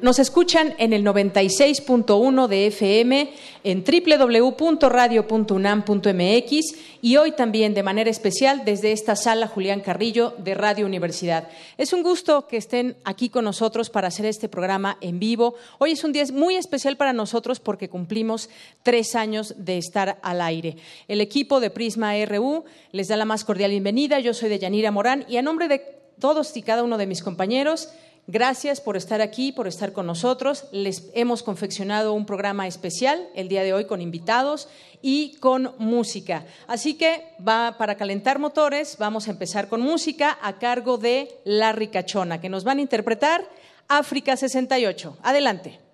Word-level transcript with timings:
Nos 0.00 0.18
escuchan 0.18 0.74
en 0.78 0.92
el 0.92 1.04
96.1 1.04 2.46
de 2.46 2.66
FM, 2.66 3.32
en 3.64 3.84
www.radio.unam.mx 3.84 6.74
y 7.02 7.16
hoy 7.16 7.32
también 7.32 7.74
de 7.74 7.82
manera 7.82 8.10
especial 8.10 8.64
desde 8.64 8.92
esta 8.92 9.16
sala 9.16 9.48
Julián 9.48 9.80
Carrillo 9.80 10.34
de 10.38 10.54
Radio 10.54 10.86
Universidad. 10.86 11.48
Es 11.76 11.92
un 11.92 12.02
gusto 12.02 12.46
que 12.46 12.56
estén 12.56 12.96
aquí 13.04 13.28
con 13.28 13.44
nosotros 13.44 13.90
para 13.90 14.08
hacer 14.08 14.26
este 14.26 14.48
programa 14.48 14.98
en 15.00 15.18
vivo. 15.18 15.54
Hoy 15.78 15.92
es 15.92 16.04
un 16.04 16.12
día 16.12 16.24
muy 16.32 16.56
especial 16.56 16.96
para 16.96 17.12
nosotros 17.12 17.60
porque 17.60 17.88
cumplimos 17.88 18.48
tres 18.82 19.14
años 19.14 19.54
de 19.58 19.78
estar 19.78 20.18
al 20.22 20.40
aire. 20.40 20.76
El 21.08 21.20
equipo 21.20 21.60
de 21.60 21.70
Prisma 21.70 22.14
RU 22.24 22.64
les 22.92 23.08
da 23.08 23.16
la 23.16 23.24
más 23.24 23.44
cordial 23.44 23.70
bienvenida. 23.70 24.20
Yo 24.20 24.34
soy 24.34 24.48
de 24.48 24.58
Yanira 24.58 24.90
Morán 24.90 25.24
y 25.28 25.36
a 25.36 25.42
nombre 25.42 25.68
de 25.68 25.98
todos 26.18 26.56
y 26.56 26.62
cada 26.62 26.82
uno 26.82 26.98
de 26.98 27.06
mis 27.06 27.22
compañeros, 27.22 27.90
Gracias 28.30 28.82
por 28.82 28.98
estar 28.98 29.22
aquí, 29.22 29.52
por 29.52 29.66
estar 29.66 29.94
con 29.94 30.06
nosotros. 30.06 30.66
Les 30.70 31.04
hemos 31.14 31.42
confeccionado 31.42 32.12
un 32.12 32.26
programa 32.26 32.66
especial 32.66 33.26
el 33.34 33.48
día 33.48 33.62
de 33.62 33.72
hoy 33.72 33.86
con 33.86 34.02
invitados 34.02 34.68
y 35.00 35.38
con 35.40 35.74
música. 35.78 36.44
Así 36.66 36.92
que 36.92 37.24
va 37.40 37.76
para 37.78 37.96
calentar 37.96 38.38
motores, 38.38 38.98
vamos 38.98 39.28
a 39.28 39.30
empezar 39.30 39.68
con 39.68 39.80
música 39.80 40.38
a 40.42 40.58
cargo 40.58 40.98
de 40.98 41.40
La 41.46 41.72
Ricachona, 41.72 42.38
que 42.38 42.50
nos 42.50 42.64
van 42.64 42.76
a 42.76 42.82
interpretar 42.82 43.48
África 43.88 44.36
68. 44.36 45.16
Adelante. 45.22 45.87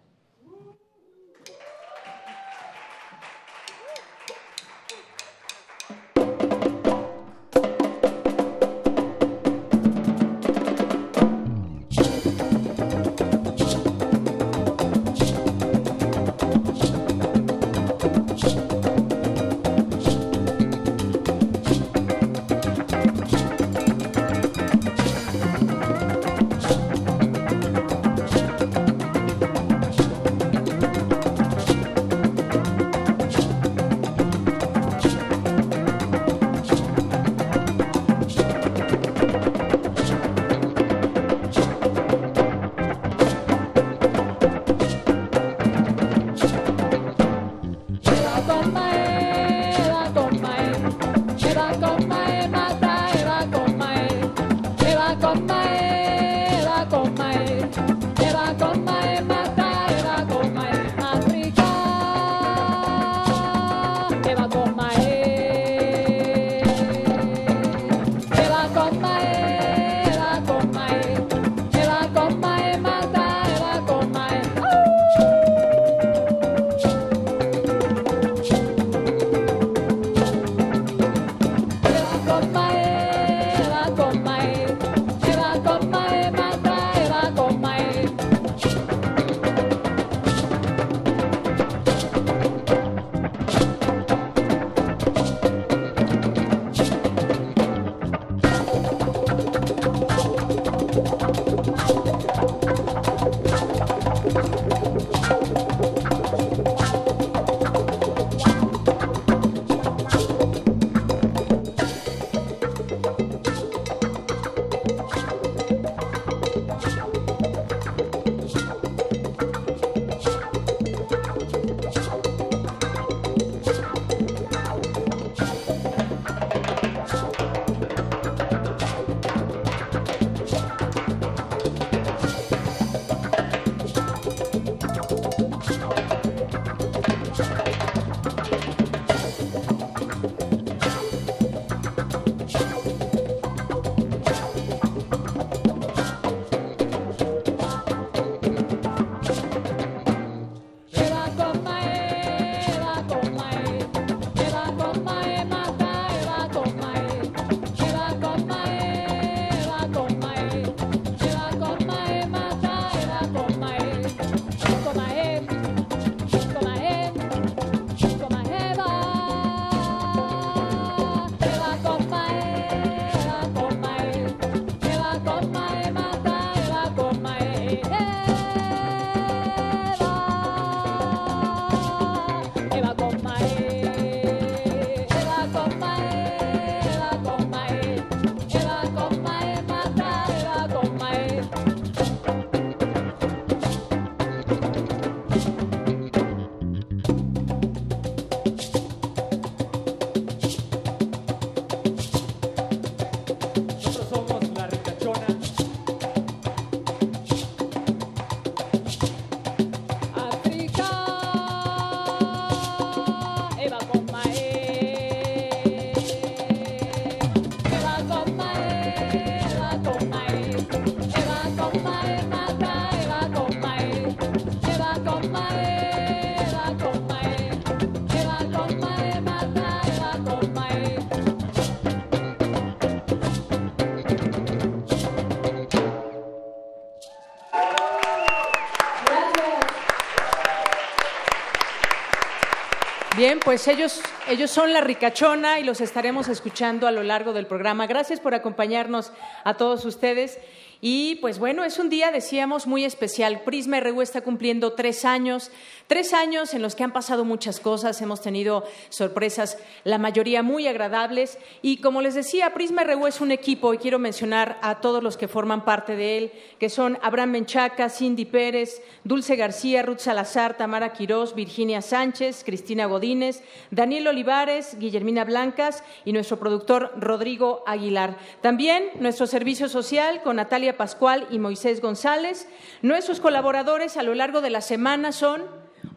Pues 243.41 243.67
ellos, 243.69 244.01
ellos 244.29 244.51
son 244.51 244.73
la 244.73 244.81
ricachona 244.81 245.59
y 245.59 245.65
los 245.65 245.81
estaremos 245.81 246.29
escuchando 246.29 246.87
a 246.87 246.91
lo 246.91 247.03
largo 247.03 247.33
del 247.33 247.47
programa. 247.47 247.87
Gracias 247.87 248.21
por 248.21 248.35
acompañarnos 248.35 249.13
a 249.45 249.55
todos 249.55 249.85
ustedes. 249.85 250.39
Y 250.81 251.17
pues 251.17 251.39
bueno, 251.39 251.65
es 251.65 251.79
un 251.79 251.89
día, 251.89 252.13
decíamos, 252.13 252.67
muy 252.67 252.85
especial. 252.85 253.41
Prisma 253.43 253.81
RU 253.81 254.03
está 254.03 254.21
cumpliendo 254.21 254.75
tres 254.75 255.07
años, 255.07 255.51
tres 255.87 256.13
años 256.13 256.55
en 256.55 256.63
los 256.63 256.75
que 256.75 256.85
han 256.85 256.93
pasado 256.93 257.25
muchas 257.25 257.61
cosas, 257.61 258.01
hemos 258.01 258.21
tenido 258.21 258.65
sorpresas, 258.89 259.59
la 259.85 259.99
mayoría 259.99 260.43
muy 260.43 260.67
agradables. 260.67 261.39
Y 261.63 261.79
como 261.79 262.03
les 262.03 262.15
decía, 262.15 262.55
Prisma 262.55 262.85
RU 262.85 263.07
es 263.07 263.21
un 263.21 263.31
equipo 263.31 263.75
y 263.75 263.79
quiero 263.79 263.99
mencionar 263.99 264.59
a 264.63 264.81
todos 264.81 265.03
los 265.03 265.17
que 265.17 265.29
forman 265.29 265.65
parte 265.65 265.97
de 265.97 266.19
él, 266.19 266.33
que 266.59 266.69
son 266.69 266.99
Abraham 267.03 267.31
Menchaca, 267.31 267.89
Cindy 267.89 268.25
Pérez, 268.25 268.83
Dulce 269.05 269.37
García, 269.37 269.83
Ruth 269.83 269.99
Salazar, 269.99 270.57
Tamara 270.57 270.93
Quirós, 270.93 271.35
Virginia 271.35 271.83
Sánchez, 271.83 272.45
Cristina 272.45 272.87
Godínez, 272.87 273.43
Daniel 273.71 274.09
Olivares, 274.09 274.79
Guillermina 274.79 275.25
Blancas 275.25 275.83
y 276.05 276.13
nuestro 276.13 276.39
productor 276.39 276.93
Rodrigo 276.97 277.63
Aguilar. 277.67 278.17
También 278.41 278.91
nuestro 279.01 279.27
servicio 279.27 279.69
social 279.69 280.23
con 280.23 280.37
Natalia 280.37 280.77
Pascual 280.77 281.27
y 281.31 281.39
Moisés 281.39 281.81
González. 281.81 282.49
Nuestros 282.83 283.21
colaboradores 283.21 283.97
a 283.97 284.03
lo 284.03 284.15
largo 284.15 284.41
de 284.41 284.51
la 284.51 284.61
semana 284.61 285.13
son 285.13 285.43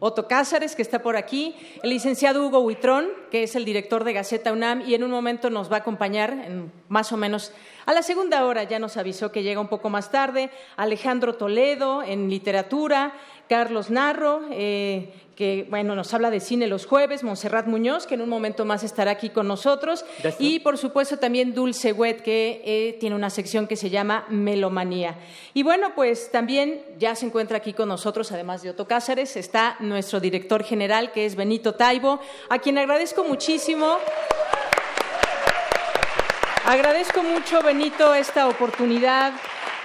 Otto 0.00 0.28
Cázares, 0.28 0.74
que 0.74 0.82
está 0.82 1.00
por 1.00 1.16
aquí, 1.16 1.54
el 1.82 1.90
licenciado 1.90 2.46
Hugo 2.46 2.60
Huitrón, 2.60 3.08
que 3.30 3.42
es 3.42 3.56
el 3.56 3.64
director 3.64 4.04
de 4.04 4.12
Gaceta 4.12 4.52
UNAM 4.52 4.82
y 4.82 4.94
en 4.94 5.04
un 5.04 5.10
momento 5.10 5.50
nos 5.50 5.70
va 5.70 5.76
a 5.76 5.80
acompañar, 5.80 6.32
en 6.32 6.72
más 6.88 7.12
o 7.12 7.16
menos 7.16 7.52
a 7.86 7.94
la 7.94 8.02
segunda 8.02 8.44
hora, 8.44 8.64
ya 8.64 8.78
nos 8.78 8.98
avisó 8.98 9.32
que 9.32 9.42
llega 9.42 9.60
un 9.60 9.68
poco 9.68 9.88
más 9.88 10.10
tarde, 10.10 10.50
Alejandro 10.76 11.36
Toledo 11.36 12.02
en 12.02 12.28
literatura, 12.28 13.14
Carlos 13.48 13.90
Narro, 13.90 14.42
eh, 14.50 15.12
que 15.38 15.68
bueno, 15.70 15.94
nos 15.94 16.12
habla 16.14 16.32
de 16.32 16.40
cine 16.40 16.66
los 16.66 16.84
jueves, 16.84 17.22
Montserrat 17.22 17.68
Muñoz, 17.68 18.08
que 18.08 18.14
en 18.14 18.22
un 18.22 18.28
momento 18.28 18.64
más 18.64 18.82
estará 18.82 19.12
aquí 19.12 19.30
con 19.30 19.46
nosotros, 19.46 20.04
y 20.40 20.58
por 20.58 20.78
supuesto 20.78 21.20
también 21.20 21.54
Dulce 21.54 21.92
Wet, 21.92 22.22
que 22.22 22.60
eh, 22.64 22.96
tiene 22.98 23.14
una 23.14 23.30
sección 23.30 23.68
que 23.68 23.76
se 23.76 23.88
llama 23.88 24.26
Melomanía. 24.30 25.14
Y 25.54 25.62
bueno, 25.62 25.92
pues 25.94 26.32
también 26.32 26.82
ya 26.98 27.14
se 27.14 27.26
encuentra 27.26 27.58
aquí 27.58 27.72
con 27.72 27.88
nosotros, 27.88 28.32
además 28.32 28.62
de 28.62 28.70
Otto 28.70 28.88
Cáceres, 28.88 29.36
está 29.36 29.76
nuestro 29.78 30.18
director 30.18 30.64
general, 30.64 31.12
que 31.12 31.24
es 31.24 31.36
Benito 31.36 31.76
Taibo, 31.76 32.18
a 32.48 32.58
quien 32.58 32.76
agradezco 32.76 33.22
muchísimo. 33.22 33.98
Agradezco 36.66 37.22
mucho, 37.22 37.62
Benito, 37.62 38.12
esta 38.12 38.48
oportunidad 38.48 39.34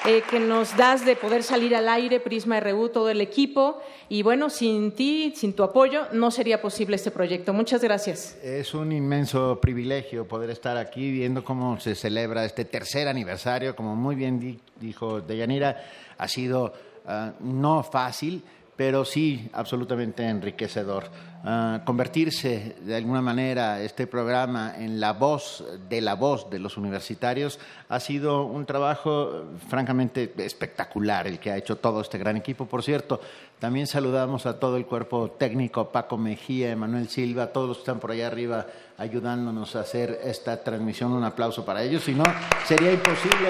eh, 0.06 0.22
que 0.30 0.40
nos 0.40 0.76
das 0.76 1.06
de 1.06 1.16
poder 1.16 1.44
salir 1.44 1.76
al 1.76 1.88
aire, 1.88 2.20
Prisma 2.20 2.60
RU, 2.60 2.90
todo 2.90 3.10
el 3.10 3.22
equipo. 3.22 3.82
Y 4.10 4.22
bueno, 4.22 4.50
sin 4.50 4.92
ti, 4.92 5.34
sin 5.36 5.54
tu 5.54 5.64
apoyo, 5.64 6.08
no 6.12 6.30
sería 6.30 6.62
posible 6.62 6.98
este 6.98 7.10
proyecto. 7.10 7.54
Muchas 7.54 7.82
gracias. 7.82 8.38
Es 8.44 8.74
un 8.74 8.92
inmenso 8.92 9.60
privilegio 9.62 10.28
poder 10.28 10.50
estar 10.50 10.76
aquí 10.78 11.10
viendo 11.12 11.44
cómo 11.44 11.80
se 11.80 11.96
celebra 11.96 12.44
este 12.44 12.66
tercer 12.66 13.08
aniversario. 13.08 13.76
Como 13.76 13.96
muy 13.96 14.16
bien 14.16 14.60
dijo 14.80 15.22
Deyanira, 15.22 15.84
ha 16.18 16.28
sido 16.28 16.74
ah, 17.06 17.32
no 17.40 17.84
fácil, 17.84 18.44
pero 18.76 19.06
sí 19.06 19.50
absolutamente 19.54 20.28
enriquecedor. 20.28 21.06
Ah, 21.46 21.82
convertirse 21.84 22.78
de 22.80 22.96
alguna 22.96 23.22
manera 23.22 23.82
este 23.82 24.08
programa 24.08 24.76
en 24.78 25.02
la 25.02 25.12
voz 25.12 25.62
de 25.90 26.00
la 26.00 26.16
voz 26.16 26.50
de 26.50 26.58
los 26.58 26.78
universitarios 26.78 27.60
ha 27.90 28.00
sido 28.00 28.46
un 28.46 28.66
trabajo 28.66 29.44
francamente 29.68 30.34
espectacular 30.38 31.28
el 31.28 31.40
que 31.40 31.52
ha 31.52 31.58
hecho 31.58 31.76
todo 31.76 32.00
este 32.00 32.18
gran 32.18 32.38
equipo. 32.38 32.66
Por 32.66 32.82
cierto, 32.82 33.20
también 33.60 33.88
saludamos 33.88 34.46
a 34.46 34.58
todo 34.58 34.78
el 34.78 34.86
cuerpo 34.86 35.32
técnico, 35.32 35.92
Paco 35.92 36.18
Mejía, 36.18 36.72
Emanuel 36.72 37.10
Silva, 37.10 37.48
todos 37.48 37.68
los 37.68 37.78
que 37.78 37.82
están 37.82 38.00
por 38.00 38.12
allá 38.12 38.28
arriba 38.28 38.66
ayudándonos 38.98 39.76
a 39.76 39.82
hacer 39.82 40.22
esta 40.24 40.64
transmisión. 40.64 41.12
Un 41.12 41.26
aplauso 41.26 41.66
para 41.66 41.84
ellos, 41.84 42.04
si 42.04 42.14
no, 42.14 42.24
sería 42.66 42.94
imposible. 42.94 43.50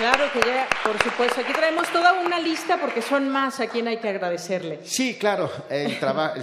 Claro 0.00 0.32
que 0.32 0.40
ya, 0.40 0.66
por 0.82 0.98
supuesto. 1.02 1.42
Aquí 1.42 1.52
traemos 1.52 1.86
toda 1.92 2.14
una 2.24 2.40
lista 2.40 2.78
porque 2.80 3.02
son 3.02 3.28
más 3.28 3.60
a 3.60 3.66
quien 3.66 3.86
hay 3.86 3.98
que 3.98 4.08
agradecerle. 4.08 4.80
Sí, 4.82 5.18
claro. 5.18 5.50
El, 5.68 5.98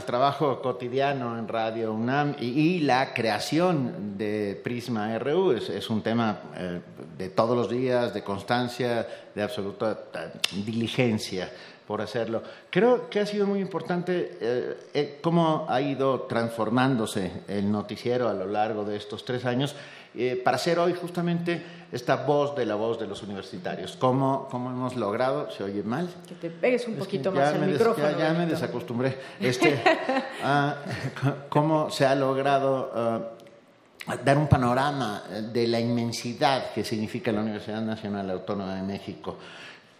trabajo 0.06 0.62
cotidiano 0.62 1.40
en 1.40 1.48
Radio 1.48 1.92
UNAM 1.92 2.36
y, 2.40 2.82
la 2.82 3.16
creación 3.16 4.16
de 4.16 4.62
Prisma 4.64 5.18
RU 5.18 5.54
es, 5.54 5.90
un 5.90 6.04
tema 6.04 6.40
eh, 6.56 6.82
de 7.18 7.30
todos 7.30 7.58
los 7.58 7.68
días, 7.68 8.14
de 8.14 8.24
constancia, 8.24 9.08
de 9.34 9.42
absoluta 9.42 10.04
eh, 10.14 10.30
diligencia 10.64 11.50
por 11.88 12.00
hacerlo. 12.00 12.44
Creo 12.70 13.10
que 13.10 13.22
ha 13.22 13.26
sido 13.26 13.48
muy 13.48 13.60
importante 13.60 14.38
eh, 14.40 15.18
cómo 15.20 15.66
ha 15.68 15.82
ido 15.82 16.22
transformándose 16.24 17.32
el 17.48 17.72
noticiero 17.72 18.30
a 18.30 18.36
lo 18.36 18.46
largo 18.46 18.84
de 18.84 18.98
estos 18.98 19.26
tres 19.26 19.46
años 19.46 19.76
eh, 20.16 20.42
para 20.44 20.58
ser 20.58 20.80
hoy 20.80 20.94
justamente 20.94 21.62
esta 21.92 22.18
voz 22.18 22.56
de 22.56 22.66
la 22.66 22.76
voz 22.76 23.00
de 23.00 23.08
los 23.08 23.24
universitarios. 23.24 23.96
¿Cómo, 23.98 24.48
cómo 24.50 24.70
hemos 24.70 24.96
logrado? 24.96 25.50
¿Se 25.52 25.64
oye 25.64 25.84
mal? 25.84 26.10
Que 26.28 26.36
te 26.36 26.50
pegues 26.50 26.88
un 26.88 26.96
poquito 26.96 27.32
más 27.32 27.54
al 27.54 27.68
micrófono. 27.68 28.18
Ya, 28.18 28.34
me 28.34 28.46
desacostumbré. 28.46 29.18
Este, 29.40 29.82
ah, 30.44 30.76
¿Cómo 31.50 31.90
se 31.90 32.06
ha 32.06 32.16
logrado 32.16 32.92
ah, 32.94 33.22
dar 34.24 34.38
un 34.38 34.48
panorama 34.48 35.24
de 35.54 35.68
la 35.68 35.80
inmensidad 35.80 36.72
que 36.74 36.84
significa 36.84 37.32
la 37.32 37.42
Universidad 37.42 37.82
Nacional 37.82 38.30
Autónoma 38.32 38.76
de 38.76 38.84
México? 38.84 39.38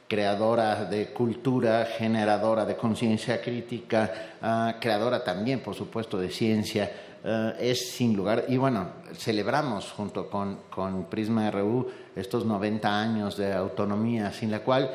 creadora 0.08 0.86
de 0.86 1.08
cultura, 1.08 1.86
generadora 1.86 2.66
de 2.66 2.78
conciencia 2.78 3.42
crítica, 3.42 4.38
ah, 4.42 4.76
creadora 4.80 5.24
también, 5.24 5.60
por 5.60 5.76
supuesto, 5.76 6.18
de 6.18 6.30
ciencia, 6.30 6.90
eh, 7.24 7.54
es 7.60 7.92
sin 7.92 8.16
lugar, 8.16 8.46
y 8.48 8.58
bueno, 8.58 8.90
celebramos 9.14 9.92
junto 9.92 10.30
con, 10.30 10.60
con, 10.70 11.06
Prisma 11.06 11.50
RU 11.52 11.88
estos 12.16 12.46
90 12.46 13.02
años 13.02 13.38
de 13.38 13.54
autonomía, 13.54 14.32
sin 14.32 14.52
la 14.52 14.60
cual 14.60 14.92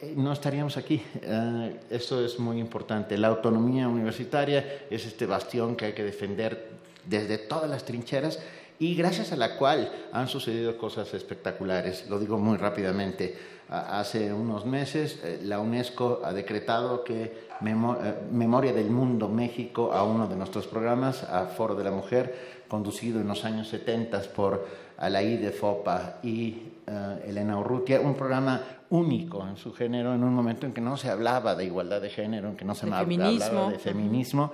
eh, 0.00 0.14
no 0.16 0.32
estaríamos 0.32 0.76
aquí. 0.76 1.02
Eh, 1.22 1.80
eso 1.90 2.24
es 2.24 2.38
muy 2.38 2.58
importante. 2.58 3.16
La 3.18 3.28
autonomía 3.28 3.88
universitaria 3.88 4.84
es 4.90 5.06
este 5.06 5.26
bastión 5.26 5.76
que 5.76 5.86
hay 5.86 5.92
que 5.92 6.04
defender 6.04 6.70
desde 7.04 7.38
todas 7.38 7.70
las 7.70 7.84
trincheras 7.84 8.40
y 8.78 8.94
gracias 8.94 9.32
a 9.32 9.36
la 9.36 9.56
cual 9.56 9.90
han 10.12 10.28
sucedido 10.28 10.76
cosas 10.76 11.12
espectaculares. 11.14 12.08
Lo 12.08 12.18
digo 12.18 12.38
muy 12.38 12.56
rápidamente. 12.56 13.56
Hace 13.68 14.32
unos 14.32 14.64
meses 14.64 15.20
la 15.42 15.58
UNESCO 15.58 16.20
ha 16.24 16.32
decretado 16.32 17.02
que 17.02 17.22
eh, 17.24 18.14
Memoria 18.30 18.72
del 18.72 18.90
Mundo 18.90 19.28
México 19.28 19.92
a 19.92 20.04
uno 20.04 20.28
de 20.28 20.36
nuestros 20.36 20.66
programas, 20.66 21.24
a 21.24 21.46
Foro 21.46 21.74
de 21.74 21.82
la 21.82 21.90
Mujer, 21.90 22.62
conducido 22.68 23.20
en 23.20 23.28
los 23.28 23.44
años 23.44 23.68
70 23.68 24.20
por 24.34 24.66
Alaí 24.98 25.36
de 25.38 25.50
Fopa 25.50 26.18
y 26.22 26.62
eh, 26.86 27.24
Elena 27.26 27.58
Urrutia, 27.58 28.00
un 28.00 28.14
programa 28.14 28.60
único 28.90 29.46
en 29.46 29.56
su 29.56 29.72
género, 29.72 30.14
en 30.14 30.22
un 30.22 30.34
momento 30.34 30.66
en 30.66 30.72
que 30.72 30.80
no 30.80 30.96
se 30.96 31.10
hablaba 31.10 31.54
de 31.54 31.64
igualdad 31.64 32.00
de 32.00 32.10
género, 32.10 32.50
en 32.50 32.56
que 32.56 32.64
no 32.64 32.74
se 32.74 32.86
hablaba 32.92 33.70
de 33.70 33.78
feminismo, 33.78 34.52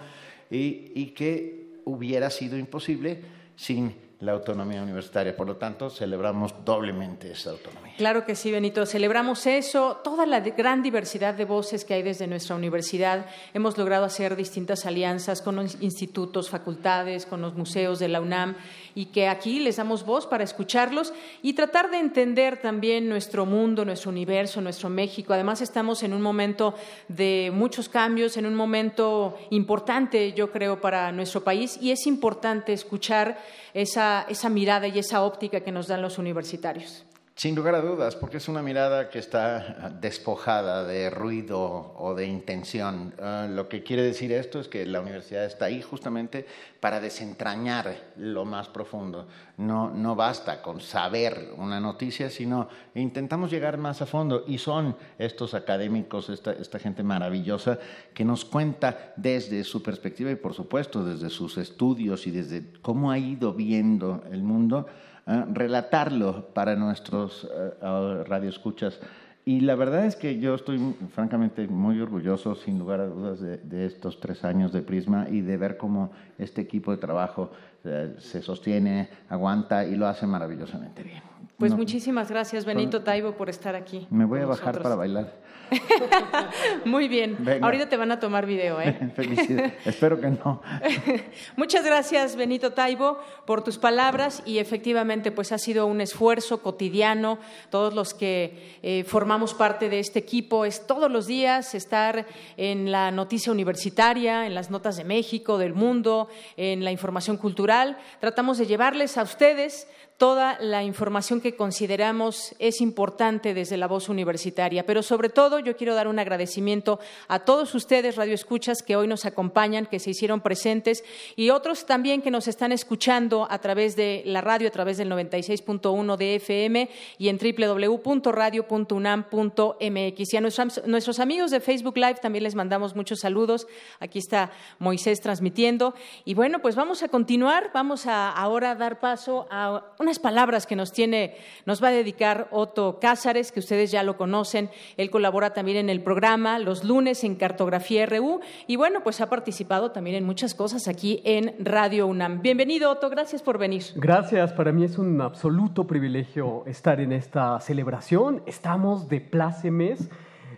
y, 0.50 0.92
y 0.94 1.06
que 1.14 1.80
hubiera 1.84 2.30
sido 2.30 2.56
imposible 2.56 3.20
sin 3.56 3.94
la 4.22 4.32
autonomía 4.32 4.82
universitaria. 4.82 5.36
Por 5.36 5.48
lo 5.48 5.56
tanto, 5.56 5.90
celebramos 5.90 6.54
doblemente 6.64 7.32
esa 7.32 7.50
autonomía. 7.50 7.92
Claro 7.96 8.24
que 8.24 8.36
sí, 8.36 8.52
Benito. 8.52 8.86
Celebramos 8.86 9.46
eso, 9.46 10.00
toda 10.04 10.26
la 10.26 10.38
gran 10.40 10.82
diversidad 10.82 11.34
de 11.34 11.44
voces 11.44 11.84
que 11.84 11.94
hay 11.94 12.02
desde 12.04 12.28
nuestra 12.28 12.54
universidad. 12.54 13.26
Hemos 13.52 13.76
logrado 13.76 14.04
hacer 14.04 14.36
distintas 14.36 14.86
alianzas 14.86 15.42
con 15.42 15.56
los 15.56 15.82
institutos, 15.82 16.50
facultades, 16.50 17.26
con 17.26 17.42
los 17.42 17.54
museos 17.54 17.98
de 17.98 18.08
la 18.08 18.20
UNAM 18.20 18.54
y 18.94 19.06
que 19.06 19.28
aquí 19.28 19.60
les 19.60 19.76
damos 19.76 20.04
voz 20.04 20.26
para 20.26 20.44
escucharlos 20.44 21.12
y 21.42 21.54
tratar 21.54 21.90
de 21.90 21.98
entender 21.98 22.58
también 22.60 23.08
nuestro 23.08 23.46
mundo, 23.46 23.84
nuestro 23.84 24.10
universo, 24.10 24.60
nuestro 24.60 24.88
México. 24.88 25.32
Además, 25.32 25.60
estamos 25.60 26.02
en 26.02 26.12
un 26.12 26.22
momento 26.22 26.74
de 27.08 27.50
muchos 27.54 27.88
cambios, 27.88 28.36
en 28.36 28.46
un 28.46 28.54
momento 28.54 29.36
importante, 29.50 30.32
yo 30.32 30.50
creo, 30.50 30.80
para 30.80 31.12
nuestro 31.12 31.42
país 31.42 31.78
y 31.80 31.90
es 31.90 32.06
importante 32.06 32.72
escuchar 32.72 33.38
esa, 33.74 34.26
esa 34.28 34.48
mirada 34.48 34.88
y 34.88 34.98
esa 34.98 35.22
óptica 35.22 35.60
que 35.60 35.72
nos 35.72 35.86
dan 35.86 36.02
los 36.02 36.18
universitarios. 36.18 37.04
Sin 37.34 37.54
lugar 37.54 37.74
a 37.74 37.80
dudas, 37.80 38.14
porque 38.14 38.36
es 38.36 38.48
una 38.48 38.62
mirada 38.62 39.08
que 39.08 39.18
está 39.18 39.90
despojada 40.02 40.84
de 40.84 41.08
ruido 41.08 41.94
o 41.96 42.14
de 42.14 42.26
intención. 42.26 43.14
Ah, 43.18 43.48
lo 43.50 43.70
que 43.70 43.82
quiere 43.82 44.02
decir 44.02 44.32
esto 44.32 44.60
es 44.60 44.68
que 44.68 44.84
la 44.84 45.00
universidad 45.00 45.46
está 45.46 45.64
ahí 45.64 45.80
justamente 45.80 46.46
para 46.78 47.00
desentrañar 47.00 48.12
lo 48.18 48.44
más 48.44 48.68
profundo. 48.68 49.26
No, 49.56 49.90
no 49.90 50.14
basta 50.14 50.60
con 50.60 50.82
saber 50.82 51.54
una 51.56 51.80
noticia, 51.80 52.28
sino 52.28 52.68
intentamos 52.94 53.50
llegar 53.50 53.78
más 53.78 54.02
a 54.02 54.06
fondo. 54.06 54.44
Y 54.46 54.58
son 54.58 54.94
estos 55.18 55.54
académicos, 55.54 56.28
esta, 56.28 56.52
esta 56.52 56.78
gente 56.78 57.02
maravillosa, 57.02 57.78
que 58.12 58.26
nos 58.26 58.44
cuenta 58.44 59.14
desde 59.16 59.64
su 59.64 59.82
perspectiva 59.82 60.30
y, 60.30 60.36
por 60.36 60.52
supuesto, 60.52 61.02
desde 61.02 61.30
sus 61.30 61.56
estudios 61.56 62.26
y 62.26 62.30
desde 62.30 62.74
cómo 62.82 63.10
ha 63.10 63.16
ido 63.16 63.54
viendo 63.54 64.22
el 64.30 64.42
mundo 64.42 64.86
¿eh? 65.26 65.44
relatarlo 65.52 66.48
para 66.54 66.76
nuestros 66.76 67.48
eh, 67.52 68.24
radioescuchas 68.26 69.00
Y 69.44 69.60
la 69.60 69.74
verdad 69.74 70.06
es 70.06 70.14
que 70.14 70.38
yo 70.38 70.54
estoy 70.54 70.78
francamente 71.12 71.66
muy 71.66 72.00
orgulloso, 72.00 72.54
sin 72.54 72.78
lugar 72.78 73.00
a 73.00 73.06
dudas, 73.06 73.40
de, 73.40 73.86
estos 73.86 74.20
tres 74.20 74.44
años 74.44 74.72
de 74.72 74.82
Prisma 74.82 75.26
y 75.28 75.40
de 75.40 75.56
ver 75.56 75.76
cómo 75.76 76.12
este 76.38 76.60
equipo 76.60 76.92
de 76.92 76.98
trabajo 76.98 77.50
eh, 77.84 78.14
se 78.18 78.40
sostiene, 78.40 79.08
aguanta 79.28 79.84
y 79.84 79.96
lo 79.96 80.06
hace 80.06 80.26
maravillosamente 80.26 81.02
bien. 81.02 81.31
Pues 81.62 81.76
muchísimas 81.76 82.28
gracias, 82.28 82.64
Benito 82.64 83.02
Taibo, 83.02 83.36
por 83.36 83.48
estar 83.48 83.76
aquí. 83.76 84.08
Me 84.10 84.24
voy 84.24 84.40
a 84.40 84.46
bajar 84.46 84.82
para 84.82 84.96
bailar. 84.96 85.32
Muy 86.84 87.06
bien. 87.06 87.38
Ahorita 87.62 87.88
te 87.88 87.96
van 87.96 88.10
a 88.10 88.18
tomar 88.18 88.46
video, 88.46 88.80
¿eh? 88.80 89.12
Felicidades. 89.16 89.74
Espero 89.84 90.20
que 90.20 90.28
no. 90.28 90.60
Muchas 91.56 91.84
gracias, 91.84 92.34
Benito 92.34 92.72
Taibo, 92.72 93.18
por 93.46 93.62
tus 93.62 93.78
palabras 93.78 94.42
y 94.44 94.58
efectivamente, 94.58 95.30
pues 95.30 95.52
ha 95.52 95.58
sido 95.58 95.86
un 95.86 96.00
esfuerzo 96.00 96.62
cotidiano. 96.62 97.38
Todos 97.70 97.94
los 97.94 98.12
que 98.12 98.78
eh, 98.82 99.04
formamos 99.04 99.54
parte 99.54 99.88
de 99.88 100.00
este 100.00 100.18
equipo 100.18 100.64
es 100.64 100.84
todos 100.86 101.10
los 101.10 101.28
días 101.28 101.76
estar 101.76 102.26
en 102.56 102.90
la 102.90 103.12
noticia 103.12 103.52
universitaria, 103.52 104.46
en 104.46 104.54
las 104.54 104.70
notas 104.70 104.96
de 104.96 105.04
México, 105.04 105.58
del 105.58 105.74
mundo, 105.74 106.28
en 106.56 106.84
la 106.84 106.90
información 106.90 107.36
cultural. 107.36 107.98
Tratamos 108.20 108.58
de 108.58 108.66
llevarles 108.66 109.16
a 109.16 109.22
ustedes 109.22 109.86
toda 110.16 110.58
la 110.60 110.84
información 110.84 111.40
que 111.40 111.56
consideramos 111.56 112.54
es 112.58 112.80
importante 112.80 113.54
desde 113.54 113.76
la 113.76 113.88
voz 113.88 114.08
universitaria. 114.08 114.86
Pero 114.86 115.02
sobre 115.02 115.28
todo 115.28 115.58
yo 115.58 115.76
quiero 115.76 115.94
dar 115.94 116.08
un 116.08 116.18
agradecimiento 116.18 117.00
a 117.28 117.40
todos 117.40 117.74
ustedes, 117.74 118.16
radioescuchas, 118.16 118.82
que 118.82 118.96
hoy 118.96 119.08
nos 119.08 119.24
acompañan, 119.24 119.86
que 119.86 119.98
se 119.98 120.10
hicieron 120.10 120.40
presentes 120.40 121.04
y 121.36 121.50
otros 121.50 121.86
también 121.86 122.22
que 122.22 122.30
nos 122.30 122.48
están 122.48 122.72
escuchando 122.72 123.46
a 123.50 123.58
través 123.58 123.96
de 123.96 124.22
la 124.24 124.40
radio, 124.40 124.68
a 124.68 124.70
través 124.70 124.96
del 124.96 125.10
96.1 125.10 126.16
de 126.16 126.36
FM 126.36 126.88
y 127.18 127.28
en 127.28 127.38
www.radio.unam.mx. 127.38 130.32
Y 130.32 130.36
a 130.36 130.40
nuestros, 130.40 130.86
nuestros 130.86 131.18
amigos 131.18 131.50
de 131.50 131.60
Facebook 131.60 131.96
Live 131.96 132.20
también 132.22 132.44
les 132.44 132.54
mandamos 132.54 132.94
muchos 132.94 133.20
saludos. 133.20 133.66
Aquí 133.98 134.18
está 134.18 134.52
Moisés 134.78 135.20
transmitiendo. 135.20 135.94
Y 136.24 136.34
bueno, 136.34 136.60
pues 136.60 136.76
vamos 136.76 137.02
a 137.02 137.08
continuar. 137.08 137.70
Vamos 137.74 138.06
a 138.06 138.30
ahora 138.30 138.74
dar 138.74 139.00
paso 139.00 139.46
a 139.50 139.82
una 140.02 140.12
palabras 140.22 140.66
que 140.66 140.76
nos 140.76 140.92
tiene, 140.92 141.36
nos 141.64 141.82
va 141.82 141.88
a 141.88 141.92
dedicar 141.92 142.48
Otto 142.50 142.98
Cázares, 143.00 143.52
que 143.52 143.60
ustedes 143.60 143.90
ya 143.90 144.02
lo 144.02 144.16
conocen. 144.16 144.70
Él 144.96 145.10
colabora 145.10 145.52
también 145.52 145.78
en 145.78 145.90
el 145.90 146.02
programa 146.02 146.58
los 146.58 146.84
lunes 146.84 147.24
en 147.24 147.36
Cartografía 147.36 148.04
RU 148.06 148.40
y 148.66 148.76
bueno, 148.76 149.02
pues 149.02 149.20
ha 149.20 149.30
participado 149.30 149.90
también 149.90 150.16
en 150.16 150.24
muchas 150.24 150.54
cosas 150.54 150.88
aquí 150.88 151.22
en 151.24 151.54
Radio 151.58 152.06
UNAM. 152.06 152.42
Bienvenido, 152.42 152.90
Otto, 152.90 153.10
gracias 153.10 153.42
por 153.42 153.58
venir. 153.58 153.82
Gracias, 153.96 154.52
para 154.52 154.72
mí 154.72 154.84
es 154.84 154.98
un 154.98 155.20
absoluto 155.20 155.86
privilegio 155.86 156.64
estar 156.66 157.00
en 157.00 157.12
esta 157.12 157.58
celebración. 157.60 158.42
Estamos 158.46 159.08
de 159.08 159.20
plácemes, 159.20 160.08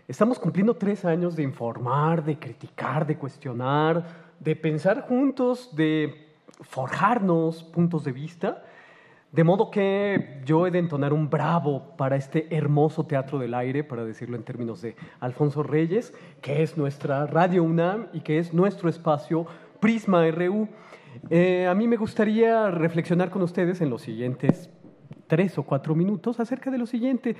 estamos 0.09 0.39
cumpliendo 0.39 0.75
tres 0.75 1.05
años 1.05 1.37
de 1.37 1.43
informar, 1.43 2.25
de 2.25 2.39
criticar, 2.39 3.07
de 3.07 3.17
cuestionar, 3.17 4.05
de 4.41 4.57
pensar 4.57 5.03
juntos, 5.03 5.75
de 5.77 6.29
forjarnos 6.61 7.63
puntos 7.63 8.05
de 8.05 8.13
vista. 8.13 8.63
De 9.35 9.43
modo 9.43 9.69
que 9.69 10.43
yo 10.45 10.65
he 10.65 10.71
de 10.71 10.79
entonar 10.79 11.13
un 11.13 11.29
bravo 11.29 11.97
para 11.97 12.15
este 12.15 12.47
hermoso 12.55 13.05
teatro 13.05 13.41
del 13.41 13.53
aire, 13.55 13.83
para 13.83 14.05
decirlo 14.05 14.37
en 14.37 14.45
términos 14.45 14.81
de 14.81 14.95
Alfonso 15.19 15.65
Reyes, 15.65 16.15
que 16.41 16.63
es 16.63 16.77
nuestra 16.77 17.27
Radio 17.27 17.65
UNAM 17.65 18.07
y 18.13 18.21
que 18.21 18.39
es 18.39 18.55
nuestro 18.55 18.89
espacio 18.89 19.45
Prisma 19.81 20.25
RU. 20.31 20.69
Eh, 21.31 21.67
a 21.67 21.75
mí 21.75 21.89
me 21.89 21.97
gustaría 21.97 22.71
reflexionar 22.71 23.31
con 23.31 23.43
ustedes 23.43 23.81
en 23.81 23.91
los 23.91 24.03
siguientes 24.03 24.71
tres 25.27 25.59
o 25.59 25.65
cuatro 25.65 25.97
minutos 25.97 26.39
acerca 26.39 26.71
de 26.71 26.79
lo 26.79 26.87
siguiente. 26.87 27.35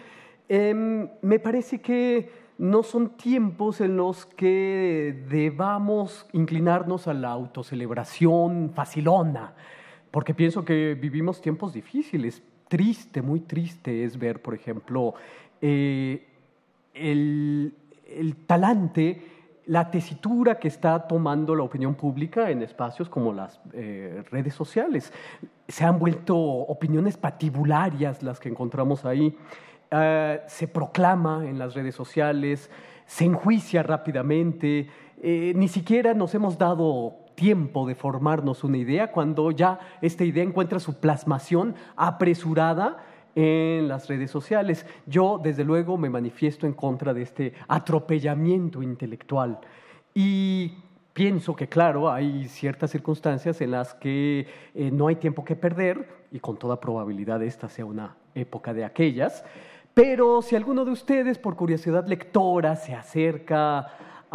Em, 0.49 1.09
me 1.23 1.39
parece 1.39 1.81
que 1.81 2.29
no 2.59 2.83
son 2.83 3.11
tiempos 3.11 3.81
en 3.81 3.97
los 3.97 4.27
que 4.27 5.25
debamos 5.29 6.27
inclinarnos 6.33 7.07
a 7.07 7.15
la 7.15 7.31
autocelebración 7.31 8.73
facilona 8.75 9.55
porque 10.15 10.33
pienso 10.33 10.65
que 10.65 10.95
vivimos 10.95 11.41
tiempos 11.41 11.73
difíciles. 11.73 12.41
Triste, 12.69 13.21
muy 13.21 13.41
triste 13.41 14.05
es 14.05 14.17
ver, 14.17 14.41
por 14.41 14.55
ejemplo, 14.55 15.15
eh, 15.61 16.25
el, 16.95 17.75
talante, 18.47 19.23
la 19.67 19.91
tesitura 19.91 20.61
que 20.61 20.69
está 20.69 21.09
tomando 21.09 21.57
la 21.57 21.65
opinión 21.65 21.97
pública 21.97 22.49
en 22.53 22.63
espacios 22.63 23.09
como 23.09 23.33
las 23.33 23.61
eh, 23.73 24.23
redes 24.31 24.55
sociales. 24.55 25.13
Se 25.67 25.85
han 25.85 25.99
vuelto 25.99 26.37
opiniones 26.39 27.17
patibularias 27.17 28.23
las 28.23 28.39
que 28.39 28.49
encontramos 28.49 29.05
ahí. 29.05 29.37
Ah, 29.91 30.37
se 30.47 30.69
proclama 30.69 31.45
en 31.45 31.59
las 31.59 31.75
redes 31.75 31.97
sociales, 31.97 32.71
se 33.05 33.25
enjuicia 33.25 33.83
rápidamente, 33.83 34.89
eh, 35.21 35.53
ni 35.57 35.67
siquiera 35.67 36.15
nos 36.15 36.37
hemos 36.37 36.57
dado 36.57 37.24
tiempo 37.35 37.87
de 37.87 37.95
formarnos 37.95 38.65
una 38.65 38.79
idea 38.79 39.11
cuando 39.11 39.51
ya 39.51 39.79
esta 40.01 40.25
idea 40.25 40.43
encuentra 40.43 40.81
su 40.81 41.01
plasmación 41.01 41.75
apresurada 41.97 42.99
en 43.35 43.89
las 43.89 44.09
redes 44.09 44.31
sociales. 44.31 44.87
Yo, 45.07 45.41
desde 45.43 45.65
luego, 45.65 45.97
me 45.99 46.11
manifiesto 46.11 46.67
en 46.67 46.73
contra 46.73 47.13
de 47.13 47.23
este 47.23 47.55
atropellamiento 47.69 48.83
intelectual 48.83 49.59
y 50.15 50.73
pienso 51.13 51.57
que, 51.57 51.69
claro, 51.69 52.11
hay 52.11 52.47
ciertas 52.49 52.91
circunstancias 52.91 53.61
en 53.61 53.73
las 53.73 53.95
que 53.95 54.47
eh, 54.75 54.91
no 54.91 55.09
hay 55.09 55.17
tiempo 55.17 55.45
que 55.45 55.57
perder 55.57 56.25
y 56.31 56.41
con 56.41 56.57
toda 56.57 56.81
probabilidad 56.81 57.43
esta 57.43 57.69
sea 57.69 57.85
una 57.85 58.17
época 58.35 58.73
de 58.75 58.85
aquellas. 58.85 59.45
Pero 59.95 60.43
si 60.43 60.57
alguno 60.57 60.85
de 60.85 60.91
ustedes, 60.91 61.39
por 61.39 61.55
curiosidad 61.55 62.07
lectora, 62.07 62.75
se 62.75 62.95
acerca 62.95 63.87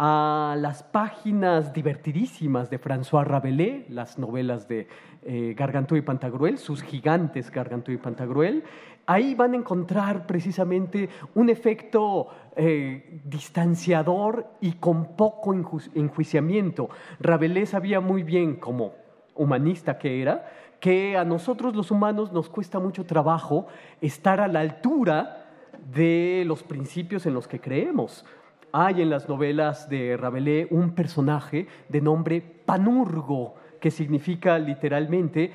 a 0.02 0.56
las 0.58 0.82
páginas 0.82 1.74
divertidísimas 1.74 2.70
de 2.70 2.80
François 2.80 3.22
Rabelais, 3.22 3.84
las 3.90 4.18
novelas 4.18 4.66
de 4.66 4.88
eh, 5.22 5.54
Gargantúa 5.54 5.98
y 5.98 6.00
Pantagruel, 6.00 6.56
sus 6.56 6.82
gigantes 6.82 7.50
Gargantúa 7.50 7.92
y 7.92 7.98
Pantagruel. 7.98 8.64
Ahí 9.04 9.34
van 9.34 9.52
a 9.52 9.58
encontrar 9.58 10.26
precisamente 10.26 11.10
un 11.34 11.50
efecto 11.50 12.28
eh, 12.56 13.20
distanciador 13.26 14.46
y 14.62 14.72
con 14.72 15.16
poco 15.16 15.52
enjuiciamiento. 15.52 16.88
Rabelais 17.18 17.68
sabía 17.68 18.00
muy 18.00 18.22
bien, 18.22 18.56
como 18.56 18.94
humanista 19.34 19.98
que 19.98 20.22
era, 20.22 20.50
que 20.80 21.18
a 21.18 21.26
nosotros 21.26 21.76
los 21.76 21.90
humanos 21.90 22.32
nos 22.32 22.48
cuesta 22.48 22.78
mucho 22.78 23.04
trabajo 23.04 23.66
estar 24.00 24.40
a 24.40 24.48
la 24.48 24.60
altura 24.60 25.44
de 25.92 26.44
los 26.46 26.62
principios 26.62 27.26
en 27.26 27.34
los 27.34 27.46
que 27.46 27.60
creemos 27.60 28.24
hay 28.72 29.02
en 29.02 29.10
las 29.10 29.28
novelas 29.28 29.88
de 29.88 30.16
Rabelais 30.16 30.68
un 30.70 30.94
personaje 30.94 31.66
de 31.88 32.00
nombre 32.00 32.40
Panurgo, 32.40 33.54
que 33.80 33.90
significa 33.90 34.58
literalmente 34.58 35.52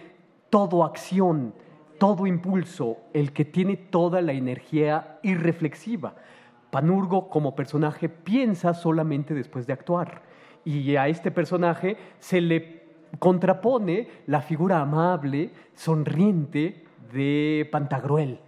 todo 0.49 0.83
acción, 0.83 1.53
todo 1.97 2.27
impulso, 2.27 2.97
el 3.13 3.31
que 3.31 3.45
tiene 3.45 3.77
toda 3.77 4.21
la 4.21 4.33
energía 4.33 5.19
irreflexiva. 5.23 6.15
Panurgo 6.71 7.29
como 7.29 7.55
personaje 7.55 8.09
piensa 8.09 8.73
solamente 8.73 9.33
después 9.33 9.65
de 9.67 9.73
actuar 9.73 10.23
y 10.65 10.95
a 10.95 11.07
este 11.07 11.31
personaje 11.31 11.95
se 12.19 12.41
le 12.41 12.83
contrapone 13.19 14.09
la 14.27 14.41
figura 14.41 14.81
amable, 14.81 15.51
sonriente 15.73 16.83
de 17.13 17.69
Pantagruel. 17.71 18.39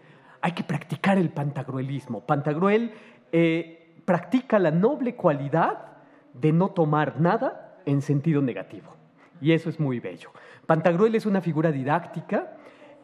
Hay 0.42 0.52
que 0.52 0.64
practicar 0.64 1.18
el 1.18 1.30
pantagruelismo. 1.30 2.22
Pantagruel 2.22 2.92
eh, 3.32 3.77
practica 4.08 4.58
la 4.58 4.72
noble 4.72 5.16
cualidad 5.16 5.98
de 6.34 6.54
no 6.54 6.70
tomar 6.70 7.20
nada 7.20 7.82
en 7.86 8.02
sentido 8.02 8.42
negativo. 8.42 8.96
Y 9.42 9.52
eso 9.52 9.70
es 9.70 9.82
muy 9.82 10.00
bello. 10.00 10.32
Pantagruel 10.66 11.14
es 11.16 11.26
una 11.26 11.42
figura 11.42 11.74
didáctica 11.74 12.56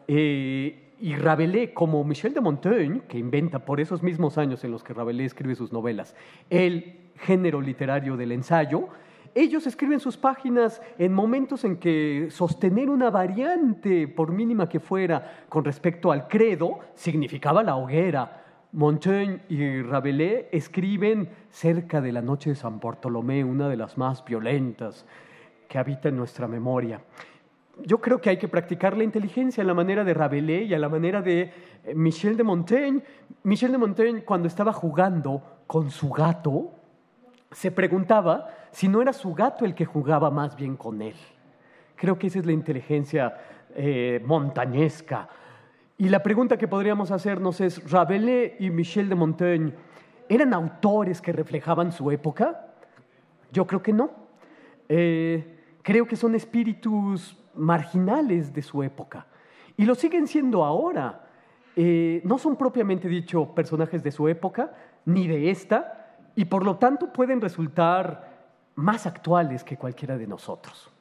eh, 0.08 0.94
y 0.98 1.14
Rabelais, 1.16 1.72
como 1.74 2.02
Michel 2.04 2.32
de 2.32 2.40
Montaigne, 2.40 3.02
que 3.06 3.18
inventa 3.18 3.66
por 3.66 3.82
esos 3.82 4.02
mismos 4.02 4.38
años 4.38 4.64
en 4.64 4.70
los 4.70 4.82
que 4.82 4.94
Rabelais 4.94 5.26
escribe 5.26 5.54
sus 5.54 5.74
novelas, 5.74 6.16
el 6.48 7.10
género 7.16 7.60
literario 7.60 8.16
del 8.16 8.32
ensayo, 8.32 8.88
ellos 9.34 9.66
escriben 9.66 10.00
sus 10.00 10.16
páginas 10.16 10.80
en 10.96 11.12
momentos 11.12 11.64
en 11.64 11.76
que 11.76 12.28
sostener 12.30 12.88
una 12.88 13.10
variante, 13.10 14.08
por 14.08 14.32
mínima 14.32 14.70
que 14.70 14.80
fuera, 14.80 15.44
con 15.50 15.66
respecto 15.66 16.10
al 16.10 16.28
credo, 16.28 16.78
significaba 16.94 17.62
la 17.62 17.76
hoguera, 17.76 18.43
Montaigne 18.74 19.40
y 19.48 19.82
Rabelais 19.82 20.46
escriben 20.50 21.28
cerca 21.48 22.00
de 22.00 22.10
la 22.10 22.20
noche 22.20 22.50
de 22.50 22.56
San 22.56 22.80
Bartolomé, 22.80 23.44
una 23.44 23.68
de 23.68 23.76
las 23.76 23.96
más 23.96 24.24
violentas 24.24 25.06
que 25.68 25.78
habita 25.78 26.08
en 26.08 26.16
nuestra 26.16 26.48
memoria. 26.48 27.00
Yo 27.84 28.00
creo 28.00 28.20
que 28.20 28.30
hay 28.30 28.36
que 28.36 28.48
practicar 28.48 28.96
la 28.96 29.04
inteligencia 29.04 29.62
a 29.62 29.66
la 29.66 29.74
manera 29.74 30.02
de 30.02 30.12
Rabelais 30.12 30.68
y 30.68 30.74
a 30.74 30.80
la 30.80 30.88
manera 30.88 31.22
de 31.22 31.52
eh, 31.84 31.94
Michel 31.94 32.36
de 32.36 32.42
Montaigne. 32.42 33.02
Michel 33.44 33.70
de 33.70 33.78
Montaigne, 33.78 34.24
cuando 34.24 34.48
estaba 34.48 34.72
jugando 34.72 35.40
con 35.68 35.92
su 35.92 36.10
gato, 36.10 36.72
se 37.52 37.70
preguntaba 37.70 38.48
si 38.72 38.88
no 38.88 39.00
era 39.00 39.12
su 39.12 39.34
gato 39.34 39.64
el 39.64 39.76
que 39.76 39.84
jugaba 39.84 40.32
más 40.32 40.56
bien 40.56 40.76
con 40.76 41.00
él. 41.00 41.14
Creo 41.94 42.18
que 42.18 42.26
esa 42.26 42.40
es 42.40 42.46
la 42.46 42.52
inteligencia 42.52 43.36
eh, 43.76 44.20
montañesca 44.26 45.28
y 45.98 46.08
la 46.08 46.22
pregunta 46.22 46.56
que 46.56 46.68
podríamos 46.68 47.10
hacernos 47.10 47.60
es, 47.60 47.90
Rabelais 47.90 48.54
y 48.58 48.70
Michel 48.70 49.08
de 49.08 49.14
Montaigne 49.14 49.72
¿Eran 50.28 50.54
autores 50.54 51.20
que 51.20 51.32
reflejaban 51.32 51.92
su 51.92 52.10
época? 52.10 52.66
Yo 53.52 53.66
creo 53.66 53.82
que 53.82 53.92
no. 53.92 54.10
Eh, 54.88 55.76
creo 55.82 56.06
que 56.06 56.16
son 56.16 56.34
espíritus 56.34 57.38
marginales 57.54 58.52
de 58.52 58.62
su 58.62 58.82
época. 58.82 59.26
Y 59.76 59.84
lo 59.84 59.94
siguen 59.94 60.26
siendo 60.26 60.64
ahora. 60.64 61.28
Eh, 61.76 62.22
no 62.24 62.38
son 62.38 62.56
propiamente 62.56 63.08
dicho 63.08 63.54
personajes 63.54 64.02
de 64.02 64.12
su 64.12 64.28
época, 64.28 64.72
ni 65.04 65.26
de 65.26 65.50
esta, 65.50 66.16
y 66.36 66.44
por 66.44 66.64
lo 66.64 66.76
tanto 66.76 67.12
pueden 67.12 67.40
resultar 67.40 68.32
más 68.76 69.06
actuales 69.06 69.62
que 69.62 69.76
cualquiera 69.76 70.16
de 70.16 70.26
nosotros. 70.26 70.93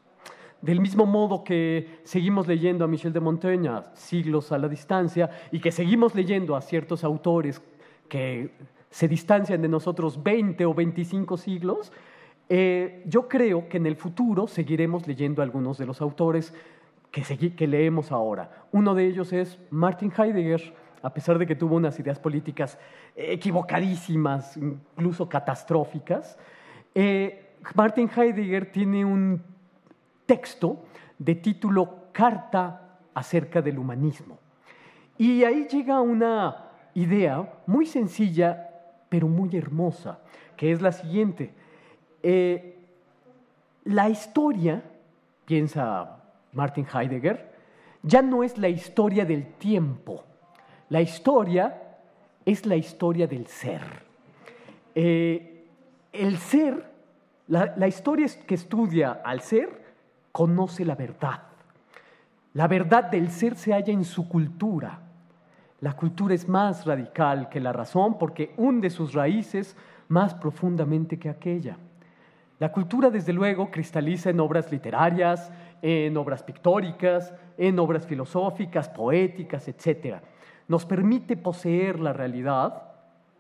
Del 0.64 0.80
mismo 0.80 1.06
modo 1.06 1.44
que 1.44 2.00
seguimos 2.06 2.48
leyendo 2.48 2.86
a 2.86 2.88
Michel 2.88 3.12
de 3.12 3.20
Montaigne 3.20 3.70
siglos 3.96 4.54
a 4.54 4.58
la 4.58 4.70
distancia 4.70 5.30
y 5.52 5.60
que 5.60 5.74
seguimos 5.74 6.16
leyendo 6.16 6.56
a 6.56 6.62
ciertos 6.62 7.04
autores 7.04 7.62
que 8.08 8.52
se 8.90 9.10
distancian 9.10 9.62
de 9.62 9.68
nosotros 9.68 10.24
20 10.24 10.66
o 10.66 10.74
25 10.74 11.36
siglos, 11.36 11.92
eh, 12.48 13.04
yo 13.08 13.28
creo 13.28 13.68
que 13.68 13.76
en 13.76 13.88
el 13.88 13.98
futuro 13.98 14.48
seguiremos 14.48 15.06
leyendo 15.06 15.42
algunos 15.42 15.78
de 15.78 15.86
los 15.86 16.00
autores 16.00 16.54
que, 17.12 17.52
que 17.54 17.68
leemos 17.68 18.14
ahora. 18.14 18.68
Uno 18.72 18.96
de 18.96 19.06
ellos 19.06 19.34
es 19.34 19.60
Martin 19.70 20.14
Heidegger, 20.18 20.74
a 21.02 21.14
pesar 21.14 21.40
de 21.40 21.46
que 21.46 21.58
tuvo 21.58 21.76
unas 21.76 22.00
ideas 22.00 22.20
políticas 22.20 22.80
equivocadísimas, 23.18 24.56
incluso 24.56 25.28
catastróficas. 25.28 26.38
Eh, 26.96 27.50
Martin 27.76 28.10
Heidegger 28.16 28.72
tiene 28.72 29.04
un 29.04 29.53
texto 30.26 30.86
de 31.18 31.36
título 31.36 32.08
Carta 32.12 32.98
acerca 33.14 33.62
del 33.62 33.80
humanismo. 33.80 34.40
Y 35.18 35.44
ahí 35.44 35.68
llega 35.68 36.02
una 36.02 36.72
idea 36.94 37.54
muy 37.66 37.86
sencilla, 37.86 38.70
pero 39.10 39.28
muy 39.28 39.56
hermosa, 39.56 40.20
que 40.58 40.72
es 40.72 40.82
la 40.82 40.92
siguiente. 40.92 41.54
Eh, 42.22 42.78
la 43.86 44.10
historia, 44.10 44.84
piensa 45.46 46.24
Martin 46.54 46.88
Heidegger, 46.92 47.54
ya 48.02 48.22
no 48.22 48.44
es 48.44 48.58
la 48.58 48.70
historia 48.70 49.26
del 49.26 49.54
tiempo. 49.54 50.24
La 50.90 51.02
historia 51.02 51.82
es 52.46 52.66
la 52.66 52.76
historia 52.76 53.28
del 53.28 53.48
ser. 53.48 53.82
Eh, 54.96 55.66
el 56.12 56.38
ser, 56.38 56.86
la, 57.48 57.74
la 57.78 57.88
historia 57.88 58.28
que 58.46 58.56
estudia 58.56 59.22
al 59.24 59.42
ser, 59.42 59.83
conoce 60.34 60.84
la 60.84 60.96
verdad. 60.96 61.44
La 62.54 62.68
verdad 62.68 63.06
del 63.06 63.32
ser 63.32 63.56
se 63.56 63.72
halla 63.72 63.94
en 63.94 64.04
su 64.04 64.28
cultura. 64.28 65.00
La 65.80 65.94
cultura 65.94 66.34
es 66.34 66.50
más 66.50 66.86
radical 66.86 67.48
que 67.50 67.62
la 67.62 67.72
razón 67.72 68.18
porque 68.18 68.54
hunde 68.58 68.90
sus 68.90 69.14
raíces 69.14 69.78
más 70.10 70.34
profundamente 70.34 71.18
que 71.18 71.30
aquella. 71.30 71.78
La 72.60 72.72
cultura, 72.72 73.10
desde 73.10 73.34
luego, 73.34 73.72
cristaliza 73.72 74.30
en 74.30 74.40
obras 74.40 74.72
literarias, 74.72 75.52
en 75.82 76.16
obras 76.18 76.44
pictóricas, 76.44 77.34
en 77.58 77.78
obras 77.80 78.08
filosóficas, 78.08 78.90
poéticas, 78.90 79.68
etc. 79.68 80.18
Nos 80.68 80.86
permite 80.86 81.38
poseer 81.38 82.00
la 82.00 82.14
realidad 82.14 82.84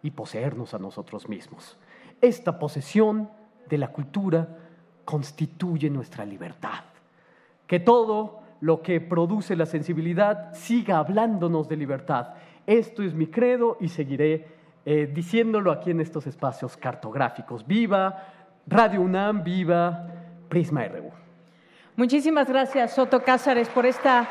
y 0.01 0.11
poseernos 0.11 0.73
a 0.73 0.79
nosotros 0.79 1.29
mismos. 1.29 1.77
Esta 2.21 2.59
posesión 2.59 3.29
de 3.69 3.77
la 3.77 3.87
cultura 3.89 4.57
constituye 5.05 5.89
nuestra 5.89 6.25
libertad. 6.25 6.83
Que 7.67 7.79
todo 7.79 8.41
lo 8.61 8.81
que 8.81 9.01
produce 9.01 9.55
la 9.55 9.65
sensibilidad 9.65 10.53
siga 10.53 10.97
hablándonos 10.97 11.67
de 11.67 11.75
libertad. 11.75 12.35
Esto 12.65 13.03
es 13.03 13.13
mi 13.13 13.27
credo 13.27 13.77
y 13.79 13.89
seguiré 13.89 14.47
eh, 14.85 15.11
diciéndolo 15.13 15.71
aquí 15.71 15.91
en 15.91 15.99
estos 15.99 16.27
espacios 16.27 16.77
cartográficos. 16.77 17.67
Viva 17.67 18.27
Radio 18.67 19.01
UNAM, 19.01 19.43
viva 19.43 20.07
Prisma 20.47 20.85
RU. 20.85 21.11
Muchísimas 21.95 22.47
gracias, 22.47 22.95
Soto 22.95 23.21
Cázares, 23.21 23.67
por 23.69 23.85
esta 23.85 24.27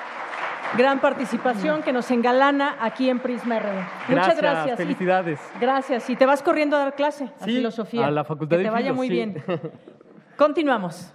gran 0.77 1.01
participación 1.01 1.83
que 1.83 1.93
nos 1.93 2.11
engalana 2.11 2.77
aquí 2.81 3.11
en 3.11 3.21
Prisma 3.21 3.59
RU. 3.59 3.69
Muchas 4.09 4.37
gracias. 4.37 4.79
Felicidades. 4.79 5.41
gracias. 5.61 6.09
Y 6.09 6.17
te 6.17 6.27
vas 6.27 6.43
corriendo 6.43 6.77
a 6.77 6.81
dar 6.81 6.95
clase 6.95 7.29
a 7.41 7.45
filosofía. 7.45 8.07
A 8.07 8.11
la 8.11 8.25
facultad 8.25 8.57
que 8.57 8.65
te 8.65 8.71
vaya 8.71 8.93
muy 8.93 9.09
bien. 9.09 9.43
Continuamos. 10.37 11.13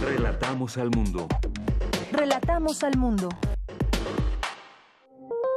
Relatamos 0.00 0.78
al 0.78 0.90
mundo. 0.90 1.26
Relatamos 2.12 2.84
al 2.84 2.96
mundo. 2.96 3.28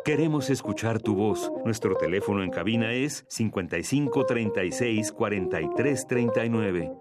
Queremos 0.04 0.50
escuchar 0.50 1.00
tu 1.00 1.16
voz. 1.16 1.52
Nuestro 1.64 1.96
teléfono 1.96 2.44
en 2.44 2.50
cabina 2.50 2.92
es 2.92 3.24
55 3.30 4.26
36 4.26 5.12
43 5.12 6.08
39. 6.08 6.92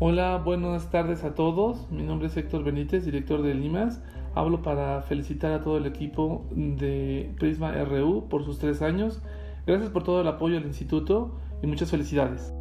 Hola, 0.00 0.36
buenas 0.36 0.90
tardes 0.90 1.24
a 1.24 1.34
todos. 1.34 1.90
Mi 1.90 2.02
nombre 2.02 2.28
es 2.28 2.36
Héctor 2.36 2.62
Benítez, 2.62 3.06
director 3.06 3.40
de 3.40 3.54
Limas. 3.54 4.02
Hablo 4.34 4.62
para 4.62 5.00
felicitar 5.02 5.52
a 5.52 5.62
todo 5.62 5.76
el 5.76 5.86
equipo 5.86 6.46
de 6.50 7.32
Prisma 7.38 7.72
RU 7.84 8.28
por 8.28 8.44
sus 8.44 8.58
tres 8.58 8.82
años. 8.82 9.22
Gracias 9.66 9.90
por 9.90 10.02
todo 10.02 10.20
el 10.20 10.28
apoyo 10.28 10.56
al 10.56 10.64
instituto 10.64 11.38
y 11.62 11.66
muchas 11.66 11.90
felicidades. 11.90 12.52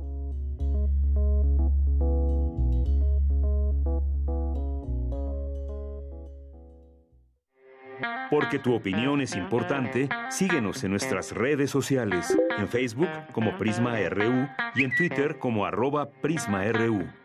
Porque 8.30 8.58
tu 8.58 8.74
opinión 8.74 9.22
es 9.22 9.36
importante, 9.36 10.10
síguenos 10.30 10.84
en 10.84 10.92
nuestras 10.92 11.34
redes 11.34 11.70
sociales, 11.70 12.36
en 12.58 12.68
Facebook 12.68 13.10
como 13.32 13.58
Prisma 13.58 13.98
RU 14.10 14.48
y 14.76 14.84
en 14.84 14.96
Twitter 14.96 15.38
como 15.38 15.66
arroba 15.66 16.10
PrismaRU. 16.22 17.23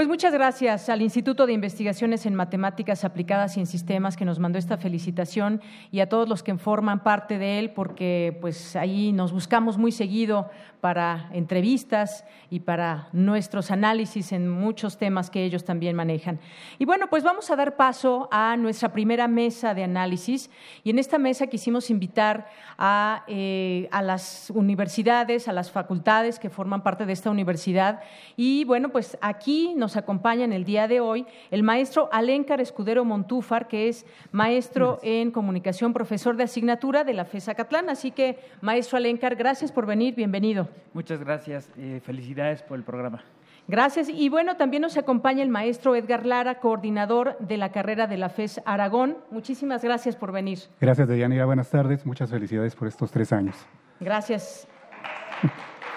Pues 0.00 0.08
muchas 0.08 0.32
gracias 0.32 0.88
al 0.88 1.02
Instituto 1.02 1.44
de 1.44 1.52
Investigaciones 1.52 2.24
en 2.24 2.34
Matemáticas 2.34 3.04
Aplicadas 3.04 3.58
y 3.58 3.60
en 3.60 3.66
Sistemas 3.66 4.16
que 4.16 4.24
nos 4.24 4.38
mandó 4.38 4.58
esta 4.58 4.78
felicitación 4.78 5.60
y 5.92 6.00
a 6.00 6.08
todos 6.08 6.26
los 6.26 6.42
que 6.42 6.56
forman 6.56 7.02
parte 7.02 7.36
de 7.36 7.58
él 7.58 7.72
porque 7.74 8.38
pues 8.40 8.76
ahí 8.76 9.12
nos 9.12 9.30
buscamos 9.30 9.76
muy 9.76 9.92
seguido 9.92 10.48
para 10.80 11.28
entrevistas 11.32 12.24
y 12.48 12.60
para 12.60 13.08
nuestros 13.12 13.70
análisis 13.70 14.32
en 14.32 14.48
muchos 14.48 14.98
temas 14.98 15.30
que 15.30 15.44
ellos 15.44 15.64
también 15.64 15.94
manejan. 15.94 16.40
Y 16.78 16.84
bueno, 16.84 17.08
pues 17.08 17.22
vamos 17.22 17.50
a 17.50 17.56
dar 17.56 17.76
paso 17.76 18.28
a 18.32 18.56
nuestra 18.56 18.92
primera 18.92 19.28
mesa 19.28 19.74
de 19.74 19.84
análisis 19.84 20.50
y 20.82 20.90
en 20.90 20.98
esta 20.98 21.18
mesa 21.18 21.46
quisimos 21.46 21.90
invitar 21.90 22.48
a, 22.78 23.24
eh, 23.28 23.88
a 23.92 24.02
las 24.02 24.50
universidades, 24.54 25.48
a 25.48 25.52
las 25.52 25.70
facultades 25.70 26.38
que 26.38 26.50
forman 26.50 26.82
parte 26.82 27.06
de 27.06 27.12
esta 27.12 27.30
universidad 27.30 28.00
y 28.36 28.64
bueno, 28.64 28.88
pues 28.88 29.18
aquí 29.20 29.74
nos 29.76 29.96
acompaña 29.96 30.44
en 30.44 30.52
el 30.52 30.64
día 30.64 30.88
de 30.88 31.00
hoy 31.00 31.26
el 31.50 31.62
maestro 31.62 32.08
Alencar 32.10 32.60
Escudero 32.60 33.04
Montúfar, 33.04 33.68
que 33.68 33.88
es 33.88 34.06
maestro 34.32 34.98
en 35.02 35.30
comunicación, 35.30 35.92
profesor 35.92 36.36
de 36.36 36.44
asignatura 36.44 37.04
de 37.04 37.14
la 37.14 37.24
FESA 37.24 37.54
Catlán. 37.54 37.90
Así 37.90 38.10
que, 38.10 38.38
maestro 38.60 38.96
Alencar, 38.96 39.36
gracias 39.36 39.72
por 39.72 39.86
venir, 39.86 40.14
bienvenido. 40.14 40.69
Muchas 40.92 41.20
gracias, 41.20 41.72
eh, 41.76 42.00
felicidades 42.02 42.62
por 42.62 42.76
el 42.78 42.84
programa. 42.84 43.22
Gracias. 43.68 44.08
Y 44.08 44.28
bueno, 44.28 44.56
también 44.56 44.82
nos 44.82 44.96
acompaña 44.96 45.42
el 45.42 45.48
maestro 45.48 45.94
Edgar 45.94 46.26
Lara, 46.26 46.58
coordinador 46.58 47.38
de 47.38 47.56
la 47.56 47.70
carrera 47.70 48.06
de 48.08 48.16
la 48.16 48.28
FES 48.28 48.60
Aragón. 48.64 49.18
Muchísimas 49.30 49.84
gracias 49.84 50.16
por 50.16 50.32
venir. 50.32 50.58
Gracias, 50.80 51.06
Deyanira. 51.06 51.44
Buenas 51.44 51.70
tardes. 51.70 52.04
Muchas 52.04 52.30
felicidades 52.30 52.74
por 52.74 52.88
estos 52.88 53.10
tres 53.12 53.32
años. 53.32 53.56
Gracias. 54.00 54.66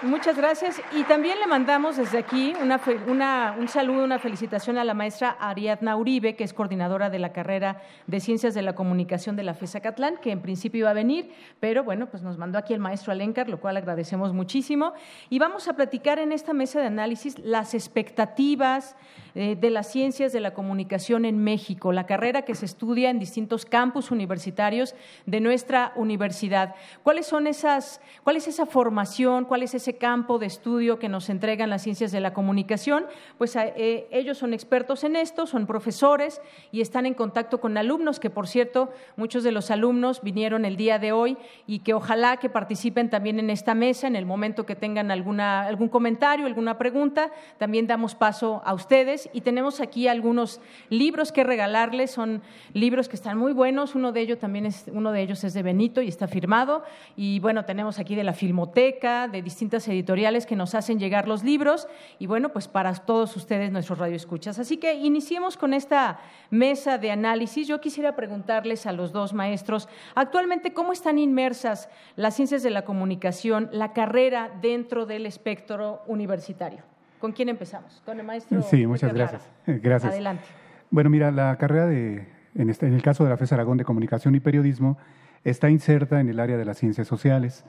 Muchas 0.04 0.36
gracias. 0.36 0.82
Y 0.92 1.02
también 1.04 1.40
le 1.40 1.46
mandamos 1.46 1.96
desde 1.96 2.18
aquí 2.18 2.52
un 2.60 3.68
saludo, 3.68 4.04
una 4.04 4.18
felicitación 4.18 4.76
a 4.76 4.84
la 4.84 4.92
maestra 4.92 5.30
Ariadna 5.40 5.96
Uribe, 5.96 6.36
que 6.36 6.44
es 6.44 6.52
coordinadora 6.52 7.08
de 7.08 7.18
la 7.18 7.32
carrera 7.32 7.80
de 8.06 8.20
Ciencias 8.20 8.52
de 8.52 8.60
la 8.60 8.74
Comunicación 8.74 9.34
de 9.34 9.44
la 9.44 9.54
FESA 9.54 9.80
Catlán, 9.80 10.18
que 10.18 10.30
en 10.30 10.42
principio 10.42 10.80
iba 10.80 10.90
a 10.90 10.94
venir, 10.94 11.32
pero 11.58 11.84
bueno, 11.84 12.06
pues 12.10 12.22
nos 12.22 12.36
mandó 12.36 12.58
aquí 12.58 12.74
el 12.74 12.80
maestro 12.80 13.12
Alencar, 13.12 13.48
lo 13.48 13.60
cual 13.60 13.78
agradecemos 13.78 14.34
muchísimo. 14.34 14.92
Y 15.30 15.38
vamos 15.38 15.68
a 15.68 15.72
platicar 15.72 16.18
en 16.18 16.32
esta 16.32 16.52
mesa 16.52 16.80
de 16.80 16.86
análisis 16.86 17.38
las 17.38 17.72
expectativas, 17.72 18.96
eh, 19.36 19.56
de 19.60 19.70
las 19.70 19.90
ciencias 19.90 20.32
de 20.32 20.38
la 20.38 20.54
comunicación 20.54 21.24
en 21.24 21.42
México, 21.42 21.92
la 21.92 22.06
carrera 22.06 22.42
que 22.42 22.54
se 22.54 22.66
estudia 22.66 23.10
en 23.10 23.18
distintos 23.18 23.64
campus 23.64 24.12
universitarios 24.12 24.94
de 25.26 25.40
nuestra 25.40 25.92
universidad. 25.96 26.76
¿Cuáles 27.02 27.26
son 27.26 27.48
esas, 27.48 28.00
cuál 28.22 28.36
es 28.36 28.46
esa 28.46 28.64
formación, 28.64 29.44
cuál 29.44 29.64
es 29.64 29.74
ese 29.74 29.96
campo 29.96 30.38
de 30.38 30.46
estudio 30.46 31.00
que 31.00 31.08
nos 31.08 31.30
entregan 31.30 31.68
las 31.68 31.82
ciencias 31.82 32.12
de 32.12 32.20
la 32.20 32.32
comunicación? 32.32 33.06
Pues 33.36 33.56
eh, 33.56 34.06
ellos 34.12 34.38
son 34.38 34.54
expertos 34.54 35.02
en 35.02 35.16
esto, 35.16 35.46
son 35.46 35.66
profesores 35.66 36.40
y 36.70 36.80
están 36.80 37.04
en 37.04 37.14
contacto 37.14 37.60
con 37.60 37.76
alumnos, 37.76 38.20
que 38.20 38.30
por 38.30 38.46
cierto, 38.46 38.92
muchos 39.16 39.42
de 39.42 39.50
los 39.50 39.72
alumnos 39.72 40.22
vinieron 40.22 40.64
el 40.64 40.76
día 40.76 41.00
de 41.00 41.10
hoy 41.10 41.36
y 41.66 41.80
que 41.80 41.94
ojalá 41.94 42.36
que 42.36 42.48
participen 42.48 43.10
también 43.10 43.40
en 43.40 43.50
esta 43.50 43.74
mesa 43.74 44.06
en 44.06 44.14
el 44.14 44.26
momento 44.26 44.64
que 44.64 44.76
tengan 44.76 45.10
alguna, 45.10 45.62
algún 45.62 45.88
comentario, 45.88 46.46
alguna 46.46 46.78
pregunta. 46.78 47.32
También 47.58 47.88
damos 47.88 48.14
paso 48.14 48.62
a 48.64 48.74
ustedes 48.74 49.23
y 49.32 49.40
tenemos 49.40 49.80
aquí 49.80 50.08
algunos 50.08 50.60
libros 50.90 51.32
que 51.32 51.44
regalarles. 51.44 52.10
Son 52.10 52.42
libros 52.72 53.08
que 53.08 53.16
están 53.16 53.38
muy 53.38 53.52
buenos. 53.52 53.94
Uno 53.94 54.12
de 54.12 54.20
ellos 54.20 54.38
también 54.38 54.66
es, 54.66 54.84
uno 54.92 55.12
de 55.12 55.22
ellos 55.22 55.44
es 55.44 55.54
de 55.54 55.62
Benito 55.62 56.02
y 56.02 56.08
está 56.08 56.28
firmado. 56.28 56.84
Y 57.16 57.40
bueno, 57.40 57.64
tenemos 57.64 57.98
aquí 57.98 58.14
de 58.14 58.24
la 58.24 58.32
Filmoteca, 58.32 59.28
de 59.28 59.42
distintas 59.42 59.86
editoriales 59.88 60.46
que 60.46 60.56
nos 60.56 60.74
hacen 60.74 60.98
llegar 60.98 61.28
los 61.28 61.44
libros. 61.44 61.88
Y 62.18 62.26
bueno, 62.26 62.50
pues 62.50 62.68
para 62.68 62.94
todos 62.94 63.36
ustedes 63.36 63.72
nuestros 63.72 63.98
radioescuchas. 63.98 64.58
Así 64.58 64.76
que 64.76 64.94
iniciemos 64.94 65.56
con 65.56 65.74
esta 65.74 66.20
mesa 66.50 66.98
de 66.98 67.10
análisis. 67.10 67.66
Yo 67.66 67.80
quisiera 67.80 68.16
preguntarles 68.16 68.86
a 68.86 68.92
los 68.92 69.12
dos 69.12 69.32
maestros, 69.32 69.88
actualmente, 70.14 70.72
¿cómo 70.72 70.92
están 70.92 71.18
inmersas 71.18 71.88
las 72.16 72.34
ciencias 72.34 72.62
de 72.62 72.70
la 72.70 72.84
comunicación, 72.84 73.68
la 73.72 73.92
carrera 73.92 74.50
dentro 74.60 75.06
del 75.06 75.26
espectro 75.26 76.02
universitario? 76.06 76.93
¿Con 77.24 77.32
quién 77.32 77.48
empezamos? 77.48 78.02
Con 78.04 78.20
el 78.20 78.26
maestro. 78.26 78.60
Sí, 78.60 78.86
muchas 78.86 79.14
gracias. 79.14 79.50
Gracias. 79.66 80.12
Adelante. 80.12 80.44
Bueno, 80.90 81.08
mira, 81.08 81.30
la 81.30 81.56
carrera 81.56 81.86
de, 81.86 82.28
en, 82.54 82.68
este, 82.68 82.86
en 82.86 82.92
el 82.92 83.00
caso 83.00 83.24
de 83.24 83.30
la 83.30 83.38
FES 83.38 83.50
Aragón 83.52 83.78
de 83.78 83.84
Comunicación 83.86 84.34
y 84.34 84.40
Periodismo, 84.40 84.98
está 85.42 85.70
inserta 85.70 86.20
en 86.20 86.28
el 86.28 86.38
área 86.38 86.58
de 86.58 86.66
las 86.66 86.76
ciencias 86.76 87.08
sociales. 87.08 87.64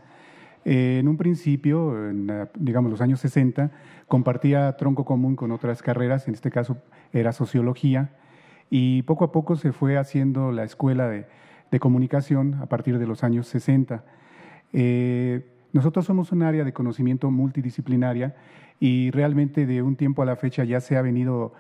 Eh, 0.66 0.98
en 1.00 1.08
un 1.08 1.16
principio, 1.16 2.10
en, 2.10 2.50
digamos 2.56 2.92
los 2.92 3.00
años 3.00 3.22
60, 3.22 3.72
compartía 4.10 4.76
tronco 4.76 5.06
común 5.06 5.38
con 5.38 5.54
otras 5.54 5.82
carreras, 5.82 6.28
en 6.28 6.34
este 6.34 6.52
caso 6.52 6.76
era 7.14 7.32
sociología, 7.32 8.10
y 8.70 9.04
poco 9.04 9.24
a 9.24 9.32
poco 9.32 9.56
se 9.56 9.72
fue 9.72 9.98
haciendo 9.98 10.52
la 10.52 10.66
escuela 10.66 11.08
de, 11.08 11.28
comunicación 11.80 12.56
a 12.56 12.66
partir 12.66 13.00
de 13.00 13.08
los 13.08 13.24
años 13.24 13.48
60. 13.48 14.04
Eh, 14.74 15.46
nosotros 15.72 16.06
somos 16.06 16.34
un 16.34 16.44
área 16.44 16.66
de 16.66 16.74
conocimiento 16.74 17.32
multidisciplinaria 17.32 18.36
y 18.80 19.12
realmente 19.12 19.66
de 19.66 19.82
un 19.82 19.96
tiempo 19.96 20.22
a 20.22 20.26
la 20.26 20.36
fecha 20.36 20.64
ya 20.64 20.82
se 20.82 20.98
ha 20.98 21.02
venido 21.02 21.54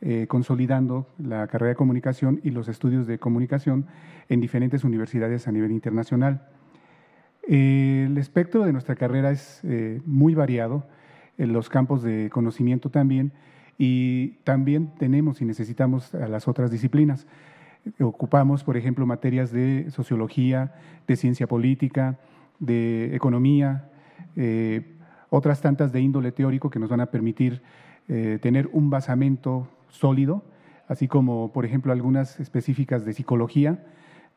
eh, 0.00 0.26
consolidando 0.28 1.06
la 1.18 1.46
carrera 1.46 1.70
de 1.70 1.76
comunicación 1.76 2.40
y 2.42 2.50
los 2.50 2.68
estudios 2.68 3.06
de 3.06 3.18
comunicación 3.18 3.86
en 4.28 4.40
diferentes 4.40 4.84
universidades 4.84 5.46
a 5.46 5.52
nivel 5.52 5.70
internacional. 5.70 6.48
el 7.48 8.16
espectro 8.18 8.64
de 8.64 8.72
nuestra 8.72 8.96
carrera 8.96 9.30
es 9.30 9.60
eh, 9.64 10.00
muy 10.06 10.34
variado, 10.34 10.84
en 11.38 11.52
los 11.52 11.68
campos 11.68 12.02
de 12.02 12.30
conocimiento 12.30 12.90
también, 12.90 13.32
y 13.78 14.38
también 14.44 14.92
tenemos 14.98 15.40
y 15.40 15.44
necesitamos 15.44 16.14
a 16.14 16.28
las 16.28 16.46
otras 16.46 16.70
disciplinas. 16.70 17.26
Ocupamos, 18.00 18.62
por 18.62 18.76
ejemplo, 18.76 19.06
materias 19.06 19.50
de 19.50 19.90
sociología, 19.90 20.74
de 21.06 21.16
ciencia 21.16 21.46
política, 21.46 22.18
de 22.60 23.14
economía, 23.16 23.88
eh, 24.36 24.94
otras 25.32 25.62
tantas 25.62 25.92
de 25.92 26.00
índole 26.00 26.30
teórico 26.30 26.68
que 26.68 26.78
nos 26.78 26.90
van 26.90 27.00
a 27.00 27.06
permitir 27.06 27.62
eh, 28.06 28.38
tener 28.42 28.68
un 28.72 28.90
basamento 28.90 29.66
sólido, 29.88 30.44
así 30.88 31.08
como, 31.08 31.52
por 31.52 31.64
ejemplo, 31.64 31.90
algunas 31.90 32.38
específicas 32.38 33.06
de 33.06 33.14
psicología, 33.14 33.82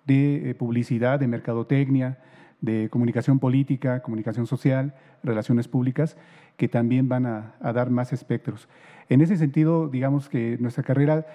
de 0.05 0.51
eh, 0.51 0.55
publicidad, 0.55 1.19
de 1.19 1.27
mercadotecnia, 1.27 2.19
de 2.61 2.87
comunicación 2.89 3.39
política, 3.39 4.01
comunicación 4.01 4.47
social, 4.47 4.95
relaciones 5.21 5.67
públicas, 5.67 6.15
que 6.55 6.69
también 6.69 7.09
van 7.09 7.25
a 7.25 7.73
dar 7.73 7.89
más 7.89 8.13
espectros. 8.13 8.69
En 9.09 9.19
ese 9.19 9.35
sentido, 9.35 9.89
digamos 9.89 10.29
que 10.29 10.57
nuestra 10.61 10.83
carrera 10.83 11.25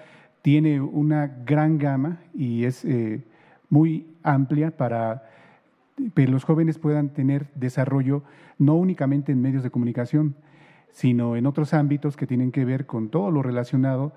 tiene 0.40 0.80
una 0.80 1.26
gran 1.44 1.76
gama 1.76 2.20
y 2.32 2.64
es 2.64 2.82
eh, 2.86 3.22
muy 3.68 4.06
amplia 4.22 4.70
para 4.70 5.28
que 6.14 6.26
los 6.26 6.44
jóvenes 6.44 6.78
puedan 6.78 7.10
tener 7.10 7.48
desarrollo 7.54 8.22
no 8.58 8.74
únicamente 8.74 9.32
en 9.32 9.42
medios 9.42 9.62
de 9.62 9.70
comunicación, 9.70 10.34
sino 10.92 11.36
en 11.36 11.46
otros 11.46 11.74
ámbitos 11.74 12.16
que 12.16 12.26
tienen 12.26 12.52
que 12.52 12.64
ver 12.64 12.86
con 12.86 13.10
todo 13.10 13.30
lo 13.30 13.42
relacionado 13.42 14.12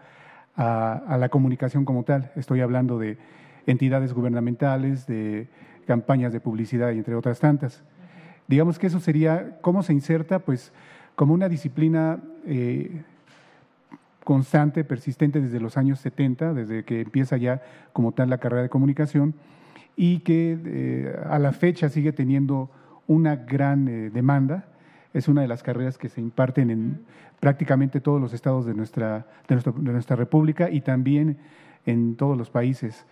a, 0.56 1.18
la 1.20 1.30
comunicación 1.30 1.86
como 1.86 2.04
tal. 2.04 2.32
Estoy 2.36 2.62
hablando 2.62 3.00
de 3.00 3.18
entidades 3.66 4.14
gubernamentales, 4.14 5.08
de 5.08 5.48
campañas 5.86 6.34
de 6.34 6.40
publicidad 6.40 6.92
y 6.92 6.98
entre 6.98 7.16
otras 7.16 7.40
tantas. 7.40 7.84
Digamos 8.48 8.80
que 8.80 8.88
eso 8.88 9.00
sería, 9.00 9.58
¿cómo 9.62 9.84
se 9.84 9.94
inserta? 9.94 10.40
Pues 10.40 10.74
como 11.16 11.34
una 11.34 11.50
disciplina 11.50 12.20
eh, 12.46 13.04
constante, 14.24 14.84
persistente 14.84 15.42
desde 15.42 15.60
los 15.60 15.78
años 15.78 16.00
70, 16.00 16.54
desde 16.54 16.84
que 16.84 17.02
empieza 17.02 17.38
ya 17.38 17.62
como 17.94 18.12
tal 18.12 18.30
la 18.30 18.38
carrera 18.38 18.64
de 18.64 18.70
comunicación, 18.70 19.34
y 19.96 20.20
que 20.20 20.58
eh, 20.66 21.16
a 21.30 21.40
la 21.40 21.52
fecha 21.52 21.90
sigue 21.90 22.14
teniendo 22.14 22.70
una 23.08 23.36
gran 23.36 23.88
eh, 23.88 24.10
demanda. 24.10 24.66
Es 25.14 25.28
una 25.28 25.42
de 25.42 25.48
las 25.48 25.62
carreras 25.62 25.98
que 25.98 26.10
se 26.10 26.22
imparten 26.22 26.72
en 26.72 27.02
prácticamente 27.40 28.02
todos 28.02 28.22
los 28.22 28.34
estados 28.34 28.66
de 28.66 28.74
nuestra, 28.74 29.28
de, 29.48 29.56
de 29.56 29.92
nuestra 29.92 30.16
república 30.16 30.70
y 30.70 30.82
también 30.82 31.38
en 31.86 32.16
todos 32.16 32.38
los 32.38 32.50
países. 32.50 33.06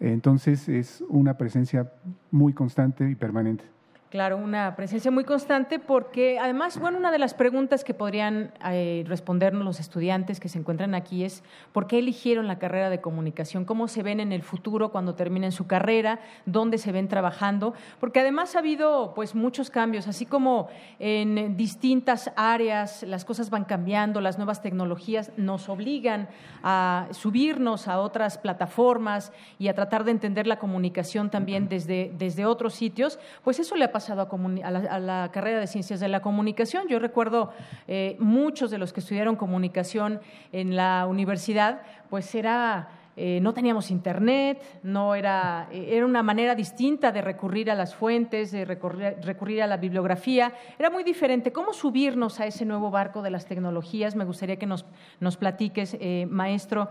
Entonces 0.00 0.68
es 0.68 1.02
una 1.08 1.38
presencia 1.38 1.92
muy 2.30 2.52
constante 2.52 3.08
y 3.08 3.14
permanente. 3.14 3.75
Claro, 4.08 4.36
una 4.36 4.76
presencia 4.76 5.10
muy 5.10 5.24
constante 5.24 5.80
porque 5.80 6.38
además, 6.38 6.78
bueno, 6.78 6.96
una 6.96 7.10
de 7.10 7.18
las 7.18 7.34
preguntas 7.34 7.82
que 7.82 7.92
podrían 7.92 8.52
eh, 8.64 9.02
respondernos 9.08 9.64
los 9.64 9.80
estudiantes 9.80 10.38
que 10.38 10.48
se 10.48 10.60
encuentran 10.60 10.94
aquí 10.94 11.24
es 11.24 11.42
¿por 11.72 11.88
qué 11.88 11.98
eligieron 11.98 12.46
la 12.46 12.60
carrera 12.60 12.88
de 12.88 13.00
comunicación? 13.00 13.64
¿Cómo 13.64 13.88
se 13.88 14.04
ven 14.04 14.20
en 14.20 14.30
el 14.30 14.44
futuro 14.44 14.92
cuando 14.92 15.16
terminen 15.16 15.50
su 15.50 15.66
carrera? 15.66 16.20
¿Dónde 16.44 16.78
se 16.78 16.92
ven 16.92 17.08
trabajando? 17.08 17.74
Porque 17.98 18.20
además 18.20 18.54
ha 18.54 18.60
habido 18.60 19.12
pues 19.12 19.34
muchos 19.34 19.70
cambios, 19.70 20.06
así 20.06 20.24
como 20.24 20.68
en 21.00 21.56
distintas 21.56 22.30
áreas 22.36 23.02
las 23.02 23.24
cosas 23.24 23.50
van 23.50 23.64
cambiando, 23.64 24.20
las 24.20 24.38
nuevas 24.38 24.62
tecnologías 24.62 25.32
nos 25.36 25.68
obligan 25.68 26.28
a 26.62 27.08
subirnos 27.10 27.88
a 27.88 27.98
otras 27.98 28.38
plataformas 28.38 29.32
y 29.58 29.66
a 29.66 29.74
tratar 29.74 30.04
de 30.04 30.12
entender 30.12 30.46
la 30.46 30.60
comunicación 30.60 31.28
también 31.28 31.68
desde, 31.68 32.12
desde 32.16 32.46
otros 32.46 32.72
sitios, 32.72 33.18
pues 33.42 33.58
eso 33.58 33.74
le 33.74 33.84
ha 33.84 33.95
pasado 33.96 34.28
a, 34.62 35.00
la, 35.00 35.30
carrera 35.32 35.58
de 35.58 35.66
ciencias 35.66 36.00
de 36.00 36.08
la 36.08 36.20
comunicación. 36.20 36.86
Yo 36.86 36.98
recuerdo 36.98 37.54
eh, 37.88 38.16
muchos 38.18 38.70
de 38.70 38.76
los 38.76 38.92
que 38.92 39.00
estudiaron 39.00 39.36
comunicación 39.36 40.20
en 40.52 40.76
la 40.76 41.06
universidad, 41.08 41.80
pues 42.10 42.34
era 42.34 42.90
eh, 43.18 43.40
no 43.40 43.54
teníamos 43.54 43.90
internet, 43.90 44.62
no 44.82 45.14
era, 45.14 45.68
eh, 45.72 45.96
era 45.96 46.04
una 46.04 46.22
manera 46.22 46.54
distinta 46.54 47.12
de 47.12 47.22
recurrir 47.22 47.70
a 47.70 47.74
las 47.74 47.94
fuentes, 47.94 48.52
de 48.52 48.66
recurrir, 48.66 49.62
a 49.62 49.66
la 49.66 49.78
bibliografía, 49.78 50.52
era 50.78 50.90
muy 50.90 51.02
diferente. 51.02 51.50
¿Cómo 51.50 51.72
subirnos 51.72 52.40
a 52.40 52.46
ese 52.46 52.66
nuevo 52.66 52.90
barco 52.90 53.22
de 53.22 53.30
las 53.30 53.46
tecnologías? 53.46 54.16
Me 54.16 54.26
gustaría 54.26 54.56
que 54.56 54.66
nos, 54.66 54.84
nos 55.18 55.38
platiques, 55.38 55.96
eh, 55.98 56.26
maestro 56.28 56.90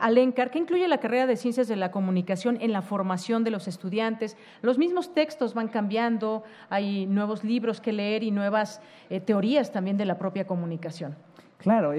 Alencar, 0.00 0.50
¿qué 0.50 0.58
incluye 0.58 0.86
la 0.86 0.98
carrera 0.98 1.26
de 1.26 1.36
Ciencias 1.36 1.68
de 1.68 1.76
la 1.76 1.90
Comunicación 1.90 2.58
en 2.60 2.72
la 2.72 2.82
formación 2.82 3.42
de 3.42 3.50
los 3.50 3.66
estudiantes? 3.66 4.36
Los 4.60 4.78
mismos 4.78 5.14
textos 5.14 5.54
van 5.54 5.68
cambiando, 5.68 6.44
hay 6.68 7.06
nuevos 7.06 7.44
libros 7.44 7.80
que 7.80 7.92
leer 7.92 8.22
y 8.22 8.30
nuevas 8.30 8.80
teorías 9.24 9.72
también 9.72 9.96
de 9.96 10.04
la 10.04 10.18
propia 10.18 10.46
comunicación. 10.46 11.16
Claro, 11.58 11.92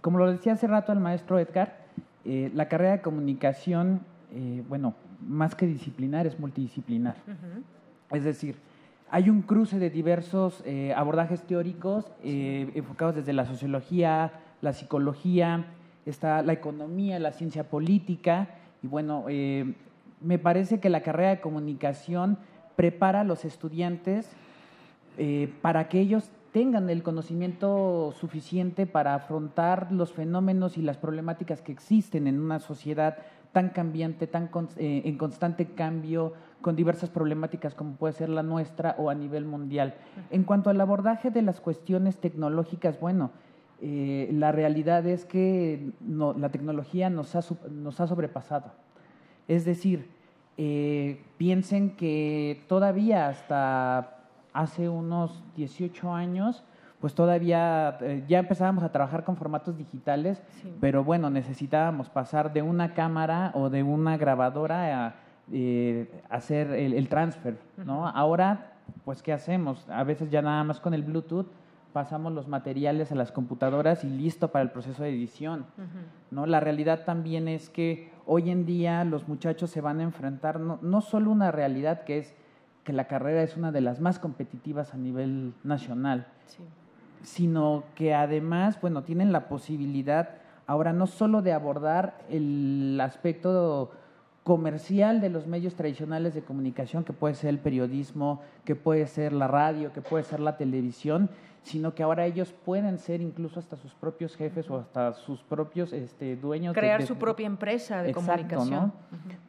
como 0.00 0.18
lo 0.18 0.30
decía 0.30 0.52
hace 0.52 0.66
rato 0.66 0.92
el 0.92 1.00
maestro 1.00 1.38
Edgar, 1.38 1.85
eh, 2.28 2.50
la 2.54 2.68
carrera 2.68 2.90
de 2.90 3.00
comunicación, 3.02 4.00
eh, 4.34 4.64
bueno, 4.68 4.94
más 5.24 5.54
que 5.54 5.64
disciplinar, 5.64 6.26
es 6.26 6.40
multidisciplinar. 6.40 7.14
Es 8.10 8.24
decir, 8.24 8.56
hay 9.10 9.30
un 9.30 9.42
cruce 9.42 9.78
de 9.78 9.90
diversos 9.90 10.60
eh, 10.66 10.92
abordajes 10.96 11.42
teóricos 11.42 12.10
enfocados 12.24 13.14
desde 13.14 13.32
la 13.32 13.44
sociología, 13.44 14.32
la 14.60 14.72
psicología, 14.72 15.66
está 16.04 16.42
la 16.42 16.52
economía, 16.52 17.20
la 17.20 17.30
ciencia 17.30 17.70
política, 17.70 18.48
y 18.82 18.88
bueno, 18.88 19.26
me 20.20 20.38
parece 20.38 20.80
que 20.80 20.88
la 20.90 21.02
carrera 21.02 21.30
de 21.30 21.40
comunicación 21.40 22.38
prepara 22.74 23.20
a 23.20 23.24
los 23.24 23.44
estudiantes 23.44 24.28
para 25.62 25.88
que 25.88 26.00
ellos 26.00 26.30
tengan 26.56 26.88
el 26.88 27.02
conocimiento 27.02 28.14
suficiente 28.18 28.86
para 28.86 29.14
afrontar 29.14 29.92
los 29.92 30.14
fenómenos 30.14 30.78
y 30.78 30.80
las 30.80 30.96
problemáticas 30.96 31.60
que 31.60 31.70
existen 31.70 32.26
en 32.26 32.40
una 32.40 32.60
sociedad 32.60 33.18
tan 33.52 33.68
cambiante, 33.68 34.26
tan 34.26 34.48
eh, 34.78 35.02
en 35.04 35.18
constante 35.18 35.66
cambio, 35.66 36.32
con 36.62 36.74
diversas 36.74 37.10
problemáticas 37.10 37.74
como 37.74 37.96
puede 37.96 38.14
ser 38.14 38.30
la 38.30 38.42
nuestra 38.42 38.94
o 38.96 39.10
a 39.10 39.14
nivel 39.14 39.44
mundial. 39.44 39.96
En 40.30 40.44
cuanto 40.44 40.70
al 40.70 40.80
abordaje 40.80 41.30
de 41.30 41.42
las 41.42 41.60
cuestiones 41.60 42.16
tecnológicas, 42.16 42.98
bueno, 42.98 43.32
eh, 43.82 44.30
la 44.32 44.50
realidad 44.50 45.06
es 45.06 45.26
que 45.26 45.90
la 46.08 46.48
tecnología 46.48 47.10
nos 47.10 47.36
ha, 47.36 47.44
nos 47.70 48.00
ha 48.00 48.06
sobrepasado. 48.06 48.72
Es 49.46 49.66
decir, 49.66 50.08
eh, 50.56 51.20
piensen 51.36 51.96
que 51.96 52.64
todavía 52.66 53.28
hasta 53.28 54.15
hace 54.56 54.88
unos 54.88 55.42
18 55.54 56.12
años, 56.12 56.64
pues 57.00 57.14
todavía 57.14 57.98
eh, 58.00 58.24
ya 58.26 58.38
empezábamos 58.38 58.82
a 58.82 58.90
trabajar 58.90 59.24
con 59.24 59.36
formatos 59.36 59.76
digitales, 59.76 60.42
pero 60.80 61.04
bueno, 61.04 61.30
necesitábamos 61.30 62.08
pasar 62.08 62.52
de 62.52 62.62
una 62.62 62.94
cámara 62.94 63.52
o 63.54 63.70
de 63.70 63.82
una 63.82 64.16
grabadora 64.16 65.06
a 65.06 65.14
hacer 66.30 66.72
el, 66.72 67.08
transfer, 67.08 67.58
¿no? 67.76 68.08
Ahora, 68.08 68.72
pues, 69.04 69.22
¿qué 69.22 69.32
hacemos? 69.32 69.88
A 69.88 70.02
veces 70.04 70.30
ya 70.30 70.42
nada 70.42 70.64
más 70.64 70.80
con 70.80 70.94
el 70.94 71.02
Bluetooth 71.02 71.46
pasamos 71.92 72.32
los 72.32 72.46
materiales 72.46 73.10
a 73.10 73.14
las 73.14 73.32
computadoras 73.32 74.04
y 74.04 74.10
listo 74.10 74.48
para 74.48 74.62
el 74.62 74.70
proceso 74.70 75.02
de 75.02 75.08
edición. 75.08 75.64
¿no? 76.30 76.44
La 76.44 76.60
realidad 76.60 77.06
también 77.06 77.48
es 77.48 77.70
que 77.70 78.12
hoy 78.26 78.50
en 78.50 78.66
día 78.66 79.02
los 79.04 79.28
muchachos 79.28 79.70
se 79.70 79.80
van 79.80 80.00
a 80.00 80.02
enfrentar 80.02 80.60
no, 80.60 80.78
no 80.82 81.00
solo 81.00 81.30
una 81.30 81.52
realidad 81.52 82.04
que 82.04 82.18
es 82.18 82.36
que 82.86 82.92
la 82.92 83.08
carrera 83.08 83.42
es 83.42 83.56
una 83.56 83.72
de 83.72 83.80
las 83.80 84.00
más 84.00 84.20
competitivas 84.20 84.94
a 84.94 84.96
nivel 84.96 85.54
nacional, 85.64 86.28
sino 87.22 87.82
que 87.96 88.14
además, 88.14 88.80
bueno, 88.80 89.02
tienen 89.02 89.32
la 89.32 89.48
posibilidad 89.48 90.36
ahora 90.68 90.92
no 90.92 91.08
solo 91.08 91.42
de 91.42 91.52
abordar 91.52 92.16
el 92.30 92.96
aspecto 93.02 93.90
comercial 94.44 95.20
de 95.20 95.30
los 95.30 95.48
medios 95.48 95.74
tradicionales 95.74 96.32
de 96.34 96.42
comunicación, 96.42 97.02
que 97.02 97.12
puede 97.12 97.34
ser 97.34 97.50
el 97.50 97.58
periodismo, 97.58 98.40
que 98.64 98.76
puede 98.76 99.08
ser 99.08 99.32
la 99.32 99.48
radio, 99.48 99.92
que 99.92 100.00
puede 100.00 100.22
ser 100.22 100.38
la 100.38 100.56
televisión, 100.56 101.28
sino 101.66 101.96
que 101.96 102.04
ahora 102.04 102.26
ellos 102.26 102.54
pueden 102.64 102.96
ser 102.96 103.20
incluso 103.20 103.58
hasta 103.58 103.74
sus 103.74 103.92
propios 103.92 104.36
jefes 104.36 104.70
o 104.70 104.78
hasta 104.78 105.14
sus 105.14 105.42
propios 105.42 105.92
este, 105.92 106.36
dueños. 106.36 106.72
Crear 106.72 107.02
su 107.02 107.16
propia 107.16 107.46
empresa 107.46 108.04
de 108.04 108.12
comunicación. 108.12 108.70
¿no? 108.70 108.92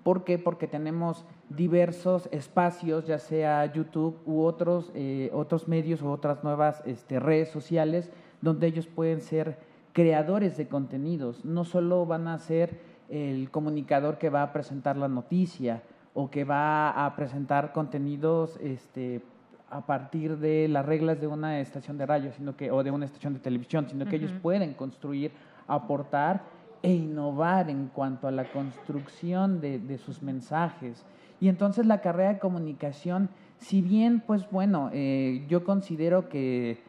¿Por 0.02 0.24
qué? 0.24 0.40
Porque 0.40 0.68
tenemos 0.68 1.26
diversos 1.48 2.28
espacios, 2.32 3.06
ya 3.06 3.20
sea 3.20 3.72
YouTube 3.72 4.20
u 4.26 4.42
otros, 4.42 4.92
eh, 4.96 5.30
otros 5.32 5.68
medios 5.68 6.02
u 6.02 6.10
otras 6.10 6.44
nuevas 6.44 6.82
este, 6.88 7.20
redes 7.20 7.50
sociales, 7.50 8.10
donde 8.42 8.66
ellos 8.66 8.88
pueden 8.88 9.22
ser 9.22 9.60
creadores 9.94 10.58
de 10.58 10.68
contenidos. 10.68 11.46
No 11.46 11.66
solo 11.66 12.08
van 12.08 12.28
a 12.28 12.40
ser 12.40 12.80
el 13.10 13.52
comunicador 13.52 14.18
que 14.18 14.32
va 14.32 14.42
a 14.42 14.54
presentar 14.54 14.98
la 14.98 15.08
noticia 15.08 15.84
o 16.16 16.32
que 16.32 16.46
va 16.46 17.06
a 17.06 17.16
presentar 17.16 17.74
contenidos 17.74 18.58
este, 18.60 19.22
a 19.70 19.86
partir 19.86 20.38
de 20.38 20.68
las 20.68 20.86
reglas 20.86 21.20
de 21.20 21.28
una 21.28 21.60
estación 21.60 21.98
de 21.98 22.06
radio 22.06 22.32
sino 22.32 22.56
que, 22.56 22.72
o 22.72 22.84
de 22.84 22.92
una 22.92 23.06
estación 23.06 23.34
de 23.34 23.40
televisión, 23.40 23.88
sino 23.90 24.06
que 24.06 24.16
ellos 24.16 24.32
pueden 24.42 24.74
construir, 24.74 25.32
aportar 25.68 26.44
e 26.82 26.94
innovar 26.94 27.70
en 27.70 27.88
cuanto 27.88 28.28
a 28.28 28.32
la 28.32 28.46
construcción 28.52 29.60
de, 29.60 29.80
de, 29.80 29.98
sus 29.98 30.22
mensajes. 30.22 31.06
Y 31.40 31.50
entonces 31.50 31.86
la 31.86 32.02
carrera 32.02 32.34
de 32.34 32.40
comunicación, 32.40 33.30
si 33.58 33.82
bien, 33.82 34.22
pues 34.26 34.50
bueno, 34.52 34.90
eh, 34.94 35.46
yo 35.50 35.64
considero 35.64 36.30
que 36.30 36.80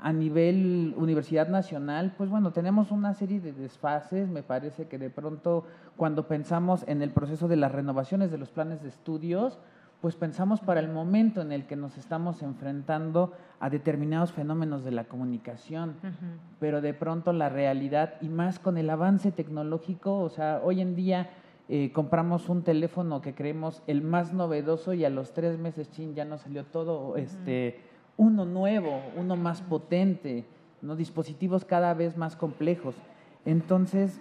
a 0.00 0.12
nivel 0.12 0.94
Universidad 0.96 1.48
Nacional, 1.48 2.14
pues 2.16 2.28
bueno, 2.28 2.52
tenemos 2.52 2.90
una 2.90 3.14
serie 3.14 3.40
de 3.40 3.52
desfases. 3.52 4.28
Me 4.28 4.42
parece 4.42 4.86
que 4.88 4.98
de 4.98 5.10
pronto 5.10 5.64
cuando 5.96 6.28
pensamos 6.28 6.84
en 6.86 7.02
el 7.02 7.10
proceso 7.10 7.48
de 7.48 7.56
las 7.56 7.72
renovaciones 7.72 8.30
de 8.30 8.38
los 8.38 8.50
planes 8.50 8.82
de 8.82 8.88
estudios, 8.88 9.58
pues 10.00 10.14
pensamos 10.14 10.60
para 10.60 10.80
el 10.80 10.88
momento 10.88 11.40
en 11.40 11.52
el 11.52 11.66
que 11.66 11.76
nos 11.76 11.96
estamos 11.96 12.42
enfrentando 12.42 13.32
a 13.60 13.70
determinados 13.70 14.32
fenómenos 14.32 14.84
de 14.84 14.90
la 14.90 15.04
comunicación, 15.04 15.94
pero 16.60 16.80
de 16.80 16.94
pronto 16.94 17.32
la 17.32 17.48
realidad, 17.48 18.14
y 18.20 18.28
más 18.28 18.58
con 18.58 18.76
el 18.76 18.90
avance 18.90 19.32
tecnológico, 19.32 20.18
o 20.18 20.28
sea, 20.28 20.60
hoy 20.62 20.80
en 20.80 20.94
día 20.94 21.30
eh, 21.68 21.90
compramos 21.92 22.48
un 22.48 22.62
teléfono 22.62 23.20
que 23.22 23.34
creemos 23.34 23.82
el 23.86 24.02
más 24.02 24.32
novedoso 24.32 24.92
y 24.92 25.04
a 25.04 25.10
los 25.10 25.32
tres 25.32 25.58
meses, 25.58 25.90
chin, 25.90 26.14
ya 26.14 26.24
nos 26.24 26.42
salió 26.42 26.64
todo, 26.64 27.16
este, 27.16 27.80
uno 28.16 28.44
nuevo, 28.44 29.02
uno 29.16 29.36
más 29.36 29.62
potente, 29.62 30.44
¿no? 30.82 30.94
dispositivos 30.94 31.64
cada 31.64 31.94
vez 31.94 32.16
más 32.16 32.36
complejos. 32.36 32.94
Entonces, 33.44 34.20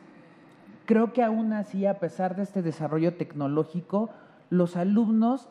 creo 0.85 1.13
que 1.13 1.23
aún 1.23 1.53
así, 1.53 1.85
a 1.85 1.99
pesar 1.99 2.35
de 2.35 2.43
este 2.43 2.61
desarrollo 2.61 3.15
tecnológico, 3.15 4.09
los 4.49 4.75
alumnos 4.75 5.49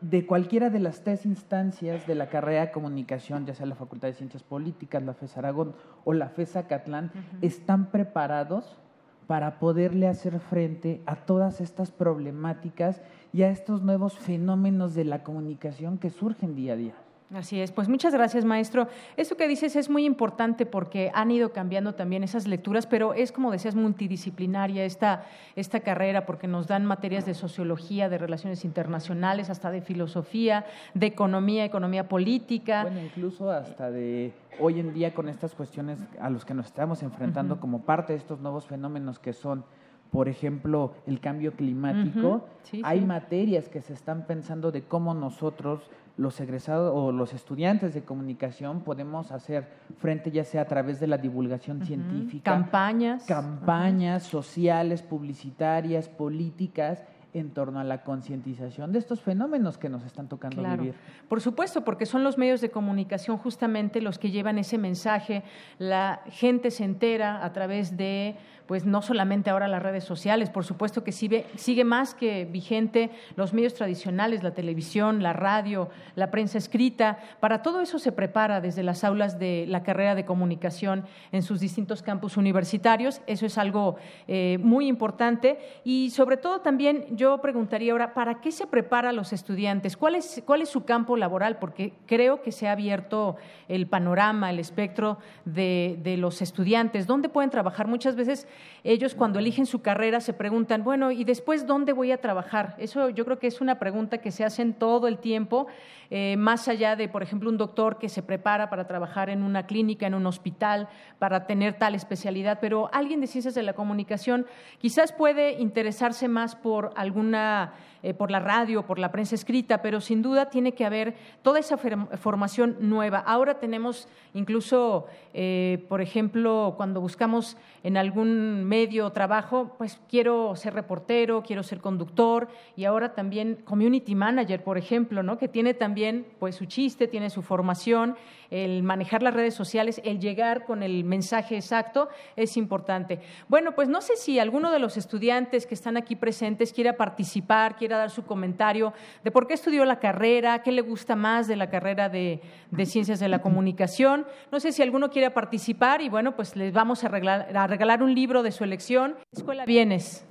de 0.00 0.26
cualquiera 0.26 0.70
de 0.70 0.78
las 0.78 1.02
tres 1.02 1.26
instancias 1.26 2.06
de 2.06 2.14
la 2.14 2.28
carrera 2.28 2.66
de 2.66 2.72
comunicación, 2.72 3.46
ya 3.46 3.54
sea 3.54 3.66
la 3.66 3.74
Facultad 3.74 4.08
de 4.08 4.14
Ciencias 4.14 4.42
Políticas, 4.42 5.02
la 5.02 5.14
FES 5.14 5.36
Aragón 5.36 5.74
o 6.04 6.12
la 6.12 6.28
FES 6.28 6.56
Acatlán, 6.56 7.10
están 7.42 7.90
preparados 7.90 8.78
para 9.26 9.60
poderle 9.60 10.08
hacer 10.08 10.40
frente 10.40 11.02
a 11.06 11.14
todas 11.14 11.60
estas 11.60 11.90
problemáticas 11.90 13.00
y 13.32 13.42
a 13.42 13.50
estos 13.50 13.82
nuevos 13.82 14.18
fenómenos 14.18 14.94
de 14.94 15.04
la 15.04 15.22
comunicación 15.22 15.98
que 15.98 16.10
surgen 16.10 16.56
día 16.56 16.72
a 16.72 16.76
día. 16.76 16.94
Así 17.34 17.60
es, 17.60 17.70
pues 17.70 17.88
muchas 17.88 18.12
gracias, 18.12 18.44
maestro. 18.44 18.88
Eso 19.16 19.36
que 19.36 19.46
dices 19.46 19.76
es 19.76 19.88
muy 19.88 20.04
importante 20.04 20.66
porque 20.66 21.12
han 21.14 21.30
ido 21.30 21.52
cambiando 21.52 21.94
también 21.94 22.24
esas 22.24 22.48
lecturas, 22.48 22.88
pero 22.88 23.14
es 23.14 23.30
como 23.30 23.52
decías, 23.52 23.76
multidisciplinaria 23.76 24.84
esta, 24.84 25.26
esta 25.54 25.78
carrera 25.78 26.26
porque 26.26 26.48
nos 26.48 26.66
dan 26.66 26.84
materias 26.84 27.26
de 27.26 27.34
sociología, 27.34 28.08
de 28.08 28.18
relaciones 28.18 28.64
internacionales, 28.64 29.48
hasta 29.48 29.70
de 29.70 29.80
filosofía, 29.80 30.66
de 30.94 31.06
economía, 31.06 31.64
economía 31.64 32.08
política. 32.08 32.82
Bueno, 32.82 33.00
incluso 33.00 33.48
hasta 33.48 33.92
de 33.92 34.32
hoy 34.58 34.80
en 34.80 34.92
día 34.92 35.14
con 35.14 35.28
estas 35.28 35.54
cuestiones 35.54 36.00
a 36.20 36.30
los 36.30 36.44
que 36.44 36.54
nos 36.54 36.66
estamos 36.66 37.04
enfrentando 37.04 37.60
como 37.60 37.82
parte 37.82 38.12
de 38.12 38.18
estos 38.18 38.40
nuevos 38.40 38.66
fenómenos 38.66 39.20
que 39.20 39.32
son 39.32 39.64
por 40.10 40.28
ejemplo, 40.28 40.94
el 41.06 41.20
cambio 41.20 41.52
climático, 41.52 42.44
hay 42.82 43.00
materias 43.00 43.68
que 43.68 43.80
se 43.80 43.92
están 43.92 44.26
pensando 44.26 44.72
de 44.72 44.82
cómo 44.82 45.14
nosotros 45.14 45.88
los 46.16 46.40
egresados 46.40 46.92
o 46.94 47.12
los 47.12 47.32
estudiantes 47.32 47.94
de 47.94 48.02
comunicación 48.02 48.80
podemos 48.82 49.32
hacer 49.32 49.68
frente 49.98 50.30
ya 50.30 50.44
sea 50.44 50.62
a 50.62 50.66
través 50.66 51.00
de 51.00 51.06
la 51.06 51.18
divulgación 51.18 51.84
científica, 51.84 52.50
campañas, 52.50 53.24
campañas 53.24 54.24
sociales, 54.24 55.02
publicitarias, 55.02 56.08
políticas 56.08 57.04
en 57.32 57.50
torno 57.50 57.78
a 57.78 57.84
la 57.84 58.02
concientización 58.02 58.92
de 58.92 58.98
estos 58.98 59.20
fenómenos 59.20 59.78
que 59.78 59.88
nos 59.88 60.04
están 60.04 60.28
tocando 60.28 60.62
vivir. 60.62 60.94
Por 61.28 61.40
supuesto, 61.40 61.84
porque 61.84 62.06
son 62.06 62.24
los 62.24 62.38
medios 62.38 62.60
de 62.60 62.70
comunicación 62.70 63.38
justamente 63.38 64.00
los 64.00 64.18
que 64.18 64.30
llevan 64.30 64.58
ese 64.58 64.78
mensaje, 64.78 65.44
la 65.78 66.22
gente 66.26 66.70
se 66.70 66.84
entera 66.84 67.44
a 67.44 67.52
través 67.52 67.96
de 67.96 68.36
pues 68.70 68.86
no 68.86 69.02
solamente 69.02 69.50
ahora 69.50 69.66
las 69.66 69.82
redes 69.82 70.04
sociales, 70.04 70.48
por 70.48 70.64
supuesto 70.64 71.02
que 71.02 71.10
sigue, 71.10 71.44
sigue 71.56 71.82
más 71.82 72.14
que 72.14 72.44
vigente 72.44 73.10
los 73.34 73.52
medios 73.52 73.74
tradicionales, 73.74 74.44
la 74.44 74.52
televisión, 74.52 75.24
la 75.24 75.32
radio, 75.32 75.88
la 76.14 76.30
prensa 76.30 76.56
escrita. 76.56 77.18
Para 77.40 77.62
todo 77.62 77.80
eso 77.80 77.98
se 77.98 78.12
prepara 78.12 78.60
desde 78.60 78.84
las 78.84 79.02
aulas 79.02 79.40
de 79.40 79.64
la 79.66 79.82
carrera 79.82 80.14
de 80.14 80.24
comunicación 80.24 81.04
en 81.32 81.42
sus 81.42 81.58
distintos 81.58 82.00
campus 82.00 82.36
universitarios. 82.36 83.22
Eso 83.26 83.44
es 83.44 83.58
algo 83.58 83.96
eh, 84.28 84.56
muy 84.62 84.86
importante. 84.86 85.58
Y 85.82 86.10
sobre 86.10 86.36
todo 86.36 86.60
también 86.60 87.06
yo 87.16 87.40
preguntaría 87.40 87.90
ahora, 87.90 88.14
¿para 88.14 88.40
qué 88.40 88.52
se 88.52 88.68
prepara 88.68 89.08
a 89.08 89.12
los 89.12 89.32
estudiantes? 89.32 89.96
¿Cuál 89.96 90.14
es, 90.14 90.44
¿Cuál 90.46 90.62
es 90.62 90.68
su 90.68 90.84
campo 90.84 91.16
laboral? 91.16 91.58
Porque 91.58 91.94
creo 92.06 92.40
que 92.40 92.52
se 92.52 92.68
ha 92.68 92.72
abierto 92.72 93.34
el 93.66 93.88
panorama, 93.88 94.48
el 94.48 94.60
espectro 94.60 95.18
de, 95.44 95.98
de 96.04 96.16
los 96.16 96.40
estudiantes. 96.40 97.08
¿Dónde 97.08 97.28
pueden 97.28 97.50
trabajar? 97.50 97.88
Muchas 97.88 98.14
veces 98.14 98.46
ellos 98.84 99.14
cuando 99.14 99.38
eligen 99.38 99.66
su 99.66 99.82
carrera 99.82 100.20
se 100.20 100.32
preguntan, 100.32 100.84
bueno, 100.84 101.10
¿y 101.10 101.24
después 101.24 101.66
dónde 101.66 101.92
voy 101.92 102.12
a 102.12 102.20
trabajar? 102.20 102.74
Eso 102.78 103.10
yo 103.10 103.24
creo 103.24 103.38
que 103.38 103.46
es 103.46 103.60
una 103.60 103.78
pregunta 103.78 104.18
que 104.18 104.30
se 104.30 104.44
hacen 104.44 104.72
todo 104.74 105.08
el 105.08 105.18
tiempo, 105.18 105.66
eh, 106.10 106.36
más 106.36 106.68
allá 106.68 106.96
de, 106.96 107.08
por 107.08 107.22
ejemplo, 107.22 107.50
un 107.50 107.58
doctor 107.58 107.98
que 107.98 108.08
se 108.08 108.22
prepara 108.22 108.70
para 108.70 108.86
trabajar 108.86 109.30
en 109.30 109.42
una 109.42 109.66
clínica, 109.66 110.06
en 110.06 110.14
un 110.14 110.26
hospital, 110.26 110.88
para 111.18 111.46
tener 111.46 111.74
tal 111.74 111.94
especialidad, 111.94 112.58
pero 112.60 112.90
alguien 112.92 113.20
de 113.20 113.26
ciencias 113.26 113.54
de 113.54 113.62
la 113.62 113.74
comunicación 113.74 114.46
quizás 114.78 115.12
puede 115.12 115.52
interesarse 115.60 116.28
más 116.28 116.56
por 116.56 116.92
alguna 116.96 117.74
eh, 118.02 118.14
por 118.14 118.30
la 118.30 118.40
radio, 118.40 118.82
por 118.86 118.98
la 118.98 119.12
prensa 119.12 119.34
escrita, 119.34 119.82
pero 119.82 120.00
sin 120.00 120.22
duda 120.22 120.50
tiene 120.50 120.72
que 120.72 120.84
haber 120.84 121.14
toda 121.42 121.58
esa 121.58 121.76
formación 121.76 122.76
nueva. 122.80 123.18
Ahora 123.18 123.58
tenemos 123.58 124.08
incluso, 124.34 125.06
eh, 125.34 125.84
por 125.88 126.00
ejemplo, 126.00 126.74
cuando 126.76 127.00
buscamos 127.00 127.56
en 127.82 127.96
algún 127.96 128.64
medio 128.64 129.10
trabajo, 129.10 129.74
pues 129.78 130.00
quiero 130.08 130.54
ser 130.56 130.74
reportero, 130.74 131.42
quiero 131.42 131.62
ser 131.62 131.80
conductor 131.80 132.48
y 132.76 132.84
ahora 132.84 133.14
también 133.14 133.56
community 133.64 134.14
manager, 134.14 134.62
por 134.62 134.78
ejemplo, 134.78 135.22
¿no? 135.22 135.38
que 135.38 135.48
tiene 135.48 135.74
también 135.74 136.26
pues 136.38 136.56
su 136.56 136.66
chiste, 136.66 137.08
tiene 137.08 137.30
su 137.30 137.42
formación, 137.42 138.16
el 138.50 138.82
manejar 138.82 139.22
las 139.22 139.34
redes 139.34 139.54
sociales, 139.54 140.00
el 140.04 140.20
llegar 140.20 140.64
con 140.64 140.82
el 140.82 141.04
mensaje 141.04 141.56
exacto 141.56 142.08
es 142.36 142.56
importante. 142.56 143.20
Bueno, 143.48 143.74
pues 143.74 143.88
no 143.88 144.00
sé 144.00 144.16
si 144.16 144.38
alguno 144.38 144.70
de 144.70 144.78
los 144.78 144.96
estudiantes 144.96 145.66
que 145.66 145.74
están 145.74 145.96
aquí 145.96 146.16
presentes 146.16 146.72
quiera 146.72 146.96
participar, 146.96 147.76
quiera 147.76 147.90
quiera 147.90 147.98
dar 147.98 148.10
su 148.10 148.24
comentario 148.24 148.92
de 149.24 149.32
por 149.32 149.48
qué 149.48 149.54
estudió 149.54 149.84
la 149.84 149.98
carrera, 149.98 150.62
qué 150.62 150.70
le 150.70 150.80
gusta 150.80 151.16
más 151.16 151.48
de 151.48 151.56
la 151.56 151.68
carrera 151.68 152.08
de, 152.08 152.40
Ciencias 152.84 153.18
de 153.18 153.28
la 153.28 153.42
Comunicación. 153.42 154.26
No 154.52 154.60
sé 154.60 154.70
si 154.70 154.80
alguno 154.80 155.10
quiere 155.10 155.32
participar 155.32 156.02
y 156.02 156.08
bueno, 156.08 156.36
pues 156.36 156.54
les 156.54 156.72
vamos 156.72 157.02
a 157.02 157.08
regalar, 157.08 158.02
un 158.04 158.14
libro 158.14 158.44
de 158.44 158.52
su 158.52 158.62
elección. 158.62 159.16
¿Qué 159.32 159.40
escuela 159.40 159.64
vienes? 159.64 160.24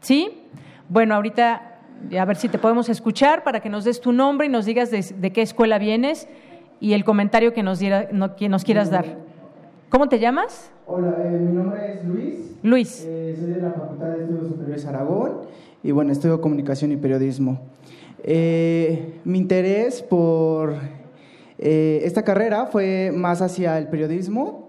¿Sí? 0.00 0.42
Bueno, 0.90 1.14
ahorita 1.14 1.71
a 2.18 2.24
ver 2.24 2.36
si 2.36 2.48
te 2.48 2.58
podemos 2.58 2.88
escuchar 2.88 3.44
para 3.44 3.60
que 3.60 3.68
nos 3.68 3.84
des 3.84 4.00
tu 4.00 4.12
nombre 4.12 4.46
y 4.46 4.50
nos 4.50 4.66
digas 4.66 4.90
de, 4.90 5.32
qué 5.32 5.42
escuela 5.42 5.78
vienes 5.78 6.28
y 6.80 6.92
el 6.92 7.04
comentario 7.04 7.52
que 7.52 7.62
nos, 7.62 7.78
diera, 7.78 8.08
que 8.36 8.48
nos 8.48 8.64
quieras 8.64 8.90
dar. 8.90 9.04
¿Cómo 9.88 10.08
te 10.08 10.18
llamas? 10.18 10.70
Hola, 10.86 11.16
eh, 11.24 11.30
mi 11.30 11.52
nombre 11.52 11.94
es 11.94 12.04
Luis. 12.04 12.56
Luis. 12.62 13.04
Eh, 13.06 13.36
soy 13.38 13.50
de 13.50 13.60
la 13.60 13.72
Facultad 13.72 14.08
de 14.08 14.22
Estudios 14.22 14.48
Superiores 14.48 14.86
Aragón 14.86 15.32
y 15.82 15.90
bueno, 15.90 16.12
estudio 16.12 16.40
comunicación 16.40 16.92
y 16.92 16.96
periodismo. 16.96 17.60
Eh, 18.22 19.20
mi 19.24 19.38
interés 19.38 20.02
por 20.02 20.74
esta 21.58 22.24
carrera 22.24 22.66
fue 22.66 23.12
más 23.14 23.40
hacia 23.40 23.78
el 23.78 23.86
periodismo 23.86 24.68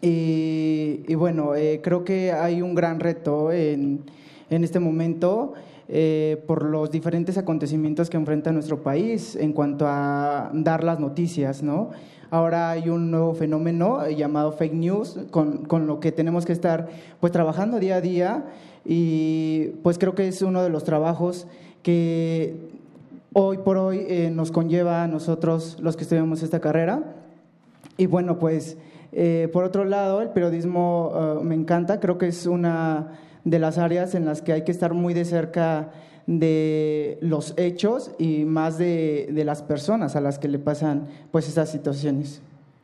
y, 0.00 1.02
y 1.06 1.14
bueno, 1.14 1.50
creo 1.82 2.04
que 2.04 2.32
hay 2.32 2.62
un 2.62 2.74
gran 2.74 3.00
reto 3.00 3.52
en, 3.52 4.00
en 4.48 4.64
este 4.64 4.80
momento 4.80 5.52
eh, 5.88 6.42
por 6.48 6.64
los 6.64 6.90
diferentes 6.90 7.38
acontecimientos 7.38 8.10
que 8.10 8.16
enfrenta 8.16 8.50
nuestro 8.50 8.82
país 8.82 9.36
en 9.36 9.52
cuanto 9.52 9.86
a 9.86 10.50
dar 10.52 10.82
las 10.82 10.98
noticias, 10.98 11.62
¿no? 11.62 11.90
Ahora 12.28 12.70
hay 12.70 12.88
un 12.88 13.12
nuevo 13.12 13.34
fenómeno 13.34 14.04
eh, 14.04 14.16
llamado 14.16 14.50
fake 14.50 14.74
news, 14.74 15.16
con, 15.30 15.64
con, 15.66 15.86
lo 15.86 16.00
que 16.00 16.10
tenemos 16.10 16.44
que 16.44 16.52
estar 16.52 16.88
pues 17.20 17.32
trabajando 17.32 17.78
día 17.78 17.96
a 17.96 18.00
día 18.00 18.46
y 18.84 19.74
pues 19.84 19.96
creo 19.96 20.16
que 20.16 20.26
es 20.26 20.42
uno 20.42 20.60
de 20.64 20.70
los 20.70 20.82
trabajos 20.82 21.46
que 21.84 22.56
hoy 23.32 23.58
por 23.58 23.76
hoy 23.76 24.04
eh, 24.08 24.32
nos 24.34 24.50
conlleva 24.50 25.04
a 25.04 25.06
nosotros 25.06 25.76
los 25.80 25.96
que 25.96 26.02
estudiamos 26.02 26.42
esta 26.42 26.58
carrera. 26.58 27.14
Y 27.96 28.06
bueno, 28.06 28.40
pues 28.40 28.76
por 29.52 29.64
otro 29.64 29.86
lado, 29.86 30.20
el 30.20 30.28
periodismo 30.28 31.40
me 31.42 31.54
encanta, 31.54 32.00
creo 32.00 32.18
que 32.18 32.26
es 32.26 32.44
una 32.44 33.16
de 33.46 33.60
las 33.60 33.78
áreas 33.78 34.14
en 34.16 34.24
las 34.24 34.42
que 34.42 34.52
hay 34.52 34.62
que 34.62 34.72
estar 34.72 34.92
muy 34.92 35.14
de 35.14 35.24
cerca 35.24 35.90
de 36.26 37.16
los 37.20 37.54
hechos 37.56 38.10
y 38.18 38.44
más 38.44 38.76
de, 38.76 39.30
las 39.44 39.62
personas 39.62 40.16
a 40.16 40.20
las 40.20 40.40
que 40.40 40.48
le 40.48 40.58
pasan 40.58 41.06
pues 41.30 41.48
estas 41.48 41.70
situaciones. 41.70 42.42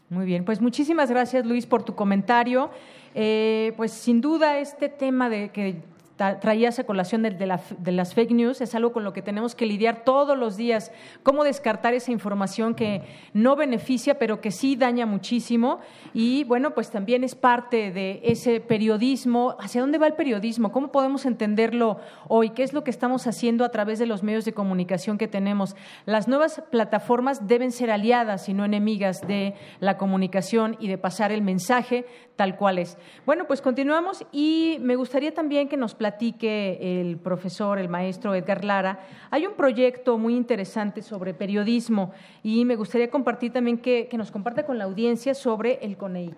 Muy 0.08 0.24
bien, 0.24 0.44
pues 0.44 0.60
muchísimas 0.60 1.10
gracias 1.10 1.44
Luis 1.44 1.66
por 1.66 1.82
tu 1.82 1.96
comentario. 1.96 2.70
Eh, 3.14 3.72
pues 3.76 3.90
sin 3.90 4.20
duda 4.20 4.58
este 4.58 4.88
tema 4.88 5.28
de 5.28 5.50
que 5.50 5.82
traías 6.16 6.78
a 6.78 6.84
colación 6.84 7.22
de, 7.22 7.30
de, 7.30 7.92
las 7.92 8.14
fake 8.14 8.32
news, 8.32 8.60
es 8.60 8.74
algo 8.74 8.92
con 8.92 9.04
lo 9.04 9.12
que 9.12 9.22
tenemos 9.22 9.54
que 9.54 9.66
lidiar 9.66 10.04
todos 10.04 10.38
los 10.38 10.56
días, 10.56 10.92
cómo 11.22 11.44
descartar 11.44 11.94
esa 11.94 12.12
información 12.12 12.74
que 12.74 13.02
no 13.32 13.56
beneficia, 13.56 14.18
pero 14.18 14.40
que 14.40 14.50
sí 14.50 14.76
daña 14.76 15.06
muchísimo. 15.06 15.80
Y 16.14 16.44
bueno, 16.44 16.74
pues 16.74 16.90
también 16.90 17.24
es 17.24 17.34
parte 17.34 17.90
de 17.90 18.20
ese 18.24 18.60
periodismo. 18.60 19.56
¿Hacia 19.58 19.80
dónde 19.80 19.98
va 19.98 20.06
el 20.06 20.14
periodismo? 20.14 20.70
¿Cómo 20.72 20.92
podemos 20.92 21.26
entenderlo 21.26 21.98
hoy? 22.28 22.50
¿Qué 22.50 22.62
es 22.62 22.72
lo 22.72 22.84
que 22.84 22.90
estamos 22.90 23.26
haciendo 23.26 23.64
a 23.64 23.70
través 23.70 23.98
de 23.98 24.06
los 24.06 24.22
medios 24.22 24.44
de 24.44 24.52
comunicación 24.52 25.18
que 25.18 25.28
tenemos? 25.28 25.76
Las 26.06 26.28
nuevas 26.28 26.62
plataformas 26.70 27.46
deben 27.48 27.72
ser 27.72 27.90
aliadas 27.90 28.48
y 28.48 28.54
no 28.54 28.64
enemigas 28.64 29.26
de 29.26 29.54
la 29.80 29.96
comunicación 29.96 30.76
y 30.78 30.88
de 30.88 30.98
pasar 30.98 31.32
el 31.32 31.42
mensaje 31.42 32.06
tal 32.36 32.56
cual 32.56 32.78
es. 32.78 32.98
Bueno, 33.26 33.46
pues 33.46 33.60
continuamos 33.60 34.24
y 34.32 34.78
me 34.80 34.96
gustaría 34.96 35.32
también 35.34 35.68
que 35.68 35.76
nos 35.76 35.94
platique 36.02 37.00
el 37.00 37.16
profesor, 37.18 37.78
el 37.78 37.88
maestro 37.88 38.34
Edgar 38.34 38.64
Lara. 38.64 38.98
Hay 39.30 39.46
un 39.46 39.54
proyecto 39.54 40.18
muy 40.18 40.34
interesante 40.34 41.00
sobre 41.00 41.32
periodismo 41.32 42.10
y 42.42 42.64
me 42.64 42.74
gustaría 42.74 43.08
compartir 43.08 43.52
también 43.52 43.78
que, 43.78 44.08
nos 44.16 44.32
comparta 44.32 44.66
con 44.66 44.78
la 44.78 44.84
audiencia 44.84 45.32
sobre 45.32 45.78
el 45.80 45.96
CONEIC. 45.96 46.34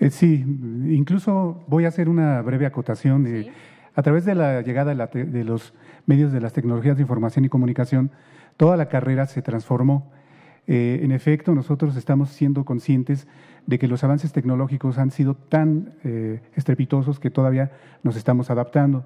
Eh, 0.00 0.08
sí, 0.08 0.42
incluso 0.88 1.62
voy 1.66 1.84
a 1.84 1.88
hacer 1.88 2.08
una 2.08 2.40
breve 2.40 2.64
acotación. 2.64 3.26
a 3.94 4.02
través 4.02 4.24
de 4.24 4.34
la 4.34 4.62
llegada 4.62 4.94
de 4.94 5.44
los 5.44 5.74
medios 6.06 6.32
de 6.32 6.40
las 6.40 6.54
tecnologías 6.54 6.96
de 6.96 7.02
información 7.02 7.44
y 7.44 7.50
comunicación, 7.50 8.10
toda 8.56 8.78
la 8.78 8.88
carrera 8.88 9.26
se 9.26 9.42
transformó. 9.42 10.10
Eh, 10.66 11.00
en 11.02 11.12
efecto, 11.12 11.54
nosotros 11.54 11.94
estamos 11.96 12.30
siendo 12.30 12.64
conscientes 12.64 13.26
de 13.66 13.78
que 13.78 13.88
los 13.88 14.04
avances 14.04 14.32
tecnológicos 14.32 14.98
han 14.98 15.10
sido 15.10 15.34
tan 15.34 15.94
eh, 16.04 16.40
estrepitosos 16.54 17.18
que 17.18 17.30
todavía 17.30 17.72
nos 18.02 18.16
estamos 18.16 18.50
adaptando. 18.50 19.04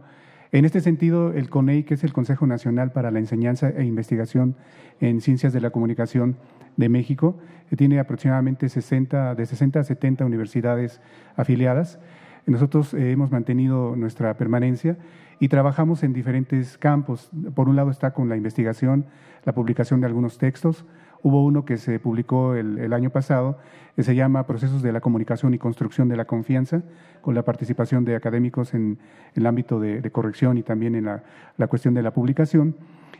En 0.50 0.64
este 0.64 0.80
sentido, 0.80 1.32
el 1.32 1.50
CONEI, 1.50 1.84
que 1.84 1.94
es 1.94 2.04
el 2.04 2.12
Consejo 2.12 2.46
Nacional 2.46 2.90
para 2.90 3.10
la 3.10 3.18
Enseñanza 3.18 3.68
e 3.68 3.84
Investigación 3.84 4.56
en 5.00 5.20
Ciencias 5.20 5.52
de 5.52 5.60
la 5.60 5.70
Comunicación 5.70 6.36
de 6.76 6.88
México, 6.88 7.38
eh, 7.70 7.76
tiene 7.76 7.98
aproximadamente 8.00 8.68
60, 8.68 9.34
de 9.34 9.46
60 9.46 9.80
a 9.80 9.84
70 9.84 10.24
universidades 10.24 11.00
afiliadas. 11.36 11.98
Nosotros 12.46 12.94
hemos 12.94 13.30
mantenido 13.30 13.94
nuestra 13.94 14.34
permanencia 14.38 14.96
y 15.38 15.48
trabajamos 15.48 16.02
en 16.02 16.12
diferentes 16.12 16.78
campos. 16.78 17.30
Por 17.54 17.68
un 17.68 17.76
lado 17.76 17.90
está 17.90 18.12
con 18.12 18.28
la 18.28 18.36
investigación, 18.36 19.04
la 19.44 19.52
publicación 19.52 20.00
de 20.00 20.06
algunos 20.06 20.38
textos, 20.38 20.86
Hubo 21.22 21.44
uno 21.44 21.64
que 21.64 21.76
se 21.76 21.98
publicó 21.98 22.54
el, 22.54 22.92
año 22.92 23.10
pasado, 23.10 23.58
que 23.96 24.02
se 24.02 24.14
llama 24.14 24.46
Procesos 24.46 24.82
de 24.82 24.92
la 24.92 25.00
Comunicación 25.00 25.52
y 25.54 25.58
Construcción 25.58 26.08
de 26.08 26.16
la 26.16 26.26
Confianza, 26.26 26.82
con 27.20 27.34
la 27.34 27.44
participación 27.44 28.04
de 28.04 28.14
académicos 28.14 28.74
en, 28.74 28.98
el 29.34 29.46
ámbito 29.46 29.80
de, 29.80 30.08
corrección 30.10 30.58
y 30.58 30.62
también 30.62 30.94
en 30.94 31.04
la, 31.04 31.66
cuestión 31.68 31.94
de 31.94 32.02
la 32.02 32.12
publicación. 32.12 32.76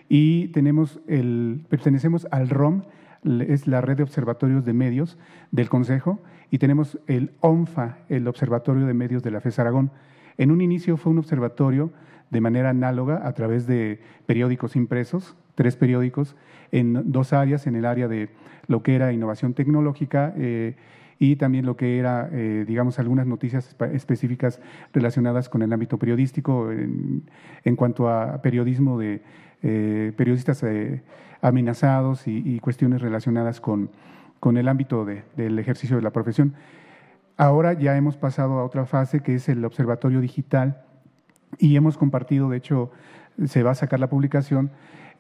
Y 0.09 0.49
tenemos 0.49 1.01
el, 1.09 1.65
pertenecemos 1.69 2.27
al 2.31 2.49
ROM, 2.49 2.83
es 3.25 3.67
la 3.67 3.81
red 3.81 3.97
de 3.97 4.05
observatorios 4.05 4.65
de 4.65 4.73
medios 4.73 5.19
del 5.51 5.69
Consejo, 5.69 6.21
y 6.51 6.59
tenemos 6.59 6.99
el 7.09 7.33
ONFA, 7.41 7.99
el 8.09 8.29
Observatorio 8.29 8.87
de 8.87 8.95
Medios 8.95 9.23
de 9.23 9.33
la 9.33 9.41
FES 9.41 9.59
Aragón. 9.59 9.91
En 10.39 10.51
un 10.51 10.61
inicio 10.61 10.97
fue 10.97 11.13
un 11.13 11.19
observatorio 11.19 11.91
de 12.31 12.41
manera 12.41 12.71
análoga 12.71 13.27
a 13.27 13.33
través 13.33 13.67
de 13.67 14.01
periódicos 14.27 14.77
impresos, 14.77 15.37
tres 15.59 15.75
periódicos, 15.75 16.37
en 16.71 17.11
dos 17.11 17.33
áreas, 17.33 17.67
en 17.67 17.75
el 17.75 17.85
área 17.85 18.07
de 18.07 18.29
lo 18.69 18.85
que 18.85 18.95
era 18.95 19.13
innovación 19.13 19.55
tecnológica 19.55 20.33
eh, 20.37 20.77
y 21.19 21.35
también 21.35 21.67
lo 21.67 21.77
que 21.77 21.99
era, 21.99 22.31
eh, 22.31 22.65
digamos, 22.65 23.01
algunas 23.01 23.27
noticias 23.27 23.75
específicas 23.93 24.61
relacionadas 24.93 25.49
con 25.49 25.63
el 25.63 25.73
ámbito 25.73 25.99
periodístico 25.99 26.71
en, 26.71 27.75
cuanto 27.75 28.09
a 28.09 28.41
periodismo 28.41 29.01
de 29.01 29.21
eh, 29.65 30.13
periodistas 30.17 30.65
amenazados 31.43 32.29
y, 32.29 32.61
cuestiones 32.61 33.03
relacionadas 33.03 33.61
con, 33.61 33.91
con 34.39 34.59
el 34.59 34.69
ámbito 34.69 35.05
del 35.05 35.59
ejercicio 35.59 35.97
de 35.97 36.03
la 36.03 36.13
profesión. 36.13 36.55
Ahora 37.37 37.73
ya 37.73 37.97
hemos 37.97 38.17
pasado 38.17 38.61
a 38.61 38.65
otra 38.65 38.87
fase 38.87 39.25
que 39.25 39.35
es 39.35 39.49
el 39.49 39.65
observatorio 39.65 40.21
digital 40.21 40.85
y 41.59 41.75
hemos 41.75 41.99
compartido, 41.99 42.49
de 42.49 42.59
hecho, 42.59 42.93
se 43.47 43.63
va 43.63 43.73
a 43.73 43.75
sacar 43.75 44.01
la 44.01 44.09
publicación 44.09 44.71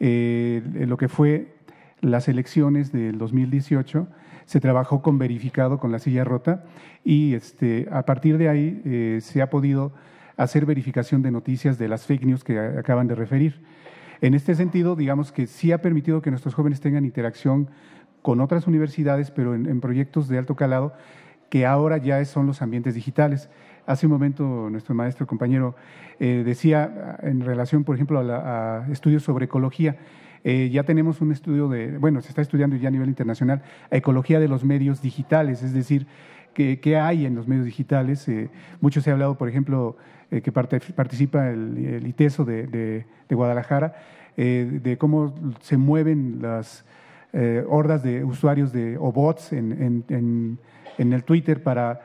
eh, 0.00 0.62
lo 0.86 0.96
que 0.96 1.08
fue 1.08 1.54
las 2.00 2.28
elecciones 2.28 2.92
del 2.92 3.18
2018, 3.18 4.06
se 4.44 4.60
trabajó 4.60 5.02
con 5.02 5.18
verificado 5.18 5.78
con 5.78 5.92
la 5.92 5.98
silla 5.98 6.24
rota 6.24 6.64
y 7.04 7.34
este, 7.34 7.88
a 7.90 8.04
partir 8.04 8.38
de 8.38 8.48
ahí 8.48 8.80
eh, 8.84 9.18
se 9.20 9.42
ha 9.42 9.50
podido 9.50 9.92
hacer 10.36 10.64
verificación 10.66 11.22
de 11.22 11.32
noticias 11.32 11.78
de 11.78 11.88
las 11.88 12.06
fake 12.06 12.24
news 12.24 12.44
que 12.44 12.58
acaban 12.58 13.08
de 13.08 13.16
referir. 13.16 13.60
En 14.20 14.34
este 14.34 14.54
sentido, 14.54 14.96
digamos 14.96 15.32
que 15.32 15.46
sí 15.46 15.72
ha 15.72 15.82
permitido 15.82 16.22
que 16.22 16.30
nuestros 16.30 16.54
jóvenes 16.54 16.80
tengan 16.80 17.04
interacción 17.04 17.68
con 18.22 18.40
otras 18.40 18.66
universidades, 18.66 19.30
pero 19.30 19.54
en, 19.54 19.80
proyectos 19.80 20.28
de 20.28 20.38
alto 20.38 20.56
calado, 20.56 20.92
que 21.50 21.66
ahora 21.66 21.98
ya 21.98 22.24
son 22.24 22.46
los 22.46 22.62
ambientes 22.62 22.94
digitales. 22.94 23.48
Hace 23.88 24.04
un 24.04 24.12
momento 24.12 24.68
nuestro 24.68 24.94
maestro 24.94 25.26
compañero 25.26 25.74
eh, 26.20 26.42
decía 26.44 27.16
en 27.22 27.40
relación, 27.40 27.84
por 27.84 27.94
ejemplo, 27.94 28.20
a, 28.20 28.86
estudios 28.92 29.22
sobre 29.22 29.46
ecología. 29.46 29.96
Eh, 30.44 30.68
ya 30.70 30.82
tenemos 30.82 31.22
un 31.22 31.32
estudio 31.32 31.70
de, 31.70 31.96
bueno, 31.96 32.20
se 32.20 32.28
está 32.28 32.42
estudiando 32.42 32.76
ya 32.76 32.88
a 32.88 32.90
nivel 32.90 33.08
internacional, 33.08 33.62
ecología 33.90 34.40
de 34.40 34.48
los 34.48 34.62
medios 34.62 35.00
digitales, 35.00 35.62
es 35.62 35.72
decir, 35.72 36.06
qué, 36.52 36.98
hay 37.00 37.24
en 37.24 37.34
los 37.34 37.48
medios 37.48 37.64
digitales. 37.64 38.28
Eh, 38.28 38.50
mucho 38.82 39.00
se 39.00 39.08
ha 39.08 39.14
hablado, 39.14 39.38
por 39.38 39.48
ejemplo, 39.48 39.96
que 40.28 40.52
participa 40.52 41.48
el, 41.48 42.06
ITESO 42.06 42.44
de, 42.44 43.06
Guadalajara, 43.30 43.94
de 44.36 44.96
cómo 44.98 45.34
se 45.62 45.78
mueven 45.78 46.42
las 46.42 46.84
hordas 47.66 48.02
de 48.02 48.22
usuarios 48.22 48.70
de, 48.70 48.98
o 48.98 49.12
bots 49.12 49.54
en, 49.54 50.58
el 50.98 51.24
Twitter 51.24 51.62
para 51.62 52.02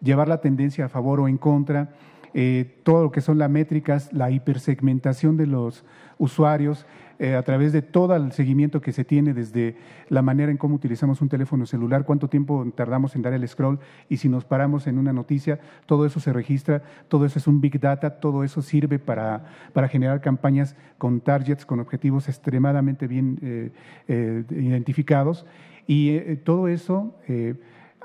llevar 0.00 0.28
la 0.28 0.40
tendencia 0.40 0.86
a 0.86 0.88
favor 0.88 1.20
o 1.20 1.28
en 1.28 1.38
contra. 1.38 1.90
eh, 2.32 2.76
todo 2.84 3.02
lo 3.02 3.10
que 3.10 3.20
son 3.20 3.38
las 3.38 3.50
métricas, 3.50 4.12
la 4.12 4.30
hipersegmentación 4.30 5.36
de 5.36 5.46
los 5.46 5.84
usuarios, 6.18 6.86
eh, 7.18 7.34
a 7.34 7.42
través 7.42 7.72
de 7.72 7.82
todo 7.82 8.16
el 8.16 8.32
seguimiento 8.32 8.80
que 8.80 8.92
se 8.92 9.04
tiene 9.04 9.34
desde 9.34 9.76
la 10.08 10.22
manera 10.22 10.50
en 10.50 10.56
cómo 10.56 10.76
utilizamos 10.76 11.20
un 11.20 11.28
teléfono 11.28 11.66
celular, 11.66 12.04
cuánto 12.04 12.28
tiempo 12.28 12.66
tardamos 12.74 13.14
en 13.14 13.22
dar 13.22 13.34
el 13.34 13.46
scroll 13.46 13.78
y 14.08 14.16
si 14.16 14.28
nos 14.28 14.44
paramos 14.44 14.86
en 14.86 14.96
una 14.96 15.12
noticia, 15.12 15.60
todo 15.84 16.06
eso 16.06 16.18
se 16.18 16.32
registra, 16.32 16.82
todo 17.08 17.26
eso 17.26 17.38
es 17.38 17.46
un 17.46 17.60
big 17.60 17.78
data, 17.78 18.20
todo 18.20 18.42
eso 18.42 18.62
sirve 18.62 18.98
para, 18.98 19.44
para 19.74 19.88
generar 19.88 20.22
campañas 20.22 20.76
con 20.96 21.20
targets, 21.20 21.66
con 21.66 21.80
objetivos 21.80 22.28
extremadamente 22.28 23.06
bien 23.06 23.38
eh, 23.42 24.44
identificados 24.50 25.44
y 25.86 26.36
todo 26.36 26.68
eso 26.68 27.14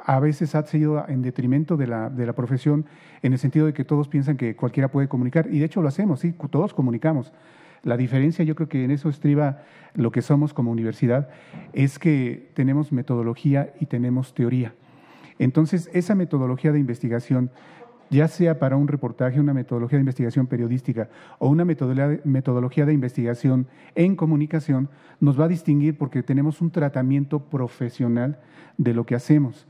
a 0.06 0.20
veces 0.20 0.56
ha 0.56 0.64
sido 0.64 1.04
en 1.08 1.22
detrimento 1.22 1.78
de 1.78 1.88
la, 1.88 2.10
de 2.10 2.26
la 2.26 2.34
profesión 2.34 2.86
en 3.22 3.34
el 3.34 3.40
sentido 3.40 3.66
de 3.66 3.74
que 3.74 3.84
todos 3.84 4.08
piensan 4.08 4.38
que 4.38 4.56
cualquiera 4.56 4.90
puede 4.90 5.08
comunicar 5.08 5.48
y 5.52 5.60
de 5.60 5.66
hecho 5.66 5.82
lo 5.82 5.88
hacemos, 5.88 6.20
sí, 6.20 6.34
todos 6.52 6.74
comunicamos 6.74 7.34
la 7.86 7.98
diferencia, 7.98 8.44
yo 8.44 8.56
creo 8.56 8.68
que 8.68 8.84
en 8.84 8.92
eso 8.92 9.10
estriba 9.10 9.60
lo 9.94 10.12
que 10.12 10.24
somos 10.24 10.54
como 10.54 10.72
universidad, 10.72 11.30
es 11.72 12.00
que 12.00 12.50
tenemos 12.56 12.92
metodología 12.92 13.74
y 13.80 13.86
tenemos 13.86 14.34
teoría. 14.34 14.74
Entonces, 15.38 15.90
esa 15.94 16.16
metodología 16.16 16.72
de 16.72 16.80
investigación, 16.80 17.52
ya 18.10 18.28
sea 18.28 18.58
para 18.58 18.76
un 18.76 18.88
reportaje, 18.88 19.40
una 19.40 19.54
metodología 19.54 19.98
de 19.98 20.02
investigación 20.02 20.48
periodística 20.48 21.10
o 21.38 21.48
una 21.48 21.64
metodología 21.64 22.88
de 22.88 22.94
investigación 22.94 23.68
en 23.94 24.16
comunicación, 24.16 24.90
nos 25.20 25.40
va 25.40 25.46
a 25.46 25.50
distinguir 25.50 25.96
porque 25.96 26.24
tenemos 26.24 26.62
un 26.62 26.72
tratamiento 26.72 27.40
profesional 27.40 28.40
de 28.78 28.96
lo 28.96 29.06
que 29.06 29.14
hacemos. 29.14 29.68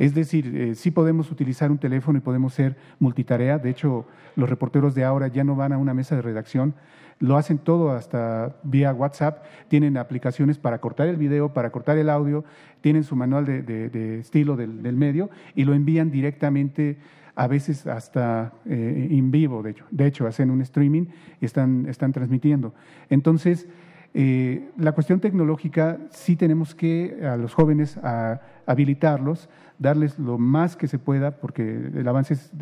Es 0.00 0.14
decir, 0.14 0.56
eh, 0.56 0.74
sí 0.76 0.90
podemos 0.90 1.30
utilizar 1.30 1.70
un 1.70 1.76
teléfono 1.76 2.16
y 2.16 2.22
podemos 2.22 2.54
ser 2.54 2.74
multitarea. 3.00 3.58
De 3.58 3.68
hecho, 3.68 4.06
los 4.34 4.48
reporteros 4.48 4.94
de 4.94 5.04
ahora 5.04 5.28
ya 5.28 5.44
no 5.44 5.56
van 5.56 5.74
a 5.74 5.76
una 5.76 5.92
mesa 5.92 6.16
de 6.16 6.22
redacción, 6.22 6.74
lo 7.18 7.36
hacen 7.36 7.58
todo 7.58 7.90
hasta 7.90 8.56
vía 8.62 8.94
WhatsApp, 8.94 9.44
tienen 9.68 9.98
aplicaciones 9.98 10.56
para 10.56 10.80
cortar 10.80 11.08
el 11.08 11.18
video, 11.18 11.52
para 11.52 11.68
cortar 11.68 11.98
el 11.98 12.08
audio, 12.08 12.46
tienen 12.80 13.04
su 13.04 13.14
manual 13.14 13.44
de, 13.44 14.18
estilo 14.18 14.56
del, 14.56 14.96
medio 14.96 15.28
y 15.54 15.64
lo 15.64 15.74
envían 15.74 16.10
directamente 16.10 16.96
a 17.34 17.46
veces 17.46 17.86
hasta 17.86 18.54
eh, 18.64 19.08
en 19.10 19.30
vivo, 19.30 19.62
de 19.62 19.72
hecho. 19.72 19.84
De 19.90 20.06
hecho, 20.06 20.26
hacen 20.26 20.50
un 20.50 20.62
streaming 20.62 21.08
y 21.42 21.44
están, 21.44 21.84
están 21.90 22.12
transmitiendo. 22.12 22.72
Entonces, 23.10 23.68
eh, 24.12 24.70
la 24.76 24.92
cuestión 24.92 25.20
tecnológica 25.20 25.98
sí 26.10 26.36
tenemos 26.36 26.74
que 26.74 27.20
a 27.24 27.36
los 27.36 27.54
jóvenes 27.54 27.96
a, 27.98 28.40
habilitarlos, 28.66 29.48
darles 29.78 30.18
lo 30.18 30.38
más 30.38 30.76
que 30.76 30.86
se 30.86 30.98
pueda, 30.98 31.32
porque 31.38 31.90
el 31.94 32.06
avance 32.06 32.34
es 32.34 32.52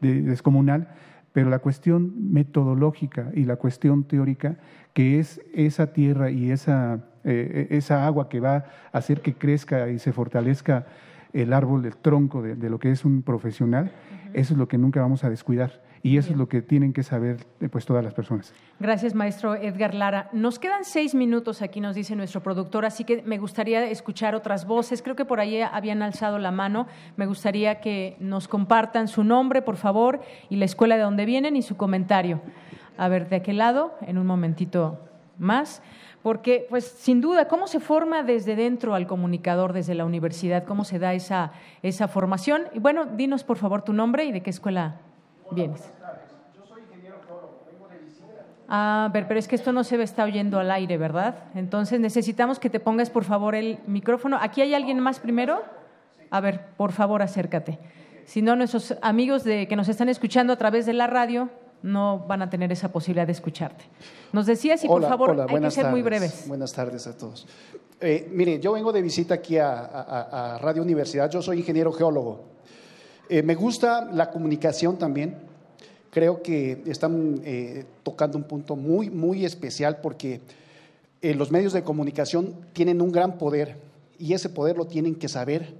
descomunal, 0.00 0.88
pero 1.32 1.50
la 1.50 1.60
cuestión 1.60 2.32
metodológica 2.32 3.30
y 3.34 3.44
la 3.44 3.56
cuestión 3.56 4.04
teórica, 4.04 4.56
que 4.92 5.20
es 5.20 5.40
esa 5.54 5.92
tierra 5.92 6.30
y 6.30 6.50
esa, 6.50 7.04
eh, 7.24 7.68
esa 7.70 8.06
agua 8.06 8.28
que 8.28 8.40
va 8.40 8.56
a 8.92 8.98
hacer 8.98 9.20
que 9.20 9.34
crezca 9.34 9.88
y 9.90 9.98
se 9.98 10.12
fortalezca 10.12 10.86
el 11.32 11.52
árbol, 11.52 11.84
el 11.86 11.96
tronco 11.96 12.42
de, 12.42 12.68
lo 12.68 12.78
que 12.78 12.90
es 12.90 13.04
un 13.04 13.22
profesional, 13.22 13.92
eso 14.32 14.54
es 14.54 14.58
lo 14.58 14.66
que 14.66 14.78
nunca 14.78 15.00
vamos 15.00 15.22
a 15.22 15.30
descuidar. 15.30 15.80
Y 16.02 16.16
eso 16.16 16.32
es 16.32 16.38
lo 16.38 16.48
que 16.48 16.62
tienen 16.62 16.94
que 16.94 17.02
saber 17.02 17.46
eh, 17.60 17.68
pues, 17.68 17.84
todas 17.84 18.02
las 18.02 18.14
personas. 18.14 18.54
Gracias, 18.78 19.14
maestro 19.14 19.54
Edgar 19.54 19.94
Lara. 19.94 20.30
Nos 20.32 20.58
quedan 20.58 20.84
seis 20.84 21.14
minutos 21.14 21.60
aquí, 21.60 21.80
nos 21.80 21.94
dice 21.94 22.16
nuestro 22.16 22.42
productor, 22.42 22.86
así 22.86 23.04
que 23.04 23.22
me 23.22 23.36
gustaría 23.36 23.84
escuchar 23.90 24.34
otras 24.34 24.66
voces. 24.66 25.02
Creo 25.02 25.14
que 25.14 25.26
por 25.26 25.40
ahí 25.40 25.60
habían 25.60 26.02
alzado 26.02 26.38
la 26.38 26.50
mano. 26.50 26.86
Me 27.16 27.26
gustaría 27.26 27.80
que 27.80 28.16
nos 28.18 28.48
compartan 28.48 29.08
su 29.08 29.24
nombre, 29.24 29.60
por 29.60 29.76
favor, 29.76 30.20
y 30.48 30.56
la 30.56 30.64
escuela 30.64 30.96
de 30.96 31.02
donde 31.02 31.26
vienen 31.26 31.54
y 31.54 31.62
su 31.62 31.76
comentario. 31.76 32.40
A 32.96 33.08
ver, 33.08 33.28
de 33.28 33.36
aquel 33.36 33.58
lado, 33.58 33.94
en 34.02 34.16
un 34.16 34.26
momentito 34.26 35.00
más 35.38 35.82
porque 36.22 36.66
pues 36.68 36.84
sin 36.84 37.22
duda, 37.22 37.48
¿cómo 37.48 37.66
se 37.66 37.80
forma 37.80 38.22
desde 38.22 38.54
dentro 38.54 38.94
al 38.94 39.06
comunicador 39.06 39.72
desde 39.72 39.94
la 39.94 40.04
universidad? 40.04 40.64
¿Cómo 40.64 40.84
se 40.84 40.98
da 40.98 41.14
esa, 41.14 41.52
esa 41.82 42.08
formación? 42.08 42.64
Y 42.74 42.78
bueno, 42.78 43.06
dinos 43.06 43.42
por 43.42 43.56
favor 43.56 43.82
tu 43.82 43.94
nombre 43.94 44.24
y 44.24 44.32
de 44.32 44.42
qué 44.42 44.50
escuela 44.50 45.00
vienes. 45.50 45.82
Yo 46.54 46.64
soy 46.66 46.82
ingeniero 46.82 47.16
vengo 47.70 47.88
de 47.88 47.98
visita. 47.98 48.46
Ah, 48.68 49.06
a 49.06 49.12
ver, 49.12 49.26
pero 49.28 49.38
es 49.38 49.48
que 49.48 49.56
esto 49.56 49.72
no 49.72 49.84
se 49.84 50.00
está 50.02 50.24
oyendo 50.24 50.58
al 50.58 50.70
aire, 50.70 50.96
¿verdad? 50.98 51.44
Entonces 51.54 52.00
necesitamos 52.00 52.58
que 52.58 52.70
te 52.70 52.80
pongas 52.80 53.10
por 53.10 53.24
favor 53.24 53.54
el 53.54 53.78
micrófono. 53.86 54.38
¿Aquí 54.40 54.62
hay 54.62 54.74
alguien 54.74 55.00
más 55.00 55.20
primero? 55.20 55.62
A 56.30 56.40
ver, 56.40 56.66
por 56.76 56.92
favor, 56.92 57.22
acércate. 57.22 57.78
Si 58.24 58.42
no, 58.42 58.54
nuestros 58.54 58.94
amigos 59.02 59.42
de, 59.42 59.66
que 59.66 59.74
nos 59.74 59.88
están 59.88 60.08
escuchando 60.08 60.52
a 60.52 60.56
través 60.56 60.86
de 60.86 60.92
la 60.92 61.06
radio 61.06 61.50
no 61.82 62.26
van 62.26 62.42
a 62.42 62.50
tener 62.50 62.70
esa 62.72 62.92
posibilidad 62.92 63.26
de 63.26 63.32
escucharte. 63.32 63.84
Nos 64.32 64.46
decías 64.46 64.84
y 64.84 64.88
por 64.88 65.02
favor 65.02 65.46
hay 65.48 65.60
que 65.60 65.70
ser 65.70 65.86
muy 65.86 66.02
breves. 66.02 66.46
Buenas 66.46 66.72
tardes 66.72 67.06
a 67.06 67.16
todos. 67.16 67.46
Eh, 68.00 68.28
mire, 68.32 68.58
yo 68.60 68.72
vengo 68.72 68.92
de 68.92 69.02
visita 69.02 69.34
aquí 69.34 69.58
a, 69.58 70.58
Radio 70.60 70.82
Universidad. 70.82 71.30
Yo 71.30 71.42
soy 71.42 71.58
ingeniero 71.58 71.92
geólogo. 71.92 72.49
Eh, 73.30 73.42
me 73.42 73.54
gusta 73.54 74.10
la 74.12 74.30
comunicación 74.30 74.98
también. 74.98 75.36
Creo 76.10 76.42
que 76.42 76.82
están 76.86 77.40
eh, 77.44 77.86
tocando 78.02 78.36
un 78.36 78.44
punto 78.44 78.76
muy, 78.76 79.08
muy 79.08 79.44
especial 79.46 80.00
porque 80.02 80.40
los 81.22 81.50
medios 81.50 81.72
de 81.72 81.82
comunicación 81.82 82.54
tienen 82.72 83.00
un 83.00 83.12
gran 83.12 83.38
poder 83.38 83.76
y 84.18 84.32
ese 84.32 84.48
poder 84.48 84.76
lo 84.76 84.86
tienen 84.86 85.14
que 85.14 85.28
saber 85.28 85.74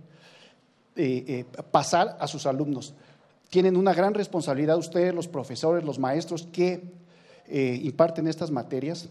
pasar 1.70 2.18
a 2.20 2.26
sus 2.26 2.44
alumnos 2.44 2.94
tienen 3.50 3.76
una 3.76 3.92
gran 3.92 4.14
responsabilidad 4.14 4.78
ustedes, 4.78 5.12
los 5.12 5.28
profesores, 5.28 5.84
los 5.84 5.98
maestros 5.98 6.48
que 6.52 6.84
eh, 7.48 7.80
imparten 7.82 8.28
estas 8.28 8.50
materias, 8.52 9.08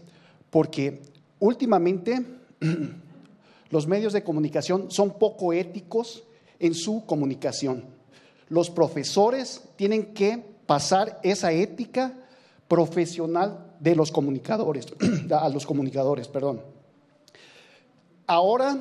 porque 0.48 1.02
últimamente 1.38 2.24
los 3.70 3.86
medios 3.86 4.14
de 4.14 4.24
comunicación 4.24 4.90
son 4.90 5.18
poco 5.18 5.52
éticos 5.52 6.24
en 6.58 6.74
su 6.74 7.04
comunicación. 7.04 7.84
Los 8.50 8.68
profesores 8.68 9.62
tienen 9.76 10.12
que 10.12 10.44
pasar 10.66 11.18
esa 11.22 11.52
ética 11.52 12.12
profesional 12.68 13.74
de 13.80 13.94
los 13.94 14.12
comunicadores, 14.12 14.86
a 15.30 15.48
los 15.48 15.64
comunicadores, 15.64 16.28
perdón. 16.28 16.60
Ahora 18.26 18.76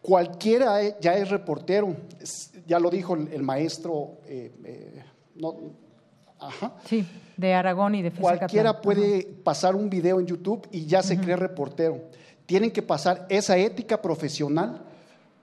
cualquiera 0.00 0.98
ya 1.00 1.14
es 1.14 1.28
reportero, 1.28 1.94
ya 2.66 2.78
lo 2.78 2.88
dijo 2.88 3.14
el, 3.14 3.42
maestro. 3.42 4.18
Eh, 4.26 4.52
eh, 4.64 5.04
sí, 6.86 7.06
de 7.36 7.54
Aragón 7.54 7.96
y 7.96 8.02
de 8.02 8.12
Cualquiera 8.12 8.80
puede 8.80 9.22
pasar 9.22 9.76
un 9.76 9.90
video 9.90 10.20
en 10.20 10.26
YouTube 10.26 10.66
y 10.70 10.86
ya 10.86 11.02
se 11.02 11.18
cree 11.20 11.36
reportero. 11.36 12.00
Tienen 12.46 12.70
que 12.70 12.82
pasar 12.82 13.26
esa 13.28 13.56
ética 13.56 14.00
profesional 14.00 14.82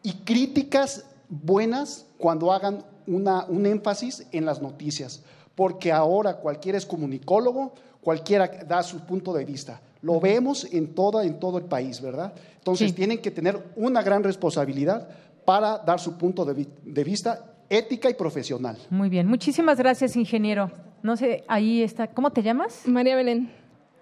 y 0.04 0.14
críticas 0.14 1.06
buenas 1.30 2.06
cuando 2.18 2.52
hagan 2.52 2.84
una, 3.08 3.46
un 3.46 3.66
énfasis 3.66 4.28
en 4.32 4.46
las 4.46 4.62
noticias, 4.62 5.24
porque 5.56 5.92
ahora 5.92 6.36
cualquiera 6.36 6.78
es 6.78 6.86
comunicólogo, 6.86 7.74
cualquiera 8.02 8.48
da 8.48 8.84
su 8.84 9.00
punto 9.02 9.34
de 9.34 9.46
vista. 9.46 9.82
Lo 10.02 10.20
vemos 10.20 10.68
en, 10.72 10.94
toda, 10.94 11.26
en 11.26 11.40
todo 11.40 11.58
el 11.58 11.66
país, 11.66 12.00
¿verdad? 12.02 12.34
Entonces 12.58 12.94
tienen 12.94 13.20
que 13.20 13.32
tener 13.32 13.62
una 13.76 14.02
gran 14.02 14.24
responsabilidad 14.24 15.08
para 15.44 15.78
dar 15.80 16.00
su 16.00 16.18
punto 16.18 16.46
de, 16.46 17.04
vista 17.04 17.46
ética 17.70 18.10
y 18.10 18.14
profesional. 18.14 18.78
Muy 18.90 19.10
bien, 19.10 19.28
muchísimas 19.28 19.78
gracias, 19.78 20.16
ingeniero. 20.16 20.72
No 21.02 21.16
sé, 21.16 21.44
ahí 21.48 21.82
está. 21.82 22.08
¿Cómo 22.08 22.32
te 22.32 22.44
llamas? 22.44 22.84
María 22.86 23.16
Belén. 23.16 23.52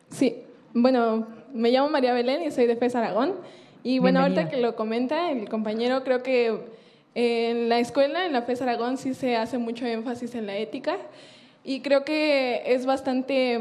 Sí, 0.10 0.44
bueno, 0.74 1.28
me 1.54 1.72
llamo 1.72 1.90
María 1.90 2.14
Belén 2.14 2.44
y 2.44 2.52
soy 2.52 2.66
de 2.66 2.76
FES 2.76 2.96
Aragón. 2.96 3.34
Y 3.84 4.00
bueno, 4.00 4.22
ahorita 4.22 4.50
que 4.50 4.58
lo 4.58 4.76
comenta 4.76 5.32
el 5.32 5.48
compañero, 5.48 6.04
creo 6.04 6.24
que 6.24 6.75
en 7.16 7.70
la 7.70 7.80
escuela, 7.80 8.26
en 8.26 8.34
la 8.34 8.44
FES 8.44 8.62
Aragón, 8.62 8.98
sí 8.98 9.14
se 9.14 9.36
hace 9.36 9.58
mucho 9.58 9.86
énfasis 9.86 10.36
en 10.36 10.46
la 10.46 10.58
ética. 10.58 10.98
Y 11.64 11.82
creo 11.82 12.06
que 12.06 12.62
es 12.68 12.86
bastante 12.86 13.60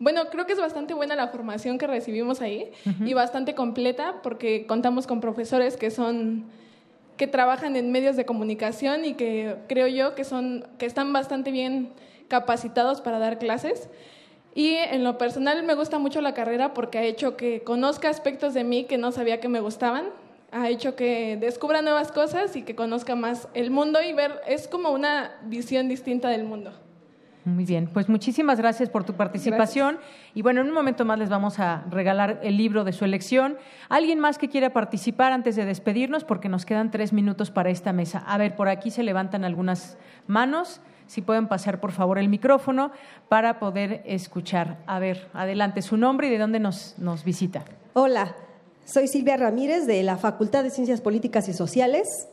bueno, 0.00 0.30
creo 0.30 0.46
que 0.46 0.54
es 0.54 0.58
bastante 0.58 0.94
buena 0.94 1.14
la 1.14 1.28
formación 1.28 1.76
que 1.76 1.86
recibimos 1.86 2.40
ahí 2.40 2.72
y 3.04 3.12
bastante 3.12 3.54
completa 3.54 4.20
porque 4.22 4.64
contamos 4.66 5.06
con 5.06 5.20
profesores 5.20 5.76
que 5.76 5.90
son 5.90 6.46
que 7.18 7.26
trabajan 7.26 7.76
en 7.76 7.92
medios 7.92 8.16
de 8.16 8.24
comunicación 8.24 9.04
y 9.04 9.12
que 9.12 9.56
creo 9.68 9.88
yo 9.88 10.14
que 10.14 10.24
son 10.24 10.66
que 10.78 10.86
están 10.86 11.12
bastante 11.12 11.50
bien 11.50 11.90
capacitados 12.28 13.02
para 13.02 13.18
dar 13.18 13.38
clases. 13.38 13.90
Y 14.54 14.76
en 14.76 15.04
lo 15.04 15.18
personal 15.18 15.62
me 15.64 15.74
gusta 15.74 15.98
mucho 15.98 16.22
la 16.22 16.32
carrera 16.32 16.72
porque 16.72 16.96
ha 16.96 17.04
hecho 17.04 17.36
que 17.36 17.62
conozca 17.62 18.08
aspectos 18.08 18.54
de 18.54 18.64
mí 18.64 18.84
que 18.84 18.96
no 18.96 19.12
sabía 19.12 19.38
que 19.38 19.48
me 19.48 19.60
gustaban, 19.60 20.06
ha 20.52 20.68
hecho 20.68 20.96
que 20.96 21.36
descubra 21.36 21.82
nuevas 21.82 22.12
cosas 22.12 22.56
y 22.56 22.62
que 22.62 22.74
conozca 22.74 23.14
más 23.14 23.48
el 23.54 23.70
mundo 23.70 24.00
y 24.02 24.12
ver 24.12 24.40
es 24.46 24.68
como 24.68 24.90
una 24.90 25.32
visión 25.44 25.88
distinta 25.88 26.28
del 26.28 26.44
mundo. 26.44 26.72
Muy 27.44 27.64
bien, 27.64 27.88
pues 27.92 28.08
muchísimas 28.08 28.58
gracias 28.58 28.90
por 28.90 29.04
tu 29.04 29.14
participación. 29.14 29.98
Y 30.34 30.42
bueno, 30.42 30.60
en 30.60 30.68
un 30.68 30.74
momento 30.74 31.06
más 31.06 31.18
les 31.18 31.30
vamos 31.30 31.58
a 31.58 31.84
regalar 31.90 32.38
el 32.42 32.58
libro 32.58 32.84
de 32.84 32.92
su 32.92 33.06
elección. 33.06 33.56
¿Alguien 33.88 34.20
más 34.20 34.36
que 34.36 34.50
quiera 34.50 34.74
participar 34.74 35.32
antes 35.32 35.56
de 35.56 35.64
despedirnos? 35.64 36.24
Porque 36.24 36.50
nos 36.50 36.66
quedan 36.66 36.90
tres 36.90 37.14
minutos 37.14 37.50
para 37.50 37.70
esta 37.70 37.94
mesa. 37.94 38.22
A 38.26 38.36
ver, 38.36 38.56
por 38.56 38.68
aquí 38.68 38.90
se 38.90 39.02
levantan 39.02 39.44
algunas 39.44 39.96
manos. 40.26 40.82
Si 41.06 41.22
pueden 41.22 41.48
pasar, 41.48 41.80
por 41.80 41.92
favor, 41.92 42.18
el 42.18 42.28
micrófono 42.28 42.92
para 43.28 43.58
poder 43.58 44.02
escuchar. 44.04 44.78
A 44.86 44.98
ver, 44.98 45.28
adelante, 45.32 45.80
su 45.80 45.96
nombre 45.96 46.28
y 46.28 46.30
de 46.30 46.38
dónde 46.38 46.60
nos, 46.60 46.94
nos 46.98 47.24
visita. 47.24 47.64
Hola, 47.94 48.34
soy 48.92 49.06
Silvia 49.06 49.36
Ramírez 49.36 49.86
de 49.86 50.02
la 50.02 50.16
Facultad 50.16 50.64
de 50.64 50.70
Ciencias 50.70 51.00
Políticas 51.00 51.48
y 51.48 51.52
Sociales. 51.52 52.28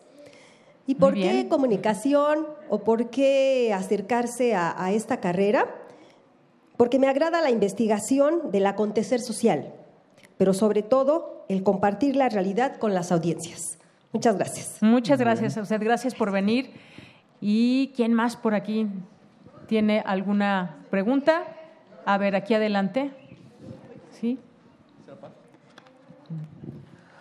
¿Y 0.87 0.95
por 0.95 1.13
qué 1.13 1.47
comunicación 1.49 2.47
o 2.69 2.79
por 2.79 3.09
qué 3.09 3.73
acercarse 3.73 4.55
a, 4.55 4.91
esta 4.91 5.19
carrera? 5.19 5.67
Porque 6.77 6.97
me 6.97 7.07
agrada 7.07 7.41
la 7.41 7.51
investigación 7.51 8.51
del 8.51 8.65
acontecer 8.65 9.19
social, 9.19 9.73
pero 10.37 10.53
sobre 10.53 10.83
todo 10.83 11.45
el 11.49 11.63
compartir 11.63 12.15
la 12.15 12.29
realidad 12.29 12.77
con 12.77 12.93
las 12.93 13.11
audiencias. 13.11 13.77
Muchas 14.13 14.37
gracias. 14.37 14.77
Muchas 14.81 15.19
gracias 15.19 15.57
a 15.57 15.61
usted, 15.61 15.81
gracias 15.83 16.15
por 16.15 16.31
venir. 16.31 16.71
¿Y 17.41 17.91
quién 17.95 18.13
más 18.13 18.37
por 18.37 18.55
aquí 18.55 18.87
tiene 19.67 20.01
alguna 20.05 20.85
pregunta? 20.89 21.43
A 22.05 22.17
ver, 22.17 22.35
aquí 22.35 22.53
adelante. 22.53 23.11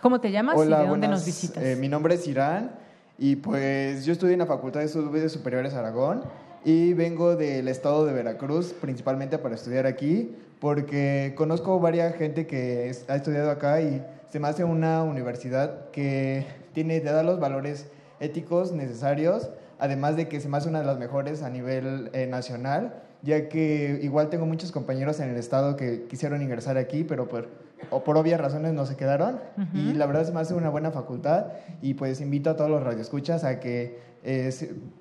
¿Cómo 0.01 0.21
te 0.21 0.31
llamas 0.31 0.55
y 0.57 0.69
de 0.69 0.87
dónde 0.87 1.07
nos 1.07 1.25
visitas? 1.25 1.63
Eh, 1.63 1.75
mi 1.75 1.89
nombre 1.89 2.15
es 2.15 2.27
Irán 2.27 2.71
y 3.17 3.35
pues 3.37 4.05
yo 4.05 4.13
estudio 4.13 4.33
en 4.33 4.39
la 4.39 4.45
Facultad 4.45 4.81
de 4.81 4.85
Estudios 4.85 5.31
Superiores 5.31 5.73
Aragón 5.73 6.23
y 6.63 6.93
vengo 6.93 7.35
del 7.35 7.67
estado 7.67 8.05
de 8.05 8.13
Veracruz 8.13 8.73
principalmente 8.73 9.37
para 9.37 9.55
estudiar 9.55 9.87
aquí 9.87 10.35
porque 10.59 11.33
conozco 11.35 11.79
varias 11.79 12.15
gente 12.15 12.45
que 12.45 12.91
ha 13.07 13.15
estudiado 13.15 13.49
acá 13.49 13.81
y 13.81 14.03
se 14.29 14.39
me 14.39 14.47
hace 14.47 14.63
una 14.63 15.03
universidad 15.03 15.89
que 15.91 16.45
tiene, 16.73 16.99
te 16.99 17.11
da 17.11 17.23
los 17.23 17.39
valores 17.39 17.87
éticos 18.19 18.71
necesarios, 18.71 19.49
además 19.79 20.15
de 20.15 20.27
que 20.27 20.39
se 20.39 20.49
me 20.49 20.57
hace 20.57 20.69
una 20.69 20.79
de 20.79 20.85
las 20.85 20.99
mejores 20.99 21.43
a 21.43 21.49
nivel 21.49 22.09
eh, 22.13 22.27
nacional, 22.27 23.01
ya 23.23 23.49
que 23.49 23.99
igual 24.01 24.29
tengo 24.29 24.45
muchos 24.45 24.71
compañeros 24.71 25.19
en 25.19 25.29
el 25.29 25.37
estado 25.37 25.75
que 25.75 26.03
quisieron 26.03 26.41
ingresar 26.41 26.77
aquí, 26.77 27.03
pero 27.03 27.27
por 27.27 27.49
o 27.89 28.03
por 28.03 28.17
obvias 28.17 28.39
razones 28.39 28.73
no 28.73 28.85
se 28.85 28.95
quedaron. 28.95 29.39
Y 29.73 29.93
la 29.93 30.05
verdad 30.05 30.23
es 30.23 30.33
me 30.33 30.39
hace 30.39 30.53
una 30.53 30.69
buena 30.69 30.91
facultad 30.91 31.47
y 31.81 31.93
pues 31.93 32.21
invito 32.21 32.49
a 32.49 32.55
todos 32.55 32.69
los 32.69 32.83
radioescuchas 32.83 33.43
a 33.43 33.59
que 33.59 33.99
eh, 34.23 34.51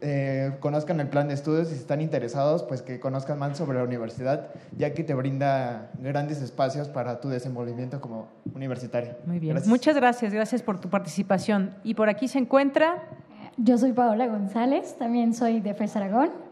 eh, 0.03 0.53
conozcan 0.61 1.01
el 1.01 1.09
plan 1.09 1.29
de 1.29 1.35
estudios 1.35 1.68
y 1.68 1.74
si 1.74 1.81
están 1.81 2.01
interesados, 2.01 2.62
pues 2.62 2.83
que 2.83 3.01
conozcan 3.01 3.39
más 3.39 3.57
sobre 3.57 3.79
la 3.79 3.85
universidad, 3.85 4.49
ya 4.77 4.95
que 4.95 5.03
te 5.03 5.14
brinda 5.14 5.91
grandes 5.99 6.41
espacios 6.43 6.89
para 6.89 7.20
tu 7.20 7.29
desenvolvimiento 7.29 8.01
como 8.01 8.29
universitario. 8.55 9.16
Muy 9.27 9.39
bien. 9.39 9.59
Muchas 9.66 9.97
gracias, 9.97 10.33
gracias 10.33 10.62
por 10.62 10.81
tu 10.81 10.89
participación. 10.91 11.74
Y 11.83 11.95
por 11.95 12.09
aquí 12.09 12.29
se 12.29 12.39
encuentra... 12.39 13.03
Yo 13.59 13.79
soy 13.79 13.95
Paola 13.95 14.27
González, 14.27 14.97
también 14.99 15.33
soy 15.33 15.61
de 15.61 15.72
FES 15.72 15.97
Aragón. 15.97 16.46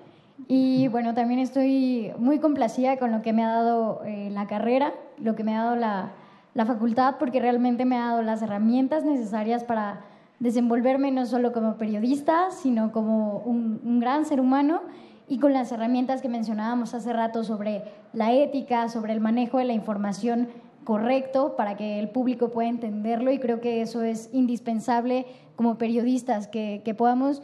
Y 0.46 0.88
bueno, 0.88 1.14
también 1.14 1.40
estoy 1.40 2.12
muy 2.18 2.38
complacida 2.38 2.98
con 2.98 3.12
lo 3.12 3.22
que 3.22 3.32
me 3.32 3.44
ha 3.44 3.48
dado 3.48 4.02
eh, 4.04 4.28
la 4.30 4.46
carrera, 4.46 4.92
lo 5.18 5.34
que 5.34 5.44
me 5.44 5.56
ha 5.56 5.64
dado 5.64 5.76
la, 5.76 6.12
la, 6.54 6.66
facultad, 6.66 7.16
porque 7.18 7.40
realmente 7.40 7.84
me 7.84 7.96
ha 7.96 8.08
dado 8.08 8.22
las 8.22 8.42
herramientas 8.42 9.04
necesarias 9.04 9.64
para 9.64 10.00
desenvolverme 10.40 11.10
no 11.10 11.24
solo 11.24 11.52
como 11.52 11.76
periodista, 11.76 12.50
sino 12.50 12.92
como 12.92 13.38
un, 13.38 13.80
un 13.84 14.00
gran 14.00 14.24
ser 14.26 14.40
humano. 14.40 14.82
Y 15.26 15.38
con 15.38 15.54
las 15.54 15.72
herramientas 15.72 16.20
que 16.20 16.28
mencionábamos 16.28 16.92
hace 16.92 17.10
rato 17.14 17.44
sobre 17.44 17.84
la 18.12 18.32
ética, 18.32 18.90
sobre 18.90 19.14
el 19.14 19.20
manejo 19.20 19.56
de 19.56 19.64
la 19.64 19.72
información 19.72 20.48
correcto 20.84 21.56
para 21.56 21.76
que 21.76 21.98
el 21.98 22.10
público 22.10 22.50
pueda 22.50 22.68
entenderlo 22.68 23.32
y 23.32 23.38
creo 23.38 23.60
que 23.60 23.80
eso 23.80 24.02
es 24.02 24.28
indispensable 24.32 25.26
como 25.56 25.78
periodistas, 25.78 26.46
que, 26.46 26.82
que 26.84 26.94
podamos 26.94 27.42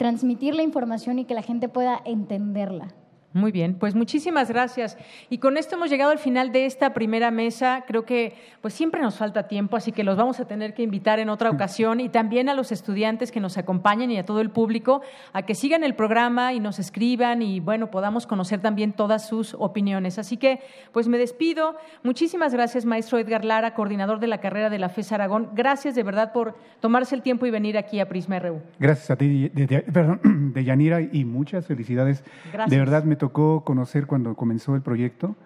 transmitir 0.00 0.54
la 0.54 0.62
información 0.62 1.18
y 1.18 1.26
que 1.26 1.34
la 1.34 1.42
gente 1.42 1.68
pueda 1.68 2.00
entenderla. 2.06 2.94
Muy 3.32 3.52
bien, 3.52 3.74
pues 3.74 3.94
muchísimas 3.94 4.48
gracias. 4.48 4.98
Y 5.28 5.38
con 5.38 5.56
esto 5.56 5.76
hemos 5.76 5.88
llegado 5.88 6.10
al 6.10 6.18
final 6.18 6.50
de 6.50 6.66
esta 6.66 6.92
primera 6.92 7.30
mesa. 7.30 7.84
Creo 7.86 8.04
que 8.04 8.34
pues 8.60 8.74
siempre 8.74 9.00
nos 9.00 9.18
falta 9.18 9.46
tiempo, 9.46 9.76
así 9.76 9.92
que 9.92 10.02
los 10.02 10.16
vamos 10.16 10.40
a 10.40 10.46
tener 10.46 10.74
que 10.74 10.82
invitar 10.82 11.20
en 11.20 11.28
otra 11.28 11.48
ocasión 11.48 12.00
y 12.00 12.08
también 12.08 12.48
a 12.48 12.54
los 12.54 12.72
estudiantes 12.72 13.30
que 13.30 13.38
nos 13.38 13.56
acompañen 13.56 14.10
y 14.10 14.18
a 14.18 14.24
todo 14.24 14.40
el 14.40 14.50
público 14.50 15.02
a 15.32 15.42
que 15.42 15.54
sigan 15.54 15.84
el 15.84 15.94
programa 15.94 16.54
y 16.54 16.58
nos 16.58 16.80
escriban 16.80 17.40
y 17.40 17.60
bueno, 17.60 17.92
podamos 17.92 18.26
conocer 18.26 18.60
también 18.60 18.92
todas 18.92 19.28
sus 19.28 19.54
opiniones. 19.54 20.18
Así 20.18 20.36
que 20.36 20.58
pues 20.90 21.06
me 21.06 21.16
despido. 21.16 21.76
Muchísimas 22.02 22.52
gracias, 22.52 22.84
maestro 22.84 23.16
Edgar 23.18 23.44
Lara, 23.44 23.74
coordinador 23.74 24.18
de 24.18 24.26
la 24.26 24.40
carrera 24.40 24.70
de 24.70 24.80
la 24.80 24.88
FES 24.88 25.12
Aragón. 25.12 25.50
Gracias 25.54 25.94
de 25.94 26.02
verdad 26.02 26.32
por 26.32 26.56
tomarse 26.80 27.14
el 27.14 27.22
tiempo 27.22 27.46
y 27.46 27.52
venir 27.52 27.78
aquí 27.78 28.00
a 28.00 28.08
Prisma 28.08 28.40
RU. 28.40 28.60
Gracias 28.80 29.08
a 29.12 29.16
ti, 29.16 29.48
de, 29.50 29.82
perdón, 29.82 30.50
de 30.52 30.64
Yanira, 30.64 31.00
y 31.00 31.24
muchas 31.24 31.66
felicidades. 31.66 32.24
Gracias. 32.52 32.70
De 32.70 32.78
verdad 32.78 33.04
me 33.04 33.19
tocó 33.20 33.62
conocer 33.64 34.08
cuando 34.08 34.34
comenzó 34.34 34.74
el 34.74 34.82
proyecto 34.82 35.36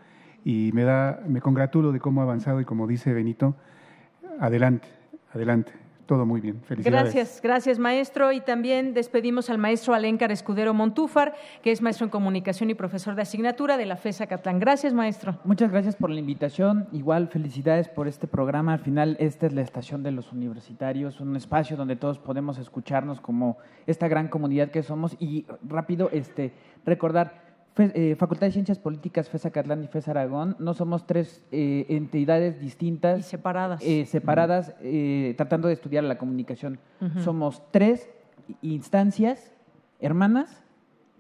y 0.45 0.71
me, 0.73 0.85
da, 0.85 1.21
me 1.27 1.41
congratulo 1.41 1.93
de 1.93 2.01
cómo 2.01 2.21
ha 2.21 2.25
avanzado 2.25 2.61
y 2.61 2.65
como 2.65 2.87
dice 2.87 3.13
Benito, 3.13 3.57
adelante, 4.39 4.89
adelante. 5.35 5.73
Todo 6.07 6.27
muy 6.27 6.43
bien. 6.43 6.61
Felicidades. 6.61 7.15
Gracias, 7.15 7.41
gracias 7.43 7.79
maestro. 7.79 8.31
Y 8.31 8.43
también 8.43 8.93
despedimos 8.93 9.49
al 9.49 9.57
maestro 9.57 9.95
Alencar 9.95 10.31
Escudero 10.33 10.75
Montúfar, 10.75 11.35
que 11.63 11.73
es 11.73 11.81
maestro 11.81 12.05
en 12.05 12.11
comunicación 12.11 12.69
y 12.69 12.75
profesor 12.75 13.15
de 13.15 13.23
asignatura 13.23 13.79
de 13.79 13.87
la 13.87 13.97
FESA 13.97 14.27
Catlán. 14.27 14.59
Gracias, 14.59 14.93
maestro. 14.93 15.39
Muchas 15.45 15.71
gracias 15.71 15.97
por 15.97 16.11
la 16.11 16.21
invitación. 16.21 16.89
Igual, 16.93 17.29
felicidades 17.29 17.89
por 17.89 18.07
este 18.07 18.27
programa. 18.27 18.75
Al 18.75 18.81
final, 18.81 19.17
esta 19.19 19.47
es 19.47 19.55
la 19.55 19.63
estación 19.63 20.03
de 20.03 20.11
los 20.11 20.31
universitarios, 20.31 21.21
un 21.21 21.37
espacio 21.37 21.75
donde 21.75 21.97
todos 21.97 22.19
podemos 22.19 22.59
escucharnos 22.59 23.23
como 23.23 23.57
esta 23.87 24.07
gran 24.07 24.29
comunidad 24.29 24.71
que 24.71 24.83
somos. 24.83 25.17
Y 25.19 25.47
rápido, 25.67 26.11
este, 26.13 26.53
recordar, 26.85 27.44
eh, 27.77 28.15
Facultad 28.17 28.47
de 28.47 28.53
Ciencias 28.53 28.79
Políticas, 28.79 29.29
FES 29.29 29.47
Acatlán 29.47 29.83
y 29.83 29.89
FES 29.89 30.09
Aragón, 30.09 30.57
no 30.59 30.75
somos 30.75 31.07
tres 31.07 31.45
eh, 31.51 31.87
entidades 31.89 32.61
distintas. 32.61 33.19
Y 33.19 33.23
separadas. 33.23 33.83
Eh, 33.83 34.07
separadas, 34.07 34.75
tratando 35.37 35.69
de 35.69 35.75
estudiar 35.75 36.05
la 36.05 36.19
comunicación. 36.19 36.79
Somos 37.23 37.63
tres 37.71 38.09
instancias 38.63 39.53
hermanas 40.01 40.63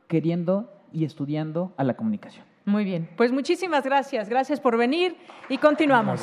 queriendo 0.08 0.70
y 0.92 1.04
estudiando 1.04 1.72
a 1.76 1.84
la 1.84 1.94
comunicación. 1.94 2.44
Muy 2.66 2.84
bien, 2.84 3.08
pues 3.16 3.32
muchísimas 3.32 3.84
gracias. 3.84 4.28
Gracias 4.28 4.60
por 4.60 4.76
venir 4.76 5.16
y 5.48 5.58
continuamos. 5.58 6.22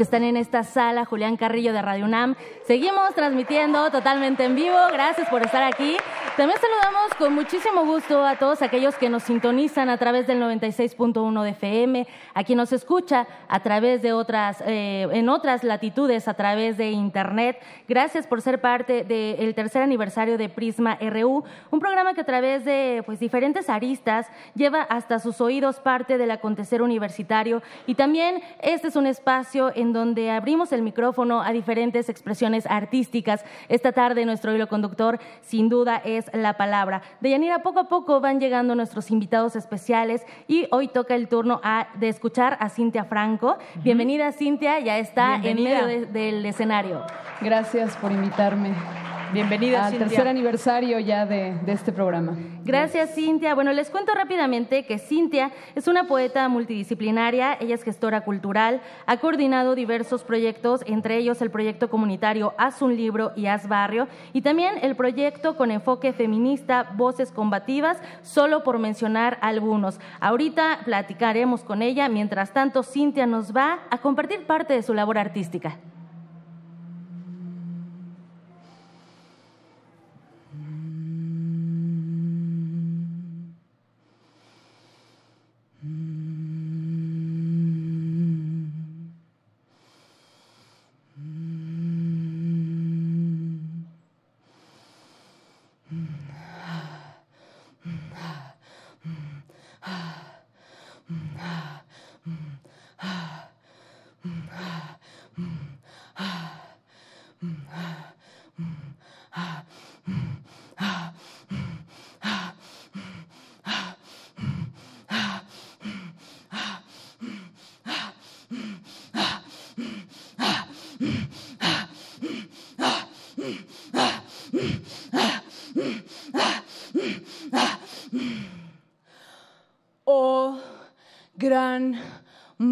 Que 0.00 0.04
están 0.04 0.24
en 0.24 0.38
esta 0.38 0.64
sala, 0.64 1.04
Julián 1.04 1.36
Carrillo 1.36 1.74
de 1.74 1.82
Radio 1.82 2.06
UNAM. 2.06 2.34
Seguimos 2.66 3.14
transmitiendo 3.14 3.90
totalmente 3.90 4.44
en 4.44 4.54
vivo. 4.54 4.78
Gracias 4.90 5.28
por 5.28 5.42
estar 5.42 5.62
aquí. 5.62 5.98
También 6.40 6.58
saludamos 6.58 7.14
con 7.18 7.34
muchísimo 7.34 7.84
gusto 7.84 8.24
a 8.24 8.36
todos 8.36 8.62
aquellos 8.62 8.94
que 8.94 9.10
nos 9.10 9.24
sintonizan 9.24 9.90
a 9.90 9.98
través 9.98 10.26
del 10.26 10.40
96.1 10.40 11.42
de 11.42 11.50
FM, 11.50 12.06
a 12.32 12.44
quien 12.44 12.56
nos 12.56 12.72
escucha 12.72 13.26
a 13.46 13.60
través 13.60 14.00
de 14.00 14.14
otras, 14.14 14.62
eh, 14.66 15.06
en 15.12 15.28
otras 15.28 15.64
latitudes, 15.64 16.28
a 16.28 16.32
través 16.32 16.78
de 16.78 16.92
Internet. 16.92 17.60
Gracias 17.86 18.26
por 18.26 18.40
ser 18.40 18.58
parte 18.58 19.04
del 19.04 19.54
tercer 19.54 19.82
aniversario 19.82 20.38
de 20.38 20.48
Prisma 20.48 20.96
RU, 20.98 21.44
un 21.70 21.78
programa 21.78 22.14
que 22.14 22.22
a 22.22 22.24
través 22.24 22.64
de 22.64 23.02
pues, 23.04 23.20
diferentes 23.20 23.68
aristas 23.68 24.26
lleva 24.54 24.80
hasta 24.80 25.18
sus 25.18 25.42
oídos 25.42 25.78
parte 25.78 26.16
del 26.16 26.30
acontecer 26.30 26.80
universitario 26.80 27.60
y 27.86 27.96
también 27.96 28.40
este 28.62 28.88
es 28.88 28.96
un 28.96 29.06
espacio 29.06 29.72
en 29.74 29.92
donde 29.92 30.30
abrimos 30.30 30.72
el 30.72 30.80
micrófono 30.80 31.42
a 31.42 31.52
diferentes 31.52 32.08
expresiones 32.08 32.64
artísticas. 32.64 33.44
Esta 33.68 33.92
tarde 33.92 34.24
nuestro 34.24 34.54
hilo 34.54 34.70
conductor 34.70 35.20
sin 35.42 35.68
duda 35.68 36.00
es 36.02 36.29
la 36.32 36.54
palabra. 36.54 37.02
Deyanira, 37.20 37.62
poco 37.62 37.80
a 37.80 37.88
poco 37.88 38.20
van 38.20 38.40
llegando 38.40 38.74
nuestros 38.74 39.10
invitados 39.10 39.56
especiales 39.56 40.24
y 40.48 40.66
hoy 40.70 40.88
toca 40.88 41.14
el 41.14 41.28
turno 41.28 41.60
de 41.94 42.08
escuchar 42.08 42.56
a 42.60 42.68
Cintia 42.68 43.04
Franco. 43.04 43.58
Bienvenida, 43.76 44.32
Cintia, 44.32 44.80
ya 44.80 44.98
está 44.98 45.36
en 45.42 45.62
medio 45.62 45.86
del 45.86 46.44
escenario. 46.46 47.02
Gracias 47.40 47.96
por 47.96 48.12
invitarme. 48.12 48.74
Bienvenida, 49.32 49.86
al 49.86 49.96
tercer 49.96 50.26
aniversario 50.26 50.98
ya 50.98 51.24
de, 51.24 51.54
este 51.68 51.92
programa. 51.92 52.36
Gracias, 52.64 53.14
Cintia. 53.14 53.54
Bueno, 53.54 53.72
les 53.72 53.88
cuento 53.88 54.12
rápidamente 54.12 54.84
que 54.84 54.98
Cintia 54.98 55.52
es 55.76 55.86
una 55.86 56.08
poeta 56.08 56.48
multidisciplinaria, 56.48 57.56
ella 57.60 57.74
es 57.74 57.84
gestora 57.84 58.22
cultural, 58.22 58.80
ha 59.06 59.16
coordinado 59.18 59.74
diversos 59.74 60.24
proyectos, 60.24 60.82
entre 60.86 61.16
ellos 61.16 61.40
el 61.42 61.50
proyecto 61.50 61.88
comunitario 61.88 62.54
Haz 62.58 62.82
un 62.82 62.96
libro 62.96 63.32
y 63.36 63.46
Haz 63.46 63.68
barrio, 63.68 64.08
y 64.32 64.42
también 64.42 64.74
el 64.82 64.96
proyecto 64.96 65.56
con 65.56 65.70
enfoque 65.70 66.12
feminista 66.12 66.90
Voces 66.96 67.30
Combativas, 67.30 67.98
solo 68.22 68.64
por 68.64 68.78
mencionar 68.78 69.38
algunos. 69.42 70.00
Ahorita 70.20 70.80
platicaremos 70.84 71.62
con 71.62 71.82
ella, 71.82 72.08
mientras 72.08 72.52
tanto 72.52 72.82
Cintia 72.82 73.26
nos 73.26 73.54
va 73.54 73.80
a 73.90 73.98
compartir 73.98 74.46
parte 74.46 74.74
de 74.74 74.82
su 74.82 74.92
labor 74.92 75.18
artística. 75.18 75.78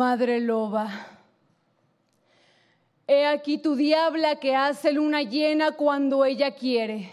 Madre 0.09 0.40
loba. 0.40 0.88
He 3.06 3.26
aquí 3.26 3.59
tu 3.59 3.76
diabla 3.76 4.36
que 4.36 4.56
hace 4.56 4.90
luna 4.90 5.20
llena 5.20 5.72
cuando 5.72 6.24
ella 6.24 6.54
quiere. 6.54 7.11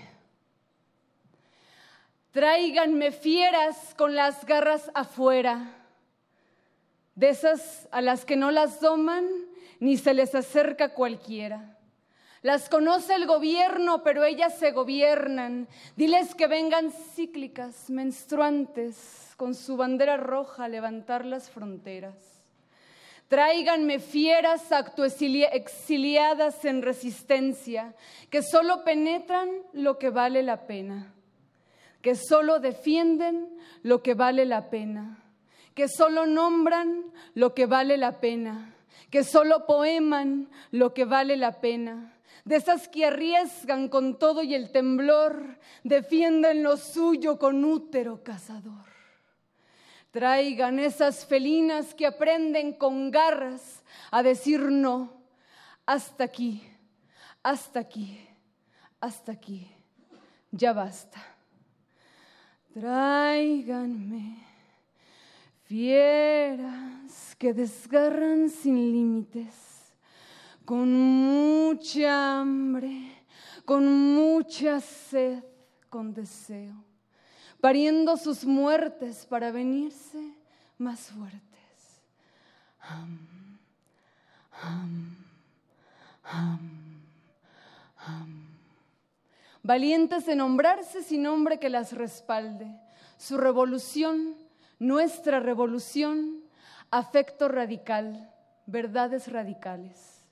Tráiganme 2.32 3.12
fieras 3.12 3.94
con 3.98 4.16
las 4.16 4.46
garras 4.46 4.90
afuera, 4.94 5.74
de 7.16 7.28
esas 7.28 7.90
a 7.92 8.00
las 8.00 8.24
que 8.24 8.38
no 8.38 8.50
las 8.50 8.80
doman 8.80 9.26
ni 9.82 9.98
se 9.98 10.14
les 10.14 10.34
acerca 10.34 10.94
cualquiera. 10.94 11.78
Las 12.44 12.70
conoce 12.70 13.14
el 13.16 13.26
gobierno, 13.26 14.04
pero 14.04 14.24
ellas 14.24 14.58
se 14.58 14.72
gobiernan. 14.72 15.68
Diles 15.98 16.34
que 16.34 16.48
vengan 16.48 16.92
cíclicas, 16.92 17.90
menstruantes, 17.90 19.34
con 19.36 19.54
su 19.54 19.76
bandera 19.76 20.16
roja 20.16 20.64
a 20.64 20.70
levantar 20.70 21.26
las 21.26 21.50
fronteras. 21.50 22.35
Tráiganme 23.28 24.00
fieras 24.00 24.72
exiliadas 25.52 26.64
en 26.64 26.84
resistencia, 26.84 27.96
que 28.30 28.44
solo 28.44 28.84
penetran 28.84 29.50
lo 29.74 29.98
que 29.98 30.12
vale 30.12 30.44
la 30.44 30.68
pena, 30.68 31.12
que 32.02 32.16
solo 32.16 32.60
defienden 32.60 33.50
lo 33.82 34.04
que 34.04 34.14
vale 34.14 34.46
la 34.46 34.70
pena, 34.70 35.24
que 35.74 35.88
solo 35.88 36.28
nombran 36.28 37.04
lo 37.34 37.56
que 37.56 37.66
vale 37.66 37.98
la 37.98 38.20
pena, 38.20 38.76
que 39.10 39.24
solo 39.24 39.66
poeman 39.66 40.50
lo 40.72 40.94
que 40.94 41.06
vale 41.06 41.36
la 41.36 41.60
pena. 41.60 42.14
De 42.44 42.58
esas 42.58 42.88
que 42.88 43.06
arriesgan 43.06 43.90
con 43.90 44.20
todo 44.20 44.44
y 44.44 44.54
el 44.54 44.72
temblor, 44.72 45.58
defienden 45.84 46.62
lo 46.62 46.78
suyo 46.78 47.40
con 47.40 47.66
útero 47.66 48.24
cazador. 48.24 48.95
Traigan 50.16 50.80
esas 50.80 51.26
felinas 51.26 51.94
que 51.94 52.06
aprenden 52.06 52.72
con 52.72 53.12
garras 53.12 53.84
a 54.10 54.24
decir 54.24 54.62
no, 54.62 55.12
hasta 55.86 56.24
aquí, 56.24 56.64
hasta 57.44 57.82
aquí, 57.82 58.26
hasta 59.02 59.34
aquí, 59.34 59.70
ya 60.52 60.72
basta. 60.72 61.22
Tráiganme 62.74 64.38
fieras 65.64 67.36
que 67.38 67.54
desgarran 67.54 68.50
sin 68.50 68.94
límites, 68.94 69.94
con 70.64 70.94
mucha 70.94 72.40
hambre, 72.40 73.22
con 73.66 74.16
mucha 74.16 74.80
sed, 74.80 75.44
con 75.90 76.14
deseo 76.14 76.85
pariendo 77.66 78.16
sus 78.16 78.46
muertes 78.46 79.26
para 79.26 79.50
venirse 79.50 80.20
más 80.78 81.10
fuertes. 81.10 81.42
Valientes 89.64 90.28
de 90.28 90.36
nombrarse 90.36 91.02
sin 91.02 91.24
nombre 91.24 91.58
que 91.58 91.72
las 91.72 91.94
respalde. 91.94 92.68
Su 93.18 93.36
revolución, 93.36 94.36
nuestra 94.78 95.40
revolución, 95.40 96.44
afecto 96.92 97.48
radical, 97.48 98.32
verdades 98.68 99.32
radicales. 99.32 100.24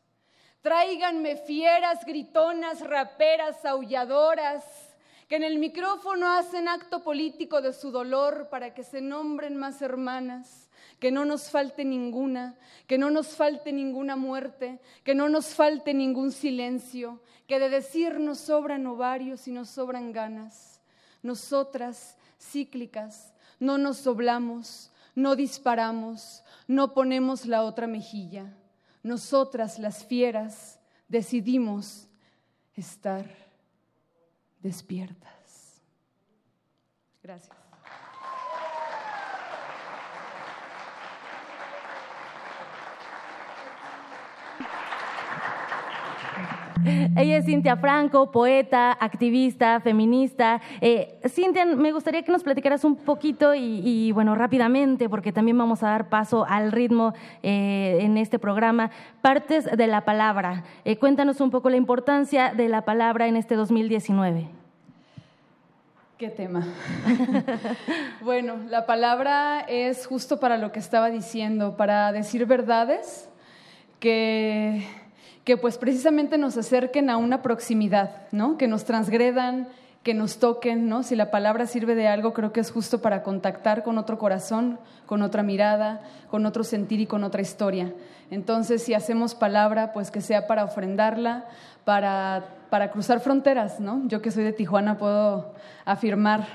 Tráiganme 0.61 1.37
fieras, 1.37 2.05
gritonas, 2.05 2.81
raperas, 2.81 3.65
aulladoras, 3.65 4.63
que 5.27 5.35
en 5.35 5.43
el 5.43 5.57
micrófono 5.57 6.27
hacen 6.27 6.67
acto 6.67 7.03
político 7.03 7.61
de 7.61 7.73
su 7.73 7.91
dolor 7.91 8.49
para 8.49 8.73
que 8.73 8.83
se 8.83 9.01
nombren 9.01 9.55
más 9.57 9.81
hermanas, 9.81 10.69
que 10.99 11.11
no 11.11 11.25
nos 11.25 11.49
falte 11.49 11.85
ninguna, 11.85 12.57
que 12.87 12.97
no 12.97 13.09
nos 13.09 13.35
falte 13.35 13.73
ninguna 13.73 14.15
muerte, 14.15 14.79
que 15.03 15.15
no 15.15 15.29
nos 15.29 15.47
falte 15.53 15.93
ningún 15.93 16.31
silencio, 16.31 17.21
que 17.47 17.59
de 17.59 17.69
decir 17.69 18.19
nos 18.19 18.39
sobran 18.39 18.85
ovarios 18.87 19.47
y 19.47 19.51
nos 19.51 19.69
sobran 19.69 20.11
ganas. 20.11 20.81
Nosotras, 21.21 22.17
cíclicas, 22.39 23.33
no 23.59 23.77
nos 23.77 24.03
doblamos, 24.03 24.91
no 25.15 25.35
disparamos, 25.35 26.43
no 26.67 26.93
ponemos 26.93 27.45
la 27.45 27.63
otra 27.63 27.87
mejilla. 27.87 28.53
Nosotras, 29.03 29.79
las 29.79 30.05
fieras, 30.05 30.79
decidimos 31.07 32.07
estar 32.75 33.52
despiertas. 34.63 35.81
Gracias. 37.21 37.62
Ella 47.15 47.37
es 47.37 47.45
Cintia 47.45 47.77
Franco, 47.77 48.31
poeta, 48.31 48.91
activista, 48.91 49.79
feminista. 49.79 50.61
Eh, 50.81 51.19
Cintia, 51.27 51.65
me 51.65 51.91
gustaría 51.91 52.23
que 52.23 52.31
nos 52.31 52.43
platicaras 52.43 52.83
un 52.83 52.95
poquito 52.95 53.53
y, 53.55 54.11
bueno, 54.11 54.35
rápidamente, 54.35 55.09
porque 55.09 55.31
también 55.31 55.57
vamos 55.57 55.83
a 55.83 55.89
dar 55.89 56.09
paso 56.09 56.45
al 56.47 56.71
ritmo 56.71 57.13
eh, 57.41 57.99
en 58.01 58.17
este 58.17 58.39
programa, 58.39 58.91
partes 59.21 59.65
de 59.65 59.87
la 59.87 60.01
palabra. 60.05 60.63
Eh, 60.85 60.97
cuéntanos 60.97 61.39
un 61.41 61.51
poco 61.51 61.69
la 61.69 61.77
importancia 61.77 62.53
de 62.53 62.67
la 62.69 62.83
palabra 62.83 63.27
en 63.27 63.37
este 63.37 63.55
2019. 63.55 64.47
¿Qué 66.17 66.29
tema? 66.29 66.65
bueno, 68.21 68.57
la 68.69 68.85
palabra 68.85 69.61
es 69.67 70.05
justo 70.05 70.39
para 70.39 70.57
lo 70.57 70.71
que 70.71 70.79
estaba 70.79 71.09
diciendo, 71.09 71.75
para 71.75 72.11
decir 72.11 72.45
verdades 72.45 73.29
que 73.99 74.85
que 75.43 75.57
pues 75.57 75.77
precisamente 75.77 76.37
nos 76.37 76.57
acerquen 76.57 77.09
a 77.09 77.17
una 77.17 77.41
proximidad, 77.41 78.23
¿no? 78.31 78.57
que 78.57 78.67
nos 78.67 78.85
transgredan, 78.85 79.67
que 80.03 80.13
nos 80.13 80.37
toquen, 80.37 80.89
¿no? 80.89 81.01
Si 81.01 81.15
la 81.15 81.31
palabra 81.31 81.65
sirve 81.65 81.95
de 81.95 82.09
algo, 82.09 82.33
creo 82.33 82.51
que 82.51 82.59
es 82.59 82.71
justo 82.71 83.01
para 83.01 83.23
contactar 83.23 83.83
con 83.83 83.97
otro 83.97 84.17
corazón, 84.17 84.77
con 85.05 85.21
otra 85.21 85.43
mirada, 85.43 86.01
con 86.29 86.45
otro 86.45 86.65
sentir 86.65 86.99
y 86.99 87.07
con 87.07 87.23
otra 87.23 87.41
historia. 87.41 87.93
Entonces, 88.29 88.83
si 88.83 88.93
hacemos 88.93 89.33
palabra, 89.33 89.93
pues 89.93 90.11
que 90.11 90.19
sea 90.19 90.45
para 90.45 90.65
ofrendarla, 90.65 91.45
para, 91.85 92.43
para 92.69 92.91
cruzar 92.91 93.21
fronteras, 93.21 93.79
¿no? 93.79 94.05
Yo 94.07 94.21
que 94.21 94.31
soy 94.31 94.43
de 94.43 94.51
Tijuana 94.51 94.97
puedo 94.97 95.53
afirmar 95.85 96.47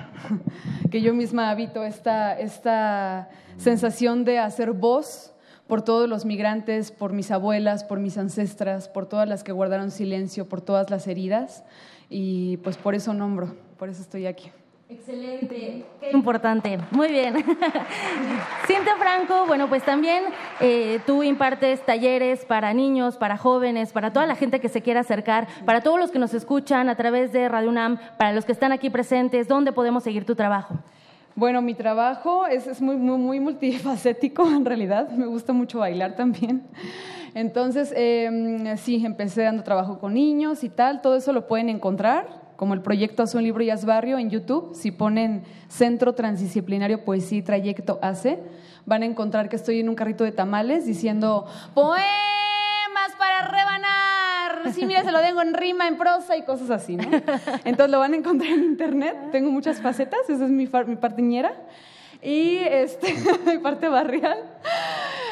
que 0.91 1.01
yo 1.01 1.15
misma 1.15 1.49
habito 1.49 1.85
esta, 1.85 2.39
esta 2.39 3.31
sensación 3.57 4.25
de 4.25 4.41
hacer 4.41 4.73
voz 4.73 5.33
por 5.69 5.83
todos 5.83 6.09
los 6.09 6.25
migrantes, 6.25 6.91
por 6.91 7.13
mis 7.13 7.31
abuelas, 7.31 7.85
por 7.85 8.01
mis 8.01 8.19
ancestras, 8.19 8.89
por 8.89 9.07
todas 9.07 9.29
las 9.29 9.45
que 9.45 9.53
guardaron 9.53 9.91
silencio, 9.91 10.49
por 10.49 10.61
todas 10.61 10.91
las 10.91 11.07
heridas 11.07 11.63
y 12.11 12.57
pues 12.59 12.77
por 12.77 12.95
eso 12.95 13.15
nombro, 13.15 13.55
por 13.79 13.89
eso 13.89 14.03
estoy 14.03 14.27
aquí. 14.27 14.51
Excelente, 14.91 15.85
qué 16.01 16.11
importante. 16.13 16.79
Muy 16.93 17.09
bien. 17.09 17.35
Cintia 18.67 18.97
Franco, 18.99 19.45
bueno, 19.47 19.69
pues 19.69 19.83
también 19.83 20.25
eh, 20.61 21.01
tú 21.05 21.23
impartes 21.23 21.85
talleres 21.85 22.47
para 22.47 22.73
niños, 22.73 23.19
para 23.19 23.37
jóvenes, 23.37 23.93
para 23.93 24.15
toda 24.15 24.25
la 24.25 24.35
gente 24.35 24.61
que 24.61 24.71
se 24.71 24.81
quiera 24.81 25.01
acercar, 25.01 25.47
para 25.67 25.83
todos 25.83 26.01
los 26.01 26.11
que 26.11 26.19
nos 26.19 26.33
escuchan 26.33 26.89
a 26.89 26.97
través 26.97 27.33
de 27.33 27.51
Radio 27.51 27.69
UNAM, 27.69 27.99
para 28.17 28.33
los 28.33 28.47
que 28.47 28.53
están 28.53 28.73
aquí 28.73 28.89
presentes, 28.89 29.47
¿dónde 29.47 29.73
podemos 29.73 30.05
seguir 30.05 30.25
tu 30.25 30.35
trabajo? 30.35 30.79
Bueno, 31.39 31.63
mi 31.63 31.75
trabajo 31.75 32.49
es, 32.49 32.67
es 32.67 32.83
muy, 32.83 32.97
muy, 32.97 33.39
multifacético 33.39 34.45
en 34.51 34.65
realidad. 34.65 35.09
Me 35.11 35.27
gusta 35.27 35.53
mucho 35.53 35.79
bailar 35.79 36.17
también. 36.17 36.67
Entonces, 37.33 37.95
eh, 37.95 38.75
sí, 38.77 39.07
empecé 39.07 39.43
dando 39.43 39.63
trabajo 39.63 40.01
con 40.01 40.15
niños 40.15 40.65
y 40.65 40.69
tal. 40.69 41.01
Todo 41.01 41.15
eso 41.15 41.33
lo 41.33 41.47
pueden 41.47 41.69
encontrar, 41.69 42.27
como 42.57 42.75
el 42.75 42.83
proyecto 42.83 43.23
Haz 43.23 43.37
un 43.37 43.45
libro 43.45 43.63
y 43.63 43.71
haz 43.71 43.85
barrio 43.85 44.19
en 44.19 44.31
YouTube. 44.31 44.75
Si 44.75 44.91
ponen 44.91 45.45
Centro 45.69 46.13
Transdisciplinario 46.13 47.05
Poesía 47.05 47.39
y 47.39 47.43
Trayecto 47.43 48.01
ACE, 48.03 48.41
van 48.85 49.05
a 49.05 49.07
encontrar 49.07 49.49
que 49.49 49.55
estoy 49.55 49.79
en 49.79 49.89
un 49.89 49.95
carrito 49.95 50.25
de 50.25 50.33
tamales 50.33 50.87
diciendo 50.87 51.47
poemas 51.73 52.03
para 53.17 53.47
rebanar. 53.47 53.78
Sí, 54.79 54.87
mira, 54.87 55.03
se 55.03 55.11
lo 55.11 55.21
tengo 55.21 55.43
en 55.43 55.55
rima, 55.55 55.89
en 55.89 55.97
prosa 55.97 56.37
y 56.37 56.43
cosas 56.43 56.71
así, 56.71 56.97
¿no? 56.97 57.09
Entonces 57.65 57.91
lo 57.91 57.99
van 57.99 58.13
a 58.13 58.17
encontrar 58.17 58.53
en 58.53 58.65
internet. 58.65 59.17
Tengo 59.33 59.51
muchas 59.51 59.81
facetas, 59.81 60.21
esa 60.29 60.45
es 60.45 60.51
mi, 60.51 60.69
mi 60.87 60.97
partiñera 60.97 61.53
y 62.23 62.57
este, 62.59 63.15
mi 63.47 63.59
parte 63.59 63.89
barrial. 63.89 64.39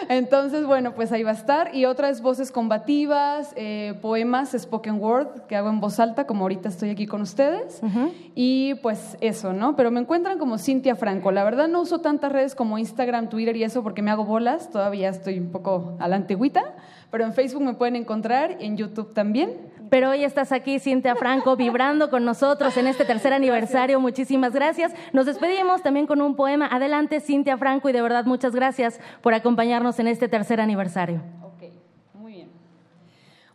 Entonces, 0.09 0.67
bueno, 0.67 0.95
pues 0.95 1.11
ahí 1.11 1.23
va 1.23 1.31
a 1.31 1.35
estar. 1.35 1.75
Y 1.75 1.85
otra 1.85 2.09
es 2.09 2.23
voces 2.23 2.53
combativas, 2.53 3.53
eh, 3.57 3.99
poemas, 4.03 4.55
spoken 4.57 5.01
word, 5.01 5.47
que 5.49 5.57
hago 5.57 5.69
en 5.69 5.81
voz 5.81 5.99
alta, 5.99 6.27
como 6.27 6.43
ahorita 6.43 6.69
estoy 6.69 6.91
aquí 6.91 7.07
con 7.07 7.23
ustedes. 7.23 7.81
Y 8.35 8.75
pues 8.83 9.17
eso, 9.21 9.53
¿no? 9.53 9.75
Pero 9.75 9.91
me 9.91 10.01
encuentran 10.01 10.39
como 10.39 10.59
Cintia 10.59 10.95
Franco. 10.95 11.33
La 11.33 11.45
verdad 11.45 11.67
no 11.69 11.81
uso 11.81 12.01
tantas 12.01 12.31
redes 12.31 12.55
como 12.55 12.79
Instagram, 12.79 13.29
Twitter 13.29 13.57
y 13.57 13.65
eso 13.65 13.83
porque 13.83 14.03
me 14.03 14.11
hago 14.11 14.25
bolas. 14.25 14.71
Todavía 14.71 15.09
estoy 15.09 15.39
un 15.39 15.51
poco 15.51 15.97
a 15.99 16.07
la 16.09 16.17
antigüita. 16.17 16.75
Pero 17.11 17.25
en 17.25 17.35
Facebook 17.35 17.63
me 17.63 17.75
pueden 17.75 17.97
encontrar, 17.97 18.57
en 18.61 18.77
YouTube 18.77 19.15
también. 19.15 19.51
Pero 19.89 20.11
hoy 20.11 20.25
estás 20.25 20.51
aquí, 20.51 20.81
Cintia 20.81 21.15
Franco, 21.15 21.57
vibrando 21.57 22.11
con 22.11 22.25
nosotros 22.25 22.77
en 22.77 22.89
este 22.89 23.05
tercer 23.05 23.33
aniversario. 23.33 24.01
Muchísimas 24.01 24.53
gracias. 24.53 24.93
Nos 25.13 25.27
despedimos 25.27 25.83
también 25.83 26.07
con 26.07 26.21
un 26.21 26.35
poema. 26.35 26.67
Adelante, 26.67 27.21
Cintia 27.21 27.57
Franco, 27.57 27.89
y 27.89 27.93
de 27.93 28.03
verdad 28.03 28.25
muchas 28.25 28.55
gracias 28.55 29.01
por 29.23 29.33
acompañarnos 29.35 30.01
en 30.01 30.09
este 30.09 30.27
tercer 30.27 30.61
aniversario. 30.61 31.23
Ok, 31.43 31.71
muy 32.15 32.33
bien. 32.33 32.49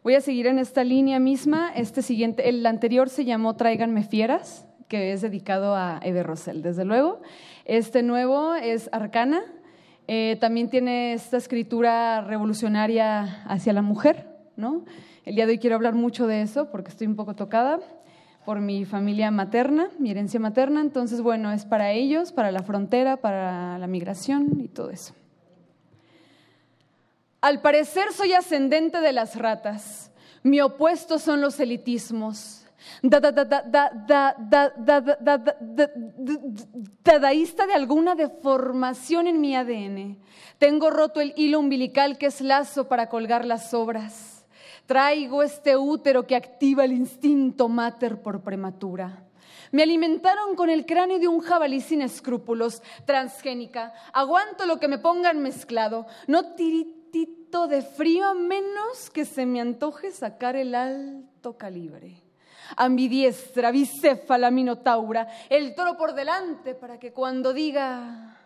Voy 0.03 0.15
a 0.15 0.21
seguir 0.21 0.47
en 0.47 0.57
esta 0.57 0.85
línea 0.85 1.19
misma. 1.19 1.73
Este 1.75 2.01
siguiente, 2.01 2.47
el 2.47 2.65
anterior 2.65 3.09
se 3.09 3.25
llamó 3.25 3.57
Tráiganme 3.57 4.03
Fieras, 4.03 4.65
que 4.87 5.11
es 5.11 5.21
dedicado 5.21 5.75
a 5.75 5.99
Eve 6.01 6.23
Rosell, 6.23 6.61
desde 6.61 6.85
luego. 6.85 7.21
Este 7.65 8.03
nuevo 8.03 8.55
es 8.55 8.89
Arcana. 8.93 9.41
Eh, 10.13 10.35
también 10.41 10.69
tiene 10.69 11.13
esta 11.13 11.37
escritura 11.37 12.19
revolucionaria 12.19 13.45
hacia 13.45 13.71
la 13.71 13.81
mujer, 13.81 14.27
¿no? 14.57 14.83
El 15.23 15.35
día 15.35 15.45
de 15.45 15.53
hoy 15.53 15.57
quiero 15.57 15.77
hablar 15.77 15.95
mucho 15.95 16.27
de 16.27 16.41
eso 16.41 16.69
porque 16.69 16.89
estoy 16.89 17.07
un 17.07 17.15
poco 17.15 17.33
tocada 17.33 17.79
por 18.43 18.59
mi 18.59 18.83
familia 18.83 19.31
materna, 19.31 19.87
mi 19.99 20.11
herencia 20.11 20.37
materna. 20.37 20.81
Entonces, 20.81 21.21
bueno, 21.21 21.53
es 21.53 21.63
para 21.63 21.93
ellos, 21.93 22.33
para 22.33 22.51
la 22.51 22.61
frontera, 22.61 23.21
para 23.21 23.77
la 23.77 23.87
migración 23.87 24.59
y 24.59 24.67
todo 24.67 24.89
eso. 24.89 25.13
Al 27.39 27.61
parecer 27.61 28.11
soy 28.11 28.33
ascendente 28.33 28.99
de 28.99 29.13
las 29.13 29.37
ratas. 29.37 30.11
Mi 30.43 30.59
opuesto 30.59 31.19
son 31.19 31.39
los 31.39 31.57
elitismos. 31.61 32.60
Dadaísta 37.03 37.67
de 37.67 37.73
alguna 37.73 38.15
deformación 38.15 39.27
en 39.27 39.41
mi 39.41 39.55
ADN. 39.55 40.17
Tengo 40.57 40.89
roto 40.89 41.21
el 41.21 41.33
hilo 41.35 41.59
umbilical 41.59 42.17
que 42.17 42.27
es 42.27 42.41
lazo 42.41 42.87
para 42.87 43.09
colgar 43.09 43.45
las 43.45 43.73
obras. 43.73 44.45
Traigo 44.85 45.41
este 45.43 45.77
útero 45.77 46.27
que 46.27 46.35
activa 46.35 46.83
el 46.85 46.93
instinto 46.93 47.69
mater 47.69 48.21
por 48.21 48.41
prematura. 48.41 49.23
Me 49.71 49.83
alimentaron 49.83 50.55
con 50.55 50.69
el 50.69 50.85
cráneo 50.85 51.17
de 51.17 51.29
un 51.29 51.39
jabalí 51.39 51.79
sin 51.79 52.01
escrúpulos, 52.01 52.83
transgénica. 53.05 53.93
Aguanto 54.11 54.65
lo 54.65 54.79
que 54.79 54.89
me 54.89 54.97
pongan 54.97 55.41
mezclado. 55.41 56.07
No 56.27 56.55
tiritito 56.55 57.67
de 57.67 57.81
frío 57.81 58.27
a 58.27 58.33
menos 58.33 59.09
que 59.09 59.23
se 59.23 59.45
me 59.45 59.61
antoje 59.61 60.11
sacar 60.11 60.55
el 60.55 60.75
alto 60.75 61.57
calibre. 61.57 62.21
Ambidiestra, 62.77 63.71
bicéfala, 63.71 64.51
minotaura, 64.51 65.27
el 65.49 65.75
toro 65.75 65.97
por 65.97 66.13
delante 66.13 66.75
para 66.75 66.99
que 66.99 67.11
cuando 67.11 67.53
diga 67.53 68.37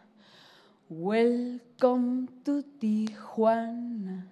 Welcome 0.89 2.27
to 2.43 2.63
Tijuana 2.79 4.27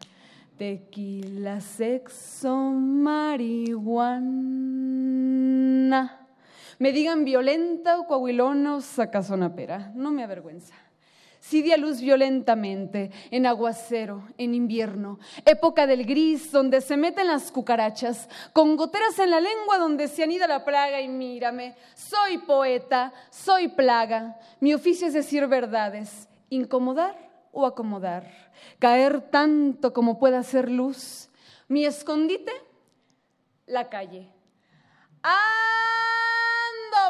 Tequila, 0.58 1.60
sexo, 1.62 2.56
marihuana. 2.56 3.60
Me 6.78 6.92
digan 6.92 7.26
violenta 7.26 8.00
o 8.00 8.06
coahuilona 8.08 8.76
o 8.78 8.82
pera, 9.56 9.92
no 9.96 10.12
me 10.12 10.24
avergüenza. 10.24 10.76
Si 11.44 11.62
di 11.62 11.76
luz 11.76 12.00
violentamente, 12.00 13.12
en 13.30 13.46
aguacero, 13.46 14.24
en 14.38 14.56
invierno, 14.56 15.20
época 15.44 15.86
del 15.86 16.06
gris, 16.06 16.52
donde 16.54 16.80
se 16.80 16.96
meten 16.96 17.28
las 17.28 17.52
cucarachas, 17.52 18.30
con 18.54 18.78
goteras 18.78 19.20
en 19.20 19.30
la 19.30 19.42
lengua 19.42 19.78
donde 19.78 20.08
se 20.08 20.24
anida 20.24 20.48
la 20.48 20.64
plaga 20.64 21.02
y 21.02 21.10
mírame, 21.10 21.76
soy 21.96 22.38
poeta, 22.38 23.12
soy 23.30 23.68
plaga, 23.68 24.40
mi 24.62 24.74
oficio 24.74 25.06
es 25.06 25.14
decir 25.14 25.46
verdades, 25.48 26.30
incomodar 26.50 27.18
o 27.52 27.66
acomodar 27.66 28.44
caer 28.80 29.22
tanto 29.30 29.94
como 29.94 30.20
pueda 30.20 30.44
ser 30.44 30.70
luz. 30.70 31.30
Mi 31.68 31.86
escondite, 31.86 32.52
la 33.66 33.90
calle. 33.90 34.32
Ando 35.24 35.38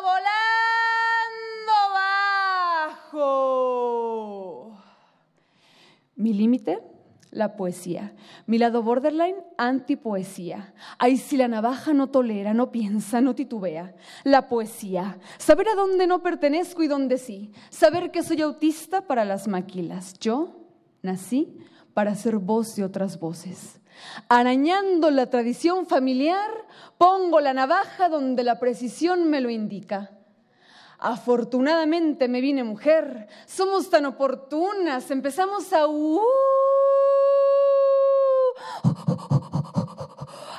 volando 0.02 1.74
bajo. 3.12 4.13
Mi 6.16 6.34
límite, 6.34 6.80
la 7.32 7.56
poesía. 7.56 8.14
Mi 8.46 8.58
lado 8.58 8.84
borderline, 8.84 9.38
antipoesía. 9.58 10.74
Ay, 11.00 11.18
si 11.18 11.38
la 11.38 11.48
navaja 11.48 11.94
no 11.94 12.10
tolera, 12.10 12.54
no 12.54 12.72
piensa, 12.72 13.22
no 13.22 13.36
titubea. 13.36 13.96
La 14.24 14.48
poesía. 14.48 15.18
Saber 15.38 15.70
a 15.70 15.76
dónde 15.76 16.08
no 16.08 16.22
pertenezco 16.22 16.84
y 16.84 16.88
dónde 16.88 17.18
sí. 17.18 17.52
Saber 17.70 18.12
que 18.12 18.24
soy 18.24 18.42
autista 18.42 19.08
para 19.08 19.26
las 19.26 19.48
maquilas. 19.48 20.14
Yo 20.20 20.64
Nací 21.04 21.60
para 21.94 22.16
ser 22.16 22.38
voz 22.38 22.76
de 22.78 22.84
otras 22.86 23.20
voces. 23.20 23.82
Arañando 24.30 25.12
la 25.12 25.30
tradición 25.30 25.86
familiar, 25.86 26.50
pongo 26.98 27.42
la 27.42 27.54
navaja 27.54 28.10
donde 28.10 28.44
la 28.44 28.58
precisión 28.58 29.30
me 29.30 29.42
lo 29.42 29.50
indica. 29.50 30.12
Afortunadamente 31.06 32.30
me 32.30 32.40
vine 32.40 32.64
mujer, 32.64 33.28
somos 33.46 33.90
tan 33.90 34.06
oportunas, 34.06 35.12
empezamos 35.12 35.74
a... 35.74 35.86
Uh, 35.86 36.22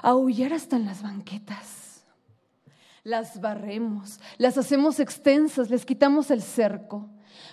aullar 0.02 0.52
hasta 0.52 0.76
en 0.76 0.84
las 0.84 1.02
banquetas. 1.02 2.04
Las 3.04 3.40
barremos, 3.40 4.20
las 4.36 4.58
hacemos 4.58 5.00
extensas, 5.00 5.70
les 5.70 5.86
quitamos 5.86 6.30
el 6.30 6.42
cerco 6.42 7.08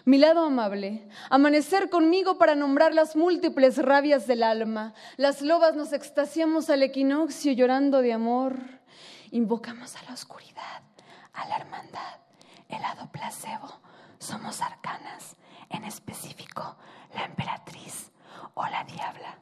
mi 0.06 0.18
lado 0.18 0.46
amable, 0.46 1.08
amanecer 1.30 1.90
conmigo 1.90 2.38
para 2.38 2.56
nombrar 2.56 2.94
las 2.94 3.16
múltiples 3.16 3.78
rabias 3.78 4.26
del 4.26 4.44
alma. 4.44 4.94
Las 5.18 5.42
lobas 5.42 5.76
nos 5.76 5.94
extasiamos 5.94 6.70
al 6.70 6.84
equinoccio 6.84 7.52
llorando 7.52 8.02
de 8.02 8.14
amor. 8.14 8.58
Invocamos 9.32 9.96
a 9.96 10.04
la 10.04 10.14
oscuridad, 10.14 10.82
a 11.34 11.48
la 11.48 11.58
hermandad, 11.58 12.21
el 12.72 12.82
lado 12.82 13.10
placebo. 13.12 13.70
Somos 14.20 14.62
arcanas, 14.62 15.36
en 15.70 15.84
específico 15.84 16.78
la 17.14 17.26
emperatriz 17.26 18.12
o 18.54 18.64
la 18.66 18.84
diabla. 18.84 19.38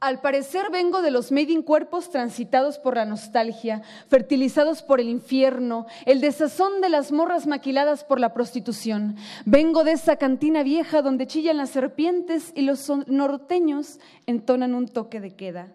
Al 0.00 0.20
parecer 0.20 0.70
vengo 0.70 1.00
de 1.00 1.10
los 1.10 1.32
made 1.32 1.50
in 1.50 1.62
cuerpos 1.62 2.10
transitados 2.10 2.78
por 2.78 2.96
la 2.96 3.06
nostalgia, 3.06 3.80
fertilizados 4.08 4.82
por 4.82 5.00
el 5.00 5.08
infierno, 5.08 5.86
el 6.04 6.20
desazón 6.20 6.82
de 6.82 6.90
las 6.90 7.10
morras 7.10 7.46
maquiladas 7.46 8.04
por 8.04 8.20
la 8.20 8.34
prostitución. 8.34 9.16
Vengo 9.46 9.82
de 9.82 9.92
esa 9.92 10.16
cantina 10.16 10.62
vieja 10.62 11.00
donde 11.00 11.26
chillan 11.26 11.56
las 11.56 11.70
serpientes 11.70 12.52
y 12.54 12.62
los 12.62 12.86
norteños 13.06 13.98
entonan 14.26 14.74
un 14.74 14.88
toque 14.88 15.20
de 15.20 15.36
queda. 15.36 15.72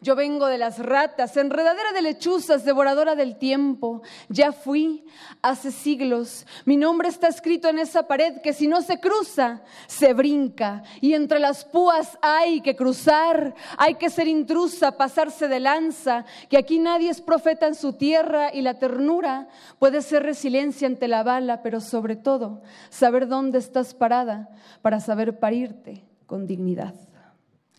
Yo 0.00 0.14
vengo 0.14 0.46
de 0.46 0.58
las 0.58 0.78
ratas, 0.78 1.36
enredadera 1.36 1.92
de 1.92 2.02
lechuzas, 2.02 2.64
devoradora 2.64 3.14
del 3.14 3.36
tiempo. 3.36 4.02
Ya 4.28 4.52
fui 4.52 5.04
hace 5.40 5.72
siglos. 5.72 6.46
Mi 6.64 6.76
nombre 6.76 7.08
está 7.08 7.28
escrito 7.28 7.68
en 7.68 7.78
esa 7.78 8.06
pared 8.06 8.40
que 8.42 8.52
si 8.52 8.68
no 8.68 8.82
se 8.82 9.00
cruza, 9.00 9.62
se 9.86 10.12
brinca. 10.12 10.82
Y 11.00 11.14
entre 11.14 11.38
las 11.38 11.64
púas 11.64 12.18
hay 12.20 12.60
que 12.60 12.76
cruzar, 12.76 13.54
hay 13.78 13.94
que 13.94 14.10
ser 14.10 14.28
intrusa, 14.28 14.96
pasarse 14.96 15.48
de 15.48 15.60
lanza, 15.60 16.24
que 16.48 16.58
aquí 16.58 16.78
nadie 16.78 17.10
es 17.10 17.20
profeta 17.20 17.66
en 17.66 17.74
su 17.74 17.94
tierra 17.94 18.52
y 18.52 18.62
la 18.62 18.78
ternura 18.78 19.48
puede 19.78 20.02
ser 20.02 20.22
resiliencia 20.22 20.86
ante 20.86 21.08
la 21.08 21.22
bala, 21.22 21.62
pero 21.62 21.80
sobre 21.80 22.16
todo 22.16 22.62
saber 22.90 23.28
dónde 23.28 23.58
estás 23.58 23.94
parada 23.94 24.50
para 24.82 25.00
saber 25.00 25.38
parirte 25.38 26.04
con 26.26 26.46
dignidad. 26.46 26.94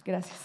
Gracias. 0.04 0.40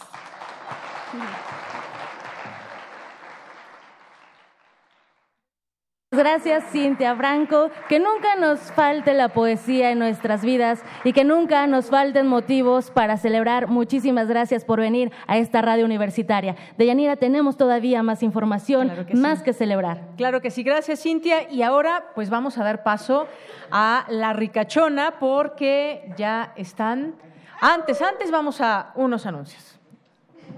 Gracias, 6.15 6.65
Cintia 6.71 7.17
Franco. 7.17 7.71
Que 7.89 7.99
nunca 7.99 8.37
nos 8.37 8.61
falte 8.73 9.15
la 9.15 9.31
poesía 9.31 9.93
en 9.93 9.99
nuestras 9.99 10.45
vidas 10.45 10.83
y 11.05 11.15
que 11.15 11.25
nunca 11.25 11.67
nos 11.67 11.89
falten 11.89 12.27
motivos 12.27 12.91
para 12.91 13.17
celebrar. 13.17 13.69
Muchísimas 13.69 14.29
gracias 14.29 14.63
por 14.67 14.79
venir 14.79 15.11
a 15.27 15.39
esta 15.39 15.63
radio 15.63 15.87
universitaria. 15.87 16.55
Deyanira, 16.77 17.17
tenemos 17.17 17.57
todavía 17.57 18.03
más 18.03 18.23
información, 18.23 18.93
más 19.15 19.43
que 19.43 19.55
celebrar. 19.55 20.03
Claro 20.19 20.43
que 20.43 20.51
sí. 20.51 20.63
Gracias, 20.63 21.01
Cintia. 21.01 21.51
Y 21.51 21.63
ahora, 21.63 22.05
pues 22.15 22.29
vamos 22.29 22.59
a 22.59 22.65
dar 22.65 22.83
paso 22.83 23.27
a 23.71 24.05
la 24.11 24.35
ricachona 24.35 25.19
porque 25.19 26.13
ya 26.19 26.53
están. 26.57 27.15
Antes, 27.59 28.03
antes 28.03 28.31
vamos 28.31 28.61
a 28.61 28.93
unos 28.97 29.25
anuncios. 29.25 29.72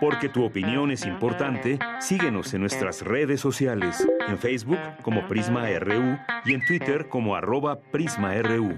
Porque 0.00 0.28
tu 0.28 0.44
opinión 0.44 0.90
es 0.90 1.06
importante, 1.06 1.78
síguenos 2.00 2.52
en 2.54 2.60
nuestras 2.60 3.02
redes 3.02 3.40
sociales, 3.40 4.06
en 4.28 4.38
Facebook 4.38 4.78
como 5.02 5.26
Prisma 5.26 5.66
RU 5.78 6.18
y 6.44 6.54
en 6.54 6.64
Twitter 6.66 7.08
como 7.08 7.34
arroba 7.34 7.80
PrismaRU. 7.80 8.76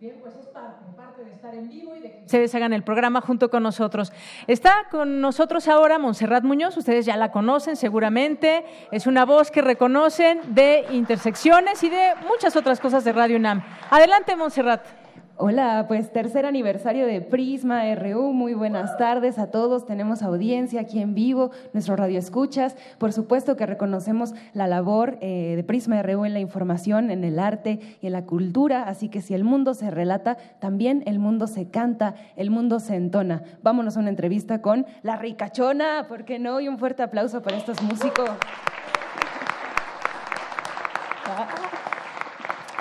Bien, 0.00 0.16
pues 0.20 0.36
es 0.36 0.46
parte 0.46 1.24
de 1.24 1.32
estar 1.32 1.54
en 1.54 1.68
vivo 1.68 1.96
y 1.96 2.00
de 2.00 2.12
que 2.12 2.24
ustedes 2.24 2.54
hagan 2.54 2.72
el 2.72 2.84
programa 2.84 3.20
junto 3.20 3.50
con 3.50 3.64
nosotros. 3.64 4.12
Está 4.46 4.86
con 4.90 5.20
nosotros 5.20 5.66
ahora 5.66 5.98
Montserrat 5.98 6.44
Muñoz, 6.44 6.76
ustedes 6.76 7.04
ya 7.04 7.16
la 7.16 7.32
conocen 7.32 7.74
seguramente, 7.74 8.64
es 8.92 9.08
una 9.08 9.24
voz 9.24 9.50
que 9.50 9.60
reconocen 9.60 10.54
de 10.54 10.84
intersecciones 10.92 11.82
y 11.82 11.90
de 11.90 12.14
muchas 12.28 12.54
otras 12.54 12.78
cosas 12.78 13.02
de 13.02 13.12
Radio 13.12 13.38
UNAM. 13.38 13.64
Adelante, 13.90 14.36
Montserrat. 14.36 15.07
Hola, 15.40 15.84
pues 15.86 16.12
tercer 16.12 16.46
aniversario 16.46 17.06
de 17.06 17.20
Prisma 17.20 17.94
RU. 17.94 18.32
Muy 18.32 18.54
buenas 18.54 18.96
tardes 18.96 19.38
a 19.38 19.52
todos. 19.52 19.86
Tenemos 19.86 20.24
audiencia 20.24 20.80
aquí 20.80 21.00
en 21.00 21.14
vivo, 21.14 21.52
nuestro 21.72 21.94
radio 21.94 22.18
escuchas. 22.18 22.74
Por 22.98 23.12
supuesto 23.12 23.56
que 23.56 23.64
reconocemos 23.64 24.34
la 24.52 24.66
labor 24.66 25.16
eh, 25.20 25.54
de 25.54 25.62
Prisma 25.62 26.02
RU 26.02 26.24
en 26.24 26.34
la 26.34 26.40
información, 26.40 27.12
en 27.12 27.22
el 27.22 27.38
arte 27.38 27.78
y 28.02 28.08
en 28.08 28.14
la 28.14 28.26
cultura. 28.26 28.88
Así 28.88 29.08
que 29.10 29.20
si 29.20 29.32
el 29.32 29.44
mundo 29.44 29.74
se 29.74 29.92
relata, 29.92 30.38
también 30.58 31.04
el 31.06 31.20
mundo 31.20 31.46
se 31.46 31.70
canta, 31.70 32.16
el 32.34 32.50
mundo 32.50 32.80
se 32.80 32.96
entona. 32.96 33.44
Vámonos 33.62 33.96
a 33.96 34.00
una 34.00 34.10
entrevista 34.10 34.60
con 34.60 34.86
La 35.04 35.14
Ricachona, 35.18 36.06
¿por 36.08 36.24
qué 36.24 36.40
no? 36.40 36.60
Y 36.60 36.66
un 36.66 36.78
fuerte 36.78 37.04
aplauso 37.04 37.42
para 37.42 37.58
estos 37.58 37.80
músicos. 37.80 38.28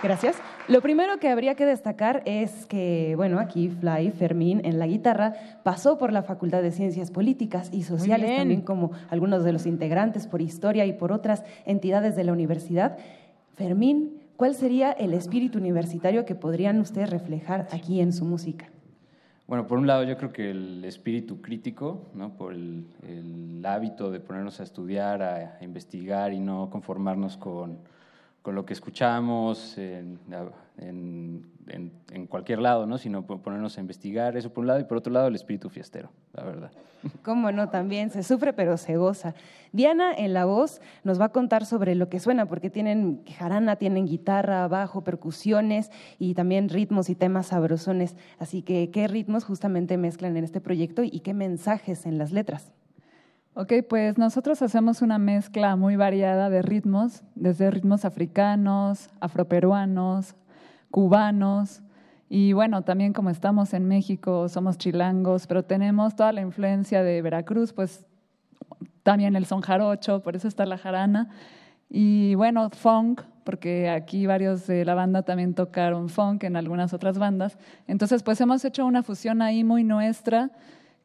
Gracias. 0.01 0.41
Lo 0.68 0.82
primero 0.82 1.18
que 1.18 1.30
habría 1.30 1.55
que 1.55 1.65
destacar 1.65 2.24
es 2.26 2.65
que, 2.65 3.13
bueno, 3.15 3.39
aquí 3.39 3.70
Fly 3.70 4.11
Fermín 4.11 4.61
en 4.65 4.80
la 4.80 4.86
guitarra 4.86 5.34
pasó 5.63 5.97
por 5.97 6.11
la 6.11 6.24
Facultad 6.24 6.61
de 6.61 6.72
Ciencias 6.72 7.09
Políticas 7.09 7.70
y 7.72 7.84
Sociales, 7.84 8.36
también 8.36 8.61
como 8.61 8.91
algunos 9.09 9.45
de 9.45 9.53
los 9.53 9.65
integrantes 9.65 10.28
por 10.28 10.41
historia 10.41 10.86
y 10.86 10.91
por 10.91 11.13
otras 11.13 11.45
entidades 11.65 12.18
de 12.18 12.26
la 12.26 12.34
universidad. 12.34 12.97
Fermín, 13.55 14.20
¿cuál 14.36 14.55
sería 14.55 14.91
el 14.91 15.13
espíritu 15.13 15.57
universitario 15.57 16.26
que 16.26 16.36
podrían 16.36 16.82
ustedes 16.82 17.09
reflejar 17.11 17.70
aquí 17.72 18.01
en 18.01 18.11
su 18.11 18.26
música? 18.26 18.68
Bueno, 19.47 19.68
por 19.68 19.78
un 19.78 19.88
lado 19.88 20.03
yo 20.03 20.18
creo 20.18 20.34
que 20.34 20.51
el 20.51 20.84
espíritu 20.84 21.41
crítico, 21.41 22.09
¿no? 22.13 22.36
por 22.36 22.53
el, 22.53 22.86
hábito 23.63 24.11
de 24.11 24.20
ponernos 24.20 24.59
a 24.59 24.63
estudiar, 24.63 25.22
a 25.22 25.57
investigar 25.61 26.34
y 26.34 26.39
no 26.39 26.70
conformarnos 26.70 27.38
con 27.38 27.80
con 28.47 28.55
lo 28.55 28.65
que 28.65 28.71
escuchamos 28.71 29.77
en, 29.77 30.21
en, 30.77 32.27
cualquier 32.27 32.59
lado, 32.59 32.85
¿no? 32.85 32.97
sino 32.97 33.25
ponernos 33.25 33.77
a 33.77 33.81
investigar, 33.81 34.37
eso 34.37 34.53
por 34.53 34.61
un 34.61 34.67
lado, 34.67 34.79
y 34.79 34.85
por 34.85 34.99
otro 34.99 35.11
lado 35.11 35.27
el 35.27 35.35
espíritu 35.35 35.67
fiestero, 35.67 36.11
la 36.31 36.45
verdad. 36.45 36.71
Cómo 37.23 37.51
no, 37.51 37.67
también 37.67 38.09
se 38.09 38.23
sufre 38.23 38.53
pero 38.53 38.77
se 38.77 38.95
goza. 38.95 39.35
Diana 39.73 40.13
en 40.13 40.33
la 40.33 40.45
voz 40.45 40.79
nos 41.03 41.19
va 41.19 41.25
a 41.25 41.29
contar 41.33 41.65
sobre 41.65 41.93
lo 41.95 42.07
que 42.07 42.21
suena, 42.21 42.45
porque 42.45 42.69
tienen 42.69 43.21
jarana, 43.37 43.75
tienen 43.75 44.05
guitarra, 44.05 44.65
bajo, 44.69 45.03
percusiones 45.03 45.91
y 46.17 46.33
también 46.33 46.69
ritmos 46.69 47.09
y 47.09 47.15
temas 47.15 47.47
sabrosones. 47.47 48.15
Así 48.39 48.61
que, 48.61 48.91
¿qué 48.91 49.09
ritmos 49.09 49.43
justamente 49.43 49.97
mezclan 49.97 50.37
en 50.37 50.45
este 50.45 50.61
proyecto 50.61 51.03
y 51.03 51.19
qué 51.19 51.33
mensajes 51.33 52.05
en 52.05 52.17
las 52.17 52.31
letras? 52.31 52.71
Ok, 53.59 53.73
pues 53.89 54.19
nosotros 54.19 54.61
hacemos 54.61 55.01
una 55.01 55.17
mezcla 55.17 55.75
muy 55.75 55.95
variada 55.95 56.47
de 56.51 56.61
ritmos, 56.61 57.23
desde 57.33 57.71
ritmos 57.71 58.05
africanos, 58.05 59.09
afroperuanos, 59.19 60.35
cubanos, 60.91 61.81
y 62.29 62.53
bueno, 62.53 62.83
también 62.83 63.13
como 63.13 63.31
estamos 63.31 63.73
en 63.73 63.87
México, 63.87 64.47
somos 64.47 64.77
chilangos, 64.77 65.47
pero 65.47 65.63
tenemos 65.63 66.15
toda 66.15 66.33
la 66.33 66.41
influencia 66.41 67.01
de 67.01 67.19
Veracruz, 67.23 67.73
pues 67.73 68.05
también 69.01 69.35
el 69.35 69.47
son 69.47 69.61
jarocho, 69.61 70.21
por 70.21 70.35
eso 70.35 70.47
está 70.47 70.67
la 70.67 70.77
jarana, 70.77 71.31
y 71.89 72.35
bueno, 72.35 72.69
funk, 72.69 73.23
porque 73.43 73.89
aquí 73.89 74.27
varios 74.27 74.67
de 74.67 74.85
la 74.85 74.93
banda 74.93 75.23
también 75.23 75.55
tocaron 75.55 76.09
funk 76.09 76.43
en 76.43 76.57
algunas 76.57 76.93
otras 76.93 77.17
bandas. 77.17 77.57
Entonces, 77.87 78.21
pues 78.21 78.39
hemos 78.39 78.63
hecho 78.65 78.85
una 78.85 79.01
fusión 79.01 79.41
ahí 79.41 79.63
muy 79.63 79.83
nuestra 79.83 80.51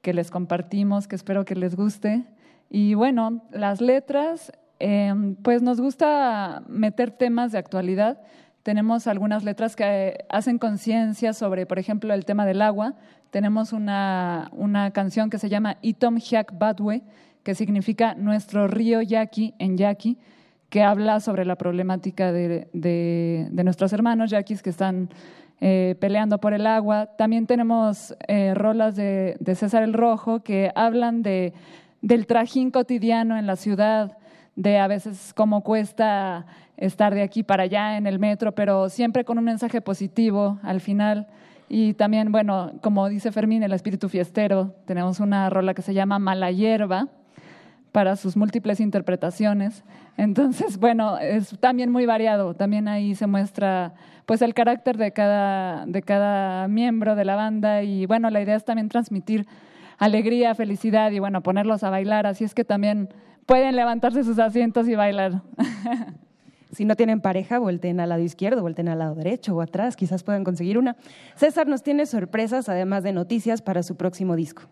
que 0.03 0.13
les 0.13 0.31
compartimos, 0.31 1.09
que 1.09 1.17
espero 1.17 1.47
que 1.47 1.55
les 1.55 1.77
guste. 1.77 2.27
Y 2.75 2.95
bueno, 2.95 3.43
las 3.51 3.83
letras, 3.83 4.51
em, 4.79 5.35
pues 5.35 5.61
nos 5.61 5.79
gusta 5.79 6.63
meter 6.69 7.11
temas 7.11 7.53
de 7.53 7.59
actualidad. 7.59 8.19
Tenemos 8.63 9.07
algunas 9.07 9.45
letras 9.45 9.77
que 9.77 10.25
hacen 10.31 10.57
conciencia 10.57 11.35
sobre, 11.35 11.67
por 11.67 11.79
ejemplo, 11.79 12.15
el 12.15 12.25
tema 12.25 12.47
del 12.47 12.63
agua. 12.63 12.95
Tenemos 13.31 13.75
una, 13.75 14.49
una 14.53 14.91
canción 14.93 15.29
que 15.29 15.37
se 15.37 15.51
llama 15.51 15.77
Itom 15.83 16.17
Hiak 16.17 16.59
Badwe, 16.59 17.03
que 17.43 17.55
significa 17.55 18.15
nuestro 18.15 18.69
río 18.69 19.03
Yaqui 19.03 19.53
en 19.59 19.77
Yaqui, 19.77 20.17
que 20.71 20.83
habla 20.83 21.21
sobre 21.21 21.45
la 21.45 21.57
problemática 21.57 22.33
de, 22.33 22.69
de, 22.73 23.65
nuestros 23.65 23.93
hermanos 23.93 24.31
yaquis 24.31 24.63
que 24.63 24.71
están 24.71 25.11
eh, 25.61 25.95
peleando 26.01 26.39
por 26.39 26.55
el 26.55 26.67
agua. 26.67 27.11
También 27.19 27.47
tenemos 27.47 28.17
eh, 28.29 28.55
rolas 28.55 28.97
de, 28.97 29.37
de 29.41 29.55
César 29.57 29.83
el 29.83 29.93
Rojo 29.93 30.43
que 30.43 30.73
hablan 30.75 31.23
de 31.23 31.53
del 32.03 32.27
trajín 32.27 32.71
cotidiano 32.71 33.39
en 33.39 33.47
la 33.47 33.57
ciudad, 33.57 34.19
de 34.55 34.79
a 34.79 34.87
veces 34.87 35.33
cómo 35.35 35.63
cuesta 35.63 36.45
estar 36.77 37.15
de 37.15 37.23
aquí 37.23 37.43
para 37.43 37.63
allá 37.63 37.97
en 37.97 38.07
el 38.07 38.19
metro, 38.19 38.53
pero 38.53 38.89
siempre 38.89 39.25
con 39.25 39.39
un 39.39 39.45
mensaje 39.45 39.81
positivo 39.81 40.59
al 40.63 40.81
final. 40.81 41.29
Y 41.69 41.95
también, 41.95 42.33
bueno, 42.33 42.73
como 42.83 43.09
dice 43.09 43.33
Fermín, 43.33 43.63
el 43.63 43.73
espíritu 43.73 44.09
fiestero, 44.09 44.75
tenemos 44.85 45.21
una 45.21 45.49
rola 45.49 45.73
que 45.73 45.81
se 45.81 45.95
llama 45.95 46.19
Mala 46.19 46.51
Hierba 46.51 47.09
para 47.93 48.17
sus 48.17 48.37
múltiples 48.37 48.81
interpretaciones. 48.81 49.85
Entonces, 50.17 50.79
bueno, 50.79 51.19
es 51.19 51.57
también 51.61 51.91
muy 51.91 52.05
variado. 52.05 52.55
También 52.55 52.89
ahí 52.89 53.15
se 53.15 53.27
muestra 53.27 53.95
pues 54.27 54.43
el 54.43 54.55
carácter 54.55 54.97
de 54.97 55.13
cada, 55.13 55.87
de 55.87 56.03
cada 56.03 56.69
miembro 56.69 57.15
de 57.15 57.25
la 57.25 57.37
banda 57.37 57.83
y 57.83 58.07
bueno, 58.07 58.29
la 58.31 58.41
idea 58.41 58.57
es 58.57 58.65
también 58.65 58.89
transmitir 58.89 59.47
alegría, 60.03 60.55
felicidad 60.55 61.13
y 61.13 61.19
bueno, 61.19 61.43
ponerlos 61.43 61.85
a 61.85 61.91
bailar. 61.91 62.27
Así 62.27 62.45
es 62.45 62.55
que 62.55 62.65
también 62.65 63.09
pueden 63.47 63.77
levantarse 63.77 64.25
sus 64.25 64.39
asientos 64.39 64.89
y 64.89 64.95
bailar. 64.95 65.43
Si 66.73 66.87
no 66.87 66.97
tienen 66.97 67.21
pareja, 67.21 67.59
volteen 67.59 68.01
al 68.01 68.09
lado 68.09 68.23
izquierdo, 68.23 68.63
volteen 68.63 68.89
al 68.89 68.99
lado 68.99 69.15
derecho 69.15 69.55
o 69.55 69.61
atrás, 69.61 69.95
quizás 69.95 70.23
puedan 70.23 70.43
conseguir 70.43 70.79
una. 70.79 70.97
César 71.37 71.69
nos 71.69 71.83
tiene 71.83 72.07
sorpresas, 72.07 72.71
además 72.71 73.03
de 73.03 73.13
noticias, 73.13 73.61
para 73.61 73.83
su 73.83 73.99
próximo 73.99 74.37
disco. 74.37 74.63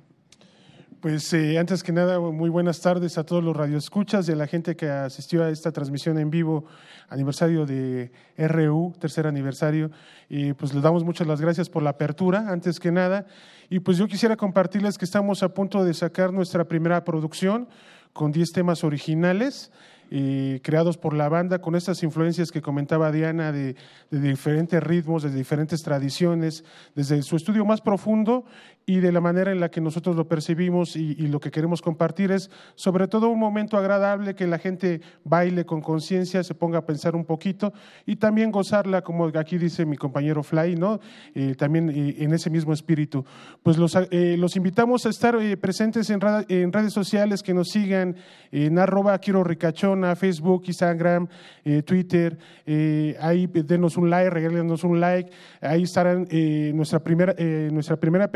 Pues 1.01 1.33
eh, 1.33 1.59
antes 1.59 1.83
que 1.83 1.93
nada, 1.93 2.21
muy 2.21 2.51
buenas 2.51 2.83
tardes 2.83 3.17
a 3.17 3.25
todos 3.25 3.43
los 3.43 3.57
radioescuchas 3.57 4.29
y 4.29 4.33
a 4.33 4.37
la 4.37 4.47
gente 4.47 4.77
que 4.77 4.91
asistió 4.91 5.43
a 5.43 5.49
esta 5.49 5.73
transmisión 5.73 6.19
en 6.19 6.29
vivo, 6.29 6.67
aniversario 7.09 7.65
de 7.65 8.13
RU, 8.37 8.93
tercer 9.01 9.27
aniversario. 9.27 9.91
Y 10.29 10.53
pues 10.53 10.75
les 10.75 10.83
damos 10.83 11.03
muchas 11.03 11.27
las 11.27 11.41
gracias 11.41 11.71
por 11.71 11.83
la 11.83 11.91
apertura, 11.91 12.51
antes 12.51 12.79
que 12.79 12.93
nada. 12.93 13.25
Y 13.71 13.81
pues 13.81 13.97
yo 13.97 14.07
quisiera 14.09 14.37
compartirles 14.37 14.99
que 14.99 15.07
estamos 15.07 15.43
a 15.43 15.55
punto 15.55 15.85
de 15.85 15.95
sacar 15.95 16.35
nuestra 16.35 16.65
primera 16.65 17.03
producción 17.03 17.67
con 18.13 18.31
10 18.31 18.53
temas 18.53 18.85
originales. 18.85 19.73
Eh, 20.13 20.59
creados 20.65 20.99
por 20.99 21.15
la 21.15 21.29
banda 21.29 21.61
con 21.61 21.77
estas 21.77 22.03
influencias 22.03 22.51
que 22.51 22.61
comentaba 22.61 23.13
Diana 23.13 23.53
de, 23.53 23.77
diferentes 24.11 24.83
ritmos, 24.83 25.23
de 25.23 25.31
diferentes 25.31 25.83
tradiciones, 25.83 26.65
desde 26.97 27.23
su 27.23 27.37
estudio 27.37 27.65
más 27.65 27.81
profundo 27.81 28.45
y 28.87 28.99
de 28.99 29.13
la 29.13 29.21
manera 29.21 29.53
en 29.53 29.61
la 29.61 29.71
que 29.71 29.81
nosotros 29.81 30.17
lo 30.17 30.27
percibimos 30.27 30.97
y, 30.97 31.15
lo 31.29 31.39
que 31.39 31.53
queremos 31.53 31.81
compartir 31.81 32.33
es 32.33 32.51
sobre 32.75 33.07
todo 33.07 33.29
un 33.29 33.39
momento 33.39 33.77
agradable 33.77 34.35
que 34.35 34.49
la 34.49 34.59
gente 34.59 35.01
baile 35.23 35.65
con 35.65 35.81
conciencia, 35.81 36.43
se 36.43 36.55
ponga 36.55 36.79
a 36.79 36.87
pensar 36.87 37.15
un 37.15 37.25
poquito 37.25 37.73
y 38.05 38.17
también 38.17 38.51
gozarla, 38.51 39.03
como 39.03 39.27
aquí 39.27 39.59
dice 39.59 39.87
mi 39.87 39.97
compañero 39.97 40.43
Fly, 40.43 40.75
¿no? 40.75 40.99
Eh, 41.37 41.55
también 41.55 41.89
eh, 41.89 42.17
en 42.19 42.33
ese 42.33 42.51
mismo 42.51 42.73
espíritu. 42.73 43.25
Pues 43.63 43.79
los, 43.79 43.97
los 44.11 44.57
invitamos 44.57 45.07
a 45.07 45.11
estar 45.11 45.37
presentes 45.59 46.11
en, 46.11 46.19
en, 46.49 46.73
redes 46.73 46.93
sociales, 46.93 47.45
que 47.45 47.55
nos 47.55 47.69
sigan 47.69 48.17
en 48.51 48.77
arroba 48.77 49.17
quiero 49.19 49.45
ricachón 49.45 50.00
Facebook, 50.17 50.65
Instagram, 50.67 51.29
eh, 51.65 51.83
Twitter. 51.83 52.39
Eh, 52.67 53.17
ahí 53.21 53.47
denos 53.47 53.97
un 53.97 54.11
like, 54.11 54.31
regálenos 54.31 54.85
un 54.85 55.01
like. 55.01 55.31
Ahí 55.61 55.83
estará 55.83 56.25
eh, 56.29 56.73
nuestra 56.75 57.01
primera, 57.01 57.35
nuestra 57.71 57.97
primera 57.97 58.31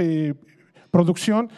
producción. 0.91 1.51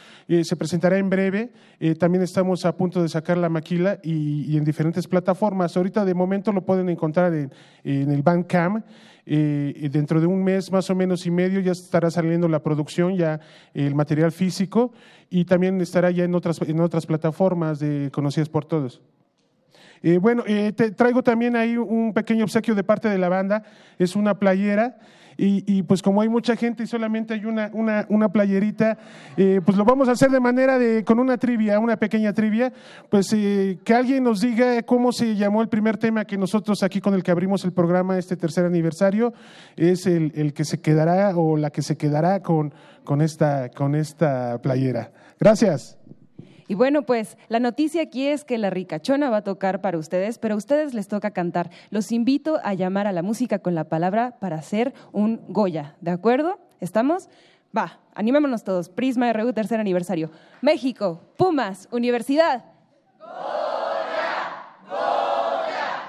se 0.42 0.56
presentará 0.56 0.98
en 0.98 1.10
breve. 1.10 1.52
también 1.98 2.22
estamos 2.24 2.64
a 2.64 2.76
punto 2.76 3.02
de 3.02 3.08
sacar 3.08 3.36
la 3.36 3.48
maquila 3.48 3.98
y, 4.02 4.56
en 4.56 4.64
diferentes 4.64 5.06
plataformas. 5.06 5.76
Ahorita 5.76 6.04
de 6.04 6.14
momento 6.14 6.52
lo 6.52 6.62
pueden 6.62 6.88
encontrar 6.88 7.32
en, 7.34 7.50
el 7.84 8.22
Bandcamp. 8.22 8.84
dentro 9.26 10.20
de 10.20 10.26
un 10.26 10.42
mes 10.42 10.72
más 10.72 10.88
o 10.88 10.94
menos 10.94 11.26
y 11.26 11.30
medio 11.30 11.60
ya 11.60 11.72
estará 11.72 12.10
saliendo 12.10 12.48
la 12.48 12.62
producción, 12.62 13.16
ya 13.16 13.40
el 13.74 13.94
material 13.94 14.32
físico 14.32 14.92
y 15.30 15.44
también 15.44 15.80
estará 15.80 16.10
ya 16.10 16.24
en 16.24 16.34
otras, 16.34 16.60
en 16.62 16.80
otras 16.80 17.06
plataformas 17.06 17.78
de, 17.78 18.10
conocidas 18.12 18.48
por 18.48 18.64
todos. 18.64 19.02
Eh, 20.02 20.18
bueno, 20.18 20.44
eh, 20.46 20.72
te 20.72 20.90
traigo 20.90 21.22
también 21.22 21.56
ahí 21.56 21.76
un 21.76 22.12
pequeño 22.12 22.44
obsequio 22.44 22.74
de 22.74 22.84
parte 22.84 23.08
de 23.08 23.18
la 23.18 23.28
banda, 23.28 23.62
es 23.98 24.16
una 24.16 24.38
playera. 24.38 24.98
Y, 25.38 25.82
pues 25.82 26.00
como 26.00 26.22
hay 26.22 26.30
mucha 26.30 26.56
gente 26.56 26.84
y 26.84 26.86
solamente 26.86 27.34
hay 27.34 27.44
una, 27.44 27.70
una, 28.08 28.28
playerita, 28.30 28.96
eh, 29.36 29.60
pues 29.62 29.76
lo 29.76 29.84
vamos 29.84 30.08
a 30.08 30.12
hacer 30.12 30.30
de 30.30 30.40
manera 30.40 30.78
de, 30.78 31.04
con 31.04 31.18
una 31.18 31.36
trivia, 31.36 31.78
una 31.78 31.98
pequeña 31.98 32.32
trivia, 32.32 32.72
pues 33.10 33.28
que 33.28 33.94
alguien 33.94 34.24
nos 34.24 34.40
diga 34.40 34.82
cómo 34.84 35.12
se 35.12 35.36
llamó 35.36 35.60
el 35.60 35.68
primer 35.68 35.98
tema 35.98 36.24
que 36.24 36.38
nosotros 36.38 36.82
aquí 36.82 37.02
con 37.02 37.12
el 37.12 37.22
que 37.22 37.32
abrimos 37.32 37.66
el 37.66 37.72
programa, 37.72 38.16
este 38.16 38.34
tercer 38.34 38.64
aniversario, 38.64 39.34
es 39.76 40.06
el, 40.06 40.32
el 40.36 40.54
que 40.54 40.64
se 40.64 40.80
quedará 40.80 41.36
o 41.36 41.58
la 41.58 41.68
que 41.68 41.82
se 41.82 41.98
quedará 41.98 42.40
con, 42.40 42.72
con, 43.04 43.20
esta, 43.20 43.68
con 43.68 43.94
esta 43.94 44.58
playera. 44.62 45.10
Gracias. 45.38 45.98
Y 46.68 46.74
bueno, 46.74 47.02
pues 47.02 47.38
la 47.48 47.60
noticia 47.60 48.02
aquí 48.02 48.26
es 48.26 48.44
que 48.44 48.58
la 48.58 48.70
ricachona 48.70 49.30
va 49.30 49.38
a 49.38 49.44
tocar 49.44 49.80
para 49.80 49.98
ustedes, 49.98 50.38
pero 50.38 50.54
a 50.54 50.56
ustedes 50.56 50.94
les 50.94 51.06
toca 51.06 51.30
cantar. 51.30 51.70
Los 51.90 52.10
invito 52.10 52.58
a 52.64 52.74
llamar 52.74 53.06
a 53.06 53.12
la 53.12 53.22
música 53.22 53.60
con 53.60 53.74
la 53.74 53.84
palabra 53.84 54.36
para 54.40 54.56
hacer 54.56 54.92
un 55.12 55.40
Goya, 55.48 55.94
¿de 56.00 56.10
acuerdo? 56.10 56.58
¿Estamos? 56.80 57.28
Va, 57.76 58.00
animémonos 58.14 58.64
todos. 58.64 58.88
Prisma 58.88 59.32
RU, 59.32 59.52
tercer 59.52 59.78
aniversario. 59.78 60.30
México, 60.60 61.20
Pumas, 61.36 61.88
Universidad. 61.92 62.64
Goya, 63.20 64.66
Goya, 64.88 66.00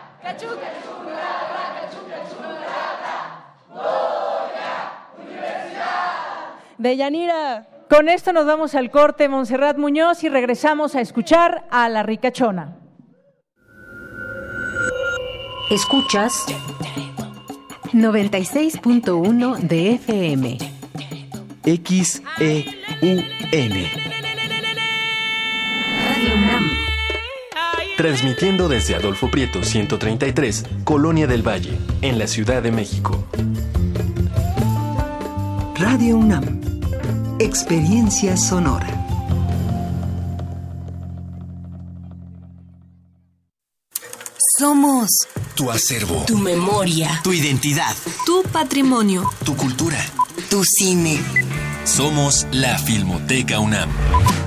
Universidad. 5.19 6.53
Deyanira. 6.77 7.76
Con 7.89 8.09
esto 8.09 8.33
nos 8.33 8.45
vamos 8.45 8.75
al 8.75 8.91
corte 8.91 9.29
Montserrat 9.29 9.77
Muñoz 9.77 10.23
y 10.23 10.29
regresamos 10.29 10.95
a 10.95 11.01
escuchar 11.01 11.65
a 11.71 11.87
la 11.87 12.03
ricachona. 12.03 12.75
Escuchas 15.69 16.45
96.1 17.93 19.57
de 19.59 19.93
FM. 19.93 20.57
XEUN. 21.63 23.25
Radio 26.03 26.35
UNAM. 26.35 26.69
Transmitiendo 27.95 28.67
desde 28.67 28.95
Adolfo 28.95 29.31
Prieto 29.31 29.63
133, 29.63 30.65
Colonia 30.83 31.25
del 31.25 31.47
Valle, 31.47 31.77
en 32.01 32.19
la 32.19 32.27
Ciudad 32.27 32.61
de 32.61 32.71
México. 32.71 33.25
Radio 35.75 36.17
UNAM 36.17 36.66
Experiencia 37.39 38.35
sonora. 38.35 38.87
Somos 44.57 45.07
tu 45.53 45.69
acervo, 45.69 46.23
tu 46.25 46.39
memoria, 46.39 47.21
tu 47.23 47.33
identidad, 47.33 47.95
tu 48.25 48.41
patrimonio, 48.51 49.29
tu 49.45 49.55
cultura, 49.55 50.03
tu 50.49 50.63
cine. 50.65 51.21
Somos 51.83 52.47
la 52.51 52.75
Filmoteca 52.79 53.59
UNAM. 53.59 54.46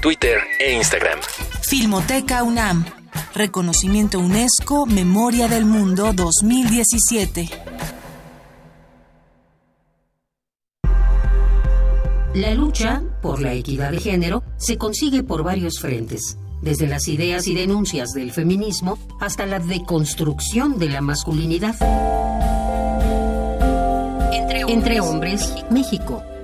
Twitter 0.00 0.38
e 0.60 0.74
Instagram. 0.74 1.18
Filmoteca 1.62 2.42
UNAM 2.44 2.84
Reconocimiento 3.34 4.18
UNESCO 4.18 4.86
Memoria 4.86 5.48
del 5.48 5.64
Mundo 5.64 6.12
2017. 6.12 7.48
La 12.34 12.54
lucha 12.54 13.02
por 13.22 13.40
la 13.40 13.52
equidad 13.52 13.90
de 13.90 14.00
género 14.00 14.42
se 14.56 14.78
consigue 14.78 15.22
por 15.22 15.42
varios 15.42 15.80
frentes, 15.80 16.38
desde 16.62 16.86
las 16.86 17.08
ideas 17.08 17.46
y 17.46 17.54
denuncias 17.54 18.10
del 18.10 18.32
feminismo 18.32 18.98
hasta 19.20 19.46
la 19.46 19.58
deconstrucción 19.58 20.78
de 20.78 20.88
la 20.88 21.00
masculinidad. 21.00 21.76
Entre 24.68 25.00
hombres, 25.00 25.54
México, 25.70 26.22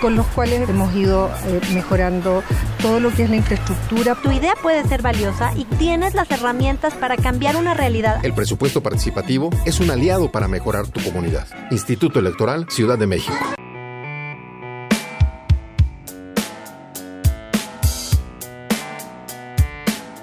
con 0.00 0.16
los 0.16 0.26
cuales 0.28 0.68
hemos 0.68 0.94
ido 0.94 1.30
eh, 1.46 1.60
mejorando 1.74 2.42
todo 2.80 3.00
lo 3.00 3.10
que 3.12 3.24
es 3.24 3.30
la 3.30 3.36
infraestructura. 3.36 4.14
Tu 4.14 4.32
idea 4.32 4.54
puede 4.60 4.82
ser 4.88 5.02
valiosa 5.02 5.52
y 5.56 5.64
tienes 5.64 6.14
las 6.14 6.30
herramientas 6.30 6.94
para 6.94 7.16
cambiar 7.16 7.56
una 7.56 7.74
realidad. 7.74 8.24
El 8.24 8.32
presupuesto 8.32 8.82
participativo 8.82 9.50
es 9.64 9.80
un 9.80 9.90
aliado 9.90 10.32
para 10.32 10.48
mejorar 10.48 10.88
tu 10.88 11.02
comunidad. 11.02 11.46
Instituto 11.70 12.18
Electoral 12.18 12.66
Ciudad 12.70 12.98
de 12.98 13.06
México. 13.06 13.36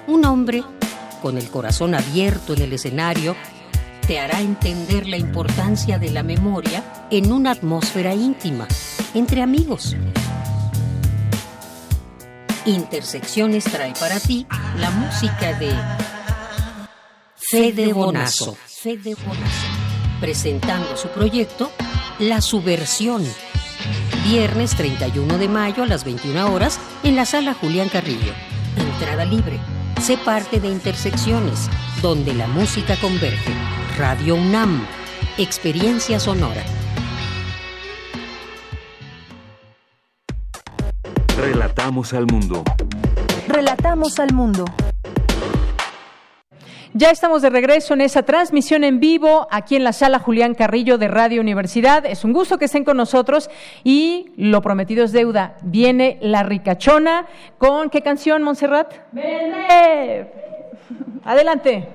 Un 0.06 0.24
hombre 0.24 0.64
con 1.22 1.36
el 1.36 1.48
corazón 1.48 1.94
abierto 1.94 2.54
en 2.54 2.62
el 2.62 2.72
escenario 2.72 3.36
te 4.08 4.18
hará 4.18 4.40
entender 4.40 5.06
la 5.06 5.18
importancia 5.18 5.98
de 5.98 6.10
la 6.10 6.22
memoria 6.22 6.82
en 7.10 7.30
una 7.30 7.50
atmósfera 7.50 8.14
íntima, 8.14 8.66
entre 9.12 9.42
amigos. 9.42 9.94
Intersecciones 12.64 13.64
trae 13.64 13.92
para 14.00 14.18
ti 14.18 14.46
la 14.78 14.90
música 14.92 15.52
de 15.58 15.70
Fede 17.36 17.92
Bonazo. 17.92 18.56
Fede 18.66 19.14
Bonazo. 19.14 19.66
Presentando 20.20 20.96
su 20.96 21.08
proyecto 21.08 21.70
La 22.18 22.40
Subversión. 22.40 23.22
Viernes 24.24 24.74
31 24.74 25.36
de 25.36 25.48
mayo 25.48 25.82
a 25.82 25.86
las 25.86 26.04
21 26.04 26.50
horas 26.50 26.80
en 27.04 27.14
la 27.14 27.26
sala 27.26 27.52
Julián 27.52 27.90
Carrillo. 27.90 28.32
Entrada 28.74 29.26
libre. 29.26 29.60
Sé 30.00 30.16
parte 30.16 30.60
de 30.60 30.68
Intersecciones, 30.68 31.68
donde 32.00 32.32
la 32.32 32.46
música 32.46 32.96
converge. 32.96 33.77
Radio 33.98 34.36
UNAM. 34.36 34.86
Experiencia 35.38 36.20
sonora. 36.20 36.62
Relatamos 41.36 42.14
al 42.14 42.26
mundo. 42.26 42.62
Relatamos 43.48 44.20
al 44.20 44.32
mundo. 44.32 44.66
Ya 46.94 47.10
estamos 47.10 47.42
de 47.42 47.50
regreso 47.50 47.94
en 47.94 48.02
esa 48.02 48.22
transmisión 48.22 48.84
en 48.84 49.00
vivo 49.00 49.48
aquí 49.50 49.74
en 49.74 49.82
la 49.82 49.92
sala 49.92 50.20
Julián 50.20 50.54
Carrillo 50.54 50.96
de 50.96 51.08
Radio 51.08 51.40
Universidad. 51.40 52.06
Es 52.06 52.24
un 52.24 52.32
gusto 52.32 52.56
que 52.56 52.66
estén 52.66 52.84
con 52.84 52.96
nosotros 52.96 53.50
y 53.82 54.30
lo 54.36 54.62
prometido 54.62 55.04
es 55.04 55.10
deuda. 55.10 55.56
Viene 55.62 56.18
La 56.22 56.44
Ricachona 56.44 57.26
con 57.58 57.90
qué 57.90 58.02
canción, 58.02 58.44
Montserrat? 58.44 58.94
Adelante. 61.24 61.88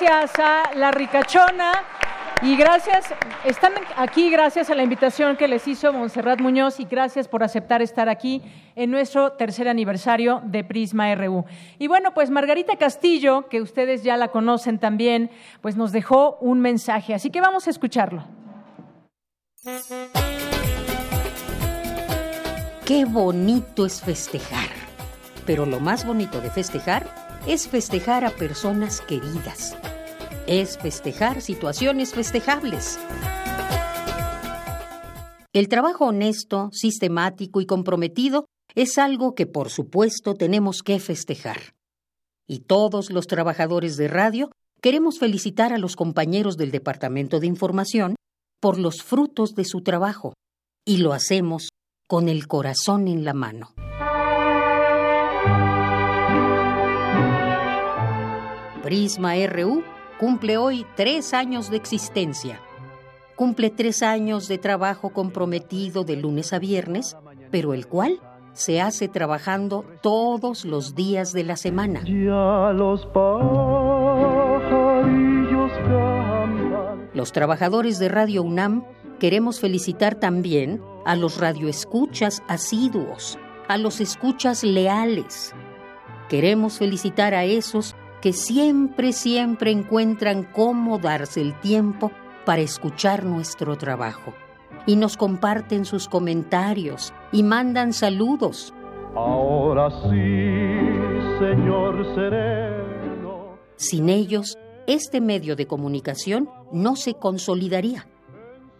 Gracias 0.00 0.38
a 0.38 0.74
La 0.76 0.90
Ricachona. 0.92 1.72
Y 2.40 2.54
gracias, 2.56 3.06
están 3.44 3.72
aquí 3.96 4.30
gracias 4.30 4.70
a 4.70 4.76
la 4.76 4.84
invitación 4.84 5.36
que 5.36 5.48
les 5.48 5.66
hizo 5.66 5.92
Monserrat 5.92 6.40
Muñoz 6.40 6.78
y 6.78 6.84
gracias 6.84 7.26
por 7.26 7.42
aceptar 7.42 7.82
estar 7.82 8.08
aquí 8.08 8.40
en 8.76 8.92
nuestro 8.92 9.32
tercer 9.32 9.66
aniversario 9.66 10.40
de 10.44 10.62
Prisma 10.62 11.12
RU. 11.16 11.44
Y 11.80 11.88
bueno, 11.88 12.14
pues 12.14 12.30
Margarita 12.30 12.76
Castillo, 12.76 13.48
que 13.48 13.60
ustedes 13.60 14.04
ya 14.04 14.16
la 14.16 14.28
conocen 14.28 14.78
también, 14.78 15.32
pues 15.62 15.74
nos 15.74 15.90
dejó 15.90 16.38
un 16.40 16.60
mensaje, 16.60 17.12
así 17.12 17.30
que 17.30 17.40
vamos 17.40 17.66
a 17.66 17.70
escucharlo. 17.70 18.24
Qué 22.84 23.04
bonito 23.04 23.84
es 23.84 24.00
festejar. 24.00 24.68
Pero 25.44 25.66
lo 25.66 25.80
más 25.80 26.06
bonito 26.06 26.40
de 26.40 26.50
festejar 26.50 27.04
es 27.48 27.66
festejar 27.66 28.24
a 28.24 28.30
personas 28.30 29.00
queridas 29.00 29.76
es 30.48 30.78
festejar 30.78 31.42
situaciones 31.42 32.14
festejables. 32.14 32.98
El 35.52 35.68
trabajo 35.68 36.06
honesto, 36.06 36.70
sistemático 36.72 37.60
y 37.60 37.66
comprometido 37.66 38.46
es 38.74 38.96
algo 38.96 39.34
que 39.34 39.46
por 39.46 39.68
supuesto 39.68 40.34
tenemos 40.34 40.82
que 40.82 40.98
festejar. 41.00 41.74
Y 42.46 42.60
todos 42.60 43.10
los 43.10 43.26
trabajadores 43.26 43.96
de 43.98 44.08
radio 44.08 44.50
queremos 44.80 45.18
felicitar 45.18 45.74
a 45.74 45.78
los 45.78 45.96
compañeros 45.96 46.56
del 46.56 46.70
Departamento 46.70 47.40
de 47.40 47.46
Información 47.46 48.16
por 48.60 48.78
los 48.78 49.02
frutos 49.02 49.54
de 49.54 49.64
su 49.64 49.82
trabajo, 49.82 50.32
y 50.86 50.98
lo 50.98 51.12
hacemos 51.12 51.68
con 52.08 52.28
el 52.28 52.48
corazón 52.48 53.06
en 53.06 53.24
la 53.24 53.34
mano. 53.34 53.74
Prisma 58.82 59.34
RU 59.46 59.84
cumple 60.18 60.56
hoy 60.56 60.84
tres 60.96 61.32
años 61.32 61.70
de 61.70 61.76
existencia. 61.76 62.60
Cumple 63.36 63.70
tres 63.70 64.02
años 64.02 64.48
de 64.48 64.58
trabajo 64.58 65.10
comprometido 65.10 66.02
de 66.02 66.16
lunes 66.16 66.52
a 66.52 66.58
viernes, 66.58 67.16
pero 67.50 67.72
el 67.72 67.86
cual 67.86 68.20
se 68.52 68.80
hace 68.80 69.06
trabajando 69.06 69.84
todos 70.02 70.64
los 70.64 70.96
días 70.96 71.32
de 71.32 71.44
la 71.44 71.56
semana. 71.56 72.02
los 77.14 77.32
trabajadores 77.32 77.98
de 77.98 78.08
Radio 78.08 78.42
UNAM 78.42 78.84
queremos 79.20 79.60
felicitar 79.60 80.16
también 80.16 80.80
a 81.04 81.16
los 81.16 81.38
radioescuchas 81.38 82.42
asiduos, 82.48 83.38
a 83.68 83.76
los 83.76 84.00
escuchas 84.00 84.64
leales. 84.64 85.54
Queremos 86.28 86.78
felicitar 86.78 87.34
a 87.34 87.44
esos 87.44 87.96
que 88.20 88.32
siempre, 88.32 89.12
siempre 89.12 89.70
encuentran 89.70 90.44
cómo 90.44 90.98
darse 90.98 91.40
el 91.40 91.58
tiempo 91.60 92.10
para 92.44 92.62
escuchar 92.62 93.24
nuestro 93.24 93.76
trabajo. 93.76 94.34
Y 94.86 94.96
nos 94.96 95.16
comparten 95.16 95.84
sus 95.84 96.08
comentarios 96.08 97.12
y 97.30 97.42
mandan 97.42 97.92
saludos. 97.92 98.74
Ahora 99.14 99.90
sí, 99.90 101.38
Señor 101.38 102.14
sereno. 102.14 103.58
Sin 103.76 104.08
ellos, 104.08 104.58
este 104.86 105.20
medio 105.20 105.56
de 105.56 105.66
comunicación 105.66 106.48
no 106.72 106.96
se 106.96 107.14
consolidaría, 107.14 108.08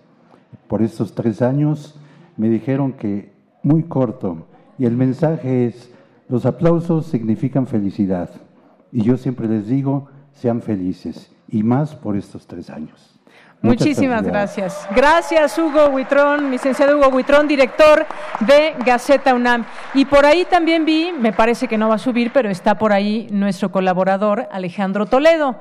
por 0.68 0.82
estos 0.82 1.14
tres 1.14 1.42
años. 1.42 1.98
Me 2.36 2.48
dijeron 2.48 2.92
que 2.92 3.32
muy 3.62 3.82
corto. 3.82 4.46
Y 4.78 4.86
el 4.86 4.96
mensaje 4.96 5.66
es, 5.66 5.92
los 6.28 6.46
aplausos 6.46 7.06
significan 7.06 7.66
felicidad. 7.66 8.30
Y 8.92 9.02
yo 9.02 9.16
siempre 9.16 9.48
les 9.48 9.66
digo, 9.66 10.08
sean 10.32 10.62
felices. 10.62 11.32
Y 11.48 11.62
más 11.62 11.94
por 11.94 12.16
estos 12.16 12.46
tres 12.46 12.70
años. 12.70 13.17
Muchísimas 13.60 14.22
gracias. 14.22 14.86
Gracias, 14.94 15.58
Hugo 15.58 15.88
Huitrón, 15.88 16.50
licenciado 16.50 16.96
Hugo 16.96 17.08
Huitrón, 17.08 17.48
director 17.48 18.06
de 18.40 18.74
Gaceta 18.84 19.34
UNAM. 19.34 19.64
Y 19.94 20.04
por 20.04 20.24
ahí 20.24 20.44
también 20.44 20.84
vi, 20.84 21.12
me 21.12 21.32
parece 21.32 21.66
que 21.66 21.76
no 21.76 21.88
va 21.88 21.96
a 21.96 21.98
subir, 21.98 22.30
pero 22.32 22.48
está 22.48 22.78
por 22.78 22.92
ahí 22.92 23.26
nuestro 23.32 23.72
colaborador 23.72 24.48
Alejandro 24.52 25.06
Toledo. 25.06 25.56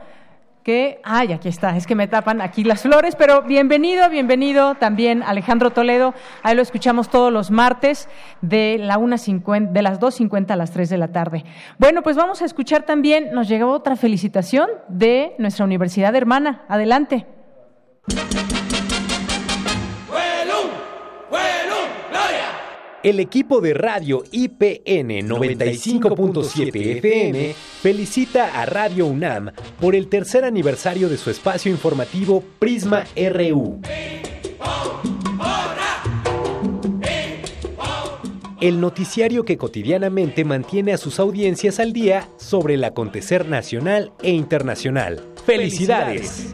Que, 0.61 0.99
ay, 1.03 1.31
aquí 1.31 1.47
está, 1.47 1.77
es 1.77 1.87
que 1.87 1.95
me 1.95 2.07
tapan 2.07 2.41
aquí 2.41 2.65
las 2.65 2.81
flores, 2.81 3.15
pero 3.15 3.41
bienvenido, 3.41 4.09
bienvenido 4.09 4.75
también 4.75 5.23
Alejandro 5.23 5.71
Toledo. 5.71 6.13
Ahí 6.43 6.55
lo 6.55 6.61
escuchamos 6.61 7.09
todos 7.09 7.31
los 7.31 7.51
martes 7.51 8.09
de, 8.41 8.77
la 8.77 8.97
de 8.97 9.81
las 9.81 9.99
2.50 9.99 10.51
a 10.51 10.55
las 10.57 10.71
3 10.71 10.89
de 10.89 10.97
la 10.97 11.07
tarde. 11.07 11.45
Bueno, 11.79 12.03
pues 12.03 12.17
vamos 12.17 12.41
a 12.41 12.45
escuchar 12.45 12.83
también, 12.83 13.29
nos 13.33 13.47
llegó 13.47 13.71
otra 13.71 13.95
felicitación 13.95 14.69
de 14.89 15.35
nuestra 15.39 15.63
universidad 15.63 16.13
hermana. 16.13 16.65
Adelante. 16.67 17.36
El 23.07 23.21
equipo 23.21 23.61
de 23.61 23.73
radio 23.73 24.23
IPN 24.33 25.29
95.7 25.29 26.97
FM 26.97 27.53
felicita 27.53 28.59
a 28.59 28.65
Radio 28.65 29.05
UNAM 29.05 29.51
por 29.79 29.95
el 29.95 30.09
tercer 30.09 30.43
aniversario 30.43 31.07
de 31.07 31.15
su 31.15 31.29
espacio 31.29 31.71
informativo 31.71 32.43
Prisma 32.59 33.05
RU. 33.15 33.79
El 38.59 38.81
noticiario 38.81 39.45
que 39.45 39.55
cotidianamente 39.55 40.43
mantiene 40.43 40.91
a 40.91 40.97
sus 40.97 41.21
audiencias 41.21 41.79
al 41.79 41.93
día 41.93 42.27
sobre 42.35 42.73
el 42.73 42.83
acontecer 42.83 43.47
nacional 43.47 44.11
e 44.21 44.31
internacional. 44.31 45.23
¡Felicidades! 45.45 46.53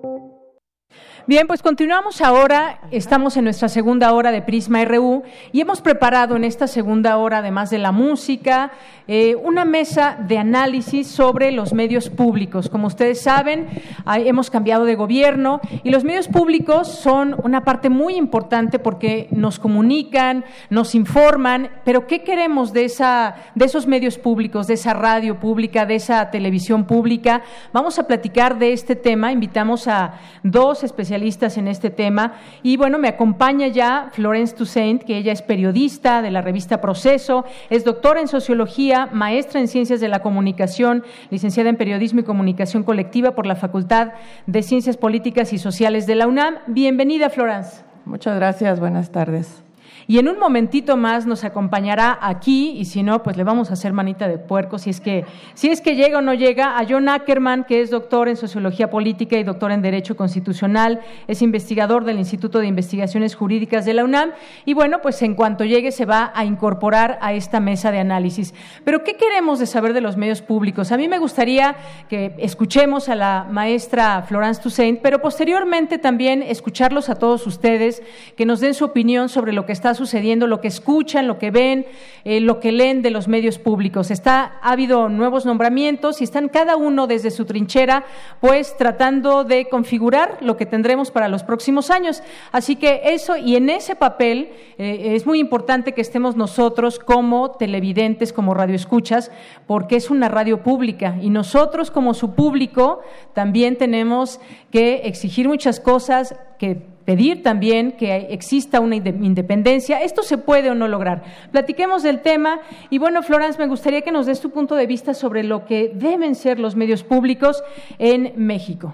Bien, 1.27 1.45
pues 1.45 1.61
continuamos 1.61 2.19
ahora. 2.19 2.79
Estamos 2.89 3.37
en 3.37 3.43
nuestra 3.43 3.69
segunda 3.69 4.11
hora 4.11 4.31
de 4.31 4.41
Prisma 4.41 4.83
RU 4.85 5.21
y 5.51 5.61
hemos 5.61 5.79
preparado 5.79 6.35
en 6.35 6.43
esta 6.43 6.65
segunda 6.65 7.17
hora, 7.17 7.37
además 7.37 7.69
de 7.69 7.77
la 7.77 7.91
música, 7.91 8.71
eh, 9.07 9.35
una 9.35 9.63
mesa 9.63 10.17
de 10.19 10.39
análisis 10.39 11.05
sobre 11.05 11.51
los 11.51 11.73
medios 11.73 12.09
públicos. 12.09 12.69
Como 12.69 12.87
ustedes 12.87 13.21
saben, 13.21 13.67
hemos 14.07 14.49
cambiado 14.49 14.83
de 14.85 14.95
gobierno 14.95 15.61
y 15.83 15.91
los 15.91 16.03
medios 16.03 16.27
públicos 16.27 16.87
son 16.87 17.35
una 17.43 17.63
parte 17.63 17.91
muy 17.91 18.15
importante 18.15 18.79
porque 18.79 19.27
nos 19.29 19.59
comunican, 19.59 20.43
nos 20.71 20.95
informan, 20.95 21.69
pero 21.85 22.07
¿qué 22.07 22.23
queremos 22.23 22.73
de, 22.73 22.85
esa, 22.85 23.35
de 23.53 23.65
esos 23.65 23.85
medios 23.85 24.17
públicos, 24.17 24.65
de 24.65 24.73
esa 24.73 24.95
radio 24.95 25.39
pública, 25.39 25.85
de 25.85 25.95
esa 25.95 26.31
televisión 26.31 26.85
pública? 26.85 27.43
Vamos 27.73 27.99
a 27.99 28.07
platicar 28.07 28.57
de 28.57 28.73
este 28.73 28.95
tema. 28.95 29.31
Invitamos 29.31 29.87
a 29.87 30.15
dos 30.41 30.83
especialistas 30.83 31.10
en 31.13 31.67
este 31.67 31.89
tema 31.89 32.33
y 32.63 32.77
bueno, 32.77 32.97
me 32.97 33.07
acompaña 33.07 33.67
ya 33.67 34.09
Florence 34.13 34.55
Toussaint, 34.55 35.03
que 35.03 35.17
ella 35.17 35.31
es 35.31 35.41
periodista 35.41 36.21
de 36.21 36.31
la 36.31 36.41
revista 36.41 36.81
Proceso, 36.81 37.45
es 37.69 37.83
doctora 37.83 38.21
en 38.21 38.27
sociología, 38.27 39.07
maestra 39.11 39.59
en 39.59 39.67
ciencias 39.67 39.99
de 39.99 40.07
la 40.07 40.21
comunicación, 40.21 41.03
licenciada 41.29 41.69
en 41.69 41.77
periodismo 41.77 42.21
y 42.21 42.23
comunicación 42.23 42.83
colectiva 42.83 43.31
por 43.31 43.45
la 43.45 43.55
Facultad 43.55 44.13
de 44.47 44.63
Ciencias 44.63 44.97
Políticas 44.97 45.53
y 45.53 45.57
Sociales 45.57 46.07
de 46.07 46.15
la 46.15 46.27
UNAM. 46.27 46.55
Bienvenida, 46.67 47.29
Florence. 47.29 47.83
Muchas 48.05 48.35
gracias, 48.35 48.79
buenas 48.79 49.11
tardes. 49.11 49.63
Y 50.11 50.19
en 50.19 50.27
un 50.27 50.39
momentito 50.39 50.97
más 50.97 51.25
nos 51.25 51.45
acompañará 51.45 52.19
aquí, 52.21 52.71
y 52.71 52.83
si 52.83 53.01
no, 53.01 53.23
pues 53.23 53.37
le 53.37 53.45
vamos 53.45 53.69
a 53.69 53.75
hacer 53.75 53.93
manita 53.93 54.27
de 54.27 54.39
puerco 54.39 54.77
si 54.77 54.89
es 54.89 54.99
que, 54.99 55.23
si 55.53 55.69
es 55.69 55.79
que 55.79 55.95
llega 55.95 56.17
o 56.17 56.21
no 56.21 56.33
llega, 56.33 56.77
a 56.77 56.85
John 56.85 57.07
Ackerman, 57.07 57.63
que 57.63 57.79
es 57.79 57.91
doctor 57.91 58.27
en 58.27 58.35
Sociología 58.35 58.89
Política 58.89 59.37
y 59.37 59.45
doctor 59.45 59.71
en 59.71 59.81
Derecho 59.81 60.17
Constitucional, 60.17 60.99
es 61.29 61.41
investigador 61.41 62.03
del 62.03 62.17
Instituto 62.19 62.59
de 62.59 62.67
Investigaciones 62.67 63.35
Jurídicas 63.35 63.85
de 63.85 63.93
la 63.93 64.03
UNAM, 64.03 64.31
y 64.65 64.73
bueno, 64.73 65.01
pues 65.01 65.21
en 65.21 65.33
cuanto 65.33 65.63
llegue 65.63 65.93
se 65.93 66.03
va 66.03 66.33
a 66.35 66.43
incorporar 66.43 67.17
a 67.21 67.31
esta 67.31 67.61
mesa 67.61 67.89
de 67.89 67.99
análisis. 67.99 68.53
Pero, 68.83 69.05
¿qué 69.05 69.15
queremos 69.15 69.59
de 69.59 69.65
saber 69.65 69.93
de 69.93 70.01
los 70.01 70.17
medios 70.17 70.41
públicos? 70.41 70.91
A 70.91 70.97
mí 70.97 71.07
me 71.07 71.19
gustaría 71.19 71.77
que 72.09 72.35
escuchemos 72.39 73.07
a 73.07 73.15
la 73.15 73.47
maestra 73.49 74.25
Florence 74.27 74.61
Toussaint, 74.61 74.99
pero 74.99 75.21
posteriormente 75.21 75.99
también 75.99 76.43
escucharlos 76.43 77.07
a 77.07 77.15
todos 77.15 77.47
ustedes, 77.47 78.03
que 78.35 78.45
nos 78.45 78.59
den 78.59 78.73
su 78.73 78.83
opinión 78.83 79.29
sobre 79.29 79.53
lo 79.53 79.65
que 79.65 79.71
está 79.71 79.93
sucediendo, 79.93 80.00
lo 80.47 80.61
que 80.61 80.67
escuchan, 80.67 81.27
lo 81.27 81.37
que 81.37 81.51
ven, 81.51 81.85
eh, 82.23 82.39
lo 82.39 82.59
que 82.59 82.71
leen 82.71 83.01
de 83.01 83.11
los 83.11 83.27
medios 83.27 83.57
públicos. 83.57 84.11
Está, 84.11 84.59
ha 84.61 84.71
habido 84.71 85.09
nuevos 85.09 85.45
nombramientos 85.45 86.21
y 86.21 86.23
están 86.23 86.49
cada 86.49 86.75
uno 86.75 87.07
desde 87.07 87.31
su 87.31 87.45
trinchera, 87.45 88.03
pues 88.39 88.75
tratando 88.77 89.43
de 89.43 89.69
configurar 89.69 90.37
lo 90.41 90.57
que 90.57 90.65
tendremos 90.65 91.11
para 91.11 91.27
los 91.27 91.43
próximos 91.43 91.91
años. 91.91 92.23
Así 92.51 92.75
que 92.75 93.01
eso, 93.05 93.37
y 93.37 93.55
en 93.55 93.69
ese 93.69 93.95
papel 93.95 94.49
eh, 94.77 95.13
es 95.15 95.25
muy 95.25 95.39
importante 95.39 95.93
que 95.93 96.01
estemos 96.01 96.35
nosotros 96.35 96.99
como 96.99 97.51
televidentes, 97.51 98.33
como 98.33 98.53
radioescuchas, 98.53 99.31
porque 99.67 99.95
es 99.95 100.09
una 100.09 100.29
radio 100.29 100.63
pública 100.63 101.17
y 101.21 101.29
nosotros 101.29 101.91
como 101.91 102.13
su 102.13 102.33
público 102.35 103.01
también 103.33 103.77
tenemos 103.77 104.39
que 104.71 105.01
exigir 105.05 105.47
muchas 105.47 105.79
cosas, 105.79 106.35
que 106.57 106.90
pedir 107.11 107.43
también 107.43 107.91
que 107.91 108.27
exista 108.29 108.79
una 108.79 108.95
inde- 108.95 109.17
independencia. 109.21 110.01
¿Esto 110.01 110.23
se 110.23 110.37
puede 110.37 110.69
o 110.69 110.75
no 110.75 110.87
lograr? 110.87 111.23
Platiquemos 111.51 112.03
del 112.03 112.21
tema 112.21 112.61
y 112.89 112.99
bueno, 112.99 113.21
Florence, 113.21 113.59
me 113.59 113.67
gustaría 113.67 114.01
que 114.01 114.13
nos 114.13 114.27
des 114.27 114.39
tu 114.39 114.49
punto 114.49 114.75
de 114.75 114.87
vista 114.87 115.13
sobre 115.13 115.43
lo 115.43 115.65
que 115.65 115.91
deben 115.93 116.35
ser 116.35 116.57
los 116.57 116.77
medios 116.77 117.03
públicos 117.03 117.61
en 117.99 118.31
México. 118.37 118.93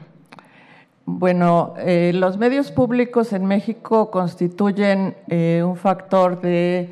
Bueno, 1.05 1.75
eh, 1.77 2.11
los 2.15 2.39
medios 2.39 2.71
públicos 2.71 3.33
en 3.33 3.45
México 3.45 4.09
constituyen 4.09 5.15
eh, 5.29 5.61
un 5.63 5.75
factor 5.77 6.41
de, 6.41 6.89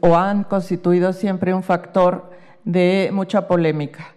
o 0.00 0.16
han 0.16 0.42
constituido 0.42 1.12
siempre 1.12 1.54
un 1.54 1.62
factor 1.62 2.32
de 2.64 3.10
mucha 3.12 3.46
polémica. 3.46 4.08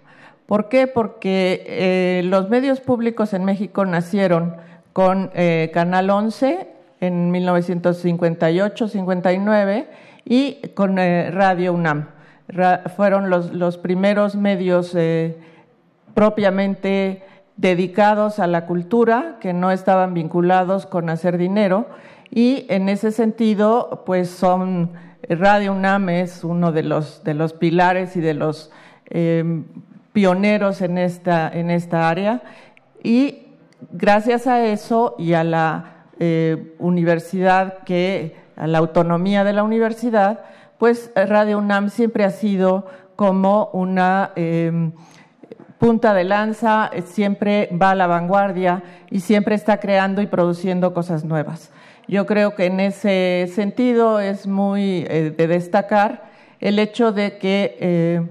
¿Por 0.48 0.70
qué? 0.70 0.88
Porque 0.88 1.64
eh, 1.68 2.22
los 2.26 2.50
medios 2.50 2.80
públicos 2.82 3.34
en 3.34 3.46
México 3.46 3.86
nacieron 3.86 4.56
con 4.96 5.30
eh, 5.34 5.70
Canal 5.74 6.10
11 6.10 6.68
en 7.02 7.34
1958-59 7.34 9.88
y 10.24 10.54
con 10.74 10.98
eh, 11.00 11.32
Radio 11.32 11.74
UNAM. 11.74 12.08
Fueron 12.96 13.30
los, 13.30 13.78
primeros 13.78 14.38
medios 14.38 14.96
eh, 14.96 15.38
propiamente 16.14 17.24
dedicados 17.58 18.40
a 18.40 18.48
la 18.48 18.66
cultura, 18.66 19.36
que 19.42 19.52
no 19.52 19.70
estaban 19.70 20.14
vinculados 20.14 20.86
con 20.86 21.10
hacer 21.10 21.38
dinero, 21.38 21.88
y 22.32 22.66
en 22.70 22.88
ese 22.88 23.12
sentido, 23.12 24.04
pues 24.06 24.30
son 24.30 24.94
Radio 25.28 25.74
UNAM 25.74 26.08
es 26.08 26.46
uno 26.46 26.72
de 26.72 26.84
los, 26.84 27.22
de 27.26 27.34
los 27.34 27.52
pilares 27.52 28.16
y 28.16 28.22
de 28.22 28.34
los 28.34 28.72
pioneros 30.14 30.82
en 30.82 30.98
esta, 30.98 31.50
en 31.50 31.70
esta 31.70 32.08
área, 32.08 32.44
y 33.04 33.45
gracias 33.92 34.48
a 34.48 34.66
eso 34.66 35.16
y 35.18 35.34
a 35.34 35.44
la 35.44 36.06
eh, 36.20 36.76
universidad 36.80 37.80
que, 37.80 38.36
a 38.56 38.68
la 38.68 38.78
autonomía 38.78 39.44
de 39.44 39.54
la 39.54 39.64
universidad, 39.64 40.42
pues 40.78 41.12
Radio 41.16 41.58
UNAM 41.58 41.90
siempre 41.90 42.24
ha 42.24 42.32
sido 42.32 42.86
como 43.16 43.70
una 43.74 44.32
eh, 44.36 44.92
punta 45.78 46.14
de 46.14 46.24
lanza, 46.24 46.90
siempre 47.06 47.70
va 47.80 47.92
a 47.92 47.96
la 47.96 48.08
vanguardia 48.08 48.84
y 49.10 49.20
siempre 49.20 49.56
está 49.56 49.80
creando 49.80 50.22
y 50.22 50.28
produciendo 50.28 50.94
cosas 50.94 51.24
nuevas. 51.26 51.72
Yo 52.08 52.26
creo 52.26 52.56
que 52.56 52.66
en 52.66 52.80
ese 52.80 53.50
sentido 53.54 54.20
es 54.20 54.48
muy 54.48 55.06
eh, 55.10 55.34
de 55.36 55.48
destacar 55.48 56.30
el 56.60 56.80
hecho 56.80 57.12
de 57.12 57.38
que 57.38 57.78
eh, 57.80 58.28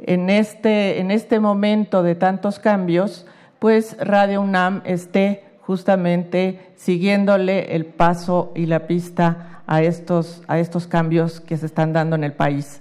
en, 0.00 0.30
este, 0.30 1.00
en 1.00 1.10
este 1.10 1.38
momento 1.38 2.02
de 2.02 2.14
tantos 2.14 2.58
cambios, 2.58 3.26
pues 3.58 3.96
Radio 3.98 4.40
UNAM 4.42 4.82
esté 4.84 5.44
justamente 5.60 6.72
siguiéndole 6.76 7.74
el 7.74 7.84
paso 7.86 8.52
y 8.54 8.66
la 8.66 8.86
pista 8.86 9.62
a 9.66 9.82
estos, 9.82 10.42
a 10.48 10.58
estos 10.58 10.86
cambios 10.86 11.40
que 11.40 11.56
se 11.56 11.66
están 11.66 11.92
dando 11.92 12.16
en 12.16 12.24
el 12.24 12.32
país. 12.32 12.80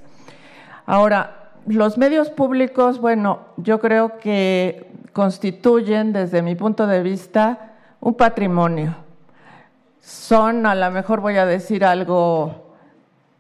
Ahora, 0.86 1.52
los 1.66 1.98
medios 1.98 2.30
públicos, 2.30 3.02
bueno, 3.02 3.40
yo 3.58 3.80
creo 3.80 4.20
que 4.20 4.90
constituyen, 5.12 6.14
desde 6.14 6.42
mi 6.42 6.56
punto 6.56 6.88
de 6.88 7.04
vista, 7.04 7.74
un 8.00 8.14
patrimonio. 8.14 8.96
Son, 10.00 10.66
a 10.66 10.76
lo 10.76 10.90
mejor 10.92 11.20
voy 11.20 11.36
a 11.36 11.46
decir 11.46 11.84
algo 11.84 12.74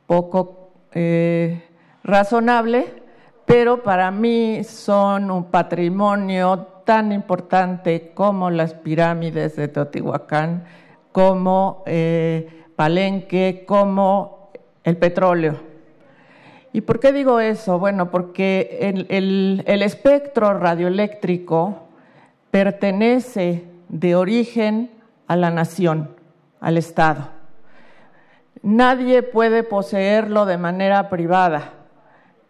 poco 0.07 0.71
eh, 0.91 1.63
razonable, 2.03 3.03
pero 3.45 3.81
para 3.81 4.11
mí 4.11 4.61
son 4.65 5.31
un 5.31 5.45
patrimonio 5.45 6.76
tan 6.87 7.11
importante 7.11 8.11
como 8.15 8.49
las 8.49 8.73
pirámides 8.73 9.57
de 9.57 9.67
Teotihuacán, 9.67 10.63
como 11.11 11.83
eh, 11.85 12.63
Palenque, 12.77 13.65
como 13.67 14.51
el 14.85 14.95
petróleo. 14.95 15.59
¿Y 16.71 16.79
por 16.81 17.01
qué 17.01 17.11
digo 17.11 17.41
eso? 17.41 17.77
Bueno, 17.77 18.09
porque 18.09 18.77
el, 18.81 19.05
el- 19.09 19.63
el 19.67 19.81
espectro 19.81 20.53
radioeléctrico 20.57 21.79
pertenece 22.51 23.65
de 23.89 24.15
origen 24.15 24.89
a 25.27 25.35
la 25.35 25.49
nación, 25.51 26.15
al 26.61 26.77
Estado. 26.77 27.29
Nadie 28.61 29.23
puede 29.23 29.63
poseerlo 29.63 30.45
de 30.45 30.57
manera 30.57 31.09
privada. 31.09 31.73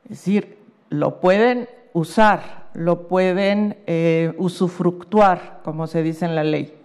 Es 0.03 0.09
decir, 0.11 0.59
lo 0.89 1.19
pueden 1.19 1.67
usar, 1.93 2.66
lo 2.77 3.07
pueden 3.07 3.75
eh, 3.87 4.35
usufructuar, 4.37 5.61
como 5.63 5.87
se 5.87 6.03
dice 6.03 6.25
en 6.25 6.35
la 6.35 6.43
ley, 6.43 6.77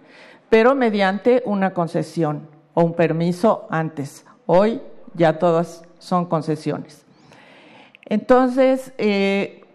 pero 0.49 0.73
mediante 0.73 1.43
una 1.45 1.75
concesión 1.75 2.47
o 2.73 2.83
un 2.83 2.95
permiso 2.95 3.67
antes. 3.69 4.25
Hoy 4.47 4.81
ya 5.13 5.37
todas 5.37 5.83
son 5.99 6.25
concesiones. 6.25 7.05
Entonces, 8.05 8.91
eh, 8.97 9.65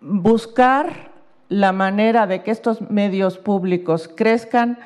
buscar 0.00 1.10
la 1.50 1.72
manera 1.72 2.26
de 2.26 2.42
que 2.42 2.50
estos 2.50 2.80
medios 2.90 3.36
públicos 3.36 4.08
crezcan 4.08 4.78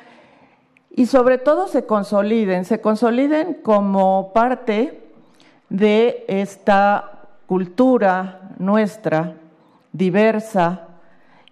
y 0.91 1.05
sobre 1.05 1.37
todo 1.37 1.69
se 1.69 1.85
consoliden, 1.85 2.65
se 2.65 2.81
consoliden 2.81 3.59
como 3.63 4.33
parte 4.33 5.03
de 5.69 6.25
esta 6.27 7.27
cultura 7.47 8.51
nuestra, 8.57 9.35
diversa 9.91 10.87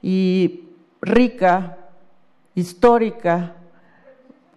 y 0.01 0.69
rica, 1.01 1.77
histórica, 2.55 3.53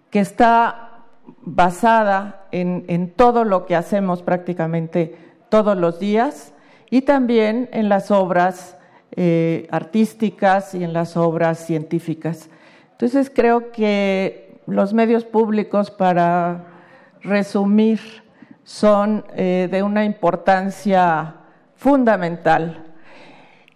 que 0.09 0.19
está 0.19 1.03
basada 1.41 2.45
en, 2.51 2.85
en 2.87 3.11
todo 3.11 3.43
lo 3.43 3.65
que 3.65 3.75
hacemos 3.75 4.21
prácticamente 4.23 5.17
todos 5.49 5.77
los 5.77 5.99
días 5.99 6.53
y 6.89 7.01
también 7.01 7.69
en 7.71 7.89
las 7.89 8.11
obras 8.11 8.77
eh, 9.13 9.67
artísticas 9.71 10.73
y 10.73 10.83
en 10.83 10.93
las 10.93 11.17
obras 11.17 11.65
científicas. 11.65 12.49
Entonces 12.91 13.31
creo 13.33 13.71
que 13.71 14.61
los 14.67 14.93
medios 14.93 15.25
públicos, 15.25 15.91
para 15.91 16.65
resumir, 17.21 17.99
son 18.63 19.25
eh, 19.35 19.67
de 19.69 19.83
una 19.83 20.05
importancia 20.05 21.35
fundamental. 21.75 22.90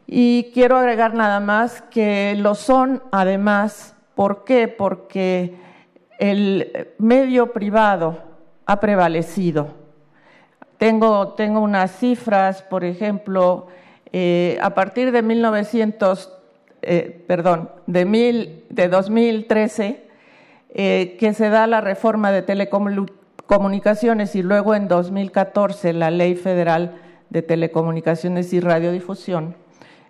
Y 0.07 0.51
quiero 0.53 0.77
agregar 0.77 1.13
nada 1.13 1.39
más 1.39 1.81
que 1.81 2.35
lo 2.37 2.53
son 2.55 3.01
además, 3.11 3.95
¿por 4.13 4.43
qué? 4.43 4.67
Porque 4.67 5.55
el 6.19 6.93
medio 6.99 7.51
privado 7.53 8.19
ha 8.65 8.79
prevalecido. 8.79 9.69
Tengo, 10.77 11.29
tengo 11.29 11.59
unas 11.61 11.97
cifras, 11.97 12.61
por 12.61 12.83
ejemplo, 12.83 13.67
eh, 14.11 14.57
a 14.61 14.75
partir 14.75 15.11
de 15.11 15.21
1900, 15.21 16.31
eh, 16.81 17.23
perdón, 17.27 17.71
de, 17.87 18.05
mil, 18.05 18.65
de 18.69 18.87
2013, 18.89 20.05
eh, 20.73 21.17
que 21.19 21.33
se 21.33 21.49
da 21.49 21.65
la 21.67 21.81
reforma 21.81 22.31
de 22.31 22.41
telecomunicaciones 22.41 24.35
y 24.35 24.43
luego 24.43 24.75
en 24.75 24.87
2014 24.87 25.93
la 25.93 26.11
Ley 26.11 26.35
Federal 26.35 26.97
de 27.29 27.41
Telecomunicaciones 27.41 28.53
y 28.53 28.59
Radiodifusión. 28.59 29.55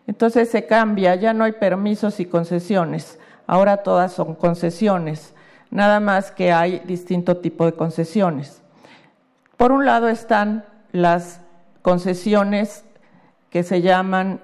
Entonces 0.07 0.49
se 0.49 0.65
cambia, 0.65 1.15
ya 1.15 1.33
no 1.33 1.43
hay 1.43 1.53
permisos 1.53 2.19
y 2.19 2.25
concesiones, 2.25 3.19
ahora 3.47 3.77
todas 3.77 4.11
son 4.13 4.35
concesiones, 4.35 5.33
nada 5.71 5.99
más 5.99 6.31
que 6.31 6.51
hay 6.51 6.79
distinto 6.79 7.37
tipo 7.37 7.65
de 7.65 7.73
concesiones. 7.73 8.61
Por 9.57 9.71
un 9.71 9.85
lado 9.85 10.07
están 10.09 10.65
las 10.91 11.41
concesiones 11.81 12.83
que 13.49 13.63
se 13.63 13.81
llaman 13.81 14.41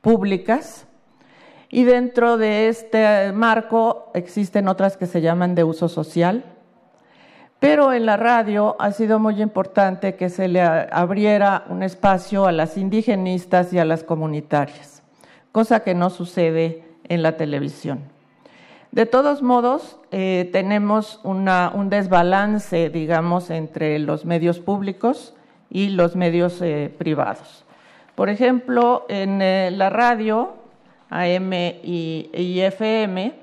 públicas 0.00 0.86
y 1.68 1.84
dentro 1.84 2.38
de 2.38 2.68
este 2.68 3.32
marco 3.32 4.10
existen 4.14 4.68
otras 4.68 4.96
que 4.96 5.06
se 5.06 5.20
llaman 5.20 5.54
de 5.54 5.64
uso 5.64 5.88
social, 5.88 6.44
pero 7.58 7.92
en 7.92 8.06
la 8.06 8.16
radio 8.16 8.76
ha 8.78 8.92
sido 8.92 9.18
muy 9.18 9.42
importante 9.42 10.14
que 10.14 10.30
se 10.30 10.48
le 10.48 10.62
abriera 10.62 11.64
un 11.68 11.82
espacio 11.82 12.46
a 12.46 12.52
las 12.52 12.76
indigenistas 12.76 13.72
y 13.72 13.78
a 13.78 13.84
las 13.84 14.04
comunitarias, 14.04 14.97
cosa 15.58 15.80
que 15.80 15.92
no 15.92 16.08
sucede 16.08 16.84
en 17.08 17.20
la 17.20 17.36
televisión. 17.36 17.98
De 18.92 19.06
todos 19.06 19.42
modos, 19.42 19.98
eh, 20.12 20.48
tenemos 20.52 21.18
un 21.24 21.90
desbalance, 21.90 22.90
digamos, 22.90 23.50
entre 23.50 23.98
los 23.98 24.24
medios 24.24 24.60
públicos 24.60 25.34
y 25.68 25.88
los 25.88 26.14
medios 26.14 26.62
eh, 26.62 26.94
privados. 26.96 27.64
Por 28.14 28.28
ejemplo, 28.28 29.04
en 29.08 29.42
eh, 29.42 29.72
la 29.72 29.90
radio, 29.90 30.54
AM 31.10 31.52
y 31.52 32.60
FM, 32.60 33.34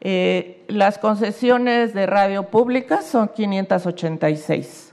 eh, 0.00 0.64
las 0.66 0.98
concesiones 0.98 1.94
de 1.94 2.06
radio 2.06 2.48
públicas 2.48 3.06
son 3.06 3.28
586, 3.28 4.92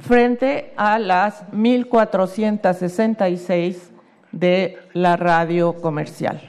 frente 0.00 0.74
a 0.76 0.98
las 0.98 1.50
1466 1.50 3.94
de 4.38 4.78
la 4.92 5.16
radio 5.16 5.74
comercial. 5.74 6.40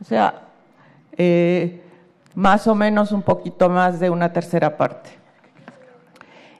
O 0.00 0.04
sea, 0.04 0.42
eh, 1.16 1.82
más 2.34 2.66
o 2.66 2.74
menos 2.74 3.12
un 3.12 3.22
poquito 3.22 3.68
más 3.68 4.00
de 4.00 4.10
una 4.10 4.32
tercera 4.32 4.76
parte. 4.76 5.10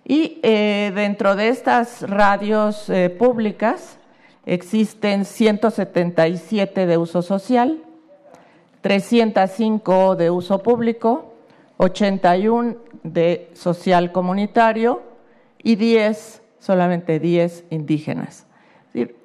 Y 0.05 0.39
eh, 0.43 0.93
dentro 0.95 1.35
de 1.35 1.49
estas 1.49 2.03
radios 2.09 2.91
públicas 3.19 3.99
existen 4.45 5.25
177 5.25 6.87
de 6.87 6.99
uso 6.99 7.23
social, 7.23 7.79
305 8.83 10.17
de 10.17 10.31
uso 10.31 10.63
público, 10.63 11.35
81 11.79 12.77
de 13.03 13.51
social 13.55 14.13
comunitario 14.13 15.03
y 15.63 15.77
10, 15.77 16.43
solamente 16.59 17.19
10 17.19 17.65
indígenas. 17.71 18.47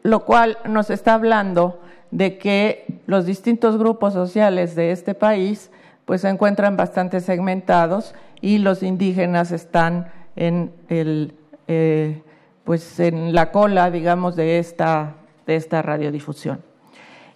Lo 0.03 0.25
cual 0.25 0.57
nos 0.65 0.89
está 0.89 1.13
hablando 1.13 1.79
de 2.11 2.37
que 2.37 3.01
los 3.05 3.25
distintos 3.25 3.77
grupos 3.77 4.13
sociales 4.13 4.75
de 4.75 4.91
este 4.91 5.13
país 5.13 5.71
pues 6.05 6.21
se 6.21 6.29
encuentran 6.29 6.75
bastante 6.75 7.19
segmentados 7.19 8.15
y 8.41 8.57
los 8.57 8.81
indígenas 8.81 9.51
están 9.51 10.11
en 10.35 10.71
el 10.87 11.35
eh, 11.67 12.23
pues 12.63 12.99
en 12.99 13.33
la 13.33 13.51
cola 13.51 13.91
digamos 13.91 14.35
de 14.35 14.57
esta 14.57 15.13
de 15.45 15.55
esta 15.55 15.81
radiodifusión. 15.81 16.61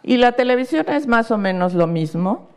Y 0.03 0.18
la 0.18 0.34
televisión 0.34 0.85
es 0.89 1.07
más 1.07 1.31
o 1.31 1.38
menos 1.38 1.73
lo 1.73 1.88
mismo, 1.88 2.49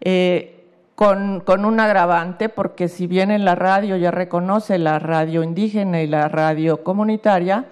eh, 0.00 0.64
con, 0.94 1.42
un 1.46 1.80
agravante, 1.80 2.48
porque 2.48 2.86
si 2.86 3.08
bien 3.08 3.32
en 3.32 3.44
la 3.44 3.56
radio 3.56 3.96
ya 3.96 4.12
reconoce 4.12 4.78
la 4.78 5.00
radio 5.00 5.42
indígena 5.42 6.02
y 6.02 6.06
la 6.06 6.28
radio 6.28 6.84
comunitaria, 6.84 7.66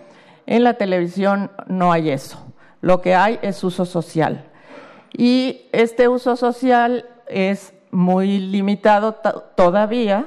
en 0.47 0.65
la 0.65 0.75
televisión 0.75 1.51
no 1.67 1.93
hay 1.93 2.11
eso. 2.11 2.45
Lo 2.81 3.01
que 3.01 3.15
hay 3.15 3.39
es 3.43 3.63
uso 3.63 3.85
social. 3.85 4.45
Y 5.13 5.69
este 5.73 6.09
uso 6.09 6.37
social 6.37 7.07
es 7.29 7.75
muy 7.91 8.39
limitado 8.39 9.15
todavía. 9.57 10.27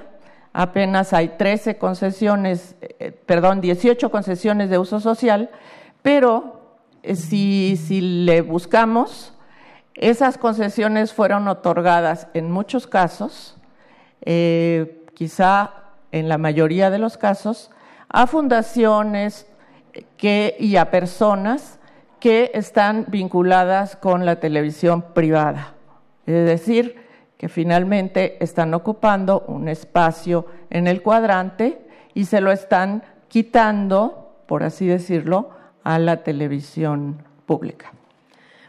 Apenas 0.53 1.11
hay 1.11 1.29
13 1.29 1.77
concesiones, 1.77 2.75
eh, 2.81 3.11
perdón, 3.11 3.59
18 3.59 4.09
concesiones 4.09 4.69
de 4.69 4.77
uso 4.77 5.01
social, 5.01 5.49
pero 6.01 6.77
eh, 7.03 7.15
si, 7.15 8.01
le 8.01 8.41
buscamos, 8.41 9.33
esas 9.95 10.37
concesiones 10.37 11.11
fueron 11.13 11.47
otorgadas 11.47 12.27
en 12.33 12.51
muchos 12.51 12.87
casos, 12.87 13.57
eh, 14.21 15.05
quizá 15.13 15.71
en 16.11 16.29
la 16.29 16.37
mayoría 16.37 16.89
de 16.89 16.99
los 16.99 17.17
casos, 17.17 17.69
a 18.07 18.27
fundaciones 18.27 19.47
que, 20.17 20.55
y 20.59 20.75
a 20.75 20.91
personas 20.91 21.79
que 22.19 22.51
están 22.53 23.05
vinculadas 23.07 23.95
con 23.95 24.25
la 24.25 24.39
televisión 24.39 25.13
privada. 25.13 25.73
Es 26.25 26.45
decir, 26.45 26.95
que 27.37 27.49
finalmente 27.49 28.43
están 28.43 28.73
ocupando 28.73 29.43
un 29.47 29.67
espacio 29.67 30.47
en 30.69 30.87
el 30.87 31.01
cuadrante 31.01 31.85
y 32.13 32.25
se 32.25 32.41
lo 32.41 32.51
están 32.51 33.03
quitando, 33.27 34.41
por 34.47 34.63
así 34.63 34.85
decirlo, 34.85 35.51
a 35.83 35.99
la 35.99 36.23
televisión 36.23 37.21
pública. 37.45 37.91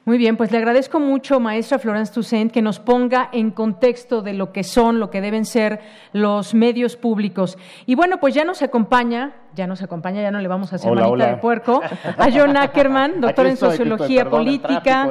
Muy 0.05 0.19
bien, 0.19 0.37
pues 0.37 0.53
le 0.53 0.59
agradezco 0.59 1.01
mucho, 1.01 1.41
maestra 1.41 1.81
Florence 1.81 2.13
Toussaint, 2.13 2.53
que 2.53 2.63
nos 2.63 2.79
ponga 2.79 3.29
en 3.33 3.51
contexto 3.51 4.23
de 4.23 4.35
lo 4.35 4.53
que 4.53 4.63
son, 4.63 5.01
lo 5.01 5.11
que 5.11 5.21
deben 5.21 5.45
ser 5.45 5.81
los 6.13 6.55
medios 6.55 6.97
públicos. 6.97 7.59
Y 7.87 7.97
bueno, 7.97 8.21
pues 8.21 8.33
ya 8.33 8.45
nos 8.45 8.63
acompaña 8.63 9.35
ya 9.57 9.67
nos 9.67 9.83
acompaña, 9.83 10.21
ya 10.21 10.31
no 10.31 10.39
le 10.41 10.49
vamos 10.49 10.73
a 10.73 10.77
hacer 10.77 10.93
manita 10.93 11.29
de 11.29 11.37
puerco, 11.39 11.81
a 12.19 12.31
John 12.31 12.57
Ackerman, 12.57 13.23
doctor 13.23 13.47
en 13.47 13.57
Sociología 13.57 14.29
Política. 14.29 15.09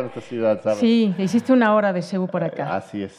sí, 0.75 1.13
hiciste 1.17 1.51
una 1.51 1.73
hora 1.73 1.91
de 1.91 2.01
CEU 2.01 2.27
por 2.27 2.43
acá. 2.43 2.75
Así 2.77 3.03
es. 3.03 3.15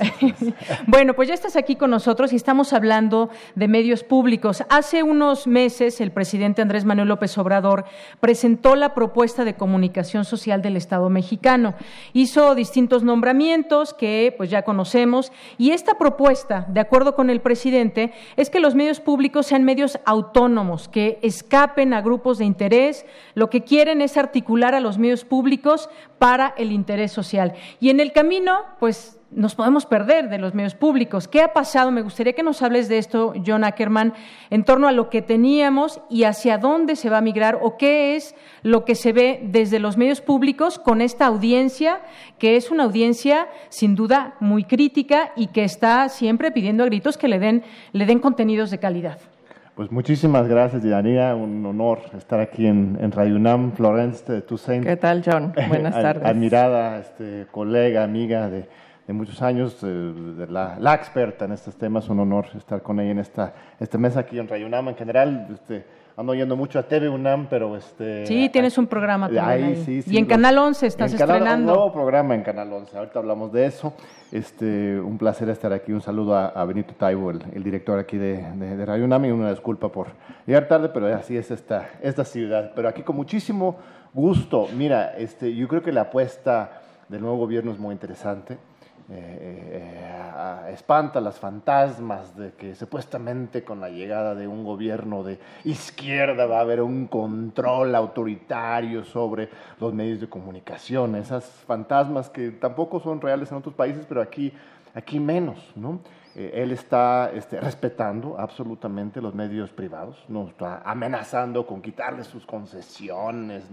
bueno, 0.87 1.15
pues 1.15 1.29
ya 1.29 1.35
estás 1.35 1.57
aquí 1.57 1.75
con 1.77 1.91
nosotros 1.91 2.33
y 2.33 2.37
estamos 2.37 2.73
hablando 2.73 3.29
de 3.57 3.67
medios 3.67 4.05
públicos. 4.05 4.65
Hace 4.71 5.03
unos 5.03 5.47
meses 5.47 6.01
el 6.01 6.13
presidente 6.13 6.63
Andrés 6.63 6.85
Manuel 6.85 7.09
López 7.09 7.37
Obrador 7.39 7.85
presentó 8.21 8.77
la 8.77 8.95
propuesta 8.95 9.45
de 9.45 9.55
comunicación 9.55 10.25
social 10.25 10.63
del 10.63 10.77
Estado 10.77 11.11
mexicano. 11.11 11.75
Hizo 12.13 12.55
distintos 12.55 13.03
nombramientos 13.03 13.95
que 13.95 14.33
pues 14.37 14.49
ya 14.49 14.63
conocemos 14.63 15.33
y 15.59 15.73
esta 15.73 15.99
propuesta, 15.99 16.67
de 16.69 16.81
acuerdo 16.81 17.17
con 17.17 17.31
el 17.31 17.41
presidente, 17.41 18.13
es 18.37 18.49
que 18.49 18.61
los 18.61 18.77
medios 18.77 19.01
públicos 19.01 19.47
sean 19.47 19.65
medios 19.65 19.99
autónomos, 20.05 20.89
que 20.89 21.16
escapen 21.23 21.95
a 21.95 22.01
grupos 22.01 22.39
de 22.39 22.45
interés, 22.45 23.07
lo 23.35 23.51
que 23.51 23.65
quieren 23.65 24.01
es 24.01 24.17
articular 24.17 24.75
a 24.75 24.81
los 24.81 24.99
medios 24.99 25.25
públicos 25.25 25.89
para 26.19 26.55
el 26.57 26.73
interés 26.73 27.13
social. 27.13 27.55
Y 27.81 27.91
en 27.91 28.01
el 28.01 28.13
camino, 28.13 28.61
pues 28.79 29.19
nos 29.31 29.55
podemos 29.55 29.87
perder 29.87 30.29
de 30.29 30.39
los 30.39 30.55
medios 30.55 30.75
públicos. 30.75 31.27
¿Qué 31.29 31.43
ha 31.43 31.53
pasado? 31.53 31.91
Me 31.91 32.03
gustaría 32.03 32.33
que 32.33 32.43
nos 32.43 32.63
hables 32.63 32.89
de 32.89 32.99
esto, 32.99 33.35
John 33.45 33.65
Ackerman, 33.65 34.15
en 34.51 34.65
torno 34.65 34.89
a 34.89 34.93
lo 34.93 35.11
que 35.11 35.21
teníamos 35.21 36.01
y 36.09 36.25
hacia 36.25 36.59
dónde 36.59 36.97
se 36.97 37.11
va 37.11 37.19
a 37.19 37.23
migrar 37.23 37.59
o 37.61 37.77
qué 37.77 38.17
es 38.17 38.35
lo 38.63 38.85
que 38.85 38.95
se 38.95 39.13
ve 39.13 39.41
desde 39.43 39.79
los 39.79 39.97
medios 39.97 40.21
públicos 40.21 40.79
con 40.79 41.01
esta 41.01 41.27
audiencia, 41.27 42.01
que 42.39 42.57
es 42.57 42.71
una 42.71 42.85
audiencia 42.85 43.49
sin 43.69 43.95
duda 43.95 44.37
muy 44.41 44.65
crítica 44.65 45.33
y 45.37 45.49
que 45.49 45.65
está 45.65 46.09
siempre 46.09 46.51
pidiendo 46.51 46.85
a 46.85 46.87
gritos 46.87 47.19
que 47.19 47.29
le 47.29 47.39
den, 47.39 47.65
le 47.93 48.07
den 48.07 48.21
contenidos 48.21 48.71
de 48.71 48.79
calidad. 48.79 49.19
Pues 49.77 49.93
muchísimas 49.93 50.49
gracias, 50.49 50.83
Yanira. 50.83 51.35
Un 51.35 51.67
honor 51.67 52.01
estar 52.17 52.41
aquí 52.41 52.67
en, 52.67 52.97
en 52.99 53.13
Radio 53.13 53.37
UNAM. 53.37 53.73
Florence 53.73 54.41
Toussaint. 54.41 54.87
¿Qué 54.87 54.97
tal, 54.97 55.23
John? 55.23 55.53
Buenas 55.69 55.95
tardes. 55.95 56.25
Admirada 56.25 56.99
este, 56.99 57.47
colega, 57.51 58.03
amiga 58.03 58.49
de, 58.49 58.71
de 59.07 59.13
muchos 59.13 59.43
años, 59.43 59.77
eh, 59.83 59.87
de 59.87 60.47
la, 60.47 60.79
la, 60.81 60.95
experta 60.95 61.45
en 61.45 61.53
estos 61.53 61.77
temas. 61.77 62.09
Un 62.09 62.21
honor 62.21 62.47
estar 62.57 62.81
con 62.81 63.01
ella 63.01 63.11
en 63.11 63.19
esta, 63.19 63.53
esta 63.79 63.99
mesa 63.99 64.21
aquí 64.21 64.39
en 64.39 64.49
Radio 64.49 64.67
UNAM 64.67 64.89
en 64.89 64.97
general. 64.97 65.47
Este, 65.53 65.85
ando 66.17 66.35
yendo 66.35 66.57
mucho 66.57 66.79
a 66.79 66.83
TV 66.83 67.09
UNAM, 67.09 67.47
pero 67.49 67.77
este... 67.77 68.27
Sí, 68.27 68.49
tienes 68.49 68.79
un 68.79 68.87
programa 68.87 69.27
también 69.27 69.45
ahí, 69.45 69.63
ahí. 69.63 69.85
Sí, 69.85 70.03
sí, 70.03 70.15
y 70.15 70.19
en 70.19 70.25
Canal 70.25 70.57
11 70.57 70.87
estás 70.87 71.13
en 71.13 71.19
Canal, 71.19 71.37
estrenando. 71.37 71.73
Un 71.73 71.79
nuevo 71.79 71.93
programa 71.93 72.35
en 72.35 72.43
Canal 72.43 72.73
11, 72.73 72.97
ahorita 72.97 73.19
hablamos 73.19 73.53
de 73.53 73.67
eso. 73.67 73.93
Este, 74.33 74.99
un 74.99 75.19
placer 75.19 75.49
estar 75.51 75.73
aquí, 75.73 75.93
un 75.93 76.01
saludo 76.01 76.35
a, 76.35 76.47
a 76.47 76.65
Benito 76.65 76.95
Taibo, 76.95 77.31
el, 77.31 77.45
el, 77.53 77.63
director 77.63 77.99
aquí 77.99 78.17
de, 78.17 78.43
de, 78.53 78.77
de 78.77 78.87
Radio 78.87 79.05
UNAM, 79.05 79.27
y 79.27 79.31
una 79.31 79.51
disculpa 79.51 79.91
por 79.91 80.09
llegar 80.47 80.67
tarde, 80.69 80.89
pero 80.89 81.15
así 81.15 81.37
es 81.37 81.51
esta, 81.51 81.91
esta 82.01 82.25
ciudad. 82.25 82.73
Pero 82.75 82.89
aquí 82.89 83.03
con 83.03 83.15
muchísimo 83.15 83.77
gusto, 84.15 84.69
mira, 84.75 85.17
este, 85.19 85.55
yo 85.55 85.69
creo 85.69 85.83
que 85.83 85.93
la 85.93 86.03
apuesta 86.03 86.81
del 87.09 87.21
nuevo 87.21 87.37
gobierno 87.37 87.73
es 87.73 87.79
muy 87.79 87.93
interesante. 87.93 88.57
Eh, 89.09 89.39
eh, 89.41 90.73
espanta 90.73 91.21
las 91.21 91.39
fantasmas 91.39 92.37
de 92.37 92.53
que 92.55 92.75
supuestamente 92.75 93.63
con 93.63 93.81
la 93.81 93.89
llegada 93.89 94.35
de 94.35 94.49
un 94.49 94.65
gobierno 94.65 95.23
de 95.23 95.39
izquierda 95.65 96.47
va 96.47 96.59
a 96.59 96.63
haber 96.63 96.83
un 96.83 97.07
control 97.07 97.95
autoritario 97.95 99.05
sobre 99.05 99.49
los 99.81 99.95
medios 99.95 100.21
de 100.21 100.29
comunicación, 100.29 101.15
esas 101.15 101.45
fantasmas 101.45 102.29
que 102.31 102.51
tampoco 102.51 102.99
son 102.99 103.21
reales 103.21 103.51
en 103.53 103.59
otros 103.59 103.75
países, 103.75 104.05
pero 104.09 104.21
aquí, 104.21 104.53
aquí 104.93 105.21
menos, 105.21 105.59
¿no? 105.77 106.01
Eh, 106.39 106.63
él 106.63 106.71
está 106.71 107.31
este, 107.33 107.59
respetando 107.59 108.39
absolutamente 108.39 109.23
los 109.23 109.35
medios 109.35 109.71
privados, 109.71 110.23
no 110.29 110.49
está 110.49 110.83
amenazando 110.85 111.67
con 111.67 111.81
quitarles 111.81 112.27
sus 112.27 112.45
concesiones, 112.45 113.65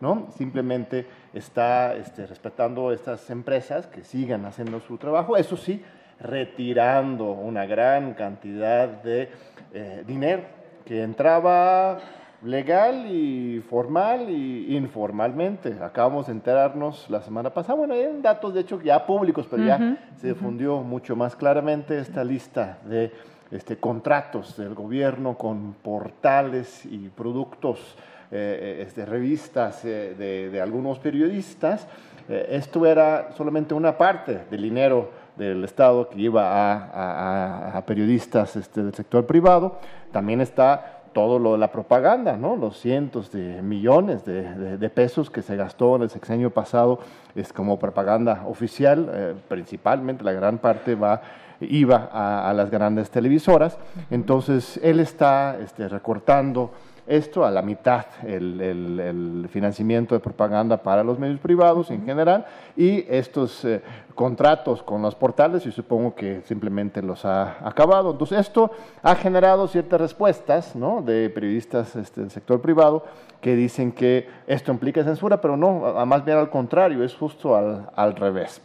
¿no? 0.00 0.28
simplemente 0.34 1.06
está 1.34 1.94
este, 1.94 2.26
respetando 2.26 2.90
estas 2.90 3.28
empresas 3.28 3.86
que 3.86 4.02
sigan 4.02 4.46
haciendo 4.46 4.80
su 4.80 4.96
trabajo, 4.96 5.36
eso 5.36 5.58
sí, 5.58 5.84
retirando 6.18 7.32
una 7.32 7.66
gran 7.66 8.14
cantidad 8.14 8.88
de 8.88 9.28
eh, 9.74 10.02
dinero 10.06 10.44
que 10.86 11.02
entraba 11.02 11.98
legal 12.46 13.06
y 13.10 13.60
formal 13.68 14.30
y 14.30 14.76
informalmente. 14.76 15.76
Acabamos 15.82 16.26
de 16.26 16.32
enterarnos 16.32 17.10
la 17.10 17.20
semana 17.20 17.50
pasada, 17.50 17.74
bueno, 17.74 17.94
hay 17.94 18.06
datos 18.22 18.54
de 18.54 18.60
hecho 18.60 18.80
ya 18.80 19.04
públicos, 19.04 19.46
pero 19.50 19.62
uh 19.62 19.66
-huh, 19.66 19.68
ya 19.68 20.16
se 20.16 20.28
difundió 20.28 20.76
uh 20.76 20.80
-huh. 20.80 20.84
mucho 20.84 21.16
más 21.16 21.34
claramente 21.34 21.98
esta 21.98 22.22
lista 22.22 22.78
de 22.84 23.12
este, 23.50 23.76
contratos 23.76 24.56
del 24.56 24.74
gobierno 24.74 25.36
con 25.36 25.74
portales 25.82 26.86
y 26.86 27.08
productos, 27.08 27.96
eh, 28.30 28.82
este, 28.86 29.04
revistas 29.04 29.84
eh, 29.84 30.14
de, 30.16 30.50
de, 30.50 30.60
algunos 30.60 30.98
periodistas. 30.98 31.86
Eh, 32.28 32.46
esto 32.50 32.86
era 32.86 33.32
solamente 33.36 33.74
una 33.74 33.96
parte 33.96 34.46
del 34.50 34.62
dinero 34.62 35.10
del 35.36 35.64
Estado 35.64 36.08
que 36.08 36.18
iba 36.20 36.42
a, 36.42 37.72
a, 37.72 37.78
a 37.78 37.86
periodistas 37.86 38.56
este, 38.56 38.82
del 38.82 38.94
sector 38.94 39.26
privado. 39.26 39.78
También 40.10 40.40
está 40.40 40.95
todo 41.16 41.38
lo 41.38 41.52
de 41.52 41.58
la 41.58 41.72
propaganda, 41.72 42.36
¿no? 42.36 42.56
los 42.56 42.78
cientos 42.78 43.32
de 43.32 43.62
millones 43.62 44.26
de, 44.26 44.42
de, 44.54 44.76
de, 44.76 44.90
pesos 44.90 45.30
que 45.30 45.40
se 45.40 45.56
gastó 45.56 45.96
en 45.96 46.02
el 46.02 46.10
sexenio 46.10 46.50
pasado 46.50 46.98
es 47.34 47.54
como 47.54 47.78
propaganda 47.78 48.42
oficial, 48.46 49.10
eh, 49.10 49.34
principalmente 49.48 50.22
la 50.22 50.32
gran 50.32 50.58
parte 50.58 50.94
va, 50.94 51.22
iba 51.60 52.10
a, 52.12 52.50
a, 52.50 52.52
las 52.52 52.70
grandes 52.70 53.08
televisoras, 53.08 53.78
entonces 54.10 54.78
él 54.82 55.00
está 55.00 55.56
este, 55.58 55.88
recortando 55.88 56.72
esto 57.06 57.44
a 57.44 57.50
la 57.50 57.62
mitad, 57.62 58.06
el, 58.24 58.60
el, 58.60 59.00
el, 59.00 59.48
financiamiento 59.48 60.14
de 60.14 60.20
propaganda 60.20 60.76
para 60.76 61.04
los 61.04 61.18
medios 61.18 61.38
privados 61.38 61.90
en 61.90 62.04
general 62.04 62.46
y 62.76 63.04
estos 63.08 63.64
eh, 63.64 63.80
contratos 64.14 64.82
con 64.82 65.02
los 65.02 65.14
portales, 65.14 65.64
y 65.66 65.72
supongo 65.72 66.14
que 66.14 66.42
simplemente 66.44 67.02
los 67.02 67.24
ha 67.24 67.66
acabado. 67.66 68.10
Entonces, 68.10 68.40
esto 68.40 68.70
ha 69.02 69.14
generado 69.14 69.68
ciertas 69.68 70.00
respuestas 70.00 70.74
¿no? 70.74 71.02
de 71.02 71.30
periodistas 71.30 71.94
este, 71.94 72.22
del 72.22 72.30
sector 72.30 72.60
privado 72.60 73.04
que 73.40 73.54
dicen 73.54 73.92
que 73.92 74.28
esto 74.46 74.72
implica 74.72 75.04
censura, 75.04 75.40
pero 75.40 75.56
no, 75.56 76.04
más 76.06 76.24
bien 76.24 76.38
al 76.38 76.50
contrario, 76.50 77.04
es 77.04 77.14
justo 77.14 77.54
al, 77.54 77.88
al 77.94 78.16
revés. 78.16 78.60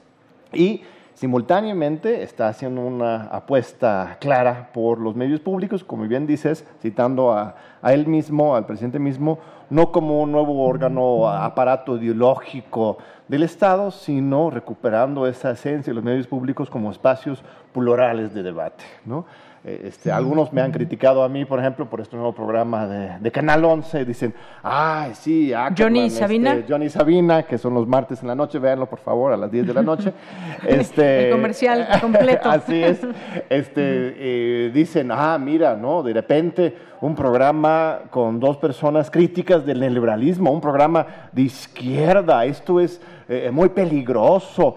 Y 0.53 0.81
simultáneamente 1.13 2.23
está 2.23 2.47
haciendo 2.47 2.81
una 2.81 3.23
apuesta 3.25 4.17
clara 4.19 4.69
por 4.73 4.99
los 4.99 5.15
medios 5.15 5.39
públicos, 5.39 5.83
como 5.83 6.07
bien 6.07 6.27
dices, 6.27 6.65
citando 6.81 7.31
a, 7.31 7.55
a, 7.81 7.93
él 7.93 8.07
mismo, 8.07 8.55
al 8.55 8.65
presidente 8.65 8.99
mismo, 8.99 9.39
no 9.69 9.91
como 9.91 10.21
un 10.21 10.31
nuevo 10.31 10.63
órgano, 10.63 11.29
aparato 11.29 11.97
ideológico 11.97 12.97
del 13.27 13.43
Estado, 13.43 13.91
sino 13.91 14.49
recuperando 14.49 15.25
esa 15.27 15.51
esencia 15.51 15.91
de 15.91 15.95
los 15.95 16.03
medios 16.03 16.27
públicos 16.27 16.69
como 16.69 16.91
espacios 16.91 17.43
plurales 17.71 18.33
de 18.33 18.43
debate. 18.43 18.83
¿no? 19.05 19.25
Este, 19.63 20.11
algunos 20.11 20.51
me 20.51 20.61
han 20.61 20.71
criticado 20.71 21.23
a 21.23 21.29
mí, 21.29 21.45
por 21.45 21.59
ejemplo, 21.59 21.87
por 21.87 22.01
este 22.01 22.15
nuevo 22.15 22.33
programa 22.33 22.87
de, 22.87 23.19
de 23.19 23.31
Canal 23.31 23.63
11. 23.63 24.05
Dicen, 24.05 24.33
ay, 24.63 25.11
sí, 25.13 25.53
Ackerman, 25.53 25.75
Johnny 25.77 26.09
Sabina. 26.09 26.53
Este, 26.53 26.73
Johnny 26.73 26.89
Sabina, 26.89 27.43
que 27.43 27.59
son 27.59 27.75
los 27.75 27.87
martes 27.87 28.23
en 28.23 28.27
la 28.29 28.33
noche, 28.35 28.57
véanlo 28.57 28.89
por 28.89 28.99
favor, 28.99 29.31
a 29.33 29.37
las 29.37 29.51
10 29.51 29.67
de 29.67 29.73
la 29.75 29.83
noche. 29.83 30.13
este, 30.67 31.27
El 31.27 31.31
comercial 31.33 31.87
completo. 32.01 32.49
así 32.49 32.83
es. 32.83 33.01
Este, 33.49 34.15
eh, 34.17 34.71
dicen, 34.73 35.11
ah, 35.11 35.37
mira, 35.37 35.75
¿no? 35.75 36.01
De 36.01 36.13
repente 36.13 36.75
un 37.01 37.15
programa 37.15 38.01
con 38.09 38.39
dos 38.39 38.57
personas 38.57 39.11
críticas 39.11 39.65
del 39.65 39.79
neoliberalismo, 39.79 40.51
un 40.51 40.61
programa 40.61 41.05
de 41.31 41.43
izquierda, 41.43 42.45
esto 42.45 42.79
es 42.79 43.01
eh, 43.27 43.49
muy 43.51 43.69
peligroso. 43.69 44.75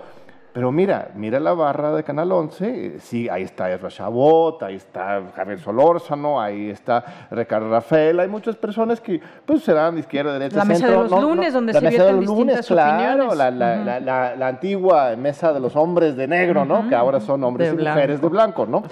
Pero 0.55 0.70
mira, 0.70 1.09
mira 1.16 1.40
la 1.40 1.52
barra 1.52 1.90
de 1.97 2.05
Canal 2.05 2.31
11, 2.31 3.01
sí, 3.01 3.28
ahí 3.28 3.43
está 3.43 3.72
Ezra 3.72 3.89
Chabot, 3.89 4.62
ahí 4.62 4.76
está 4.76 5.20
Javier 5.35 5.59
Solórzano, 5.59 6.40
ahí 6.40 6.70
está 6.70 7.05
Ricardo 7.32 7.68
Rafael, 7.68 8.20
hay 8.20 8.28
muchas 8.28 8.55
personas 8.55 9.01
que 9.01 9.20
pues 9.44 9.64
serán 9.64 9.94
de 9.94 10.02
izquierda, 10.02 10.32
derecha, 10.35 10.59
La 10.59 10.64
mesa 10.64 10.86
centro, 10.86 11.02
de 11.02 11.10
los 11.10 11.10
no, 11.10 11.28
lunes, 11.28 11.48
no, 11.48 11.55
donde 11.55 11.72
la 11.72 11.81
se 11.81 11.85
mesa 11.86 12.05
de 12.05 12.12
los 12.12 12.24
lunes, 12.24 12.66
claro, 12.68 13.35
la, 13.35 13.51
la, 13.51 13.74
la, 13.78 13.98
la, 13.98 14.36
la 14.36 14.47
antigua 14.47 15.16
mesa 15.16 15.52
de 15.52 15.59
los 15.59 15.74
hombres 15.74 16.14
de 16.14 16.28
negro, 16.28 16.64
¿no? 16.64 16.89
Que 16.89 16.94
ahora 16.94 17.18
son 17.18 17.43
hombres 17.43 17.76
De 17.76 17.82
y 17.82 17.85
mujeres 17.89 18.20
de 18.20 18.28
blanco, 18.28 18.64
¿no? 18.64 18.85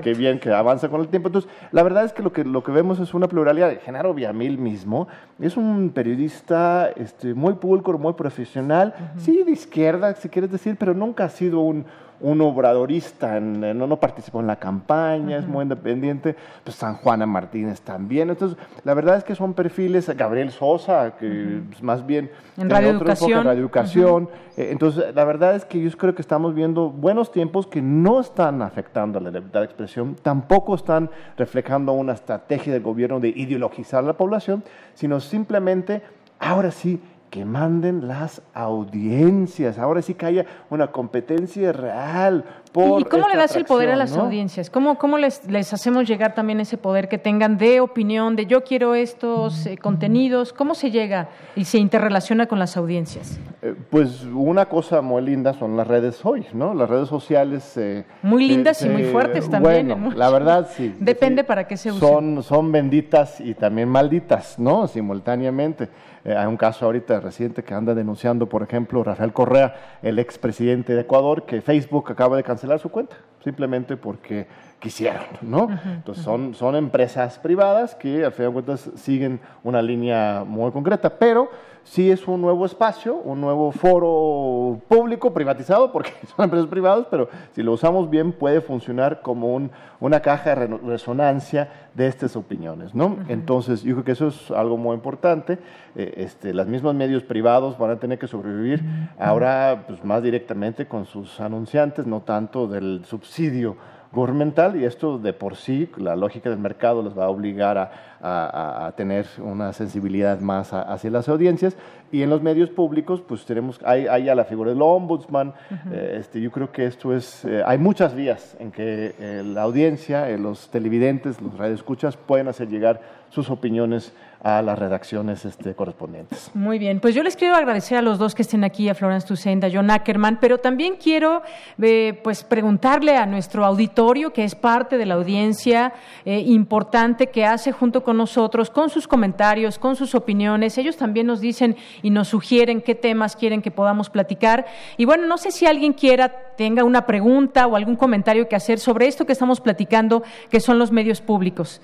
Qué 0.00 0.14
bien 0.14 0.38
que 0.38 0.52
avanza 0.52 0.88
con 0.88 1.00
el 1.00 1.08
tiempo. 1.08 1.30
Entonces, 1.30 1.50
la 1.72 1.82
verdad 1.82 2.04
es 2.04 2.12
que 2.12 2.22
lo 2.22 2.32
que, 2.32 2.44
lo 2.44 2.62
que 2.62 2.70
vemos 2.70 3.00
es 3.00 3.12
una 3.12 3.26
pluralidad. 3.26 3.72
Genaro 3.84 4.14
Villamil 4.14 4.56
mismo 4.56 5.08
es 5.40 5.56
un 5.56 5.90
periodista 5.90 6.90
este, 6.94 7.34
muy 7.34 7.54
pulcro, 7.54 7.98
muy 7.98 8.12
profesional, 8.12 8.94
sí, 9.16 9.42
de 9.42 9.50
izquierda, 9.50 10.14
si 10.14 10.28
quieres 10.28 10.52
decir, 10.52 10.76
pero 10.78 10.94
nunca 11.08 11.24
ha 11.24 11.28
sido 11.30 11.60
un, 11.60 11.84
un 12.20 12.40
obradorista, 12.40 13.36
en- 13.36 13.60
no, 13.78 13.86
no 13.86 13.96
participó 13.96 14.40
en 14.40 14.46
la 14.48 14.56
campaña, 14.56 15.38
es 15.38 15.46
muy 15.46 15.62
independiente, 15.62 16.34
pues 16.64 16.76
San 16.76 16.96
Juana 16.96 17.26
Martínez 17.26 17.80
también. 17.80 18.28
Entonces, 18.28 18.58
la 18.84 18.92
verdad 18.94 19.16
es 19.16 19.24
que 19.24 19.34
son 19.36 19.54
perfiles, 19.54 20.08
Gabriel 20.16 20.50
Sosa, 20.50 21.14
que 21.16 21.60
pues, 21.68 21.80
más 21.82 22.04
bien 22.04 22.30
En 22.56 22.68
Radio 22.68 22.96
otro 22.96 23.08
enfoque 23.08 23.12
Educación. 23.32 23.38
en 23.40 23.44
Radio 23.46 23.60
Educación. 23.60 24.28
Eh, 24.56 24.68
Entonces, 24.72 25.14
la 25.14 25.24
verdad 25.24 25.54
es 25.54 25.64
que 25.64 25.80
yo 25.80 25.90
creo 25.96 26.14
que 26.14 26.22
estamos 26.22 26.54
viendo 26.54 26.90
buenos 26.90 27.30
tiempos 27.30 27.66
que 27.68 27.80
no 27.80 28.18
están 28.20 28.62
afectando 28.62 29.18
a 29.18 29.22
la 29.22 29.30
libertad 29.30 29.60
de 29.60 29.66
expresión, 29.66 30.16
tampoco 30.20 30.74
están 30.74 31.08
reflejando 31.36 31.92
una 31.92 32.14
estrategia 32.14 32.72
del 32.72 32.82
gobierno 32.82 33.20
de 33.20 33.28
ideologizar 33.28 34.02
a 34.02 34.06
la 34.08 34.14
población, 34.14 34.64
sino 34.94 35.20
simplemente, 35.20 36.02
ahora 36.40 36.72
sí, 36.72 37.00
que 37.30 37.44
manden 37.44 38.08
las 38.08 38.42
audiencias, 38.54 39.78
ahora 39.78 40.02
sí 40.02 40.14
que 40.14 40.26
haya 40.26 40.46
una 40.70 40.88
competencia 40.88 41.72
real. 41.72 42.44
Por 42.72 43.00
¿Y 43.00 43.04
cómo 43.04 43.28
le 43.28 43.36
das 43.36 43.56
el 43.56 43.64
poder 43.64 43.90
a 43.90 43.96
las 43.96 44.16
audiencias? 44.16 44.68
¿Cómo, 44.70 44.98
cómo 44.98 45.16
les, 45.18 45.44
les 45.50 45.72
hacemos 45.72 46.06
llegar 46.06 46.34
también 46.34 46.60
ese 46.60 46.76
poder 46.76 47.08
que 47.08 47.16
tengan 47.18 47.56
de 47.56 47.80
opinión, 47.80 48.36
de 48.36 48.46
yo 48.46 48.62
quiero 48.62 48.94
estos 48.94 49.64
eh, 49.66 49.78
contenidos? 49.78 50.52
¿Cómo 50.52 50.74
se 50.74 50.90
llega 50.90 51.28
y 51.56 51.64
se 51.64 51.78
interrelaciona 51.78 52.46
con 52.46 52.58
las 52.58 52.76
audiencias? 52.76 53.38
Eh, 53.62 53.74
Pues 53.90 54.24
una 54.24 54.66
cosa 54.66 55.00
muy 55.00 55.22
linda 55.22 55.54
son 55.54 55.76
las 55.76 55.86
redes 55.86 56.20
hoy, 56.24 56.46
¿no? 56.52 56.74
Las 56.74 56.88
redes 56.90 57.08
sociales. 57.08 57.72
eh, 57.76 58.04
Muy 58.22 58.46
lindas 58.46 58.82
y 58.82 58.88
muy 58.88 59.04
fuertes 59.04 59.48
también, 59.48 59.88
Bueno, 59.88 60.14
la 60.14 60.30
verdad 60.30 60.68
sí. 60.76 60.94
Depende 61.00 61.44
para 61.44 61.66
qué 61.66 61.76
se 61.76 61.90
usen. 61.90 62.00
Son, 62.08 62.42
son 62.42 62.70
benditas 62.72 63.40
y 63.40 63.54
también 63.54 63.88
malditas, 63.88 64.58
¿no? 64.58 64.86
Simultáneamente. 64.88 65.88
Eh, 66.28 66.36
hay 66.36 66.46
un 66.46 66.58
caso 66.58 66.84
ahorita 66.84 67.20
reciente 67.20 67.64
que 67.64 67.72
anda 67.72 67.94
denunciando, 67.94 68.50
por 68.50 68.62
ejemplo, 68.62 69.02
Rafael 69.02 69.32
Correa, 69.32 69.98
el 70.02 70.18
expresidente 70.18 70.94
de 70.94 71.00
Ecuador, 71.00 71.46
que 71.46 71.62
Facebook 71.62 72.12
acaba 72.12 72.36
de 72.36 72.42
cancelar 72.42 72.78
su 72.78 72.90
cuenta, 72.90 73.16
simplemente 73.42 73.96
porque 73.96 74.46
quisieron, 74.80 75.24
¿no? 75.42 75.68
Entonces 75.84 76.22
son, 76.24 76.54
son 76.54 76.76
empresas 76.76 77.38
privadas 77.38 77.94
que 77.94 78.24
al 78.24 78.32
final 78.32 78.50
de 78.50 78.62
cuentas 78.62 78.90
siguen 78.96 79.40
una 79.64 79.82
línea 79.82 80.44
muy 80.46 80.70
concreta, 80.70 81.10
pero 81.18 81.48
sí 81.82 82.10
es 82.10 82.28
un 82.28 82.40
nuevo 82.42 82.64
espacio, 82.66 83.16
un 83.16 83.40
nuevo 83.40 83.72
foro 83.72 84.78
público 84.88 85.32
privatizado, 85.32 85.90
porque 85.90 86.12
son 86.36 86.44
empresas 86.44 86.68
privadas, 86.68 87.06
pero 87.10 87.28
si 87.52 87.62
lo 87.62 87.72
usamos 87.72 88.08
bien 88.10 88.32
puede 88.32 88.60
funcionar 88.60 89.20
como 89.22 89.54
un, 89.54 89.70
una 90.00 90.20
caja 90.20 90.50
de 90.50 90.54
re- 90.66 90.78
resonancia 90.78 91.68
de 91.94 92.06
estas 92.06 92.36
opiniones, 92.36 92.94
¿no? 92.94 93.16
Entonces 93.28 93.82
yo 93.82 93.94
creo 93.94 94.04
que 94.04 94.12
eso 94.12 94.28
es 94.28 94.50
algo 94.52 94.76
muy 94.76 94.94
importante. 94.94 95.58
Eh, 95.96 96.14
este, 96.18 96.54
los 96.54 96.66
mismos 96.68 96.94
medios 96.94 97.24
privados 97.24 97.76
van 97.78 97.90
a 97.90 97.96
tener 97.96 98.18
que 98.18 98.28
sobrevivir 98.28 98.82
ahora 99.18 99.84
pues, 99.88 100.04
más 100.04 100.22
directamente 100.22 100.86
con 100.86 101.06
sus 101.06 101.40
anunciantes, 101.40 102.06
no 102.06 102.20
tanto 102.20 102.68
del 102.68 103.04
subsidio 103.06 103.76
gubernamental 104.12 104.76
y 104.80 104.84
esto 104.84 105.18
de 105.18 105.32
por 105.32 105.56
sí, 105.56 105.88
la 105.96 106.16
lógica 106.16 106.48
del 106.48 106.58
mercado 106.58 107.02
les 107.02 107.16
va 107.16 107.26
a 107.26 107.28
obligar 107.28 107.76
a, 107.76 107.90
a- 108.20 108.46
a- 108.46 108.86
a 108.86 108.92
tener 108.92 109.26
una 109.38 109.72
sensibilidad 109.72 110.40
más 110.40 110.72
a- 110.72 110.82
hacia 110.82 111.10
las 111.10 111.28
audiencias. 111.28 111.76
Y 112.10 112.22
en 112.22 112.30
los 112.30 112.40
medios 112.42 112.70
públicos 112.70 113.20
pues 113.20 113.44
tenemos, 113.44 113.78
hay, 113.84 114.06
hay 114.06 114.24
ya 114.24 114.34
la 114.34 114.44
figura 114.44 114.70
del 114.70 114.80
ombudsman, 114.80 115.52
eh, 115.92 116.16
este, 116.20 116.40
yo 116.40 116.50
creo 116.50 116.72
que 116.72 116.86
esto 116.86 117.14
es, 117.14 117.44
eh, 117.44 117.62
hay 117.66 117.76
muchas 117.76 118.14
vías 118.14 118.56
en 118.58 118.70
que 118.72 119.14
eh, 119.20 119.42
la 119.44 119.62
audiencia, 119.62 120.26
los 120.38 120.70
televidentes, 120.70 121.42
los 121.42 121.56
radioescuchas 121.58 122.16
pueden 122.16 122.48
hacer 122.48 122.68
llegar 122.68 123.00
sus 123.30 123.50
opiniones 123.50 124.12
a 124.42 124.62
las 124.62 124.78
redacciones 124.78 125.44
este, 125.44 125.74
correspondientes. 125.74 126.50
Muy 126.54 126.78
bien, 126.78 127.00
pues 127.00 127.14
yo 127.14 127.22
les 127.22 127.34
quiero 127.34 127.56
agradecer 127.56 127.98
a 127.98 128.02
los 128.02 128.18
dos 128.18 128.34
que 128.34 128.42
estén 128.42 128.62
aquí, 128.62 128.88
a 128.88 128.94
Florence 128.94 129.26
Toussaint, 129.26 129.64
a 129.64 129.70
John 129.72 129.90
Ackerman, 129.90 130.38
pero 130.40 130.58
también 130.58 130.96
quiero 130.96 131.42
eh, 131.82 132.20
pues 132.22 132.44
preguntarle 132.44 133.16
a 133.16 133.26
nuestro 133.26 133.64
auditorio, 133.64 134.32
que 134.32 134.44
es 134.44 134.54
parte 134.54 134.96
de 134.96 135.06
la 135.06 135.14
audiencia 135.14 135.92
eh, 136.24 136.40
importante 136.40 137.28
que 137.28 137.44
hace 137.44 137.72
junto 137.72 138.04
con 138.04 138.16
nosotros, 138.16 138.70
con 138.70 138.90
sus 138.90 139.08
comentarios, 139.08 139.78
con 139.78 139.96
sus 139.96 140.14
opiniones. 140.14 140.78
Ellos 140.78 140.96
también 140.96 141.26
nos 141.26 141.40
dicen 141.40 141.76
y 142.02 142.10
nos 142.10 142.28
sugieren 142.28 142.80
qué 142.80 142.94
temas 142.94 143.34
quieren 143.34 143.60
que 143.60 143.72
podamos 143.72 144.08
platicar. 144.08 144.66
Y 144.96 145.04
bueno, 145.04 145.26
no 145.26 145.36
sé 145.36 145.50
si 145.50 145.66
alguien 145.66 145.92
quiera, 145.92 146.28
tenga 146.56 146.84
una 146.84 147.06
pregunta 147.06 147.66
o 147.66 147.74
algún 147.74 147.96
comentario 147.96 148.48
que 148.48 148.54
hacer 148.54 148.78
sobre 148.78 149.08
esto 149.08 149.26
que 149.26 149.32
estamos 149.32 149.60
platicando, 149.60 150.22
que 150.48 150.60
son 150.60 150.78
los 150.78 150.92
medios 150.92 151.20
públicos. 151.20 151.80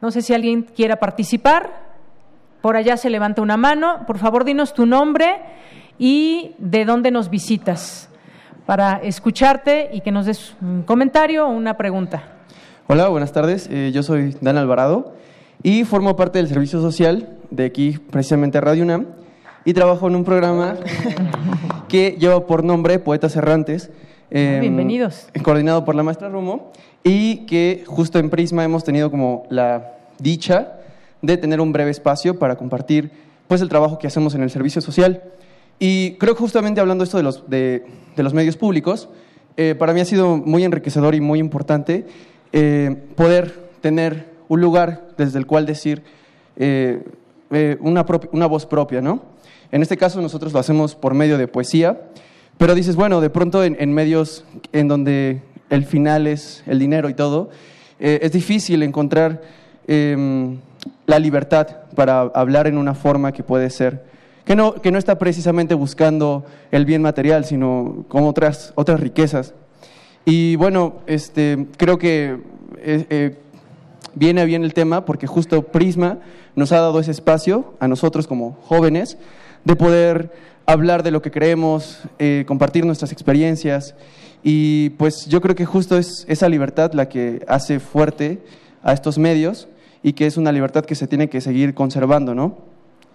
No 0.00 0.10
sé 0.10 0.22
si 0.22 0.34
alguien 0.34 0.62
quiera 0.62 0.96
participar. 0.96 1.88
Por 2.60 2.76
allá 2.76 2.96
se 2.96 3.10
levanta 3.10 3.42
una 3.42 3.56
mano. 3.56 4.04
Por 4.06 4.18
favor, 4.18 4.44
dinos 4.44 4.74
tu 4.74 4.86
nombre 4.86 5.36
y 5.98 6.54
de 6.58 6.84
dónde 6.84 7.10
nos 7.10 7.30
visitas 7.30 8.08
para 8.66 8.96
escucharte 9.02 9.90
y 9.92 10.00
que 10.02 10.10
nos 10.12 10.26
des 10.26 10.54
un 10.60 10.82
comentario 10.82 11.46
o 11.46 11.50
una 11.50 11.76
pregunta. 11.76 12.22
Hola, 12.86 13.08
buenas 13.08 13.32
tardes. 13.32 13.68
Eh, 13.70 13.90
yo 13.92 14.02
soy 14.02 14.36
Dan 14.40 14.56
Alvarado 14.56 15.14
y 15.62 15.84
formo 15.84 16.16
parte 16.16 16.38
del 16.38 16.48
servicio 16.48 16.80
social 16.80 17.36
de 17.50 17.64
aquí, 17.64 17.98
precisamente 18.10 18.60
Radio 18.60 18.84
UNAM, 18.84 19.06
y 19.64 19.72
trabajo 19.74 20.06
en 20.08 20.16
un 20.16 20.24
programa 20.24 20.76
que 21.88 22.12
lleva 22.18 22.46
por 22.46 22.62
nombre 22.64 22.98
Poetas 22.98 23.36
Errantes. 23.36 23.90
eh, 24.30 24.58
Bienvenidos. 24.60 25.28
Coordinado 25.42 25.84
por 25.84 25.94
la 25.94 26.02
maestra 26.02 26.28
Rumo 26.28 26.72
y 27.08 27.46
que 27.46 27.84
justo 27.86 28.18
en 28.18 28.28
Prisma 28.28 28.64
hemos 28.64 28.84
tenido 28.84 29.10
como 29.10 29.44
la 29.48 29.94
dicha 30.18 30.74
de 31.22 31.38
tener 31.38 31.58
un 31.58 31.72
breve 31.72 31.90
espacio 31.90 32.38
para 32.38 32.56
compartir 32.56 33.10
pues 33.46 33.62
el 33.62 33.70
trabajo 33.70 33.98
que 33.98 34.06
hacemos 34.06 34.34
en 34.34 34.42
el 34.42 34.50
servicio 34.50 34.82
social. 34.82 35.22
Y 35.78 36.16
creo 36.16 36.34
que 36.34 36.40
justamente 36.40 36.82
hablando 36.82 37.04
esto 37.04 37.16
de 37.16 37.22
los, 37.22 37.48
de, 37.48 37.86
los 38.16 38.34
medios 38.34 38.58
públicos, 38.58 39.08
eh, 39.56 39.74
para 39.74 39.94
mí 39.94 40.00
ha 40.00 40.04
sido 40.04 40.36
muy 40.36 40.64
enriquecedor 40.64 41.14
y 41.14 41.22
muy 41.22 41.38
importante 41.38 42.06
eh, 42.52 42.94
poder 43.16 43.70
tener 43.80 44.26
un 44.48 44.60
lugar 44.60 45.08
desde 45.16 45.38
el 45.38 45.46
cual 45.46 45.64
decir 45.64 46.02
eh, 46.56 47.02
una, 47.80 48.04
una 48.32 48.46
voz 48.46 48.66
propia, 48.66 49.00
¿no? 49.00 49.22
En 49.72 49.80
este 49.80 49.96
caso 49.96 50.20
nosotros 50.20 50.52
lo 50.52 50.58
hacemos 50.58 50.94
por 50.94 51.14
medio 51.14 51.38
de 51.38 51.48
poesía, 51.48 52.02
pero 52.58 52.74
dices, 52.74 52.96
bueno, 52.96 53.22
de 53.22 53.30
pronto 53.30 53.64
en 53.64 53.92
medios 53.92 54.44
en 54.72 54.88
donde 54.88 55.42
el 55.70 55.84
final 55.84 56.26
es 56.26 56.62
el 56.66 56.78
dinero 56.78 57.08
y 57.08 57.14
todo, 57.14 57.50
eh, 58.00 58.20
es 58.22 58.32
difícil 58.32 58.82
encontrar 58.82 59.42
em, 59.86 60.58
la 61.06 61.18
libertad 61.18 61.66
para 61.94 62.20
hablar 62.20 62.66
en 62.66 62.78
una 62.78 62.94
forma 62.94 63.32
que 63.32 63.42
puede 63.42 63.70
ser, 63.70 64.04
que 64.44 64.54
no, 64.54 64.74
que 64.74 64.90
no 64.90 64.98
está 64.98 65.18
precisamente 65.18 65.74
buscando 65.74 66.44
el 66.70 66.84
bien 66.84 67.02
material, 67.02 67.44
sino 67.44 68.04
como 68.08 68.28
otras, 68.28 68.72
otras 68.76 69.00
riquezas. 69.00 69.54
Y 70.24 70.56
bueno, 70.56 70.96
este, 71.06 71.66
creo 71.76 71.98
que 71.98 72.38
eh, 72.78 73.06
eh, 73.10 73.36
viene 74.14 74.44
bien 74.44 74.64
el 74.64 74.74
tema 74.74 75.04
porque 75.04 75.26
justo 75.26 75.62
Prisma 75.62 76.18
nos 76.54 76.72
ha 76.72 76.80
dado 76.80 77.00
ese 77.00 77.10
espacio 77.10 77.74
a 77.80 77.88
nosotros 77.88 78.26
como 78.26 78.52
jóvenes 78.62 79.18
de 79.64 79.76
poder 79.76 80.32
hablar 80.66 81.02
de 81.02 81.10
lo 81.10 81.22
que 81.22 81.30
creemos, 81.30 82.02
compartir 82.46 82.84
nuestras 82.84 83.10
experiencias 83.10 83.94
y 84.42 84.90
pues 84.90 85.26
yo 85.26 85.40
creo 85.40 85.54
que 85.54 85.64
justo 85.64 85.96
es 85.96 86.24
esa 86.28 86.48
libertad 86.48 86.92
la 86.92 87.08
que 87.08 87.44
hace 87.48 87.80
fuerte 87.80 88.38
a 88.82 88.92
estos 88.92 89.18
medios 89.18 89.68
y 90.02 90.12
que 90.12 90.26
es 90.26 90.36
una 90.36 90.52
libertad 90.52 90.84
que 90.84 90.94
se 90.94 91.06
tiene 91.06 91.28
que 91.28 91.40
seguir 91.40 91.74
conservando, 91.74 92.34
¿no? 92.34 92.58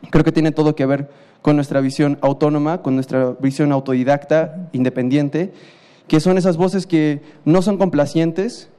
Creo 0.09 0.23
que 0.23 0.31
tiene 0.31 0.51
todo 0.51 0.75
que 0.75 0.85
ver 0.85 1.09
con 1.41 1.55
nuestra 1.55 1.81
visión 1.81 2.17
autónoma, 2.21 2.81
con 2.81 2.95
nuestra 2.95 3.35
visión 3.39 3.71
autodidacta, 3.71 4.69
independiente, 4.73 5.53
que 6.07 6.19
son 6.19 6.37
esas 6.37 6.57
voces 6.57 6.85
que 6.85 7.21
no 7.45 7.61
son 7.61 7.77
complacientes 7.77 8.69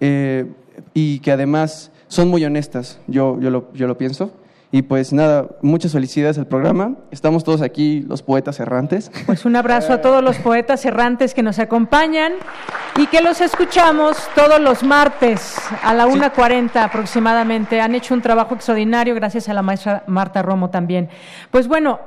eh, 0.00 0.46
y 0.94 1.20
que 1.20 1.32
además 1.32 1.92
son 2.08 2.28
muy 2.28 2.44
honestas, 2.44 2.98
yo, 3.06 3.40
yo, 3.40 3.50
lo, 3.50 3.72
yo 3.74 3.86
lo 3.86 3.96
pienso. 3.96 4.32
Y 4.74 4.80
pues 4.80 5.12
nada, 5.12 5.48
muchas 5.60 5.92
felicidades 5.92 6.38
al 6.38 6.46
programa. 6.46 6.94
Estamos 7.10 7.44
todos 7.44 7.60
aquí, 7.60 8.06
los 8.08 8.22
poetas 8.22 8.58
errantes. 8.58 9.12
Pues 9.26 9.44
un 9.44 9.54
abrazo 9.54 9.92
a 9.92 10.00
todos 10.00 10.24
los 10.24 10.38
poetas 10.38 10.82
errantes 10.86 11.34
que 11.34 11.42
nos 11.42 11.58
acompañan 11.58 12.32
y 12.96 13.06
que 13.08 13.20
los 13.20 13.42
escuchamos 13.42 14.16
todos 14.34 14.58
los 14.62 14.82
martes 14.82 15.56
a 15.82 15.92
la 15.92 16.06
1.40 16.06 16.74
aproximadamente. 16.76 17.82
Han 17.82 17.94
hecho 17.94 18.14
un 18.14 18.22
trabajo 18.22 18.54
extraordinario 18.54 19.14
gracias 19.14 19.50
a 19.50 19.52
la 19.52 19.60
maestra 19.60 20.04
Marta 20.06 20.40
Romo 20.40 20.70
también. 20.70 21.10
Pues 21.50 21.68
bueno, 21.68 22.00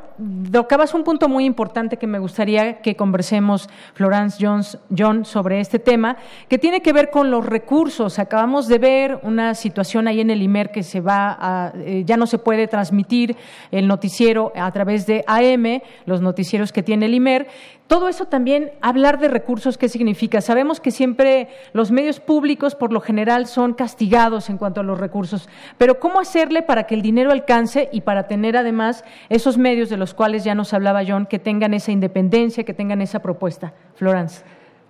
tocabas 0.51 0.93
un 0.93 1.03
punto 1.03 1.27
muy 1.27 1.45
importante 1.45 1.97
que 1.97 2.07
me 2.07 2.19
gustaría 2.19 2.81
que 2.81 2.95
conversemos, 2.95 3.69
Florence 3.93 4.37
Jones, 4.39 4.77
John, 4.95 5.25
sobre 5.25 5.59
este 5.59 5.79
tema, 5.79 6.17
que 6.47 6.57
tiene 6.57 6.81
que 6.81 6.93
ver 6.93 7.09
con 7.09 7.31
los 7.31 7.45
recursos. 7.45 8.19
Acabamos 8.19 8.67
de 8.67 8.79
ver 8.79 9.19
una 9.23 9.53
situación 9.55 10.07
ahí 10.07 10.21
en 10.21 10.29
el 10.29 10.41
IMER 10.41 10.71
que 10.71 10.83
se 10.83 11.01
va 11.01 11.37
a, 11.39 11.73
eh, 11.75 12.03
ya 12.05 12.17
no 12.17 12.27
se 12.27 12.37
puede 12.37 12.67
transmitir 12.67 13.35
el 13.71 13.87
noticiero 13.87 14.51
a 14.55 14.71
través 14.71 15.05
de 15.05 15.23
AM, 15.27 15.81
los 16.05 16.21
noticieros 16.21 16.71
que 16.71 16.83
tiene 16.83 17.07
el 17.07 17.13
IMER. 17.13 17.47
Todo 17.87 18.09
eso 18.09 18.25
también, 18.25 18.71
hablar 18.81 19.19
de 19.19 19.27
recursos, 19.27 19.77
¿qué 19.77 19.89
significa? 19.89 20.41
Sabemos 20.41 20.79
que 20.79 20.89
siempre 20.89 21.49
los 21.71 21.91
medios 21.91 22.19
públicos, 22.19 22.73
por 22.73 22.91
lo 22.91 22.99
general, 22.99 23.45
son 23.45 23.75
castigados 23.75 24.49
en 24.49 24.57
cuanto 24.57 24.81
a 24.81 24.83
los 24.83 24.99
recursos, 24.99 25.47
pero 25.77 25.99
¿cómo 25.99 26.19
hacerle 26.19 26.63
para 26.63 26.87
que 26.87 26.95
el 26.95 27.03
dinero 27.03 27.31
alcance 27.31 27.89
y 27.91 28.01
para 28.01 28.27
tener 28.27 28.57
además 28.57 29.03
esos 29.29 29.59
medios 29.59 29.89
de 29.89 29.97
los 29.97 30.15
cuales 30.15 30.43
ya 30.43 30.55
nos 30.55 30.73
hablaba 30.73 31.03
John, 31.07 31.27
que 31.27 31.37
tengan 31.37 31.75
esa 31.75 31.91
independencia, 31.91 32.63
que 32.63 32.73
tengan 32.73 33.01
esa 33.01 33.19
propuesta? 33.19 33.73
Florence. 33.93 34.41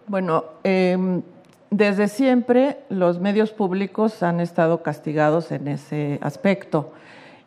Bueno, 0.08 0.46
eh, 0.64 1.22
desde 1.72 2.08
siempre 2.08 2.78
los 2.88 3.20
medios 3.20 3.52
públicos 3.52 4.24
han 4.24 4.40
estado 4.40 4.84
castigados 4.84 5.52
en 5.52 5.68
ese 5.68 6.18
aspecto. 6.22 6.94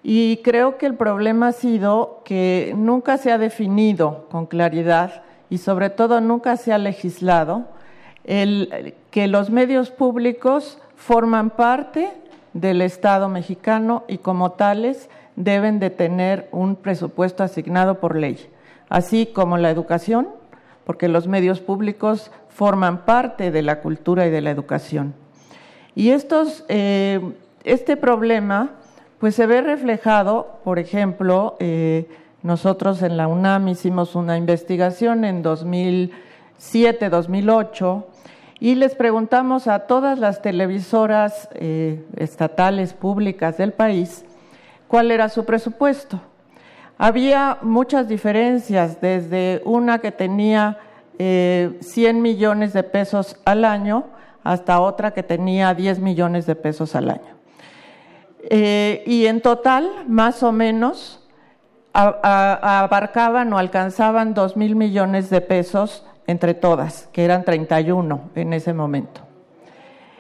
Y 0.03 0.39
creo 0.45 0.77
que 0.77 0.85
el 0.85 0.95
problema 0.95 1.49
ha 1.49 1.53
sido 1.53 2.21
que 2.25 2.75
nunca 2.77 3.17
se 3.17 3.33
ha 3.33 3.39
definido 3.39 4.27
con 4.31 4.47
claridad 4.47 5.23
y 5.51 5.59
sobre 5.59 5.91
todo 5.91 6.21
nunca 6.21 6.57
se 6.57 6.73
ha 6.73 6.79
legislado 6.79 7.67
el, 8.25 8.95
que 9.11 9.27
los 9.27 9.51
medios 9.51 9.91
públicos 9.91 10.79
forman 10.97 11.51
parte 11.51 12.13
del 12.53 12.83
Estado 12.83 13.29
mexicano 13.29 14.05
y 14.09 14.19
como 14.19 14.53
tales 14.53 15.09
deben 15.37 15.79
de 15.79 15.91
tener 15.91 16.49
un 16.53 16.77
presupuesto 16.77 17.43
asignado 17.43 18.01
por 18.01 18.17
ley, 18.17 18.49
así 18.89 19.27
como 19.27 19.57
la 19.57 19.71
educación, 19.71 20.29
porque 20.85 21.09
los 21.09 21.27
medios 21.29 21.61
públicos 21.61 22.31
forman 22.49 23.05
parte 23.05 23.51
de 23.51 23.63
la 23.63 23.81
cultura 23.81 24.27
y 24.27 24.31
de 24.31 24.41
la 24.41 24.51
educación. 24.51 25.15
Y 25.95 26.11
estos, 26.11 26.65
eh, 26.69 27.21
este 27.65 27.97
problema 27.97 28.73
pues 29.19 29.35
se 29.35 29.47
ve 29.47 29.63
reflejado, 29.63 30.61
por 30.65 30.79
ejemplo, 30.79 31.57
eh, 31.59 32.09
nosotros 32.43 33.03
en 33.03 33.17
la 33.17 33.27
UNAM 33.27 33.69
hicimos 33.69 34.15
una 34.15 34.37
investigación 34.37 35.25
en 35.25 35.43
2007-2008 35.43 38.05
y 38.61 38.75
les 38.75 38.95
preguntamos 38.95 39.67
a 39.67 39.79
todas 39.81 40.19
las 40.19 40.43
televisoras 40.43 41.49
eh, 41.55 42.05
estatales 42.17 42.93
públicas 42.93 43.57
del 43.57 43.73
país 43.73 44.27
cuál 44.89 45.11
era 45.11 45.29
su 45.29 45.45
presupuesto. 45.45 46.21
Había 46.97 47.59
muchas 47.63 48.09
diferencias, 48.09 49.01
desde 49.01 49.63
una 49.65 50.01
que 50.01 50.11
tenía 50.11 50.79
eh, 51.19 51.79
100 51.81 52.21
millones 52.21 52.73
de 52.73 52.83
pesos 52.83 53.37
al 53.45 53.65
año 53.65 54.07
hasta 54.43 54.81
otra 54.81 55.13
que 55.13 55.23
tenía 55.23 55.75
10 55.75 56.01
millones 56.01 56.47
de 56.47 56.57
pesos 56.57 56.97
al 56.97 57.11
año. 57.11 57.37
Eh, 58.51 59.05
y 59.07 59.27
en 59.27 59.41
total, 59.41 59.89
más 60.09 60.43
o 60.43 60.51
menos, 60.51 61.21
abarcaban 61.93 63.53
o 63.53 63.59
alcanzaban 63.59 64.35
2 64.35 64.57
mil 64.57 64.77
millones 64.77 65.31
de 65.31 65.41
pesos 65.41 66.05
entre 66.27 66.55
todas, 66.55 67.09
que 67.13 67.25
eran 67.25 67.45
31 67.45 68.31
en 68.35 68.53
ese 68.53 68.75
momento. 68.75 69.23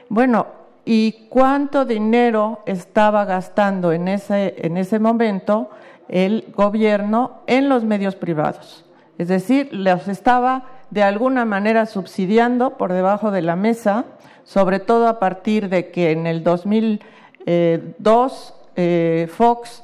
Bueno, 0.08 0.46
¿y 0.84 1.26
cuánto 1.28 1.84
dinero 1.84 2.62
estaba 2.66 3.24
gastando 3.26 3.92
en 3.92 4.08
ese, 4.08 4.54
en 4.58 4.78
ese 4.78 4.98
momento 4.98 5.70
el 6.08 6.52
gobierno 6.56 7.42
en 7.46 7.68
los 7.68 7.84
medios 7.84 8.16
privados? 8.16 8.86
Es 9.18 9.28
decir, 9.28 9.68
los 9.72 10.08
estaba 10.08 10.64
de 10.90 11.02
alguna 11.02 11.44
manera 11.44 11.84
subsidiando 11.84 12.78
por 12.78 12.92
debajo 12.92 13.30
de 13.30 13.42
la 13.42 13.56
mesa, 13.56 14.06
sobre 14.44 14.80
todo 14.80 15.08
a 15.08 15.18
partir 15.18 15.68
de 15.68 15.90
que 15.90 16.12
en 16.12 16.26
el 16.26 16.42
2002 16.42 18.54
eh, 18.76 19.28
Fox 19.30 19.82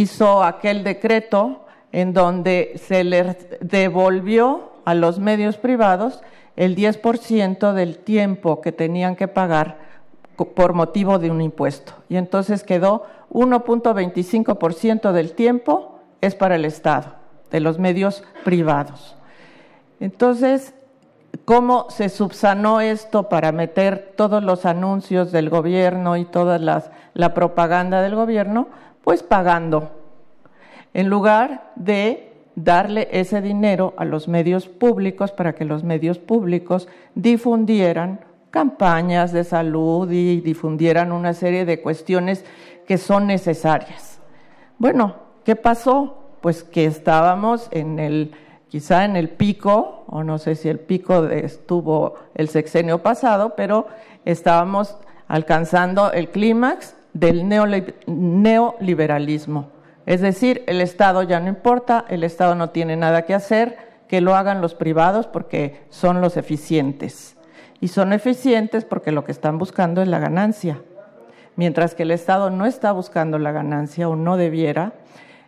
hizo 0.00 0.42
aquel 0.42 0.82
decreto 0.82 1.64
en 1.92 2.12
donde 2.12 2.80
se 2.82 3.04
les 3.04 3.36
devolvió 3.60 4.72
a 4.84 4.94
los 4.94 5.18
medios 5.18 5.56
privados 5.56 6.20
el 6.56 6.76
10% 6.76 7.72
del 7.72 7.98
tiempo 7.98 8.60
que 8.60 8.72
tenían 8.72 9.16
que 9.16 9.28
pagar 9.28 9.78
por 10.36 10.72
motivo 10.72 11.18
de 11.18 11.30
un 11.30 11.40
impuesto. 11.40 11.92
Y 12.08 12.16
entonces 12.16 12.64
quedó 12.64 13.04
1.25% 13.30 15.12
del 15.12 15.32
tiempo 15.32 16.00
es 16.20 16.34
para 16.34 16.56
el 16.56 16.64
Estado, 16.64 17.14
de 17.50 17.60
los 17.60 17.78
medios 17.78 18.24
privados. 18.44 19.16
Entonces, 20.00 20.74
¿cómo 21.44 21.86
se 21.90 22.08
subsanó 22.08 22.80
esto 22.80 23.28
para 23.28 23.52
meter 23.52 24.14
todos 24.16 24.42
los 24.42 24.66
anuncios 24.66 25.30
del 25.30 25.50
gobierno 25.50 26.16
y 26.16 26.24
toda 26.24 26.58
las, 26.58 26.90
la 27.14 27.32
propaganda 27.34 28.02
del 28.02 28.16
gobierno? 28.16 28.68
Pues 29.04 29.22
pagando, 29.22 29.90
en 30.94 31.10
lugar 31.10 31.72
de 31.76 32.32
darle 32.56 33.08
ese 33.12 33.42
dinero 33.42 33.92
a 33.98 34.04
los 34.06 34.28
medios 34.28 34.66
públicos 34.66 35.30
para 35.30 35.54
que 35.54 35.66
los 35.66 35.84
medios 35.84 36.18
públicos 36.18 36.88
difundieran 37.14 38.20
campañas 38.50 39.32
de 39.32 39.44
salud 39.44 40.10
y 40.10 40.40
difundieran 40.40 41.12
una 41.12 41.34
serie 41.34 41.64
de 41.64 41.82
cuestiones 41.82 42.44
que 42.86 42.96
son 42.96 43.26
necesarias. 43.26 44.20
Bueno, 44.78 45.16
¿qué 45.44 45.54
pasó? 45.56 46.18
Pues 46.40 46.62
que 46.62 46.86
estábamos 46.86 47.68
en 47.72 47.98
el, 47.98 48.32
quizá 48.68 49.04
en 49.04 49.16
el 49.16 49.28
pico, 49.28 50.04
o 50.06 50.22
no 50.22 50.38
sé 50.38 50.54
si 50.54 50.68
el 50.68 50.78
pico 50.78 51.26
estuvo 51.26 52.14
el 52.34 52.48
sexenio 52.48 53.02
pasado, 53.02 53.54
pero 53.56 53.86
estábamos 54.24 54.96
alcanzando 55.26 56.12
el 56.12 56.30
clímax 56.30 56.94
del 57.14 57.44
neoli- 57.44 57.94
neoliberalismo. 58.06 59.70
Es 60.04 60.20
decir, 60.20 60.62
el 60.66 60.82
Estado 60.82 61.22
ya 61.22 61.40
no 61.40 61.48
importa, 61.48 62.04
el 62.10 62.22
Estado 62.24 62.54
no 62.54 62.68
tiene 62.70 62.96
nada 62.96 63.22
que 63.22 63.32
hacer, 63.32 63.78
que 64.08 64.20
lo 64.20 64.34
hagan 64.36 64.60
los 64.60 64.74
privados 64.74 65.26
porque 65.26 65.80
son 65.88 66.20
los 66.20 66.36
eficientes. 66.36 67.36
Y 67.80 67.88
son 67.88 68.12
eficientes 68.12 68.84
porque 68.84 69.12
lo 69.12 69.24
que 69.24 69.32
están 69.32 69.58
buscando 69.58 70.02
es 70.02 70.08
la 70.08 70.18
ganancia 70.18 70.80
mientras 71.56 71.94
que 71.94 72.02
el 72.02 72.10
Estado 72.10 72.50
no 72.50 72.66
está 72.66 72.92
buscando 72.92 73.38
la 73.38 73.52
ganancia 73.52 74.08
o 74.08 74.16
no 74.16 74.36
debiera, 74.36 74.92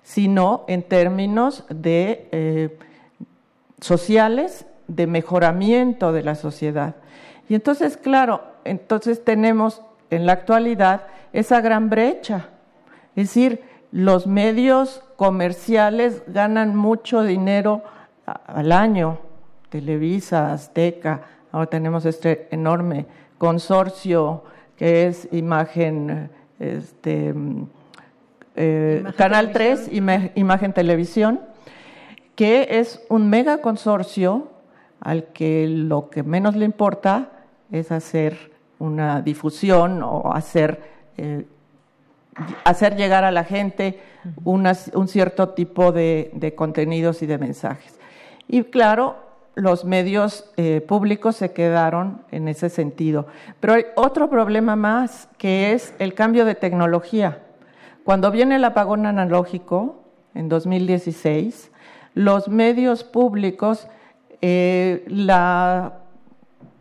sino 0.02 0.64
en 0.68 0.82
términos 0.82 1.64
de 1.68 2.28
eh, 2.32 2.78
sociales, 3.80 4.66
de 4.86 5.06
mejoramiento 5.06 6.12
de 6.12 6.22
la 6.22 6.36
sociedad. 6.36 6.94
Y 7.48 7.54
entonces, 7.54 7.96
claro, 7.96 8.42
entonces 8.64 9.24
tenemos 9.24 9.82
en 10.10 10.26
la 10.26 10.32
actualidad 10.32 11.02
esa 11.32 11.60
gran 11.60 11.88
brecha. 11.90 12.48
Es 13.14 13.28
decir, 13.28 13.62
los 13.92 14.26
medios 14.26 15.02
comerciales 15.16 16.22
ganan 16.26 16.76
mucho 16.76 17.22
dinero 17.22 17.82
al 18.46 18.72
año, 18.72 19.18
Televisa, 19.68 20.52
Azteca, 20.52 21.22
ahora 21.52 21.66
tenemos 21.66 22.04
este 22.06 22.48
enorme 22.50 23.06
consorcio 23.38 24.44
que 24.76 25.06
es 25.06 25.28
Imagen, 25.32 26.30
este, 26.58 27.34
eh, 28.56 28.98
Imagen 29.00 29.16
Canal 29.16 29.52
Televisión. 29.52 29.86
3, 29.86 29.92
Ima- 29.92 30.30
Imagen 30.34 30.72
Televisión, 30.72 31.40
que 32.34 32.66
es 32.70 33.02
un 33.08 33.28
mega 33.30 33.58
consorcio 33.58 34.48
al 35.00 35.24
que 35.32 35.66
lo 35.68 36.10
que 36.10 36.22
menos 36.22 36.56
le 36.56 36.64
importa 36.64 37.30
es 37.70 37.92
hacer 37.92 38.52
una 38.78 39.22
difusión 39.22 40.02
o 40.02 40.32
hacer, 40.34 40.95
eh, 41.18 41.46
hacer 42.64 42.96
llegar 42.96 43.24
a 43.24 43.30
la 43.30 43.44
gente 43.44 44.00
unas- 44.44 44.90
un 44.94 45.08
cierto 45.08 45.50
tipo 45.50 45.92
de, 45.92 46.30
de 46.34 46.54
contenidos 46.54 47.22
y 47.22 47.26
de 47.26 47.38
mensajes. 47.38 47.98
Y 48.48 48.64
claro, 48.64 49.16
los 49.54 49.84
medios 49.84 50.50
eh, 50.56 50.82
públicos 50.86 51.36
se 51.36 51.52
quedaron 51.52 52.22
en 52.30 52.48
ese 52.48 52.68
sentido. 52.68 53.26
Pero 53.60 53.72
hay 53.74 53.84
otro 53.94 54.28
problema 54.28 54.76
más, 54.76 55.28
que 55.38 55.72
es 55.72 55.94
el 55.98 56.12
cambio 56.14 56.44
de 56.44 56.54
tecnología. 56.54 57.42
Cuando 58.04 58.30
viene 58.30 58.56
el 58.56 58.64
apagón 58.64 59.06
analógico, 59.06 60.02
en 60.34 60.48
2016, 60.50 61.70
los 62.14 62.48
medios 62.48 63.02
públicos, 63.02 63.88
eh, 64.42 65.04
la, 65.08 66.00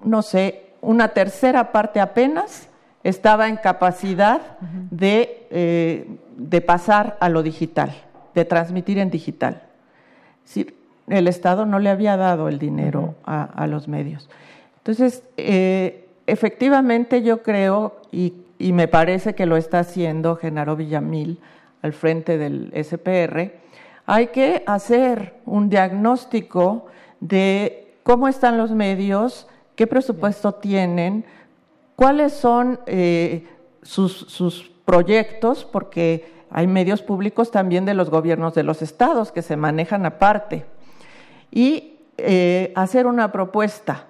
no 0.03 0.21
sé, 0.21 0.73
una 0.81 1.07
tercera 1.09 1.71
parte 1.71 1.99
apenas 2.01 2.67
estaba 3.05 3.49
en 3.49 3.57
capacidad 3.57 4.41
de, 4.89 5.45
eh, 5.51 6.07
de 6.37 6.61
pasar 6.61 7.17
a 7.19 7.29
lo 7.29 7.43
digital, 7.43 7.93
de 8.33 8.45
transmitir 8.45 8.97
en 8.97 9.11
digital. 9.11 9.61
Es 10.43 10.49
decir, 10.49 10.75
el 11.07 11.27
Estado 11.27 11.67
no 11.67 11.77
le 11.77 11.91
había 11.91 12.17
dado 12.17 12.49
el 12.49 12.57
dinero 12.57 13.13
a, 13.23 13.43
a 13.43 13.67
los 13.67 13.87
medios. 13.87 14.27
Entonces, 14.77 15.21
eh, 15.37 16.07
efectivamente 16.25 17.21
yo 17.21 17.43
creo, 17.43 18.01
y, 18.11 18.33
y 18.57 18.73
me 18.73 18.87
parece 18.87 19.35
que 19.35 19.45
lo 19.45 19.55
está 19.55 19.79
haciendo 19.79 20.35
Genaro 20.35 20.75
Villamil 20.75 21.39
al 21.83 21.93
frente 21.93 22.39
del 22.39 22.73
SPR, 22.73 23.51
hay 24.07 24.27
que 24.27 24.63
hacer 24.65 25.35
un 25.45 25.69
diagnóstico 25.69 26.87
de 27.19 27.93
cómo 28.01 28.27
están 28.27 28.57
los 28.57 28.71
medios, 28.71 29.47
qué 29.75 29.85
presupuesto 29.85 30.53
tienen, 30.55 31.23
cuáles 31.95 32.33
son 32.33 32.79
eh, 32.85 33.47
sus, 33.81 34.71
proyectos, 34.85 35.65
porque 35.65 36.31
hay 36.51 36.67
medios 36.67 37.01
públicos 37.01 37.49
también 37.49 37.85
de 37.85 37.95
los 37.95 38.11
gobiernos 38.11 38.53
de 38.53 38.61
los 38.61 38.83
estados 38.83 39.31
que 39.31 39.41
se 39.41 39.57
manejan 39.57 40.05
aparte, 40.05 40.65
y 41.51 41.95
eh, 42.17 42.71
hacer 42.75 43.07
una 43.07 43.31
propuesta 43.31 44.05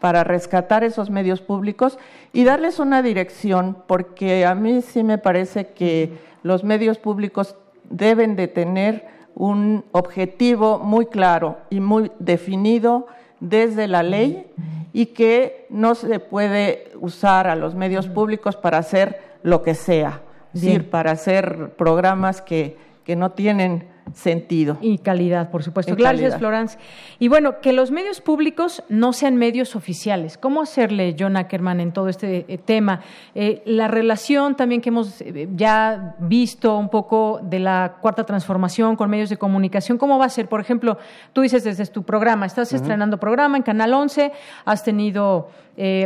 para 0.00 0.24
rescatar 0.24 0.82
esos 0.82 1.10
medios 1.10 1.40
públicos 1.40 1.98
y 2.32 2.42
darles 2.42 2.80
una 2.80 3.02
dirección, 3.02 3.76
porque 3.86 4.44
a 4.44 4.54
mí 4.56 4.82
sí 4.82 5.04
me 5.04 5.18
parece 5.18 5.68
que 5.68 6.18
los 6.42 6.64
medios 6.64 6.98
públicos 6.98 7.54
deben 7.88 8.34
de 8.34 8.48
tener 8.48 9.06
un 9.36 9.84
objetivo 9.92 10.78
muy 10.78 11.06
claro 11.06 11.58
y 11.70 11.80
muy 11.80 12.10
definido 12.18 13.06
desde 13.40 13.88
la 13.88 14.02
ley 14.02 14.46
y 14.92 15.06
que 15.06 15.66
no 15.68 15.94
se 15.94 16.20
puede 16.20 16.92
usar 17.00 17.48
a 17.48 17.56
los 17.56 17.74
medios 17.74 18.08
públicos 18.08 18.56
para 18.56 18.78
hacer 18.78 19.20
lo 19.42 19.62
que 19.62 19.74
sea, 19.74 20.22
es 20.54 20.62
decir, 20.62 20.90
para 20.90 21.10
hacer 21.12 21.74
programas 21.76 22.40
que, 22.40 22.76
que 23.04 23.16
no 23.16 23.32
tienen 23.32 23.88
sentido. 24.14 24.78
Y 24.80 24.98
calidad, 24.98 25.50
por 25.50 25.62
supuesto. 25.62 25.92
Y 25.92 25.96
Gracias, 25.96 26.20
calidad. 26.32 26.38
Florence. 26.38 26.78
Y 27.18 27.28
bueno, 27.28 27.60
que 27.60 27.72
los 27.72 27.90
medios 27.90 28.20
públicos 28.20 28.82
no 28.88 29.12
sean 29.12 29.36
medios 29.36 29.76
oficiales. 29.76 30.38
¿Cómo 30.38 30.62
hacerle, 30.62 31.16
John 31.18 31.36
Ackerman, 31.36 31.80
en 31.80 31.92
todo 31.92 32.08
este 32.08 32.44
eh, 32.48 32.58
tema? 32.58 33.00
Eh, 33.34 33.62
la 33.66 33.88
relación 33.88 34.56
también 34.56 34.80
que 34.80 34.88
hemos 34.90 35.20
eh, 35.20 35.48
ya 35.54 36.14
visto 36.18 36.76
un 36.78 36.88
poco 36.88 37.40
de 37.42 37.58
la 37.58 37.96
cuarta 38.00 38.24
transformación 38.24 38.96
con 38.96 39.10
medios 39.10 39.28
de 39.28 39.36
comunicación, 39.36 39.98
¿cómo 39.98 40.18
va 40.18 40.26
a 40.26 40.30
ser? 40.30 40.48
Por 40.48 40.60
ejemplo, 40.60 40.98
tú 41.32 41.40
dices 41.42 41.64
desde 41.64 41.84
tu 41.86 42.02
programa, 42.04 42.46
estás 42.46 42.72
estrenando 42.72 43.18
programa 43.18 43.56
en 43.56 43.62
Canal 43.62 43.92
11, 43.92 44.32
has 44.64 44.82
tenido 44.84 45.48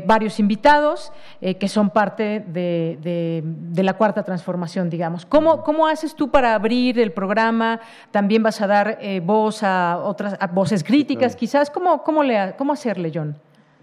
varios 0.04 0.40
invitados 0.40 1.12
que 1.40 1.68
son 1.68 1.90
parte 1.90 2.40
de, 2.44 2.98
de- 3.00 3.42
de 3.44 3.82
la 3.84 3.92
cuarta 3.92 4.24
transformación, 4.24 4.90
digamos. 4.90 5.24
¿Cómo, 5.24 5.62
¿Cómo 5.62 5.86
haces 5.86 6.16
tú 6.16 6.28
para 6.30 6.54
abrir 6.54 6.98
el 6.98 7.12
programa? 7.12 7.80
También 8.10 8.42
vas 8.42 8.60
a 8.60 8.66
dar 8.66 8.98
eh, 9.00 9.20
voz 9.24 9.62
a 9.62 9.98
otras 9.98 10.36
a 10.40 10.46
voces 10.48 10.82
críticas, 10.84 11.36
quizás. 11.36 11.70
¿Cómo, 11.70 12.02
cómo, 12.02 12.22
le, 12.22 12.54
¿Cómo 12.56 12.72
hacerle, 12.72 13.10
John? 13.14 13.36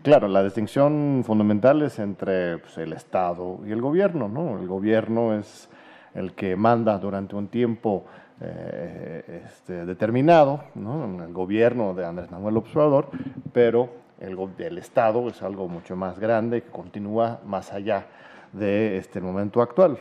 Claro, 0.03 0.27
la 0.27 0.43
distinción 0.43 1.23
fundamental 1.25 1.81
es 1.81 1.99
entre 1.99 2.59
pues, 2.59 2.77
el 2.77 2.93
Estado 2.93 3.59
y 3.67 3.71
el 3.71 3.81
gobierno. 3.81 4.27
¿no? 4.29 4.59
El 4.59 4.67
gobierno 4.67 5.33
es 5.33 5.69
el 6.13 6.33
que 6.33 6.55
manda 6.55 6.97
durante 6.97 7.35
un 7.35 7.47
tiempo 7.47 8.05
eh, 8.39 9.41
este, 9.45 9.85
determinado, 9.85 10.63
¿no? 10.75 11.23
el 11.23 11.33
gobierno 11.33 11.93
de 11.93 12.05
Andrés 12.05 12.31
Manuel 12.31 12.55
López 12.55 12.75
Obrador, 12.75 13.09
pero 13.51 13.89
el, 14.19 14.37
del 14.57 14.77
Estado 14.77 15.27
es 15.27 15.41
algo 15.41 15.67
mucho 15.67 15.95
más 15.95 16.19
grande 16.19 16.61
que 16.61 16.69
continúa 16.69 17.39
más 17.45 17.73
allá 17.73 18.05
de 18.53 18.97
este 18.97 19.19
momento 19.21 19.61
actual. 19.61 19.97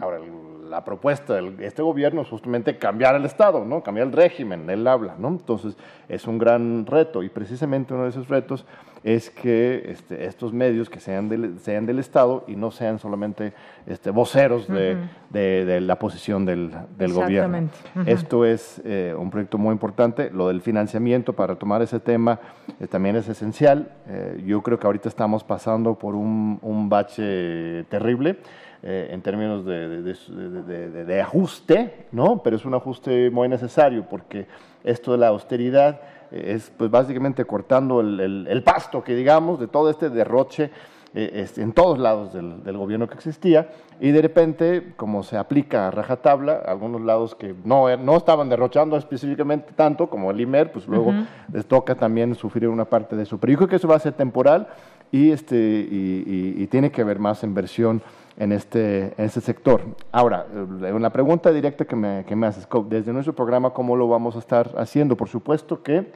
Ahora, 0.00 0.18
el- 0.18 0.57
la 0.68 0.84
propuesta 0.84 1.34
de 1.34 1.66
este 1.66 1.82
gobierno 1.82 2.22
es 2.22 2.28
justamente 2.28 2.76
cambiar 2.78 3.14
el 3.16 3.24
Estado, 3.24 3.64
¿no? 3.64 3.82
cambiar 3.82 4.06
el 4.08 4.12
régimen, 4.12 4.68
él 4.70 4.86
habla. 4.86 5.14
¿no? 5.18 5.28
Entonces, 5.28 5.76
es 6.08 6.26
un 6.26 6.38
gran 6.38 6.86
reto 6.86 7.22
y 7.22 7.28
precisamente 7.28 7.94
uno 7.94 8.04
de 8.04 8.10
esos 8.10 8.28
retos 8.28 8.64
es 9.04 9.30
que 9.30 9.90
este, 9.92 10.24
estos 10.26 10.52
medios 10.52 10.90
que 10.90 10.98
sean 10.98 11.28
del, 11.28 11.60
sean 11.60 11.86
del 11.86 12.00
Estado 12.00 12.44
y 12.48 12.56
no 12.56 12.70
sean 12.72 12.98
solamente 12.98 13.52
este, 13.86 14.10
voceros 14.10 14.66
de, 14.66 14.94
Ujú. 14.96 15.02
de- 15.30 15.64
de 15.64 15.80
la 15.80 15.98
posición 16.00 16.44
del, 16.44 16.70
del 16.98 17.12
gobierno. 17.12 17.56
Exactamente. 17.58 17.76
Ujú. 17.94 18.10
Esto 18.10 18.44
es 18.44 18.82
eh, 18.84 19.14
un 19.16 19.30
proyecto 19.30 19.56
muy 19.56 19.72
importante. 19.72 20.30
Lo 20.32 20.48
del 20.48 20.60
financiamiento, 20.60 21.32
para 21.32 21.54
retomar 21.54 21.80
ese 21.80 22.00
tema, 22.00 22.40
eh, 22.80 22.88
también 22.88 23.14
es 23.16 23.28
esencial. 23.28 23.92
Eh, 24.08 24.42
yo 24.44 24.62
creo 24.62 24.78
que 24.80 24.86
ahorita 24.86 25.08
estamos 25.08 25.44
pasando 25.44 25.94
por 25.94 26.16
un, 26.16 26.58
un 26.60 26.88
bache 26.88 27.84
terrible 27.84 28.38
eh, 28.82 29.08
en 29.10 29.20
términos 29.22 29.64
de, 29.64 29.88
de- 30.02 30.88
de- 30.90 31.04
de- 31.04 31.20
ajuste, 31.20 32.06
¿no? 32.12 32.42
Pero 32.42 32.56
es 32.56 32.64
un 32.64 32.74
ajuste 32.74 33.30
muy 33.30 33.48
necesario 33.48 34.04
porque 34.08 34.46
esto 34.84 35.12
de 35.12 35.18
la 35.18 35.28
austeridad 35.28 36.00
eh, 36.30 36.52
es 36.54 36.72
pues 36.76 36.90
básicamente 36.90 37.44
cortando 37.44 38.00
el, 38.00 38.20
el- 38.20 38.46
el 38.48 38.62
pasto, 38.62 39.02
que 39.02 39.14
digamos, 39.14 39.58
de 39.58 39.66
todo 39.68 39.90
este 39.90 40.10
derroche 40.10 40.70
eh, 41.14 41.46
en 41.56 41.72
todos 41.72 41.98
lados 41.98 42.34
del, 42.34 42.62
del 42.62 42.76
gobierno 42.76 43.08
que 43.08 43.14
existía 43.14 43.70
y 43.98 44.10
de 44.10 44.20
repente, 44.22 44.92
como 44.96 45.22
se 45.22 45.38
aplica 45.38 45.88
a 45.88 45.90
rajatabla, 45.90 46.62
algunos 46.66 47.00
lados 47.00 47.34
que 47.34 47.54
no, 47.64 47.96
no 47.96 48.16
estaban 48.16 48.48
derrochando 48.50 48.96
específicamente 48.96 49.72
tanto 49.74 50.08
como 50.08 50.30
el 50.30 50.38
IMER, 50.40 50.70
pues 50.70 50.86
luego 50.86 51.08
Ujú. 51.08 51.24
les 51.52 51.64
toca 51.66 51.94
también 51.94 52.34
sufrir 52.34 52.68
una 52.68 52.84
parte 52.84 53.16
de 53.16 53.22
eso. 53.22 53.38
Pero 53.38 53.50
yo 53.52 53.56
creo 53.56 53.68
que 53.68 53.76
eso 53.76 53.88
va 53.88 53.96
a 53.96 54.00
ser 54.00 54.12
temporal 54.12 54.68
y, 55.10 55.30
este, 55.32 55.56
y, 55.56 56.22
y- 56.58 56.62
y 56.62 56.66
tiene 56.66 56.92
que 56.92 57.00
haber 57.00 57.18
más 57.18 57.42
inversión 57.42 58.02
en 58.38 58.52
este, 58.52 59.12
en 59.18 59.24
este 59.24 59.40
sector. 59.40 59.82
Ahora, 60.12 60.46
eh, 60.54 60.92
una 60.92 61.10
pregunta 61.10 61.50
directa 61.52 61.84
que 61.84 61.96
me, 61.96 62.24
que 62.24 62.36
me 62.36 62.46
haces, 62.46 62.66
desde 62.88 63.12
nuestro 63.12 63.34
programa, 63.34 63.70
¿cómo 63.70 63.96
lo 63.96 64.08
vamos 64.08 64.36
a 64.36 64.38
estar 64.38 64.70
haciendo? 64.78 65.16
Por 65.16 65.28
supuesto 65.28 65.82
que 65.82 66.06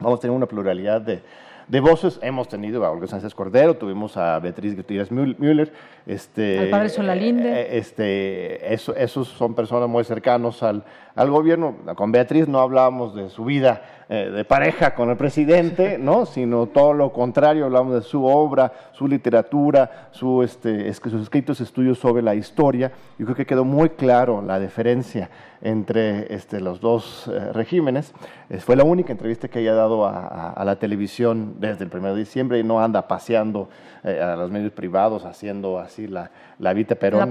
vamos 0.00 0.18
a 0.18 0.20
tener 0.22 0.34
una 0.36 0.46
pluralidad 0.46 1.00
de, 1.02 1.20
de 1.68 1.80
voces. 1.80 2.18
Hemos 2.22 2.48
tenido 2.48 2.84
a 2.86 2.90
Olga 2.90 3.06
Sánchez 3.06 3.34
Cordero, 3.34 3.76
tuvimos 3.76 4.16
a 4.16 4.38
Beatriz 4.38 4.74
Gutiérrez 4.76 5.12
Müll- 5.12 5.36
Müller. 5.38 5.70
Este, 6.06 6.58
Al 6.58 6.70
padre 6.70 6.88
Solalinde. 6.88 7.48
eh, 7.52 7.76
Este, 7.78 8.72
eso- 8.72 8.96
esos 8.96 9.28
son 9.28 9.54
personas 9.54 9.90
muy 9.90 10.04
cercanos 10.04 10.62
al, 10.62 10.84
al 11.14 11.30
gobierno. 11.30 11.76
Con 11.96 12.12
Beatriz 12.12 12.48
no 12.48 12.60
hablábamos 12.60 13.14
de 13.14 13.28
su 13.28 13.44
vida 13.44 13.82
eh, 14.10 14.30
de 14.30 14.44
pareja 14.44 14.94
con 14.94 15.10
el 15.10 15.16
presidente, 15.16 15.98
¿no? 15.98 16.24
sino 16.24 16.66
todo 16.66 16.94
lo 16.94 17.12
contrario, 17.12 17.66
hablamos 17.66 17.94
de 17.94 18.00
su 18.02 18.24
obra, 18.24 18.72
su 18.92 19.06
literatura, 19.06 20.08
su, 20.12 20.42
este, 20.42 20.88
es 20.88 20.96
sus 20.96 21.22
escritos, 21.22 21.60
estudios 21.60 21.98
sobre 21.98 22.22
la 22.22 22.34
historia. 22.34 22.90
Yo 23.18 23.26
creo 23.26 23.36
que 23.36 23.44
quedó 23.46 23.64
muy 23.66 23.90
claro 23.90 24.40
la 24.40 24.58
diferencia 24.58 25.28
entre 25.60 26.32
este, 26.34 26.60
los 26.60 26.80
dos 26.80 27.28
eh, 27.32 27.52
regímenes. 27.52 28.14
Eh, 28.48 28.58
fue 28.58 28.76
la 28.76 28.84
única 28.84 29.12
entrevista 29.12 29.48
que 29.48 29.58
haya 29.58 29.74
dado 29.74 30.06
a, 30.06 30.26
a- 30.26 30.50
a 30.52 30.64
la 30.64 30.76
televisión 30.76 31.56
desde 31.58 31.84
el 31.84 31.90
1 31.92 32.14
de 32.14 32.18
diciembre 32.20 32.58
y 32.60 32.62
no 32.64 32.80
anda 32.80 33.08
paseando 33.08 33.68
eh, 34.04 34.20
a 34.22 34.36
los 34.36 34.50
medios 34.50 34.72
privados 34.72 35.24
haciendo 35.24 35.78
así 35.78 36.06
la, 36.06 36.30
la 36.58 36.72
Vita 36.72 36.94
Perón. 36.94 37.20
La. 37.20 37.26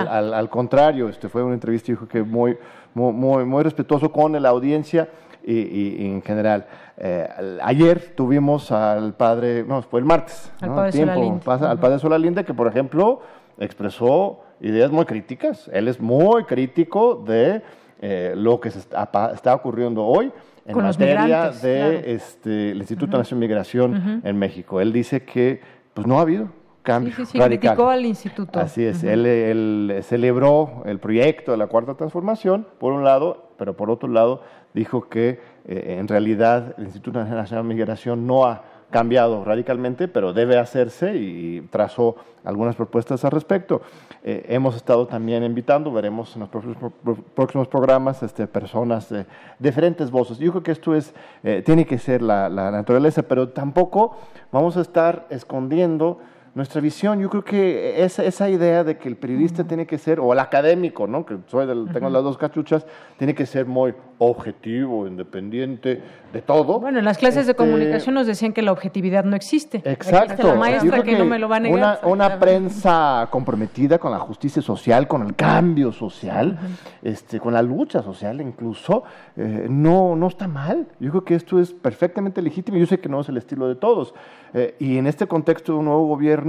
Al, 0.00 0.08
al- 0.08 0.34
al 0.34 0.48
contrario, 0.48 1.08
este 1.08 1.28
fue 1.28 1.42
una 1.42 1.54
entrevista, 1.54 1.88
yo 1.92 1.98
creo 1.98 2.08
que 2.08 2.22
muy, 2.22 2.56
muy, 2.94 3.12
muy, 3.12 3.44
muy 3.44 3.62
respetuoso 3.62 4.10
con 4.10 4.32
la 4.42 4.48
audiencia 4.48 5.08
y, 5.46 5.54
y- 5.54 5.96
y 6.00 6.06
en 6.06 6.22
general. 6.22 6.66
Eh, 6.98 7.28
ayer 7.62 8.12
tuvimos 8.16 8.72
al 8.72 9.14
padre, 9.14 9.64
no, 9.66 9.80
fue 9.82 10.00
el 10.00 10.06
martes, 10.06 10.52
Al 10.60 10.70
¿no? 10.70 10.74
padre 10.76 10.92
Tiempo, 10.92 11.14
Solalinde. 11.14 11.44
pasa- 11.44 11.70
al 11.70 11.78
padre 11.78 11.98
Solalinde, 12.00 12.44
que 12.44 12.52
por 12.54 12.66
ejemplo 12.66 13.20
expresó 13.58 14.40
ideas 14.60 14.90
muy 14.90 15.04
críticas. 15.04 15.70
Él 15.72 15.88
es 15.88 16.00
muy 16.00 16.44
crítico 16.44 17.22
de 17.26 17.62
eh, 18.00 18.34
lo 18.36 18.60
que 18.60 18.70
se 18.70 18.78
está, 18.80 19.08
está 19.32 19.54
ocurriendo 19.54 20.04
hoy 20.04 20.30
en 20.66 20.74
Con 20.74 20.84
materia 20.84 21.22
migrantes, 21.22 21.62
de 21.62 21.76
claro. 21.78 21.92
este, 22.04 22.70
el 22.72 22.78
Instituto 22.78 23.16
Nacional 23.16 23.40
de 23.40 23.46
Migración 23.48 23.96
Ujú. 23.96 24.28
en 24.28 24.38
México. 24.38 24.80
Él 24.80 24.92
dice 24.92 25.22
que 25.24 25.60
pues 25.94 26.06
no 26.06 26.18
ha 26.18 26.22
habido 26.22 26.48
cambio 26.82 27.14
Sí, 27.14 27.24
sí, 27.24 27.32
sí, 27.32 27.38
radical. 27.38 27.70
criticó 27.74 27.88
al 27.88 28.04
instituto. 28.04 28.60
Así 28.60 28.84
es, 28.84 28.98
Ujú. 28.98 29.08
él, 29.08 29.26
él 29.26 29.98
celebró 30.02 30.82
el 30.86 30.98
proyecto 30.98 31.52
de 31.52 31.56
la 31.58 31.66
Cuarta 31.68 31.94
Transformación, 31.94 32.66
por 32.78 32.92
un 32.92 33.02
lado, 33.04 33.48
pero 33.56 33.76
por 33.76 33.90
otro 33.90 34.08
lado 34.08 34.42
dijo 34.76 35.08
que 35.08 35.40
eh, 35.64 35.96
en 35.98 36.06
realidad 36.06 36.74
el 36.76 36.84
Instituto 36.84 37.24
Nacional 37.24 37.64
de 37.64 37.74
Migración 37.74 38.26
no 38.26 38.44
ha 38.44 38.62
cambiado 38.90 39.42
radicalmente, 39.42 40.06
pero 40.06 40.32
debe 40.32 40.58
hacerse 40.58 41.16
y 41.16 41.62
trazó 41.70 42.14
algunas 42.44 42.76
propuestas 42.76 43.24
al 43.24 43.30
respecto. 43.32 43.80
Eh, 44.22 44.44
hemos 44.50 44.76
estado 44.76 45.06
también 45.06 45.42
invitando, 45.42 45.90
veremos 45.90 46.36
en 46.36 46.40
los 46.40 46.50
próximos, 46.50 46.92
próximos 47.34 47.68
programas, 47.68 48.22
este, 48.22 48.46
personas 48.46 49.08
de 49.08 49.24
diferentes 49.58 50.10
voces. 50.10 50.38
Yo 50.38 50.52
creo 50.52 50.62
que 50.62 50.72
esto 50.72 50.94
es, 50.94 51.14
eh, 51.42 51.62
tiene 51.64 51.86
que 51.86 51.98
ser 51.98 52.20
la 52.20 52.48
naturaleza, 52.50 53.22
pero 53.22 53.48
tampoco 53.48 54.16
vamos 54.52 54.76
a 54.76 54.82
estar 54.82 55.26
escondiendo 55.30 56.20
nuestra 56.56 56.80
visión. 56.80 57.20
Yo 57.20 57.28
creo 57.28 57.44
que 57.44 58.02
esa, 58.02 58.24
esa 58.24 58.48
idea 58.48 58.82
de 58.82 58.96
que 58.96 59.08
el 59.08 59.16
periodista 59.16 59.64
tiene 59.64 59.86
que 59.86 59.98
ser, 59.98 60.18
o 60.18 60.32
el 60.32 60.38
académico, 60.40 61.06
¿no? 61.06 61.24
que 61.26 61.36
soy 61.48 61.66
del- 61.66 61.88
tengo 61.92 62.08
las 62.08 62.24
dos 62.24 62.38
cachuchas, 62.38 62.86
tiene 63.18 63.34
que 63.34 63.44
ser 63.44 63.66
muy 63.66 63.94
objetivo, 64.18 65.06
independiente 65.06 66.02
de 66.32 66.40
todo. 66.42 66.80
Bueno, 66.80 66.98
en 66.98 67.04
las 67.04 67.18
clases 67.18 67.44
de 67.46 67.52
Este, 67.52 67.62
comunicación 67.62 68.14
nos 68.14 68.26
decían 68.26 68.54
que 68.54 68.62
la 68.62 68.72
objetividad 68.72 69.24
no 69.24 69.36
existe. 69.36 69.82
Exacto. 69.84 70.32
Existe 70.32 70.42
la 70.44 70.54
maestra 70.54 71.02
que, 71.02 71.18
no 71.18 71.26
me 71.26 71.38
lo 71.38 71.46
va 71.50 71.56
a 71.56 71.60
negar. 71.60 72.00
Una, 72.02 72.10
una 72.10 72.38
prensa 72.38 73.28
comprometida 73.30 73.98
con 73.98 74.10
la 74.10 74.18
justicia 74.18 74.62
social, 74.62 75.06
con 75.06 75.22
el 75.26 75.34
cambio 75.36 75.92
social, 75.92 76.58
este, 77.02 77.38
con 77.38 77.52
la 77.52 77.60
lucha 77.60 78.02
social 78.02 78.40
incluso, 78.40 79.04
eh, 79.36 79.66
no, 79.68 80.16
no 80.16 80.28
está 80.28 80.48
mal. 80.48 80.86
Yo 81.00 81.10
creo 81.10 81.24
que 81.24 81.34
esto 81.34 81.60
es 81.60 81.74
perfectamente 81.74 82.40
legítimo. 82.40 82.78
Yo 82.78 82.86
sé 82.86 82.98
que 82.98 83.10
no 83.10 83.20
es 83.20 83.28
el 83.28 83.36
estilo 83.36 83.68
de 83.68 83.74
todos. 83.74 84.14
Eh, 84.54 84.74
y 84.78 84.96
en 84.96 85.06
este 85.06 85.26
contexto 85.26 85.72
de 85.72 85.78
un 85.80 85.84
nuevo 85.84 86.06
gobierno, 86.06 86.45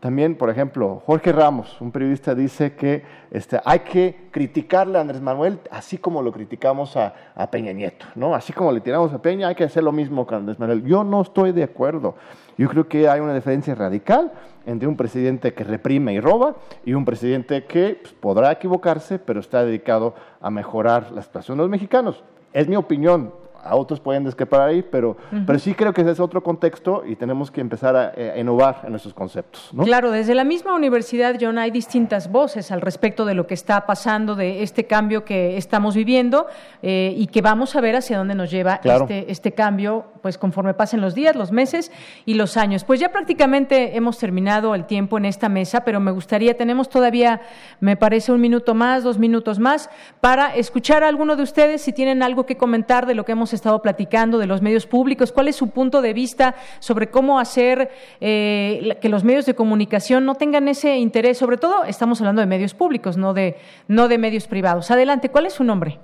también, 0.00 0.36
por 0.36 0.48
ejemplo, 0.48 1.02
Jorge 1.06 1.32
Ramos, 1.32 1.80
un 1.80 1.90
periodista, 1.90 2.32
dice 2.32 2.76
que 2.76 3.02
este, 3.32 3.60
hay 3.64 3.80
que 3.80 4.28
criticarle 4.30 4.96
a 4.96 5.00
Andrés 5.00 5.20
Manuel 5.20 5.58
así 5.72 5.98
como 5.98 6.22
lo 6.22 6.30
criticamos 6.30 6.96
a, 6.96 7.12
Peña 7.50 7.72
Nieto, 7.72 8.06
¿no? 8.14 8.32
Así 8.32 8.52
como 8.52 8.70
le 8.70 8.80
tiramos 8.80 9.12
a 9.12 9.20
Peña, 9.20 9.48
hay 9.48 9.56
que 9.56 9.64
hacer 9.64 9.82
lo 9.82 9.90
mismo 9.90 10.24
con 10.24 10.38
Andrés 10.38 10.60
Manuel. 10.60 10.84
Yo 10.84 11.02
no 11.02 11.20
estoy 11.20 11.50
de 11.50 11.64
acuerdo. 11.64 12.14
Yo 12.56 12.68
creo 12.68 12.86
que 12.86 13.08
hay 13.08 13.18
una 13.18 13.34
diferencia 13.34 13.74
radical 13.74 14.32
entre 14.66 14.86
un 14.86 14.96
presidente 14.96 15.52
que 15.52 15.64
reprime 15.64 16.12
y 16.12 16.20
roba 16.20 16.54
y 16.84 16.94
un 16.94 17.04
presidente 17.04 17.64
que 17.64 17.98
pues, 18.00 18.14
podrá 18.14 18.52
equivocarse, 18.52 19.18
pero 19.18 19.40
está 19.40 19.64
dedicado 19.64 20.14
a 20.40 20.48
mejorar 20.48 21.10
la 21.10 21.22
situación 21.22 21.58
de 21.58 21.64
los 21.64 21.70
mexicanos. 21.70 22.22
Es 22.52 22.68
mi 22.68 22.76
opinión. 22.76 23.32
A 23.62 23.74
otros 23.76 24.00
pueden 24.00 24.24
discrepar 24.24 24.60
ahí, 24.62 24.82
pero, 24.82 25.16
pero 25.46 25.58
sí 25.58 25.74
creo 25.74 25.92
que 25.92 26.02
ese 26.02 26.12
es 26.12 26.20
otro 26.20 26.42
contexto 26.42 27.02
y 27.06 27.16
tenemos 27.16 27.50
que 27.50 27.60
empezar 27.60 27.96
a, 27.96 28.12
eh, 28.16 28.32
a 28.36 28.38
innovar 28.38 28.80
en 28.84 28.90
nuestros 28.90 29.12
conceptos. 29.14 29.68
¿no? 29.72 29.82
Claro, 29.84 30.10
desde 30.10 30.34
la 30.34 30.44
misma 30.44 30.74
universidad, 30.74 31.36
John, 31.40 31.58
hay 31.58 31.70
distintas 31.70 32.30
voces 32.30 32.70
al 32.70 32.80
respecto 32.80 33.24
de 33.24 33.34
lo 33.34 33.46
que 33.46 33.54
está 33.54 33.84
pasando, 33.84 34.36
de 34.36 34.62
este 34.62 34.86
cambio 34.86 35.24
que 35.24 35.56
estamos 35.56 35.94
viviendo 35.96 36.46
eh, 36.82 37.12
y 37.16 37.26
que 37.26 37.42
vamos 37.42 37.74
a 37.76 37.80
ver 37.80 37.96
hacia 37.96 38.16
dónde 38.16 38.34
nos 38.34 38.50
lleva 38.50 38.78
Claro. 38.78 39.04
este, 39.04 39.30
este 39.32 39.52
cambio, 39.52 40.06
pues 40.22 40.38
conforme 40.38 40.74
pasen 40.74 41.00
los 41.00 41.14
días, 41.14 41.34
los 41.34 41.52
meses 41.52 41.90
y 42.26 42.34
los 42.34 42.56
años. 42.56 42.84
Pues 42.84 43.00
ya 43.00 43.10
prácticamente 43.10 43.96
hemos 43.96 44.18
terminado 44.18 44.74
el 44.74 44.84
tiempo 44.86 45.18
en 45.18 45.24
esta 45.24 45.48
mesa, 45.48 45.84
pero 45.84 46.00
me 46.00 46.10
gustaría, 46.12 46.56
tenemos 46.56 46.88
todavía, 46.88 47.40
me 47.80 47.96
parece, 47.96 48.32
un 48.32 48.40
minuto 48.40 48.74
más, 48.74 49.02
dos 49.02 49.18
minutos 49.18 49.58
más, 49.58 49.90
para 50.20 50.54
escuchar 50.54 51.02
a 51.02 51.08
alguno 51.08 51.36
de 51.36 51.42
ustedes 51.42 51.82
si 51.82 51.92
tienen 51.92 52.22
algo 52.22 52.46
que 52.46 52.56
comentar 52.56 53.06
de 53.06 53.14
lo 53.14 53.24
que 53.24 53.32
hemos 53.32 53.47
estado 53.52 53.82
platicando, 53.82 54.38
de 54.38 54.46
los 54.46 54.62
medios 54.62 54.86
públicos, 54.86 55.32
cuál 55.32 55.48
es 55.48 55.56
su 55.56 55.70
punto 55.70 56.02
de 56.02 56.12
vista 56.12 56.54
sobre 56.78 57.10
cómo 57.10 57.38
hacer 57.38 57.90
eh, 58.20 58.96
que 59.00 59.08
los 59.08 59.24
medios 59.24 59.46
de 59.46 59.54
comunicación 59.54 60.24
no 60.24 60.34
tengan 60.34 60.68
ese 60.68 60.96
interés, 60.98 61.38
sobre 61.38 61.56
todo 61.56 61.84
estamos 61.84 62.20
hablando 62.20 62.40
de 62.40 62.46
medios 62.46 62.74
públicos, 62.74 63.16
no 63.16 63.34
de, 63.34 63.56
no 63.86 64.08
de 64.08 64.18
medios 64.18 64.46
privados. 64.46 64.90
Adelante, 64.90 65.28
¿cuál 65.28 65.46
es 65.46 65.54
su 65.54 65.64
nombre? 65.64 65.98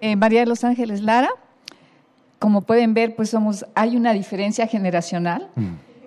Eh, 0.00 0.16
María 0.16 0.40
de 0.40 0.46
Los 0.46 0.64
Ángeles 0.64 1.00
Lara. 1.00 1.30
Como 2.40 2.62
pueden 2.62 2.92
ver, 2.92 3.14
pues 3.14 3.30
somos, 3.30 3.64
hay 3.76 3.96
una 3.96 4.12
diferencia 4.12 4.66
generacional. 4.66 5.48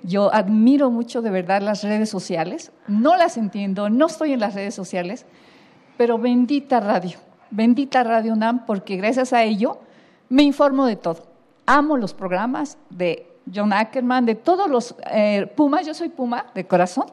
Yo 0.04 0.34
admiro 0.34 0.92
mucho 0.92 1.22
de 1.22 1.30
verdad 1.30 1.62
las 1.62 1.82
redes 1.82 2.10
sociales. 2.10 2.74
No 2.90 3.16
las 3.16 3.38
entiendo, 3.38 3.90
no 3.90 4.08
estoy 4.08 4.34
en 4.34 4.42
las 4.42 4.54
redes 4.54 4.76
sociales, 4.76 5.26
pero 5.98 6.18
bendita 6.18 6.82
radio, 6.82 7.18
bendita 7.52 8.04
Radio 8.04 8.34
UNAM, 8.34 8.66
porque 8.66 8.98
gracias 8.98 9.32
a 9.32 9.44
ello 9.44 9.80
me 10.30 10.44
informo 10.44 10.86
de 10.86 10.96
todo. 10.96 11.28
Amo 11.66 11.98
los 11.98 12.14
programas 12.14 12.78
de 12.90 13.28
John 13.54 13.74
Ackerman, 13.74 14.26
de 14.26 14.36
todos 14.36 14.70
los 14.70 14.96
eh, 15.12 15.52
Pumas, 15.56 15.86
yo 15.86 15.94
soy 15.94 16.10
Puma 16.10 16.48
de 16.54 16.66
corazón, 16.66 17.06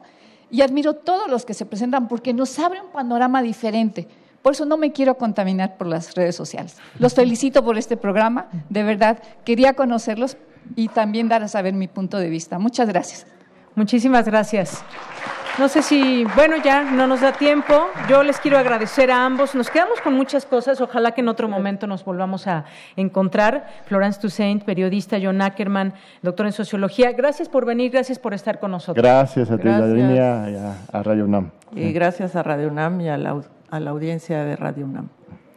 y 0.49 0.61
admiro 0.61 0.93
todos 0.93 1.29
los 1.29 1.45
que 1.45 1.53
se 1.53 1.65
presentan 1.65 2.07
porque 2.07 2.33
nos 2.33 2.57
abre 2.59 2.81
un 2.81 2.89
panorama 2.91 3.41
diferente. 3.41 4.07
Por 4.41 4.53
eso 4.53 4.65
no 4.65 4.77
me 4.77 4.91
quiero 4.91 5.15
contaminar 5.15 5.77
por 5.77 5.87
las 5.87 6.13
redes 6.15 6.35
sociales. 6.35 6.77
Los 6.99 7.13
felicito 7.13 7.63
por 7.63 7.77
este 7.77 7.97
programa, 7.97 8.49
de 8.69 8.83
verdad. 8.83 9.23
Quería 9.45 9.73
conocerlos 9.73 10.37
y 10.75 10.89
también 10.89 11.29
dar 11.29 11.43
a 11.43 11.47
saber 11.47 11.73
mi 11.73 11.87
punto 11.87 12.17
de 12.17 12.29
vista. 12.29 12.59
Muchas 12.59 12.89
gracias. 12.89 13.25
Muchísimas 13.75 14.25
gracias. 14.25 14.83
No 15.59 15.67
sé 15.67 15.83
si, 15.83 16.25
bueno, 16.35 16.55
ya 16.63 16.81
no 16.83 17.05
nos 17.05 17.21
da 17.21 17.31
tiempo. 17.31 17.73
Yo 18.09 18.23
les 18.23 18.39
quiero 18.39 18.57
agradecer 18.57 19.11
a 19.11 19.23
ambos. 19.23 19.53
Nos 19.53 19.69
quedamos 19.69 20.01
con 20.01 20.15
muchas 20.15 20.47
cosas. 20.47 20.81
Ojalá 20.81 21.11
que 21.11 21.21
en 21.21 21.27
otro 21.27 21.47
momento 21.47 21.85
nos 21.85 22.03
volvamos 22.03 22.47
a 22.47 22.65
encontrar. 22.95 23.67
Florence 23.85 24.19
Toussaint, 24.19 24.63
periodista, 24.63 25.19
John 25.21 25.43
Ackerman, 25.43 25.93
doctor 26.23 26.47
en 26.47 26.53
sociología. 26.53 27.11
Gracias 27.11 27.49
por 27.49 27.65
venir, 27.65 27.91
gracias 27.91 28.17
por 28.17 28.33
estar 28.33 28.59
con 28.59 28.71
nosotros. 28.71 29.03
Gracias 29.03 29.51
a 29.51 29.57
ti, 29.57 29.63
Gracias. 29.63 29.89
Yadrini, 29.89 30.15
y 30.15 30.17
a, 30.17 30.75
a 30.91 31.03
Radio 31.03 31.25
UNAM. 31.25 31.51
Y 31.75 31.91
gracias 31.93 32.35
a 32.35 32.41
Radio 32.41 32.69
UNAM 32.69 33.01
y 33.01 33.09
a 33.09 33.17
la, 33.17 33.39
a 33.69 33.79
la 33.79 33.91
audiencia 33.91 34.43
de 34.43 34.55
Radio 34.55 34.85
UNAM. 34.85 35.09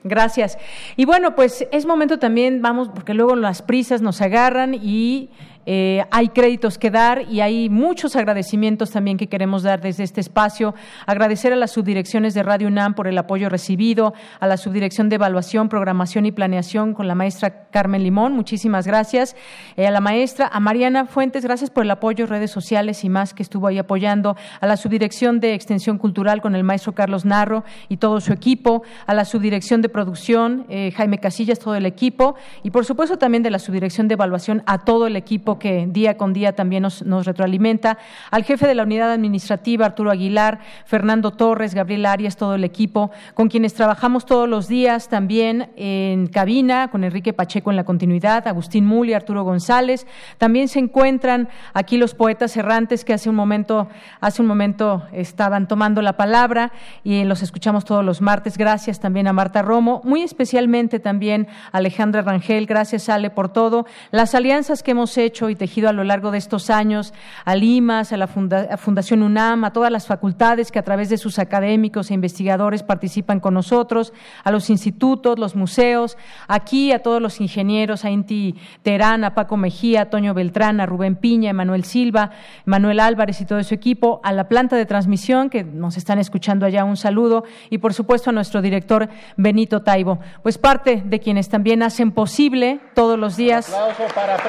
Gracias. 0.05 0.59
Y 0.97 1.07
bueno, 1.07 1.35
pues 1.35 1.67
es 1.73 1.87
momento 1.87 2.19
también, 2.19 2.61
vamos, 2.61 2.91
porque 2.91 3.15
luego 3.15 3.35
las 3.35 3.63
prisas 3.63 4.03
nos 4.03 4.21
agarran 4.21 4.75
y 4.75 5.31
eh, 5.67 6.05
hay 6.11 6.29
créditos 6.29 6.79
que 6.79 6.91
dar 6.91 7.23
y 7.29 7.41
hay 7.41 7.69
muchos 7.69 8.17
agradecimientos 8.17 8.91
también 8.91 9.17
que 9.17 9.27
queremos 9.27 9.65
dar 9.65 9.81
desde 9.81 10.05
este 10.05 10.21
espacio. 10.21 10.75
Agradecer 11.07 11.53
a 11.53 11.57
las 11.57 11.73
subdirecciones 11.73 12.35
de 12.35 12.43
Radio 12.43 12.69
UNAM 12.69 12.95
por 12.95 13.09
el 13.09 13.19
apoyo 13.19 13.49
recibido, 13.49 14.15
a 14.41 14.47
la 14.47 14.57
subdirección 14.57 15.09
de 15.09 15.17
evaluación, 15.17 15.69
programación 15.69 16.25
y 16.27 16.33
planeación 16.33 16.95
con 16.95 17.09
la 17.09 17.15
maestra 17.15 17.69
Carmen 17.71 18.03
Limón, 18.03 18.33
muchísimas 18.33 18.87
gracias. 18.87 19.37
Eh, 19.77 19.87
a 19.87 19.91
la 19.91 20.01
maestra, 20.01 20.49
a 20.53 20.61
Mariana 20.61 21.07
Fuentes, 21.07 21.45
gracias 21.45 21.71
por 21.71 21.85
el 21.85 21.91
apoyo, 21.91 22.27
redes 22.27 22.51
sociales 22.51 23.05
y 23.05 23.09
más 23.09 23.35
que 23.35 23.43
estuvo 23.43 23.67
ahí 23.67 23.79
apoyando. 23.79 24.37
A 24.61 24.67
la 24.67 24.77
subdirección 24.77 25.41
de 25.41 25.55
extensión 25.55 25.99
cultural 25.99 26.41
con 26.41 26.55
el 26.55 26.65
maestro 26.65 26.95
Carlos 26.95 27.25
Narro 27.25 27.65
y 27.89 27.97
todo 27.97 28.21
su 28.21 28.33
equipo. 28.33 28.83
A 29.07 29.15
la 29.15 29.25
subdirección 29.25 29.83
de 29.83 29.89
producción, 29.89 30.67
eh, 30.69 30.93
Jaime 30.97 31.19
Casillas, 31.19 31.59
todo 31.59 31.75
el 31.75 31.87
equipo. 31.87 32.37
Y 32.63 32.71
por 32.71 32.85
supuesto 32.85 33.19
también 33.19 33.43
de 33.43 33.51
la 33.51 33.59
subdirección 33.59 34.09
de 34.09 34.15
evaluación 34.15 34.63
a 34.67 34.85
todo 34.85 35.07
el 35.07 35.17
equipo 35.17 35.56
que 35.59 35.87
día 35.89 36.17
con 36.17 36.33
día 36.33 36.55
también 36.55 36.83
nos, 36.83 37.05
nos 37.05 37.27
retroalimenta. 37.27 37.99
Al 38.31 38.45
jefe 38.45 38.67
de 38.67 38.75
la 38.75 38.83
unidad 38.83 39.13
administrativa, 39.13 39.87
Arturo 39.87 40.11
Aguilar, 40.11 40.61
Fernando 40.85 41.31
Torres, 41.31 41.75
Gabriel 41.75 42.07
Arias, 42.07 42.37
todo 42.37 42.55
el 42.55 42.65
equipo, 42.65 43.11
con 43.35 43.49
quienes 43.49 43.75
trabajamos 43.75 44.27
todos 44.27 44.49
los 44.49 44.69
días 44.69 45.09
también 45.09 45.71
en 45.77 46.27
cabina, 46.27 46.89
con 46.89 47.05
Enrique 47.05 47.33
Pacheco 47.33 47.71
en 47.71 47.77
la 47.77 47.85
continuidad, 47.85 48.47
Agustín 48.49 48.87
Muli, 48.87 49.15
Arturo 49.15 49.45
González. 49.45 50.07
También 50.39 50.69
se 50.69 50.79
encuentran 50.79 51.49
aquí 51.75 51.97
los 51.97 52.15
poetas 52.15 52.57
errantes 52.57 53.05
que 53.05 53.13
hace 53.13 53.29
un 53.29 53.37
momento, 53.37 53.89
hace 54.21 54.43
un 54.43 54.49
momento 54.49 55.03
estaban 55.13 55.69
tomando 55.69 56.03
la 56.03 56.17
palabra 56.17 56.73
y 57.05 57.25
los 57.25 57.43
escuchamos 57.43 57.85
todos 57.85 58.05
los 58.05 58.21
martes. 58.21 58.59
Gracias 58.59 59.01
también 59.01 59.27
a 59.27 59.33
Marta 59.33 59.63
Romo, 59.63 60.01
muy 60.05 60.23
especialmente 60.23 61.01
también 61.01 61.49
a 61.73 61.79
Alejandra 61.79 62.23
Rangel. 62.23 62.67
Gracias, 62.67 63.09
Ale, 63.09 63.31
por 63.31 63.49
todo. 63.49 63.87
Las 64.11 64.35
alianzas 64.35 64.83
que 64.83 64.93
hemos 64.93 65.17
hecho 65.19 65.46
y 65.49 65.57
tejido 65.57 65.89
a 65.89 65.93
lo 65.93 66.05
largo 66.05 66.31
de 66.31 66.39
estos 66.39 66.71
años, 66.71 67.13
a 67.45 67.55
Limas, 67.55 68.13
a 68.13 68.17
la 68.17 68.27
Funda- 68.27 68.69
a 68.71 68.77
Fundación 68.77 69.23
UNAM, 69.23 69.65
a 69.65 69.73
todas 69.73 69.91
las 69.91 70.07
facultades 70.07 70.71
que 70.73 70.79
a 70.79 70.83
través 70.83 71.09
de 71.09 71.19
sus 71.19 71.39
académicos 71.39 72.11
e 72.11 72.15
investigadores 72.15 72.83
participan 72.83 73.41
con 73.41 73.55
nosotros, 73.55 74.13
a 74.45 74.51
los 74.51 74.71
institutos, 74.71 75.39
los 75.39 75.57
museos, 75.57 76.17
aquí 76.49 76.93
a 76.93 77.03
todos 77.03 77.21
los 77.23 77.41
ingenieros, 77.41 78.05
a 78.05 78.11
Inti 78.11 78.55
Terán, 78.83 79.25
a 79.25 79.35
Paco 79.35 79.57
Mejía, 79.57 80.03
a 80.03 80.11
Toño 80.11 80.35
Beltrán, 80.35 80.81
a 80.81 80.87
Rubén 80.87 81.17
Piña, 81.17 81.51
a 81.51 81.55
Manuel 81.55 81.85
Silva, 81.85 82.31
Manuel 82.65 83.01
Álvarez 83.01 83.41
y 83.41 83.45
todo 83.45 83.63
su 83.63 83.75
equipo, 83.75 84.21
a 84.25 84.33
la 84.33 84.49
planta 84.49 84.77
de 84.77 84.87
transmisión 84.87 85.51
que 85.51 85.65
nos 85.65 85.97
están 85.97 86.19
escuchando 86.19 86.67
allá, 86.67 86.85
un 86.85 86.97
saludo, 86.97 87.45
y 87.71 87.79
por 87.79 87.95
supuesto 87.95 88.31
a 88.31 88.33
nuestro 88.33 88.63
director 88.63 89.09
Benito 89.37 89.83
Taibo, 89.83 90.19
pues 90.43 90.59
parte 90.59 91.03
de 91.05 91.21
quienes 91.21 91.49
también 91.49 91.83
hacen 91.83 92.13
posible 92.13 92.81
todos 92.95 93.19
los 93.19 93.37
días 93.37 93.67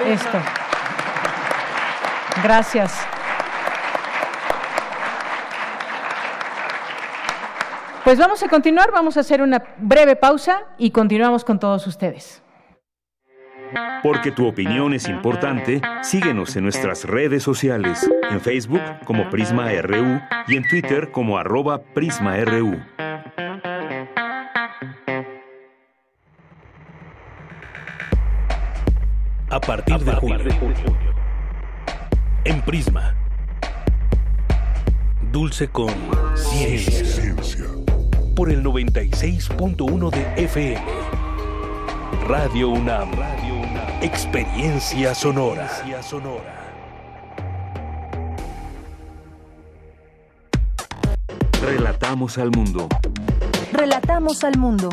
esto. 0.07 0.37
Gracias. 2.43 3.07
Pues 8.03 8.17
vamos 8.17 8.41
a 8.41 8.47
continuar, 8.47 8.91
vamos 8.91 9.17
a 9.17 9.19
hacer 9.19 9.41
una 9.41 9.61
breve 9.79 10.15
pausa 10.15 10.63
y 10.77 10.91
continuamos 10.91 11.43
con 11.43 11.59
todos 11.59 11.85
ustedes. 11.87 12.41
Porque 14.01 14.31
tu 14.31 14.47
opinión 14.47 14.93
es 14.93 15.09
importante, 15.09 15.81
síguenos 16.03 16.55
en 16.55 16.63
nuestras 16.63 17.03
redes 17.03 17.43
sociales, 17.43 18.09
en 18.29 18.39
Facebook 18.39 18.81
como 19.03 19.29
Prisma 19.29 19.69
RU 19.81 20.21
y 20.47 20.55
en 20.55 20.67
Twitter 20.69 21.11
como 21.11 21.37
arroba 21.37 21.79
PrismaRU. 21.79 22.79
A 29.49 29.59
partir 29.59 29.97
de 29.99 30.13
junio. 30.13 31.16
En 32.47 32.61
Prisma. 32.61 33.13
Dulce 35.33 35.67
con 35.67 35.93
ciencia. 36.33 37.65
Por 38.37 38.49
el 38.49 38.63
96.1 38.63 40.09
de 40.09 40.45
FM. 40.45 40.81
Radio 42.25 42.69
UNAM. 42.69 43.11
Experiencia 44.01 45.13
sonora. 45.13 45.69
Relatamos 51.61 52.37
al 52.37 52.51
mundo. 52.51 52.87
Relatamos 53.73 54.45
al 54.45 54.57
mundo. 54.57 54.87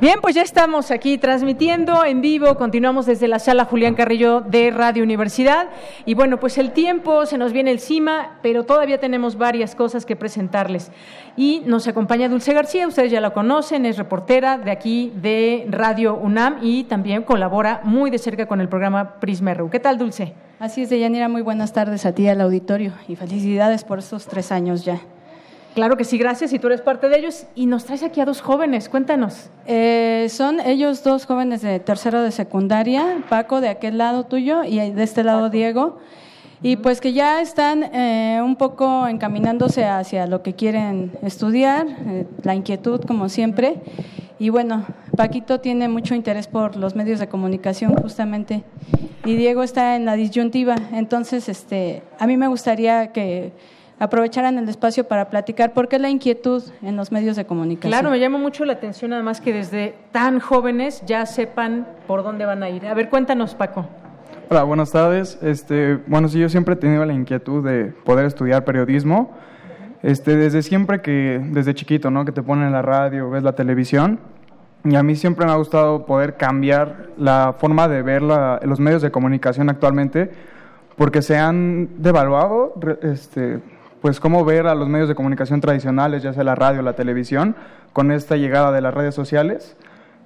Bien, 0.00 0.18
pues 0.20 0.34
ya 0.34 0.42
estamos 0.42 0.90
aquí 0.90 1.16
transmitiendo 1.16 2.04
en 2.04 2.20
vivo, 2.20 2.56
continuamos 2.56 3.06
desde 3.06 3.28
la 3.28 3.38
sala 3.38 3.66
Julián 3.66 3.94
Carrillo 3.94 4.40
de 4.40 4.70
Radio 4.70 5.04
Universidad 5.04 5.68
y 6.04 6.14
bueno, 6.14 6.40
pues 6.40 6.58
el 6.58 6.72
tiempo 6.72 7.24
se 7.24 7.38
nos 7.38 7.52
viene 7.52 7.70
encima, 7.70 8.38
pero 8.42 8.64
todavía 8.64 8.98
tenemos 8.98 9.38
varias 9.38 9.74
cosas 9.74 10.04
que 10.04 10.16
presentarles. 10.16 10.90
Y 11.36 11.62
nos 11.66 11.86
acompaña 11.86 12.28
Dulce 12.28 12.52
García, 12.52 12.88
ustedes 12.88 13.12
ya 13.12 13.20
la 13.20 13.30
conocen, 13.30 13.86
es 13.86 13.96
reportera 13.96 14.58
de 14.58 14.72
aquí 14.72 15.12
de 15.14 15.66
Radio 15.70 16.16
UNAM 16.16 16.58
y 16.62 16.84
también 16.84 17.22
colabora 17.22 17.80
muy 17.84 18.10
de 18.10 18.18
cerca 18.18 18.46
con 18.46 18.60
el 18.60 18.68
programa 18.68 19.20
Prisma 19.20 19.54
RU. 19.54 19.70
¿Qué 19.70 19.78
tal, 19.78 19.98
Dulce? 19.98 20.34
Así 20.58 20.82
es, 20.82 20.90
Deyanira, 20.90 21.28
muy 21.28 21.42
buenas 21.42 21.72
tardes 21.72 22.06
a 22.06 22.12
ti, 22.12 22.28
al 22.28 22.40
auditorio, 22.40 22.92
y 23.08 23.16
felicidades 23.16 23.84
por 23.84 23.98
estos 23.98 24.26
tres 24.26 24.52
años 24.52 24.84
ya. 24.84 25.00
Claro 25.74 25.96
que 25.96 26.04
sí, 26.04 26.18
gracias, 26.18 26.52
y 26.52 26.58
tú 26.58 26.66
eres 26.66 26.82
parte 26.82 27.08
de 27.08 27.18
ellos. 27.18 27.46
Y 27.54 27.64
nos 27.64 27.86
traes 27.86 28.02
aquí 28.02 28.20
a 28.20 28.26
dos 28.26 28.42
jóvenes, 28.42 28.90
cuéntanos. 28.90 29.48
Eh, 29.66 30.26
son 30.28 30.60
ellos 30.60 31.02
dos 31.02 31.24
jóvenes 31.24 31.62
de 31.62 31.80
tercero 31.80 32.22
de 32.22 32.30
secundaria, 32.30 33.24
Paco 33.30 33.62
de 33.62 33.70
aquel 33.70 33.96
lado 33.96 34.24
tuyo 34.24 34.64
y 34.64 34.78
de 34.90 35.02
este 35.02 35.24
lado 35.24 35.48
Diego, 35.48 35.98
y 36.62 36.76
pues 36.76 37.00
que 37.00 37.14
ya 37.14 37.40
están 37.40 37.84
eh, 37.84 38.40
un 38.44 38.56
poco 38.56 39.08
encaminándose 39.08 39.86
hacia 39.86 40.26
lo 40.26 40.42
que 40.42 40.52
quieren 40.52 41.12
estudiar, 41.22 41.86
eh, 41.88 42.26
la 42.42 42.54
inquietud 42.54 43.00
como 43.06 43.30
siempre. 43.30 43.80
Y 44.38 44.50
bueno, 44.50 44.84
Paquito 45.16 45.60
tiene 45.60 45.88
mucho 45.88 46.14
interés 46.14 46.48
por 46.48 46.76
los 46.76 46.94
medios 46.94 47.18
de 47.18 47.28
comunicación 47.28 47.94
justamente, 47.94 48.62
y 49.24 49.36
Diego 49.36 49.62
está 49.62 49.96
en 49.96 50.04
la 50.04 50.16
disyuntiva. 50.16 50.76
Entonces, 50.92 51.48
este, 51.48 52.02
a 52.18 52.26
mí 52.26 52.36
me 52.36 52.48
gustaría 52.48 53.12
que 53.12 53.52
aprovecharan 54.02 54.58
el 54.58 54.68
espacio 54.68 55.04
para 55.04 55.30
platicar 55.30 55.72
por 55.72 55.86
qué 55.88 55.98
la 56.00 56.10
inquietud 56.10 56.60
en 56.82 56.96
los 56.96 57.12
medios 57.12 57.36
de 57.36 57.44
comunicación. 57.44 57.92
Claro, 57.92 58.10
me 58.10 58.18
llama 58.18 58.36
mucho 58.36 58.64
la 58.64 58.72
atención 58.72 59.12
además 59.12 59.40
que 59.40 59.52
desde 59.52 59.94
tan 60.10 60.40
jóvenes 60.40 61.02
ya 61.06 61.24
sepan 61.24 61.86
por 62.08 62.24
dónde 62.24 62.44
van 62.44 62.64
a 62.64 62.68
ir. 62.68 62.84
A 62.86 62.94
ver, 62.94 63.08
cuéntanos, 63.08 63.54
Paco. 63.54 63.86
Hola, 64.50 64.64
buenas 64.64 64.90
tardes. 64.90 65.38
Este, 65.40 66.00
bueno, 66.08 66.26
sí, 66.28 66.40
yo 66.40 66.48
siempre 66.48 66.74
he 66.74 66.76
tenido 66.76 67.04
la 67.06 67.12
inquietud 67.12 67.64
de 67.64 67.92
poder 68.04 68.26
estudiar 68.26 68.64
periodismo. 68.64 69.30
Este, 70.02 70.36
desde 70.36 70.62
siempre 70.62 71.00
que, 71.00 71.40
desde 71.52 71.72
chiquito, 71.72 72.10
¿no? 72.10 72.24
Que 72.24 72.32
te 72.32 72.42
ponen 72.42 72.66
en 72.66 72.72
la 72.72 72.82
radio, 72.82 73.30
ves 73.30 73.44
la 73.44 73.52
televisión. 73.54 74.18
Y 74.84 74.96
a 74.96 75.04
mí 75.04 75.14
siempre 75.14 75.46
me 75.46 75.52
ha 75.52 75.56
gustado 75.56 76.06
poder 76.06 76.34
cambiar 76.36 77.10
la 77.16 77.54
forma 77.56 77.86
de 77.86 78.02
ver 78.02 78.20
la- 78.20 78.58
los 78.64 78.80
medios 78.80 79.00
de 79.00 79.12
comunicación 79.12 79.70
actualmente, 79.70 80.32
porque 80.96 81.22
se 81.22 81.38
han 81.38 82.02
devaluado, 82.02 82.74
este, 83.02 83.60
pues 84.02 84.18
cómo 84.18 84.44
ver 84.44 84.66
a 84.66 84.74
los 84.74 84.88
medios 84.88 85.08
de 85.08 85.14
comunicación 85.14 85.60
tradicionales, 85.60 86.24
ya 86.24 86.32
sea 86.32 86.42
la 86.42 86.56
radio 86.56 86.82
la 86.82 86.94
televisión, 86.94 87.54
con 87.92 88.10
esta 88.10 88.36
llegada 88.36 88.72
de 88.72 88.80
las 88.80 88.92
redes 88.92 89.14
sociales. 89.14 89.76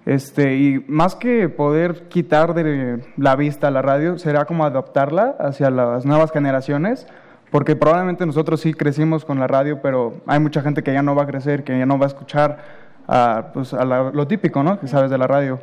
Este, 0.07 0.57
y 0.57 0.85
más 0.89 1.15
que 1.15 1.49
poder 1.49 2.09
quitar 2.09 2.55
de 2.55 3.03
la 3.17 3.37
vista 3.37 3.71
la 3.71 3.83
radio, 3.83 4.19
será 4.19 4.47
como 4.47 4.65
adaptarla 4.65 5.37
hacia 5.39 5.69
las 5.71 6.07
nuevas 6.07 6.33
generaciones, 6.33 7.07
porque 7.51 7.77
probablemente 7.77 8.25
nosotros 8.25 8.61
sí 8.61 8.73
crecimos 8.73 9.27
con 9.27 9.39
la 9.39 9.47
radio, 9.47 9.83
pero 9.83 10.23
hay 10.27 10.41
mucha 10.41 10.63
gente 10.63 10.83
que 10.83 10.95
ya 10.95 11.03
no 11.03 11.15
va 11.15 11.25
a 11.25 11.27
crecer, 11.27 11.63
que 11.63 11.79
ya 11.79 11.87
no 11.87 11.99
va 11.99 12.07
a 12.07 12.09
escuchar 12.09 12.59
a, 13.07 13.51
pues, 13.53 13.75
a 13.75 13.85
lo 13.85 14.27
típico, 14.27 14.63
¿no? 14.63 14.81
Que 14.81 14.89
sabes 14.89 15.11
de 15.11 15.19
la 15.19 15.27
radio. 15.27 15.61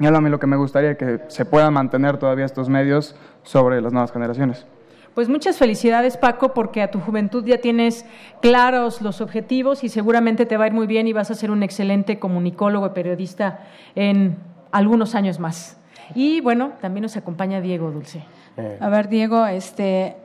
Y 0.00 0.06
a 0.06 0.10
mí 0.10 0.30
lo 0.30 0.40
que 0.40 0.46
me 0.46 0.56
gustaría 0.56 0.96
que 0.96 1.20
se 1.28 1.44
puedan 1.44 1.72
mantener 1.72 2.18
todavía 2.18 2.44
estos 2.44 2.68
medios 2.68 3.14
sobre 3.44 3.80
las 3.80 3.92
nuevas 3.92 4.10
generaciones. 4.10 4.66
Pues 5.16 5.30
muchas 5.30 5.56
felicidades, 5.56 6.18
Paco, 6.18 6.52
porque 6.52 6.82
a 6.82 6.90
tu 6.90 7.00
juventud 7.00 7.42
ya 7.42 7.56
tienes 7.56 8.04
claros 8.42 9.00
los 9.00 9.22
objetivos 9.22 9.82
y 9.82 9.88
seguramente 9.88 10.44
te 10.44 10.58
va 10.58 10.64
a 10.64 10.66
ir 10.66 10.74
muy 10.74 10.86
bien 10.86 11.08
y 11.08 11.14
vas 11.14 11.30
a 11.30 11.34
ser 11.34 11.50
un 11.50 11.62
excelente 11.62 12.18
comunicólogo 12.18 12.84
y 12.84 12.90
periodista 12.90 13.60
en 13.94 14.36
algunos 14.72 15.14
años 15.14 15.40
más. 15.40 15.78
Y 16.14 16.42
bueno, 16.42 16.72
también 16.82 17.00
nos 17.00 17.16
acompaña 17.16 17.62
Diego 17.62 17.90
Dulce. 17.90 18.24
A 18.78 18.90
ver, 18.90 19.08
Diego, 19.08 19.46
este, 19.46 20.16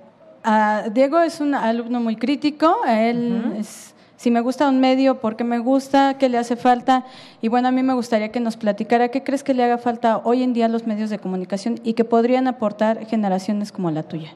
Diego 0.92 1.22
es 1.22 1.40
un 1.40 1.56
alumno 1.56 2.02
muy 2.02 2.18
crítico. 2.18 2.80
Él 2.86 3.54
es, 3.58 3.96
si 4.18 4.30
me 4.30 4.42
gusta 4.42 4.68
un 4.68 4.82
medio, 4.82 5.22
¿por 5.22 5.38
qué 5.38 5.46
me 5.46 5.60
gusta? 5.60 6.18
¿Qué 6.18 6.28
le 6.28 6.38
hace 6.38 6.58
falta? 6.58 7.06
Y 7.42 7.48
bueno, 7.48 7.70
a 7.70 7.72
mí 7.72 7.82
me 7.82 7.94
gustaría 7.94 8.34
que 8.34 8.42
nos 8.42 8.58
platicara 8.58 9.08
qué 9.08 9.24
crees 9.24 9.42
que 9.42 9.54
le 9.54 9.64
haga 9.64 9.78
falta 9.78 10.18
hoy 10.26 10.44
en 10.44 10.52
día 10.52 10.66
a 10.66 10.68
los 10.68 10.86
medios 10.86 11.10
de 11.10 11.18
comunicación 11.18 11.80
y 11.86 11.94
que 11.94 12.04
podrían 12.04 12.50
aportar 12.50 13.06
generaciones 13.06 13.72
como 13.72 13.90
la 13.90 14.04
tuya. 14.04 14.34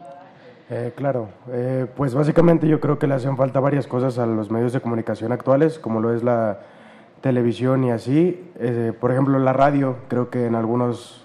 Eh, 0.68 0.94
claro, 0.96 1.30
eh, 1.52 1.86
pues 1.96 2.16
básicamente 2.16 2.68
yo 2.68 2.80
creo 2.80 2.98
que 2.98 3.06
le 3.06 3.14
hacen 3.14 3.38
falta 3.38 3.60
varias 3.60 3.86
cosas 3.86 4.18
a 4.18 4.26
los 4.26 4.50
medios 4.50 4.74
de 4.74 4.82
comunicación 4.82 5.32
actuales, 5.32 5.78
como 5.78 6.00
lo 6.00 6.12
es 6.12 6.24
la 6.24 6.60
televisión 7.22 7.84
y 7.84 7.92
así. 7.92 8.52
Eh, 8.58 8.92
por 9.00 9.12
ejemplo, 9.12 9.38
la 9.38 9.54
radio, 9.54 9.98
creo 10.08 10.32
que 10.32 10.48
en 10.48 10.56
algunos, 10.56 11.24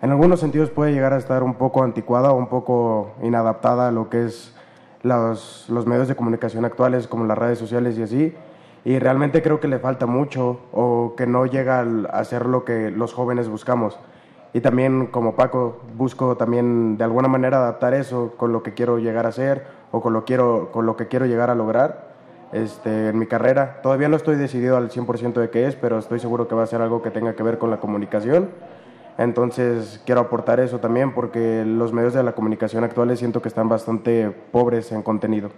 en 0.00 0.10
algunos 0.10 0.40
sentidos 0.40 0.70
puede 0.70 0.92
llegar 0.92 1.12
a 1.12 1.18
estar 1.18 1.42
un 1.42 1.54
poco 1.54 1.84
anticuada 1.84 2.32
o 2.32 2.36
un 2.36 2.48
poco 2.48 3.12
inadaptada 3.22 3.88
a 3.88 3.92
lo 3.92 4.08
que 4.08 4.24
es 4.24 4.56
los, 5.02 5.66
los 5.68 5.86
medios 5.86 6.08
de 6.08 6.16
comunicación 6.16 6.64
actuales, 6.64 7.06
como 7.06 7.26
las 7.26 7.36
redes 7.36 7.58
sociales 7.58 7.98
y 7.98 8.02
así. 8.02 8.34
Y 8.86 8.98
realmente 8.98 9.42
creo 9.42 9.60
que 9.60 9.68
le 9.68 9.80
falta 9.80 10.06
mucho 10.06 10.60
o 10.72 11.14
que 11.14 11.26
no 11.26 11.44
llega 11.44 11.84
a 12.10 12.24
ser 12.24 12.46
lo 12.46 12.64
que 12.64 12.90
los 12.90 13.12
jóvenes 13.12 13.50
buscamos. 13.50 13.98
Y 14.54 14.60
también 14.60 15.06
como 15.06 15.34
Paco 15.34 15.80
busco 15.96 16.36
también 16.36 16.98
de 16.98 17.04
alguna 17.04 17.28
manera 17.28 17.58
adaptar 17.58 17.94
eso 17.94 18.34
con 18.36 18.52
lo 18.52 18.62
que 18.62 18.74
quiero 18.74 18.98
llegar 18.98 19.26
a 19.26 19.32
ser 19.32 19.64
o 19.90 20.02
con 20.02 20.12
lo, 20.12 20.24
quiero, 20.24 20.70
con 20.72 20.84
lo 20.84 20.96
que 20.96 21.08
quiero 21.08 21.26
llegar 21.26 21.48
a 21.48 21.54
lograr 21.54 22.12
este, 22.52 23.08
en 23.08 23.18
mi 23.18 23.26
carrera. 23.26 23.80
Todavía 23.82 24.08
no 24.08 24.16
estoy 24.16 24.36
decidido 24.36 24.76
al 24.76 24.90
100% 24.90 25.34
de 25.34 25.48
qué 25.48 25.66
es, 25.66 25.74
pero 25.74 25.98
estoy 25.98 26.20
seguro 26.20 26.48
que 26.48 26.54
va 26.54 26.64
a 26.64 26.66
ser 26.66 26.82
algo 26.82 27.00
que 27.00 27.10
tenga 27.10 27.34
que 27.34 27.42
ver 27.42 27.58
con 27.58 27.70
la 27.70 27.80
comunicación. 27.80 28.50
Entonces 29.18 30.02
quiero 30.04 30.22
aportar 30.22 30.60
eso 30.60 30.78
también 30.78 31.14
porque 31.14 31.64
los 31.66 31.92
medios 31.92 32.14
de 32.14 32.22
la 32.22 32.32
comunicación 32.32 32.84
actuales 32.84 33.18
siento 33.18 33.40
que 33.40 33.48
están 33.48 33.68
bastante 33.68 34.30
pobres 34.50 34.92
en 34.92 35.02
contenido. 35.02 35.50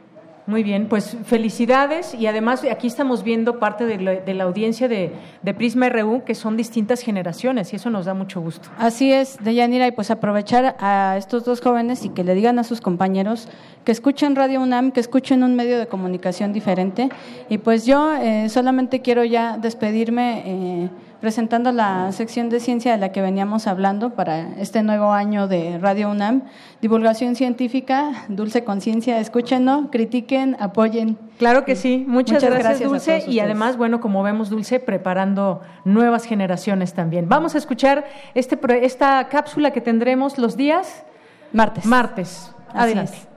Muy 0.46 0.62
bien, 0.62 0.88
pues 0.88 1.16
felicidades 1.24 2.14
y 2.14 2.26
además 2.26 2.62
aquí 2.70 2.86
estamos 2.86 3.24
viendo 3.24 3.58
parte 3.58 3.86
de 3.86 3.98
la, 3.98 4.12
de 4.16 4.34
la 4.34 4.44
audiencia 4.44 4.88
de, 4.88 5.10
Prisma 5.56 5.88
RU 5.88 6.22
que 6.24 6.34
son 6.34 6.58
distintas 6.58 7.00
generaciones 7.00 7.72
y 7.72 7.76
eso 7.76 7.88
nos 7.88 8.04
da 8.04 8.12
mucho 8.12 8.42
gusto. 8.42 8.68
Así 8.76 9.10
es, 9.10 9.38
Deyanira, 9.42 9.86
y 9.86 9.92
pues 9.92 10.10
aprovechar 10.10 10.76
a 10.80 11.16
estos 11.16 11.44
dos 11.46 11.62
jóvenes 11.62 12.04
y 12.04 12.10
que 12.10 12.24
le 12.24 12.34
digan 12.34 12.58
a 12.58 12.64
sus 12.64 12.82
compañeros 12.82 13.48
que 13.84 13.92
escuchen 13.92 14.36
Radio 14.36 14.60
UNAM, 14.60 14.92
que 14.92 15.00
escuchen 15.00 15.42
un 15.42 15.54
medio 15.54 15.78
de 15.78 15.86
comunicación 15.86 16.52
diferente. 16.52 17.08
Y 17.48 17.58
pues 17.58 17.86
yo 17.86 18.14
eh, 18.14 18.50
solamente 18.50 19.00
quiero 19.00 19.24
ya 19.24 19.56
despedirme 19.56 20.42
eh, 20.44 20.88
presentando 21.24 21.72
la 21.72 22.12
sección 22.12 22.50
de 22.50 22.60
ciencia 22.60 22.92
de 22.92 22.98
la 22.98 23.10
que 23.10 23.22
veníamos 23.22 23.66
hablando 23.66 24.10
para 24.10 24.60
este 24.60 24.82
nuevo 24.82 25.10
año 25.14 25.48
de 25.48 25.78
Radio 25.78 26.10
UNAM. 26.10 26.42
Divulgación 26.82 27.34
científica, 27.34 28.26
dulce 28.28 28.62
conciencia, 28.62 29.18
escúchenlo, 29.18 29.88
critiquen, 29.90 30.54
apoyen. 30.60 31.16
Claro 31.38 31.64
que 31.64 31.76
sí, 31.76 32.04
muchas, 32.06 32.44
gracias, 32.44 32.86
Dulce 32.86 33.24
y 33.26 33.40
además, 33.40 33.78
bueno, 33.78 34.02
como 34.02 34.22
vemos 34.22 34.50
Dulce 34.50 34.80
preparando 34.80 35.62
nuevas 35.86 36.26
generaciones 36.26 36.92
también. 36.92 37.26
Vamos 37.26 37.54
a 37.54 37.58
escuchar 37.58 38.04
este, 38.34 38.58
esta 38.84 39.26
cápsula 39.30 39.70
que 39.70 39.80
tendremos 39.80 40.36
los 40.36 40.58
días 40.58 41.06
martes. 41.54 41.86
Martes. 41.86 42.54
Así 42.68 42.78
Adelante. 42.78 43.12
es. 43.14 43.28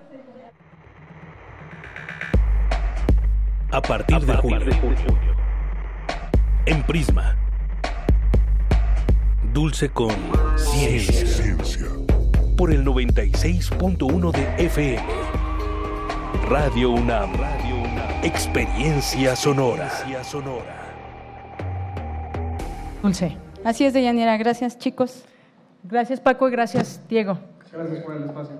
A 3.71 3.81
partir 3.81 4.19
de 4.25 4.35
junio. 4.35 4.59
En 6.65 6.83
Prisma. 6.83 7.46
Dulce 9.57 9.89
con 9.89 10.11
ciencia. 10.55 11.87
Por 12.55 12.71
el 12.71 12.85
96.1 12.85 14.31
de 14.31 14.65
FM. 14.65 15.03
Radio 16.47 16.91
UNAM. 16.91 17.31
Experiencia 18.21 19.35
sonora. 19.35 19.91
Dulce. 23.01 23.35
Así 23.63 23.83
es, 23.83 23.93
Deyanira, 23.93 24.37
gracias 24.37 24.77
chicos. 24.77 25.25
Gracias 25.81 26.19
Paco 26.19 26.47
y 26.49 26.51
gracias 26.51 27.01
Diego. 27.09 27.39
Gracias 27.71 28.03
por 28.03 28.15
el 28.15 28.25
espacio. 28.25 28.57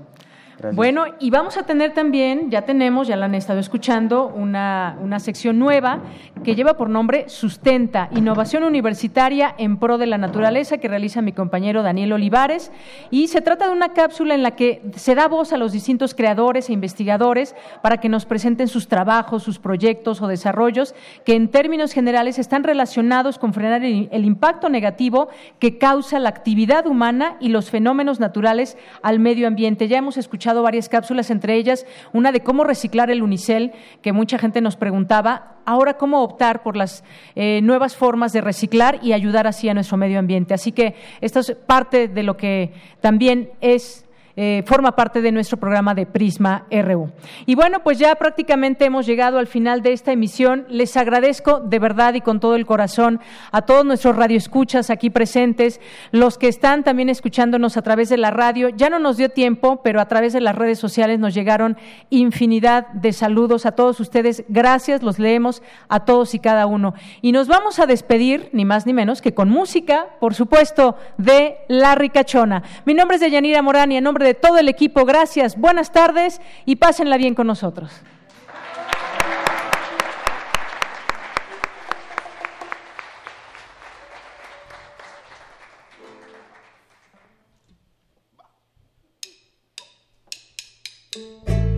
Bueno, 0.73 1.05
y 1.19 1.29
vamos 1.29 1.55
a 1.57 1.63
tener 1.63 1.93
también, 1.93 2.49
ya 2.49 2.63
tenemos, 2.63 3.07
ya 3.07 3.15
la 3.15 3.25
han 3.25 3.35
estado 3.35 3.59
escuchando, 3.59 4.27
una, 4.27 4.97
una 5.01 5.19
sección 5.19 5.59
nueva 5.59 5.99
que 6.43 6.55
lleva 6.55 6.75
por 6.75 6.89
nombre 6.89 7.29
Sustenta, 7.29 8.09
Innovación 8.15 8.63
Universitaria 8.63 9.53
en 9.59 9.77
Pro 9.77 9.99
de 9.99 10.07
la 10.07 10.17
Naturaleza, 10.17 10.79
que 10.79 10.87
realiza 10.87 11.21
mi 11.21 11.31
compañero 11.31 11.83
Daniel 11.83 12.13
Olivares. 12.13 12.71
Y 13.11 13.27
se 13.27 13.41
trata 13.41 13.67
de 13.67 13.73
una 13.73 13.93
cápsula 13.93 14.33
en 14.33 14.41
la 14.41 14.55
que 14.55 14.81
se 14.95 15.13
da 15.13 15.27
voz 15.27 15.53
a 15.53 15.57
los 15.57 15.73
distintos 15.73 16.15
creadores 16.15 16.69
e 16.69 16.73
investigadores 16.73 17.55
para 17.83 17.97
que 17.97 18.09
nos 18.09 18.25
presenten 18.25 18.67
sus 18.67 18.87
trabajos, 18.87 19.43
sus 19.43 19.59
proyectos 19.59 20.23
o 20.23 20.27
desarrollos 20.27 20.95
que 21.23 21.35
en 21.35 21.49
términos 21.49 21.93
generales 21.93 22.39
están 22.39 22.63
relacionados 22.63 23.37
con 23.37 23.53
frenar 23.53 23.83
el, 23.83 24.09
el 24.11 24.25
impacto 24.25 24.69
negativo 24.69 25.27
que 25.59 25.77
causa 25.77 26.17
la 26.17 26.29
actividad 26.29 26.87
humana 26.87 27.37
y 27.39 27.49
los 27.49 27.69
fenómenos 27.69 28.19
naturales 28.19 28.75
al 29.03 29.19
medio 29.19 29.47
ambiente. 29.47 29.87
Ya 29.87 29.99
hemos 29.99 30.17
escuchado 30.17 30.46
varias 30.53 30.89
cápsulas, 30.89 31.29
entre 31.29 31.55
ellas 31.55 31.85
una 32.13 32.31
de 32.31 32.41
cómo 32.41 32.63
reciclar 32.63 33.11
el 33.11 33.21
unicel, 33.21 33.73
que 34.01 34.13
mucha 34.13 34.37
gente 34.37 34.61
nos 34.61 34.75
preguntaba. 34.75 35.57
Ahora, 35.65 35.97
cómo 35.97 36.23
optar 36.23 36.63
por 36.63 36.77
las 36.77 37.03
eh, 37.35 37.59
nuevas 37.61 37.95
formas 37.95 38.33
de 38.33 38.41
reciclar 38.41 38.99
y 39.01 39.13
ayudar 39.13 39.47
así 39.47 39.69
a 39.69 39.73
nuestro 39.73 39.97
medio 39.97 40.19
ambiente. 40.19 40.53
Así 40.53 40.71
que 40.71 40.95
esto 41.21 41.39
es 41.39 41.51
parte 41.51 42.07
de 42.07 42.23
lo 42.23 42.37
que 42.37 42.71
también 43.01 43.51
es 43.61 44.06
eh, 44.39 44.61
forma 44.67 44.95
parte 44.95 45.21
de 45.23 45.31
nuestro 45.31 45.57
programa 45.57 45.95
de 45.95 46.05
Prisma 46.05 46.67
RU. 46.69 47.09
Y 47.47 47.55
bueno, 47.55 47.79
pues 47.83 47.97
ya 47.97 48.13
prácticamente 48.13 48.85
hemos 48.85 49.07
llegado 49.07 49.39
al 49.39 49.47
final 49.47 49.81
de 49.81 49.93
esta 49.93 50.11
emisión. 50.11 50.67
Les 50.69 50.95
agradezco 50.95 51.59
de 51.59 51.79
verdad 51.79 52.13
y 52.13 52.21
con 52.21 52.39
todo 52.39 52.55
el 52.55 52.67
corazón 52.67 53.19
a 53.51 53.63
todos 53.63 53.83
nuestros 53.83 54.15
radioescuchas 54.15 54.91
aquí 54.91 55.09
presentes, 55.09 55.81
los 56.11 56.37
que 56.37 56.49
están 56.49 56.83
también 56.83 57.09
escuchándonos 57.09 57.77
a 57.77 57.81
través 57.81 58.09
de 58.09 58.17
la 58.17 58.29
radio. 58.29 58.69
Ya 58.69 58.91
no 58.91 58.99
nos 58.99 59.17
dio 59.17 59.29
tiempo, 59.29 59.81
pero 59.83 59.99
a 59.99 60.07
través 60.07 60.33
de 60.33 60.41
las 60.41 60.55
redes 60.55 60.77
sociales 60.77 61.17
nos 61.17 61.33
llegaron 61.33 61.75
infinidad 62.11 62.89
de 62.89 63.13
saludos 63.13 63.65
a 63.65 63.71
todos 63.71 63.99
ustedes. 63.99 64.43
Gracias, 64.49 65.01
los 65.01 65.17
leemos 65.17 65.63
a 65.89 66.05
todos 66.05 66.35
y 66.35 66.39
cada 66.39 66.67
uno. 66.67 66.93
Y 67.23 67.31
nos 67.31 67.47
vamos 67.47 67.79
a 67.79 67.87
despedir, 67.87 68.51
ni 68.53 68.65
más 68.65 68.85
ni 68.85 68.93
menos, 68.93 69.23
que 69.23 69.33
con 69.33 69.49
música, 69.49 70.05
por 70.19 70.35
supuesto, 70.35 70.95
de 71.17 71.57
La 71.67 71.95
Ricachona. 71.95 72.61
Mi 72.85 72.93
nombre 72.93 73.15
es 73.15 73.21
Deyanira 73.21 73.63
Morán 73.63 73.91
y 73.91 73.97
en 73.97 74.03
nombre 74.03 74.26
de 74.26 74.26
todo 74.33 74.57
el 74.57 74.69
equipo, 74.69 75.05
gracias, 75.05 75.57
buenas 75.57 75.91
tardes 75.91 76.41
y 76.65 76.77
pásenla 76.77 77.17
bien 77.17 77.35
con 77.35 77.47
nosotros. 77.47 77.91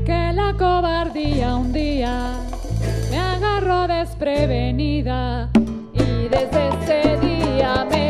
que 0.06 0.32
la 0.34 0.56
cobardía 0.58 1.56
un 1.56 1.72
día 1.72 2.34
me 3.12 3.18
agarró 3.18 3.88
desprevenida 3.88 5.50
y 5.94 6.28
desde 6.28 6.70
ese 6.70 7.18
día 7.20 7.86
me 7.90 8.09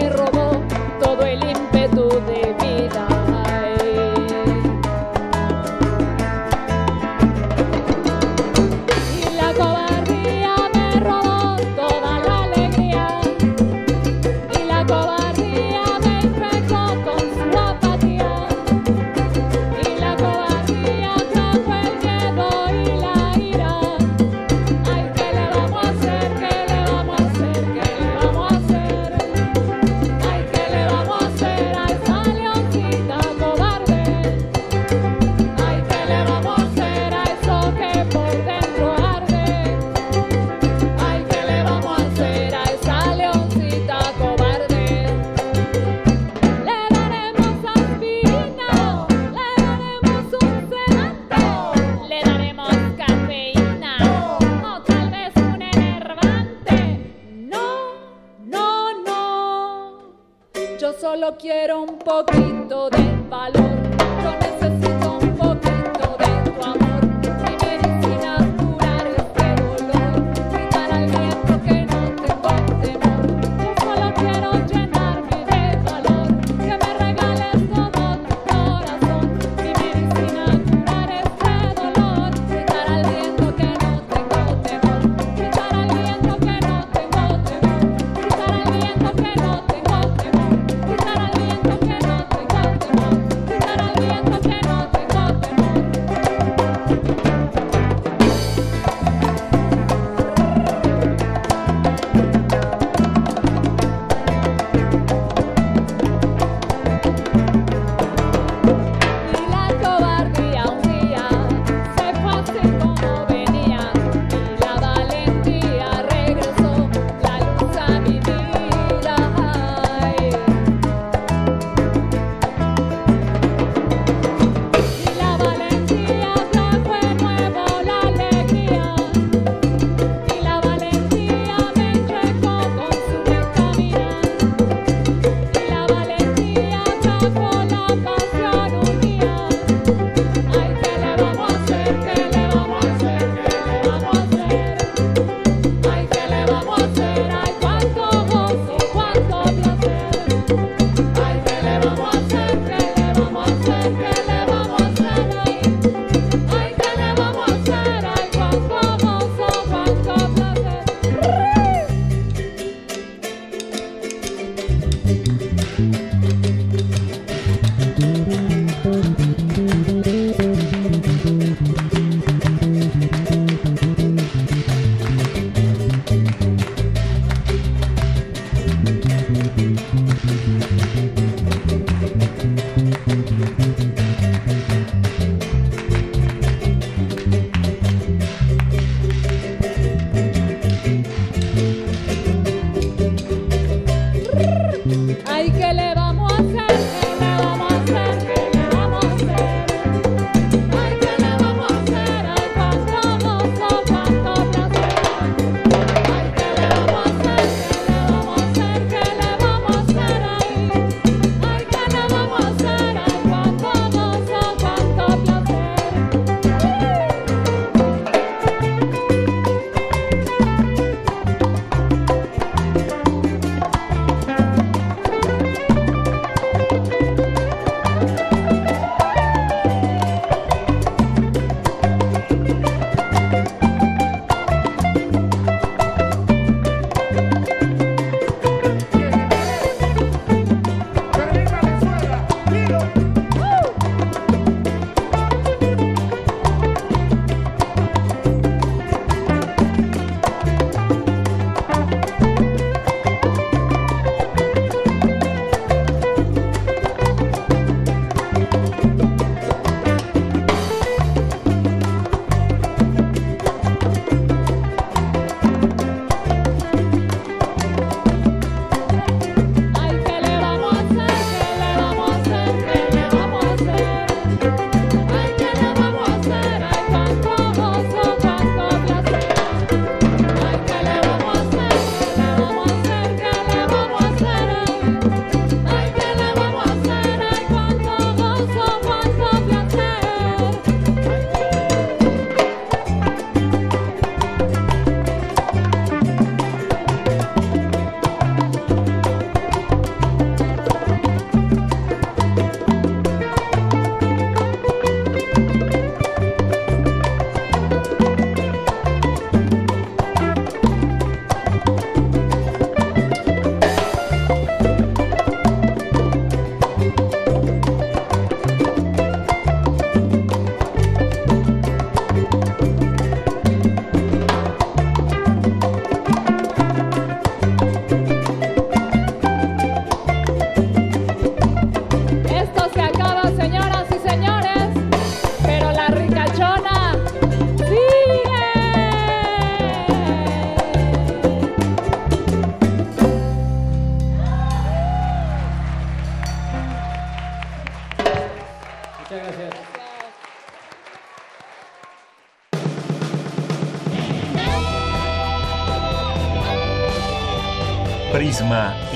quiero 61.37 61.83
un 61.83 61.99
poquito 61.99 62.89
de 62.89 63.29
valor. 63.29 63.78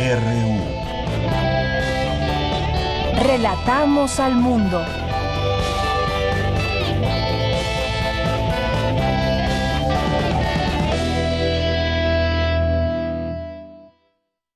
RU. 0.04 0.60
Relatamos 3.24 4.20
al 4.20 4.36
mundo. 4.36 4.84